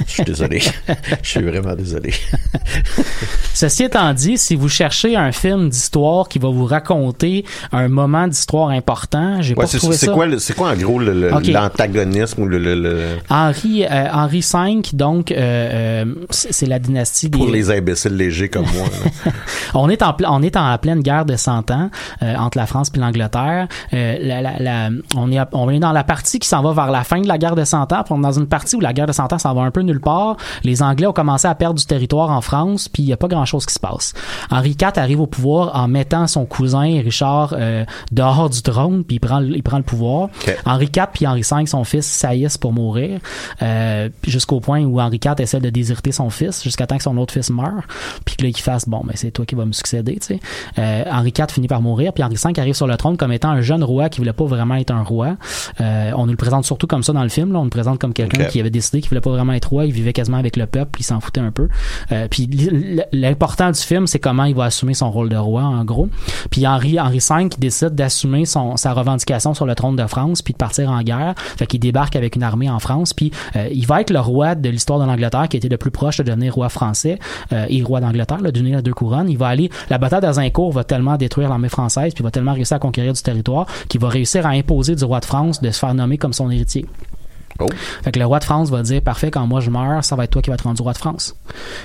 Je 0.07 0.11
suis 0.11 0.23
désolé. 0.23 0.61
Je 1.21 1.29
suis 1.29 1.41
vraiment 1.41 1.75
désolé. 1.75 2.13
Ceci 3.53 3.83
étant 3.83 4.13
dit, 4.13 4.37
si 4.37 4.55
vous 4.55 4.69
cherchez 4.69 5.15
un 5.15 5.31
film 5.31 5.69
d'histoire 5.69 6.27
qui 6.27 6.39
va 6.39 6.49
vous 6.49 6.65
raconter 6.65 7.45
un 7.71 7.87
moment 7.87 8.27
d'histoire 8.27 8.69
important, 8.69 9.41
j'ai 9.41 9.55
pas 9.55 9.65
trouvé 9.65 9.95
ça. 9.95 10.13
C'est 10.39 10.55
quoi, 10.55 10.71
en 10.71 10.75
gros 10.75 10.99
l'antagonisme 10.99 12.43
ou 12.43 12.47
le, 12.47 13.17
Henri, 13.29 13.85
euh, 13.85 14.07
Henri 14.11 14.41
V, 14.41 14.81
donc, 14.93 15.31
euh, 15.31 15.35
euh, 15.37 16.05
c'est 16.29 16.65
la 16.65 16.79
dynastie 16.79 17.29
des... 17.29 17.37
Pour 17.37 17.47
les 17.47 17.71
imbéciles 17.71 18.15
légers 18.15 18.49
comme 18.49 18.65
moi. 18.73 18.87
on, 19.73 19.89
est 19.89 20.01
en, 20.01 20.15
on 20.27 20.41
est 20.41 20.55
en 20.55 20.77
pleine 20.77 21.01
guerre 21.01 21.25
de 21.25 21.35
100 21.35 21.71
ans 21.71 21.89
entre 22.21 22.57
la 22.57 22.65
France 22.65 22.91
et 22.95 22.99
l'Angleterre. 22.99 23.67
La, 23.91 24.41
la, 24.41 24.59
la, 24.59 24.89
on, 25.15 25.31
est, 25.31 25.39
on 25.53 25.69
est 25.69 25.79
dans 25.79 25.91
la 25.91 26.03
partie 26.03 26.39
qui 26.39 26.47
s'en 26.47 26.61
va 26.61 26.73
vers 26.73 26.91
la 26.91 27.03
fin 27.03 27.21
de 27.21 27.27
la 27.27 27.37
guerre 27.37 27.55
de 27.55 27.63
100 27.63 27.93
ans. 27.93 28.03
On 28.09 28.19
est 28.19 28.21
dans 28.21 28.31
une 28.39 28.47
partie 28.47 28.75
où 28.75 28.79
la 28.79 28.93
guerre 28.93 29.07
de 29.07 29.11
100 29.11 29.33
ans 29.33 29.37
s'en 29.37 29.53
va 29.53 29.61
un 29.61 29.71
peu 29.71 29.81
nulle 29.81 30.01
part. 30.01 30.37
Les 30.63 30.81
Anglais 30.81 31.07
ont 31.07 31.13
commencé 31.13 31.47
à 31.47 31.55
perdre 31.55 31.79
du 31.79 31.85
territoire 31.85 32.29
en 32.29 32.41
France, 32.41 32.89
puis 32.89 33.03
il 33.03 33.05
n'y 33.07 33.13
a 33.13 33.17
pas 33.17 33.27
grand-chose 33.27 33.65
qui 33.65 33.73
se 33.73 33.79
passe. 33.79 34.13
Henri 34.51 34.71
IV 34.71 34.91
arrive 34.95 35.21
au 35.21 35.27
pouvoir 35.27 35.75
en 35.75 35.87
mettant 35.87 36.27
son 36.27 36.45
cousin 36.45 37.01
Richard 37.03 37.55
dehors 38.11 38.49
du 38.49 38.61
trône, 38.61 39.03
puis 39.03 39.17
il 39.17 39.19
prend, 39.19 39.41
il 39.41 39.63
prend 39.63 39.77
le 39.77 39.83
pouvoir. 39.83 40.29
Henri 40.65 40.85
IV 40.85 41.07
puis 41.13 41.27
Henri 41.27 41.41
V, 41.41 41.65
son 41.65 41.83
fils, 41.83 42.05
saillissent 42.05 42.57
pour 42.57 42.73
mourir 42.73 42.98
euh, 43.61 44.09
jusqu'au 44.25 44.59
point 44.59 44.83
où 44.83 44.99
Henri 44.99 45.19
IV 45.23 45.35
essaie 45.39 45.59
de 45.59 45.69
déserter 45.69 46.11
son 46.11 46.29
fils 46.29 46.63
jusqu'à 46.63 46.87
temps 46.87 46.97
que 46.97 47.03
son 47.03 47.17
autre 47.17 47.33
fils 47.33 47.49
meure, 47.49 47.83
puis 48.25 48.35
que 48.35 48.45
là 48.45 48.51
qu'il 48.51 48.63
fasse 48.63 48.87
bon, 48.87 49.01
mais 49.03 49.13
ben, 49.13 49.17
c'est 49.17 49.31
toi 49.31 49.45
qui 49.45 49.55
vas 49.55 49.65
me 49.65 49.71
succéder, 49.71 50.17
tu 50.19 50.35
sais. 50.35 50.39
Euh, 50.77 51.03
Henri 51.11 51.33
IV 51.37 51.47
finit 51.49 51.67
par 51.67 51.81
mourir, 51.81 52.13
puis 52.13 52.23
Henri 52.23 52.35
V 52.35 52.53
arrive 52.57 52.73
sur 52.73 52.87
le 52.87 52.97
trône 52.97 53.17
comme 53.17 53.31
étant 53.31 53.49
un 53.49 53.61
jeune 53.61 53.83
roi 53.83 54.09
qui 54.09 54.19
voulait 54.19 54.33
pas 54.33 54.45
vraiment 54.45 54.75
être 54.75 54.91
un 54.91 55.03
roi. 55.03 55.37
Euh, 55.81 56.11
on 56.15 56.25
nous 56.25 56.31
le 56.31 56.37
présente 56.37 56.65
surtout 56.65 56.87
comme 56.87 57.03
ça 57.03 57.13
dans 57.13 57.23
le 57.23 57.29
film, 57.29 57.53
là. 57.53 57.59
on 57.59 57.63
nous 57.63 57.69
présente 57.69 57.99
comme 57.99 58.13
quelqu'un 58.13 58.45
qui 58.45 58.59
avait 58.59 58.69
décidé 58.69 59.01
qu'il 59.01 59.09
voulait 59.09 59.21
pas 59.21 59.31
vraiment 59.31 59.53
être 59.53 59.69
roi, 59.69 59.85
il 59.85 59.91
vivait 59.91 60.13
quasiment 60.13 60.37
avec 60.37 60.57
le 60.57 60.65
peuple, 60.65 60.99
il 60.99 61.03
s'en 61.03 61.19
foutait 61.19 61.41
un 61.41 61.51
peu. 61.51 61.67
puis 62.29 62.49
l'important 63.11 63.71
du 63.71 63.79
film, 63.79 64.07
c'est 64.07 64.19
comment 64.19 64.45
il 64.45 64.55
va 64.55 64.65
assumer 64.65 64.93
son 64.93 65.11
rôle 65.11 65.29
de 65.29 65.37
roi, 65.37 65.63
en 65.63 65.83
gros. 65.83 66.09
Puis 66.49 66.65
Henri 66.67 66.99
Henri 66.99 67.19
V 67.19 67.49
qui 67.49 67.59
décide 67.59 67.95
d'assumer 67.95 68.45
son 68.45 68.77
sa 68.77 68.93
revendication 68.93 69.53
sur 69.53 69.65
le 69.65 69.75
trône 69.75 69.95
de 69.95 70.07
France, 70.07 70.41
puis 70.41 70.53
de 70.53 70.57
partir 70.57 70.89
en 70.91 71.01
guerre, 71.01 71.35
fait 71.37 71.67
qu'il 71.67 71.79
débarque 71.79 72.15
avec 72.15 72.35
une 72.35 72.43
armée 72.43 72.69
en 72.69 72.79
France, 72.79 72.88
puis 73.15 73.31
euh, 73.55 73.67
il 73.71 73.85
va 73.85 74.01
être 74.01 74.11
le 74.11 74.19
roi 74.19 74.55
de 74.55 74.69
l'histoire 74.69 74.99
de 74.99 75.05
l'Angleterre 75.05 75.47
qui 75.49 75.57
était 75.57 75.69
le 75.69 75.77
plus 75.77 75.91
proche 75.91 76.17
de 76.17 76.23
devenir 76.23 76.53
roi 76.53 76.69
français 76.69 77.19
euh, 77.53 77.65
et 77.69 77.81
roi 77.83 78.01
d'Angleterre, 78.01 78.41
d'unir 78.51 78.77
les 78.77 78.83
deux 78.83 78.93
couronnes. 78.93 79.29
Il 79.29 79.37
va 79.37 79.47
aller, 79.47 79.69
la 79.89 79.97
bataille 79.97 80.21
d'Azincourt 80.21 80.71
va 80.71 80.83
tellement 80.83 81.17
détruire 81.17 81.49
l'armée 81.49 81.69
française, 81.69 82.13
puis 82.13 82.23
va 82.23 82.31
tellement 82.31 82.53
réussir 82.53 82.77
à 82.77 82.79
conquérir 82.79 83.13
du 83.13 83.21
territoire 83.21 83.65
qu'il 83.87 84.01
va 84.01 84.09
réussir 84.09 84.45
à 84.45 84.49
imposer 84.49 84.95
du 84.95 85.03
roi 85.03 85.19
de 85.19 85.25
France 85.25 85.61
de 85.61 85.71
se 85.71 85.79
faire 85.79 85.93
nommer 85.93 86.17
comme 86.17 86.33
son 86.33 86.49
héritier. 86.49 86.85
Fait 88.03 88.11
que 88.11 88.19
le 88.19 88.25
roi 88.25 88.39
de 88.39 88.43
France 88.43 88.69
va 88.69 88.81
dire 88.83 89.01
parfait 89.01 89.31
quand 89.31 89.45
moi 89.47 89.59
je 89.59 89.69
meurs 89.69 90.03
ça 90.03 90.15
va 90.15 90.23
être 90.23 90.31
toi 90.31 90.41
qui 90.41 90.49
vas 90.49 90.55
être 90.55 90.63
rendu 90.63 90.81
roi 90.81 90.93
de 90.93 90.97
France. 90.97 91.35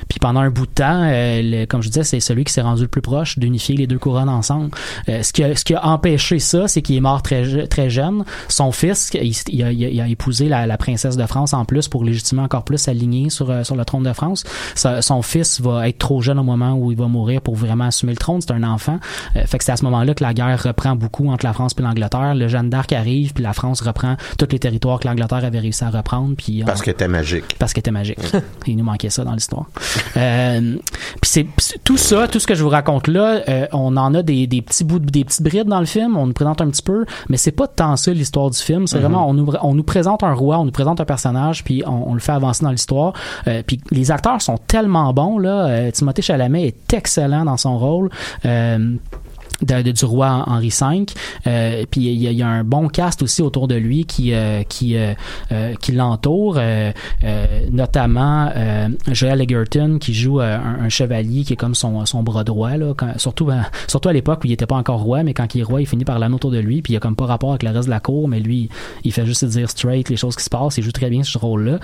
Puis 0.09 0.19
pendant 0.21 0.41
un 0.41 0.51
bout 0.51 0.67
de 0.67 0.73
temps, 0.73 1.03
euh, 1.05 1.67
comme 1.67 1.83
je 1.83 1.89
disais, 1.89 2.05
c'est 2.05 2.21
celui 2.21 2.45
qui 2.45 2.53
s'est 2.53 2.63
rendu 2.63 2.83
le 2.83 2.89
plus 2.89 3.03
proche 3.03 3.39
d'unifier 3.39 3.77
les 3.77 3.87
deux 3.87 3.99
couronnes 3.99 4.29
ensemble. 4.29 4.71
Euh, 5.09 5.23
ce 5.23 5.33
qui 5.33 5.43
a 5.43 5.55
ce 5.57 5.65
qui 5.65 5.75
a 5.75 5.87
empêché 5.87 6.39
ça, 6.39 6.69
c'est 6.69 6.83
qu'il 6.83 6.97
est 6.97 7.01
mort 7.01 7.23
très 7.23 7.67
très 7.67 7.91
jeune. 7.91 8.25
Son 8.49 8.73
fils, 8.73 9.11
il, 9.15 9.63
a, 9.63 9.73
il 9.73 10.01
a, 10.01 10.09
épousé 10.09 10.49
la, 10.49 10.67
la, 10.67 10.77
princesse 10.77 11.17
de 11.17 11.27
France 11.27 11.55
en 11.55 11.65
plus 11.65 11.89
pour 11.89 12.05
légitimer 12.05 12.43
encore 12.43 12.65
plus 12.65 12.79
s'aligner 12.79 13.31
sur 13.31 13.51
euh, 13.51 13.65
sur 13.65 13.77
le 13.77 13.85
trône 13.85 14.03
de 14.03 14.13
France. 14.13 14.45
son 14.75 15.23
fils 15.23 15.61
va 15.61 15.89
être 15.89 15.99
trop 15.99 16.21
jeune 16.21 16.39
au 16.39 16.43
moment 16.43 16.75
où 16.75 16.91
il 16.93 16.99
va 16.99 17.07
mourir 17.07 17.41
pour 17.41 17.55
vraiment 17.55 17.85
assumer 17.85 18.13
le 18.13 18.19
trône. 18.19 18.41
C'est 18.41 18.53
un 18.53 18.63
enfant. 18.63 18.99
fait 19.35 19.59
que 19.59 19.65
c'est 19.65 19.73
à 19.73 19.77
ce 19.77 19.85
moment-là 19.85 20.15
que 20.15 20.23
la 20.23 20.35
guerre 20.35 20.63
reprend 20.63 20.97
beaucoup 20.97 21.29
entre 21.31 21.45
la 21.45 21.53
France 21.53 21.73
et 21.79 21.83
l'Angleterre. 21.83 22.35
Le 22.35 22.49
Jeanne 22.49 22.71
d'Arc 22.71 22.93
arrive 22.93 23.33
puis 23.33 23.43
la 23.43 23.53
France 23.53 23.81
reprend 23.81 24.17
tous 24.39 24.49
les 24.51 24.59
territoires 24.59 25.01
que 25.01 25.09
l'Angleterre 25.09 25.45
avait 25.45 25.61
réussi 25.65 25.85
à 25.85 25.91
reprendre. 25.91 26.35
Puis 26.37 26.63
parce 26.65 26.83
qu'elle 26.83 26.95
était 26.95 27.09
magique. 27.09 27.57
Parce 27.59 27.73
qu'elle 27.73 27.81
était 27.81 27.91
magique. 27.91 28.19
Il 28.67 28.77
nous 28.77 28.85
manquait 28.85 29.11
ça 29.11 29.25
dans 29.25 29.35
l'histoire. 29.35 29.67
euh, 30.17 30.77
puis 31.21 31.31
c'est 31.31 31.47
tout 31.83 31.97
ça, 31.97 32.29
tout 32.29 32.39
ce 32.39 32.47
que 32.47 32.55
je 32.55 32.63
vous 32.63 32.71
raconte 32.71 33.09
là, 33.09 33.43
euh, 33.49 33.67
on 33.73 33.97
en 33.97 34.15
a 34.15 34.23
des, 34.23 34.47
des 34.47 34.63
petits 34.63 34.85
bouts, 34.85 34.99
des 34.99 35.25
petites 35.25 35.43
brides 35.43 35.69
dans 35.69 35.81
le 35.81 35.87
film. 35.87 36.17
On 36.17 36.27
nous 36.27 36.33
présente 36.33 36.61
un 36.61 36.69
petit 36.69 36.83
peu, 36.83 37.05
mais 37.29 37.37
c'est 37.37 37.53
pas 37.53 37.67
tant 37.67 37.97
ça 37.97 38.13
l'histoire 38.13 38.51
du 38.51 38.59
film. 38.59 38.87
C'est 38.87 38.97
mm-hmm. 38.97 39.01
vraiment 39.01 39.29
on 39.29 39.35
nous, 39.35 39.53
on 39.63 39.75
nous 39.75 39.83
présente 39.83 40.23
un 40.23 40.33
roi, 40.33 40.59
on 40.59 40.65
nous 40.65 40.73
présente 40.73 41.01
un 41.01 41.05
personnage, 41.05 41.65
puis 41.65 41.83
on, 41.87 42.11
on 42.11 42.15
le 42.15 42.21
fait 42.21 42.33
avancer 42.33 42.65
dans 42.65 42.71
l'histoire. 42.71 43.13
Euh, 43.49 43.63
puis 43.67 43.81
les 43.91 44.11
acteurs 44.11 44.41
sont 44.41 44.59
tellement 44.59 45.13
bons 45.13 45.39
là. 45.39 45.67
Euh, 45.67 45.91
Timothée 45.91 46.23
Chalamet 46.23 46.67
est 46.67 46.95
excellent 46.95 47.45
dans 47.45 47.57
son 47.57 47.79
rôle. 47.79 48.11
Euh, 49.71 49.83
de, 49.83 49.93
du 49.93 50.05
roi 50.05 50.45
Henri 50.47 50.69
V. 50.69 51.07
Euh, 51.47 51.85
puis 51.91 52.01
il 52.03 52.33
y, 52.33 52.43
a, 52.43 52.49
un 52.49 52.65
bon 52.65 52.89
cast 52.89 53.23
aussi 53.23 53.43
autour 53.43 53.69
de 53.69 53.75
lui 53.75 54.05
qui 54.05 54.33
euh, 54.33 54.63
qui 54.69 54.97
euh, 54.97 55.15
euh 55.53 55.75
qui 55.81 55.93
l'entoure, 55.93 56.57
euh, 56.59 56.93
notamment 57.71 58.51
Joel 59.11 59.43
Egerton 59.43 59.99
qui 60.01 60.15
joue 60.15 60.41
un, 60.41 60.89
chevalier 60.89 61.45
qui 61.45 61.55
est 61.55 61.57
comme 61.57 61.75
son, 61.75 62.05
son 62.07 62.23
bras 62.23 62.45
droit 62.45 62.77
là, 62.77 62.95
surtout 63.17 63.47
ben, 63.47 63.65
surtout 63.87 64.09
à 64.09 64.13
l'époque 64.13 64.41
où 64.45 64.47
il 64.47 64.53
était 64.53 64.67
pas 64.67 64.77
encore 64.77 65.01
roi, 65.01 65.23
mais 65.23 65.35
quand 65.35 65.55
il 65.55 65.61
est 65.61 65.65
roi, 65.65 65.81
il 65.81 65.87
finit 65.87 66.05
par 66.05 66.19
l'amener 66.19 66.37
autour 66.37 66.51
de 66.51 66.59
lui, 66.59 66.83
puis 66.83 66.93
il 66.93 66.97
a 66.97 67.01
comme 67.01 67.17
pas 67.17 67.27
rapport 67.27 67.51
avec 67.51 67.63
le 67.63 67.71
reste 67.71 67.87
de 67.87 67.91
la 67.91 68.01
cour, 68.01 68.29
mais 68.29 68.41
lui, 68.41 68.69
il 69.03 69.13
fait 69.13 69.27
juste 69.27 69.45
dire 69.45 69.69
straight 69.71 70.09
les 70.09 70.17
choses 70.17 70.37
qui 70.37 70.45
se 70.45 70.51
passent, 70.51 70.79
il 70.79 70.85
joue 70.85 70.93
très 70.93 71.11
bien 71.11 71.23
ce 71.23 71.39
rôle-là. 71.39 71.79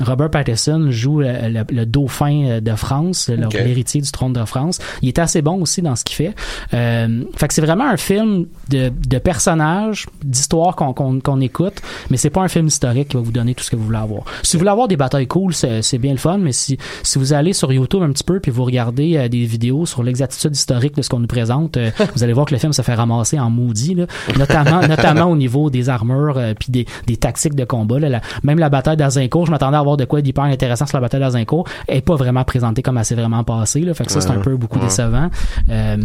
Robert 0.00 0.30
Pattinson 0.30 0.86
joue 0.90 1.20
le, 1.20 1.84
dauphin 1.84 2.60
de 2.60 2.74
France, 2.74 3.28
l'héritier 3.28 4.00
du 4.00 4.10
trône 4.10 4.32
de 4.32 4.44
France. 4.44 4.78
Il 5.02 5.08
est 5.08 5.18
assez 5.18 5.42
bon 5.42 5.60
aussi 5.60 5.82
dans 5.82 5.96
ce 5.96 6.04
qu'il 6.04 6.16
fait. 6.16 6.34
Euh, 6.72 7.24
fait 7.36 7.48
que 7.48 7.54
c'est 7.54 7.62
vraiment 7.62 7.88
un 7.88 7.96
film 7.96 8.46
de, 8.70 8.90
de 8.90 9.18
personnages, 9.18 10.06
d'histoires 10.22 10.76
qu'on 10.76 10.94
qu'on 10.94 11.40
écoute, 11.40 11.82
mais 12.10 12.16
c'est 12.16 12.30
pas 12.30 12.42
un 12.42 12.48
film 12.48 12.66
historique 12.66 13.08
qui 13.08 13.16
va 13.16 13.22
vous 13.22 13.32
donner 13.32 13.54
tout 13.54 13.64
ce 13.64 13.70
que 13.70 13.76
vous 13.76 13.84
voulez 13.84 13.98
avoir. 13.98 14.24
Si 14.42 14.56
vous 14.56 14.60
voulez 14.60 14.70
avoir 14.70 14.88
des 14.88 14.96
batailles 14.96 15.26
cool, 15.26 15.54
c'est 15.54 15.98
bien 15.98 16.12
le 16.12 16.18
fun, 16.18 16.38
mais 16.38 16.52
si, 16.52 16.78
si 17.02 17.18
vous 17.18 17.32
allez 17.32 17.52
sur 17.52 17.72
YouTube 17.72 18.02
un 18.02 18.10
petit 18.10 18.24
peu 18.24 18.40
puis 18.40 18.50
vous 18.50 18.64
regardez 18.64 19.16
euh, 19.16 19.28
des 19.28 19.44
vidéos 19.44 19.86
sur 19.86 20.02
l'exactitude 20.02 20.54
historique 20.54 20.96
de 20.96 21.02
ce 21.02 21.08
qu'on 21.08 21.20
nous 21.20 21.26
présente, 21.26 21.76
euh, 21.76 21.90
vous 22.14 22.22
allez 22.22 22.32
voir 22.32 22.46
que 22.46 22.54
le 22.54 22.58
film 22.58 22.72
se 22.72 22.82
fait 22.82 22.94
ramasser 22.94 23.38
en 23.38 23.50
maudit, 23.50 23.94
là, 23.94 24.06
notamment 24.38 24.80
notamment 24.88 25.26
au 25.26 25.36
niveau 25.36 25.70
des 25.70 25.88
armures 25.88 26.38
euh, 26.38 26.54
puis 26.58 26.70
des, 26.70 26.86
des 27.06 27.16
tactiques 27.16 27.54
de 27.54 27.64
combat. 27.64 27.98
Là, 27.98 28.20
même 28.42 28.58
la 28.58 28.68
bataille 28.68 28.96
d'Azincourt, 28.96 29.46
je 29.46 29.50
m'attendais 29.50 29.76
à 29.76 29.80
avoir 29.80 29.96
de 29.96 30.04
quoi 30.04 30.20
d'hyper 30.20 30.44
intéressant 30.44 30.86
sur 30.86 30.96
la 30.96 31.02
bataille 31.02 31.20
d'Azincourt, 31.20 31.66
est 31.88 32.00
pas 32.00 32.16
vraiment 32.16 32.44
présentée 32.44 32.82
comme 32.82 32.98
elle 32.98 33.04
s'est 33.04 33.14
vraiment 33.14 33.44
passée. 33.44 33.80
Là, 33.80 33.94
fait 33.94 34.04
que 34.04 34.12
ça 34.12 34.20
c'est 34.20 34.30
un 34.30 34.40
peu 34.40 34.56
beaucoup 34.56 34.78
décevant. 34.78 35.30
Euh, 35.70 35.96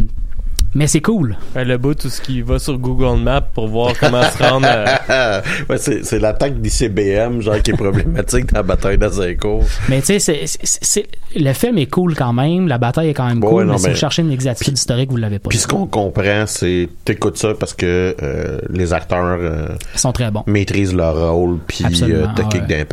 mais 0.75 0.87
c'est 0.87 1.01
cool. 1.01 1.37
le 1.55 1.77
bout, 1.77 1.95
tout 1.95 2.09
ce 2.09 2.21
qui 2.21 2.41
va 2.41 2.59
sur 2.59 2.77
Google 2.77 3.21
Maps 3.21 3.41
pour 3.41 3.67
voir 3.67 3.93
comment 3.99 4.21
se 4.23 4.43
rendre. 4.43 4.67
ouais, 5.69 5.77
c'est, 5.77 6.05
c'est 6.05 6.19
l'attaque 6.19 6.59
d'ICBM, 6.61 7.41
genre, 7.41 7.61
qui 7.61 7.71
est 7.71 7.77
problématique 7.77 8.51
dans 8.53 8.59
la 8.59 8.63
bataille 8.63 8.97
d'Azincourt. 8.97 9.65
Mais 9.89 10.01
tu 10.01 10.19
sais, 10.19 10.19
c'est, 10.19 10.45
c'est, 10.63 11.07
le 11.35 11.53
film 11.53 11.77
est 11.77 11.87
cool 11.87 12.15
quand 12.15 12.33
même, 12.33 12.67
la 12.67 12.77
bataille 12.77 13.09
est 13.09 13.13
quand 13.13 13.27
même 13.27 13.39
cool, 13.39 13.65
mais, 13.65 13.77
si 13.77 13.89
vous 13.89 13.95
cherchez 13.95 14.21
une 14.21 14.31
exactitude 14.31 14.77
historique, 14.77 15.09
vous 15.09 15.17
l'avez 15.17 15.39
pas. 15.39 15.49
Puis 15.49 15.57
ce 15.57 15.67
qu'on 15.67 15.87
comprend, 15.87 16.45
c'est 16.45 16.89
t'écoutes 17.05 17.37
ça 17.37 17.53
parce 17.59 17.73
que 17.73 18.15
euh, 18.21 18.59
les 18.69 18.93
acteurs 18.93 19.37
euh, 19.39 19.67
sont 19.95 20.11
très 20.11 20.29
bons. 20.31 20.43
Maîtrisent 20.45 20.93
leur 20.93 21.33
rôle, 21.33 21.59
puis 21.67 21.85
euh, 22.03 22.27
te 22.35 22.41
kick 22.43 22.63
ouais. 22.69 22.85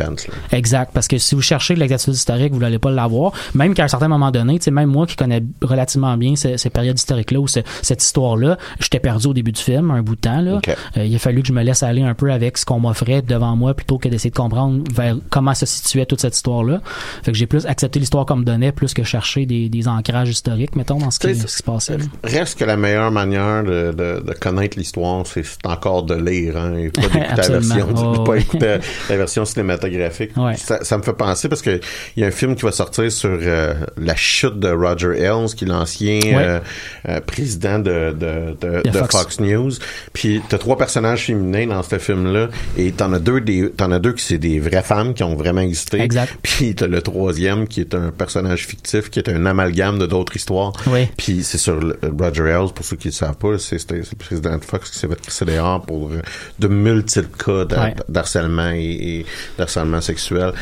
Exact, 0.52 0.90
parce 0.94 1.08
que 1.08 1.18
si 1.18 1.34
vous 1.34 1.42
cherchez 1.42 1.76
l'exactitude 1.76 2.14
historique, 2.14 2.52
vous 2.52 2.60
n'allez 2.60 2.78
pas 2.78 2.90
l'avoir. 2.90 3.32
Même 3.54 3.74
qu'à 3.74 3.84
un 3.84 3.88
certain 3.88 4.08
moment 4.08 4.30
donné, 4.30 4.58
tu 4.58 4.64
sais, 4.64 4.70
même 4.70 4.88
moi 4.88 5.06
qui 5.06 5.16
connais 5.16 5.42
relativement 5.62 6.16
bien 6.16 6.36
ces, 6.36 6.56
ces 6.56 6.70
périodes 6.70 6.98
historiques-là 6.98 7.40
où 7.40 7.46
c'est 7.46 7.65
cette 7.82 8.02
histoire-là. 8.02 8.58
J'étais 8.80 9.00
perdu 9.00 9.28
au 9.28 9.34
début 9.34 9.52
du 9.52 9.60
film, 9.60 9.90
un 9.90 10.02
bout 10.02 10.16
de 10.16 10.20
temps. 10.20 10.40
Là. 10.40 10.60
Euh, 10.96 11.04
il 11.04 11.14
a 11.14 11.18
fallu 11.18 11.42
que 11.42 11.48
je 11.48 11.52
me 11.52 11.62
laisse 11.62 11.82
aller 11.82 12.02
un 12.02 12.14
peu 12.14 12.30
avec 12.32 12.58
ce 12.58 12.64
qu'on 12.64 12.80
m'offrait 12.80 13.22
devant 13.22 13.56
moi 13.56 13.74
plutôt 13.74 13.98
que 13.98 14.08
d'essayer 14.08 14.30
de 14.30 14.36
comprendre 14.36 14.82
vers 14.94 15.16
comment 15.30 15.54
se 15.54 15.66
situait 15.66 16.06
toute 16.06 16.20
cette 16.20 16.34
histoire-là. 16.34 16.80
Fait 17.22 17.32
que 17.32 17.38
j'ai 17.38 17.46
plus 17.46 17.66
accepté 17.66 17.98
l'histoire 17.98 18.26
comme 18.26 18.44
donnait 18.44 18.72
plus 18.72 18.94
que 18.94 19.02
chercher 19.02 19.46
des, 19.46 19.68
des 19.68 19.88
ancrages 19.88 20.30
historiques, 20.30 20.76
mettons, 20.76 20.98
dans 20.98 21.10
ce 21.10 21.18
qui, 21.18 21.34
se 21.34 21.62
passait. 21.62 21.98
Reste 22.24 22.58
que 22.58 22.64
la 22.64 22.76
meilleure 22.76 23.10
manière 23.10 23.62
de, 23.64 23.92
de, 23.92 24.22
de 24.24 24.32
connaître 24.38 24.78
l'histoire, 24.78 25.26
c'est 25.26 25.44
encore 25.64 26.02
de 26.04 26.14
lire, 26.14 26.56
hein, 26.56 26.76
et 26.76 26.90
pas 26.90 27.02
d'écouter 27.02 27.52
la 27.52 27.58
version, 27.58 27.88
oh, 27.96 28.22
pas 28.24 28.36
écouter 28.36 28.78
la 29.10 29.16
version 29.16 29.44
cinématographique. 29.44 30.32
Ça, 30.56 30.84
ça, 30.84 30.98
me 30.98 31.02
fait 31.02 31.12
penser 31.12 31.48
parce 31.48 31.62
que 31.62 31.80
il 32.16 32.20
y 32.20 32.24
a 32.24 32.28
un 32.28 32.32
film 32.32 32.54
qui 32.54 32.62
va 32.62 32.72
sortir 32.72 33.10
sur 33.10 33.30
euh, 33.30 33.74
la 33.96 34.16
chute 34.16 34.58
de 34.58 34.68
Roger 34.68 35.18
Ailes, 35.18 35.54
qui 35.54 35.64
est 35.64 35.68
l'ancien 35.68 36.20
euh, 36.24 37.20
président 37.26 37.55
de, 37.58 38.12
de, 38.12 38.56
de, 38.60 38.88
de 38.88 38.98
Fox. 39.10 39.40
News. 39.40 39.72
Puis 40.12 40.40
t'as 40.48 40.58
trois 40.58 40.76
personnages 40.76 41.24
féminins 41.26 41.66
dans 41.66 41.82
ce 41.82 41.98
film-là, 41.98 42.48
et 42.76 42.92
t'en 42.92 43.12
as 43.12 43.18
deux 43.18 43.40
des, 43.40 43.70
t'en 43.70 43.90
as 43.92 43.98
deux 43.98 44.12
qui 44.12 44.24
c'est 44.24 44.38
des 44.38 44.60
vraies 44.60 44.82
femmes 44.82 45.14
qui 45.14 45.22
ont 45.22 45.34
vraiment 45.36 45.60
existé. 45.60 46.00
Exact. 46.00 46.32
Puis 46.42 46.74
t'as 46.74 46.86
le 46.86 47.02
troisième 47.02 47.66
qui 47.66 47.80
est 47.80 47.94
un 47.94 48.10
personnage 48.10 48.66
fictif, 48.66 49.10
qui 49.10 49.18
est 49.18 49.28
un 49.28 49.46
amalgame 49.46 49.98
de 49.98 50.06
d'autres 50.06 50.36
histoires. 50.36 50.72
Oui. 50.86 51.08
Puis 51.16 51.42
c'est 51.42 51.58
sur 51.58 51.80
Roger 52.18 52.48
Ailes, 52.48 52.72
pour 52.74 52.84
ceux 52.84 52.96
qui 52.96 53.08
ne 53.08 53.12
savent 53.12 53.36
pas, 53.36 53.58
c'est 53.58 53.90
le 53.90 54.02
président 54.18 54.56
de 54.56 54.64
Fox 54.64 54.90
qui 54.90 54.98
s'est 54.98 55.08
fait 55.08 55.20
crisser 55.20 55.44
dehors 55.44 55.82
pour 55.82 56.10
de 56.58 56.68
multiples 56.68 57.36
cas 57.36 57.64
d'harcèlement 58.08 58.70
et, 58.74 59.24
d'harcèlement 59.58 60.00
sexuel. 60.00 60.52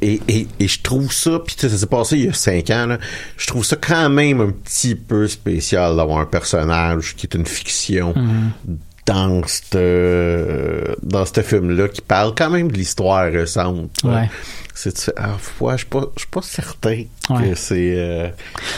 et, 0.00 0.20
et, 0.28 0.46
et 0.58 0.68
je 0.68 0.82
trouve 0.82 1.12
ça, 1.12 1.40
puis 1.44 1.56
ça 1.58 1.68
s'est 1.68 1.86
passé 1.86 2.16
il 2.16 2.24
y 2.26 2.28
a 2.28 2.32
cinq 2.32 2.70
ans, 2.70 2.86
là, 2.86 2.98
je 3.36 3.46
trouve 3.46 3.64
ça 3.64 3.76
quand 3.76 4.08
même 4.08 4.40
un 4.40 4.50
petit 4.50 4.94
peu 4.94 5.26
spécial 5.28 5.96
d'avoir 5.96 6.17
un 6.18 6.26
personnage 6.26 7.16
qui 7.16 7.26
est 7.26 7.34
une 7.34 7.46
fiction 7.46 8.12
mm-hmm. 8.12 8.76
Dans 9.08 9.42
ce 9.46 10.94
dans 11.02 11.24
ce 11.24 11.40
film-là 11.40 11.88
qui 11.88 12.02
parle 12.02 12.34
quand 12.36 12.50
même 12.50 12.70
de 12.70 12.76
l'histoire 12.76 13.24
récente. 13.24 13.90
Ouais. 14.04 14.28
C'est 14.74 15.12
ah, 15.16 15.30
ouais, 15.60 15.72
je 15.72 15.78
suis 15.78 15.86
pas 15.86 16.04
je 16.14 16.20
suis 16.20 16.30
pas 16.30 16.42
certain 16.42 17.02
que 17.28 17.54
c'est 17.56 17.94
euh... 17.96 18.28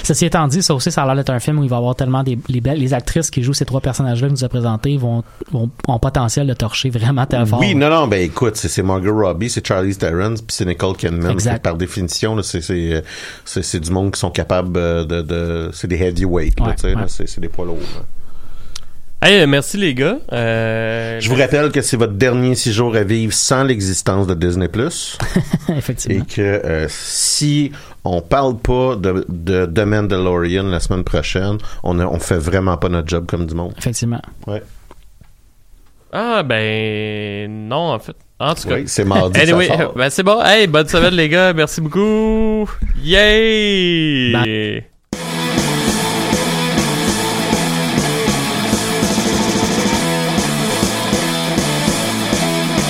ceci 0.03 0.25
étant 0.25 0.49
dit 0.49 0.63
ça 0.63 0.75
aussi 0.75 0.91
ça 0.91 1.03
a 1.03 1.07
l'air 1.07 1.15
d'être 1.17 1.31
un 1.31 1.41
film 1.41 1.59
où 1.59 1.65
il 1.65 1.69
va 1.69 1.77
y 1.77 1.79
avoir 1.79 1.95
tellement 1.95 2.23
des 2.23 2.39
les, 2.49 2.61
les 2.61 2.95
actrices 2.95 3.31
qui 3.31 3.43
jouent 3.43 3.53
ces 3.53 3.67
trois 3.67 3.83
personnages 3.83 4.23
là 4.23 4.29
que 4.29 4.33
nous 4.33 4.43
a 4.43 4.49
présentés 4.49 4.97
vont, 4.97 5.23
vont 5.53 5.71
ont 5.87 5.99
potentiel 5.99 6.47
de 6.47 6.55
torcher 6.55 6.89
vraiment 6.89 7.27
tellement 7.27 7.47
fort. 7.47 7.61
Oui 7.61 7.75
non 7.75 7.91
non 7.91 8.09
ben 8.09 8.23
écoute 8.23 8.57
c'est 8.57 8.83
Margot 8.83 9.15
Robbie 9.15 9.51
c'est 9.51 9.65
Charlie 9.65 9.95
Theron 9.95 10.35
puis 10.37 10.47
c'est 10.49 10.65
Nicole 10.65 10.97
Kidman 10.97 11.37
par 11.63 11.77
définition 11.77 12.41
c'est 12.43 12.63
c'est 12.63 13.03
c'est 13.45 13.81
du 13.81 13.91
monde 13.91 14.13
qui 14.13 14.21
sont 14.21 14.31
capables 14.31 14.73
de, 15.07 15.21
de 15.21 15.71
c'est 15.75 15.89
des 15.89 16.03
heavyweights 16.03 16.59
ouais, 16.61 16.75
c'est 17.09 17.41
des 17.41 17.49
poids 17.49 17.67
lourds 17.67 17.77
Hey, 19.23 19.47
merci 19.47 19.77
les 19.77 19.93
gars. 19.95 20.17
Euh, 20.33 21.21
je 21.21 21.29
vous 21.29 21.37
rappelle 21.37 21.71
que 21.71 21.83
c'est 21.83 21.99
votre 21.99 22.15
dernier 22.15 22.55
six 22.55 22.73
jours 22.73 22.97
à 22.97 23.03
vivre 23.05 23.35
sans 23.35 23.65
l'existence 23.65 24.27
de 24.27 24.33
Disney+. 24.33 24.69
Effectivement. 25.69 26.23
Et 26.23 26.27
que 26.27 26.41
euh, 26.41 26.87
si 26.89 27.71
on 28.03 28.23
parle 28.23 28.57
pas 28.57 28.97
de, 28.97 29.27
de, 29.29 29.67
de 29.67 29.83
Mandalorian 29.85 30.63
la 30.63 30.81
semaine 30.81 31.05
prochaine, 31.05 31.59
on, 31.83 31.99
a, 31.99 32.07
on 32.07 32.19
fait 32.19 32.39
vraiment 32.39 32.79
pas 32.79 32.89
notre 32.89 33.09
job 33.09 33.27
comme 33.27 33.45
du 33.45 33.55
monde. 33.55 33.75
Effectivement. 33.77 34.23
Ouais. 34.47 34.63
Ah, 36.13 36.43
ben 36.43 37.69
non, 37.69 37.93
en 37.93 37.99
fait. 37.99 38.17
En 38.39 38.55
tout 38.55 38.69
cas. 38.69 38.77
Oui, 38.77 38.85
c'est 38.87 39.05
mardi. 39.05 39.39
anyway, 39.39 39.69
ben 39.97 40.09
c'est 40.09 40.23
bon. 40.23 40.43
Hey, 40.43 40.67
bonne 40.67 40.89
semaine 40.89 41.13
les 41.13 41.29
gars. 41.29 41.53
Merci 41.53 41.83
beaucoup. 41.83 42.71
Yay! 43.03 44.83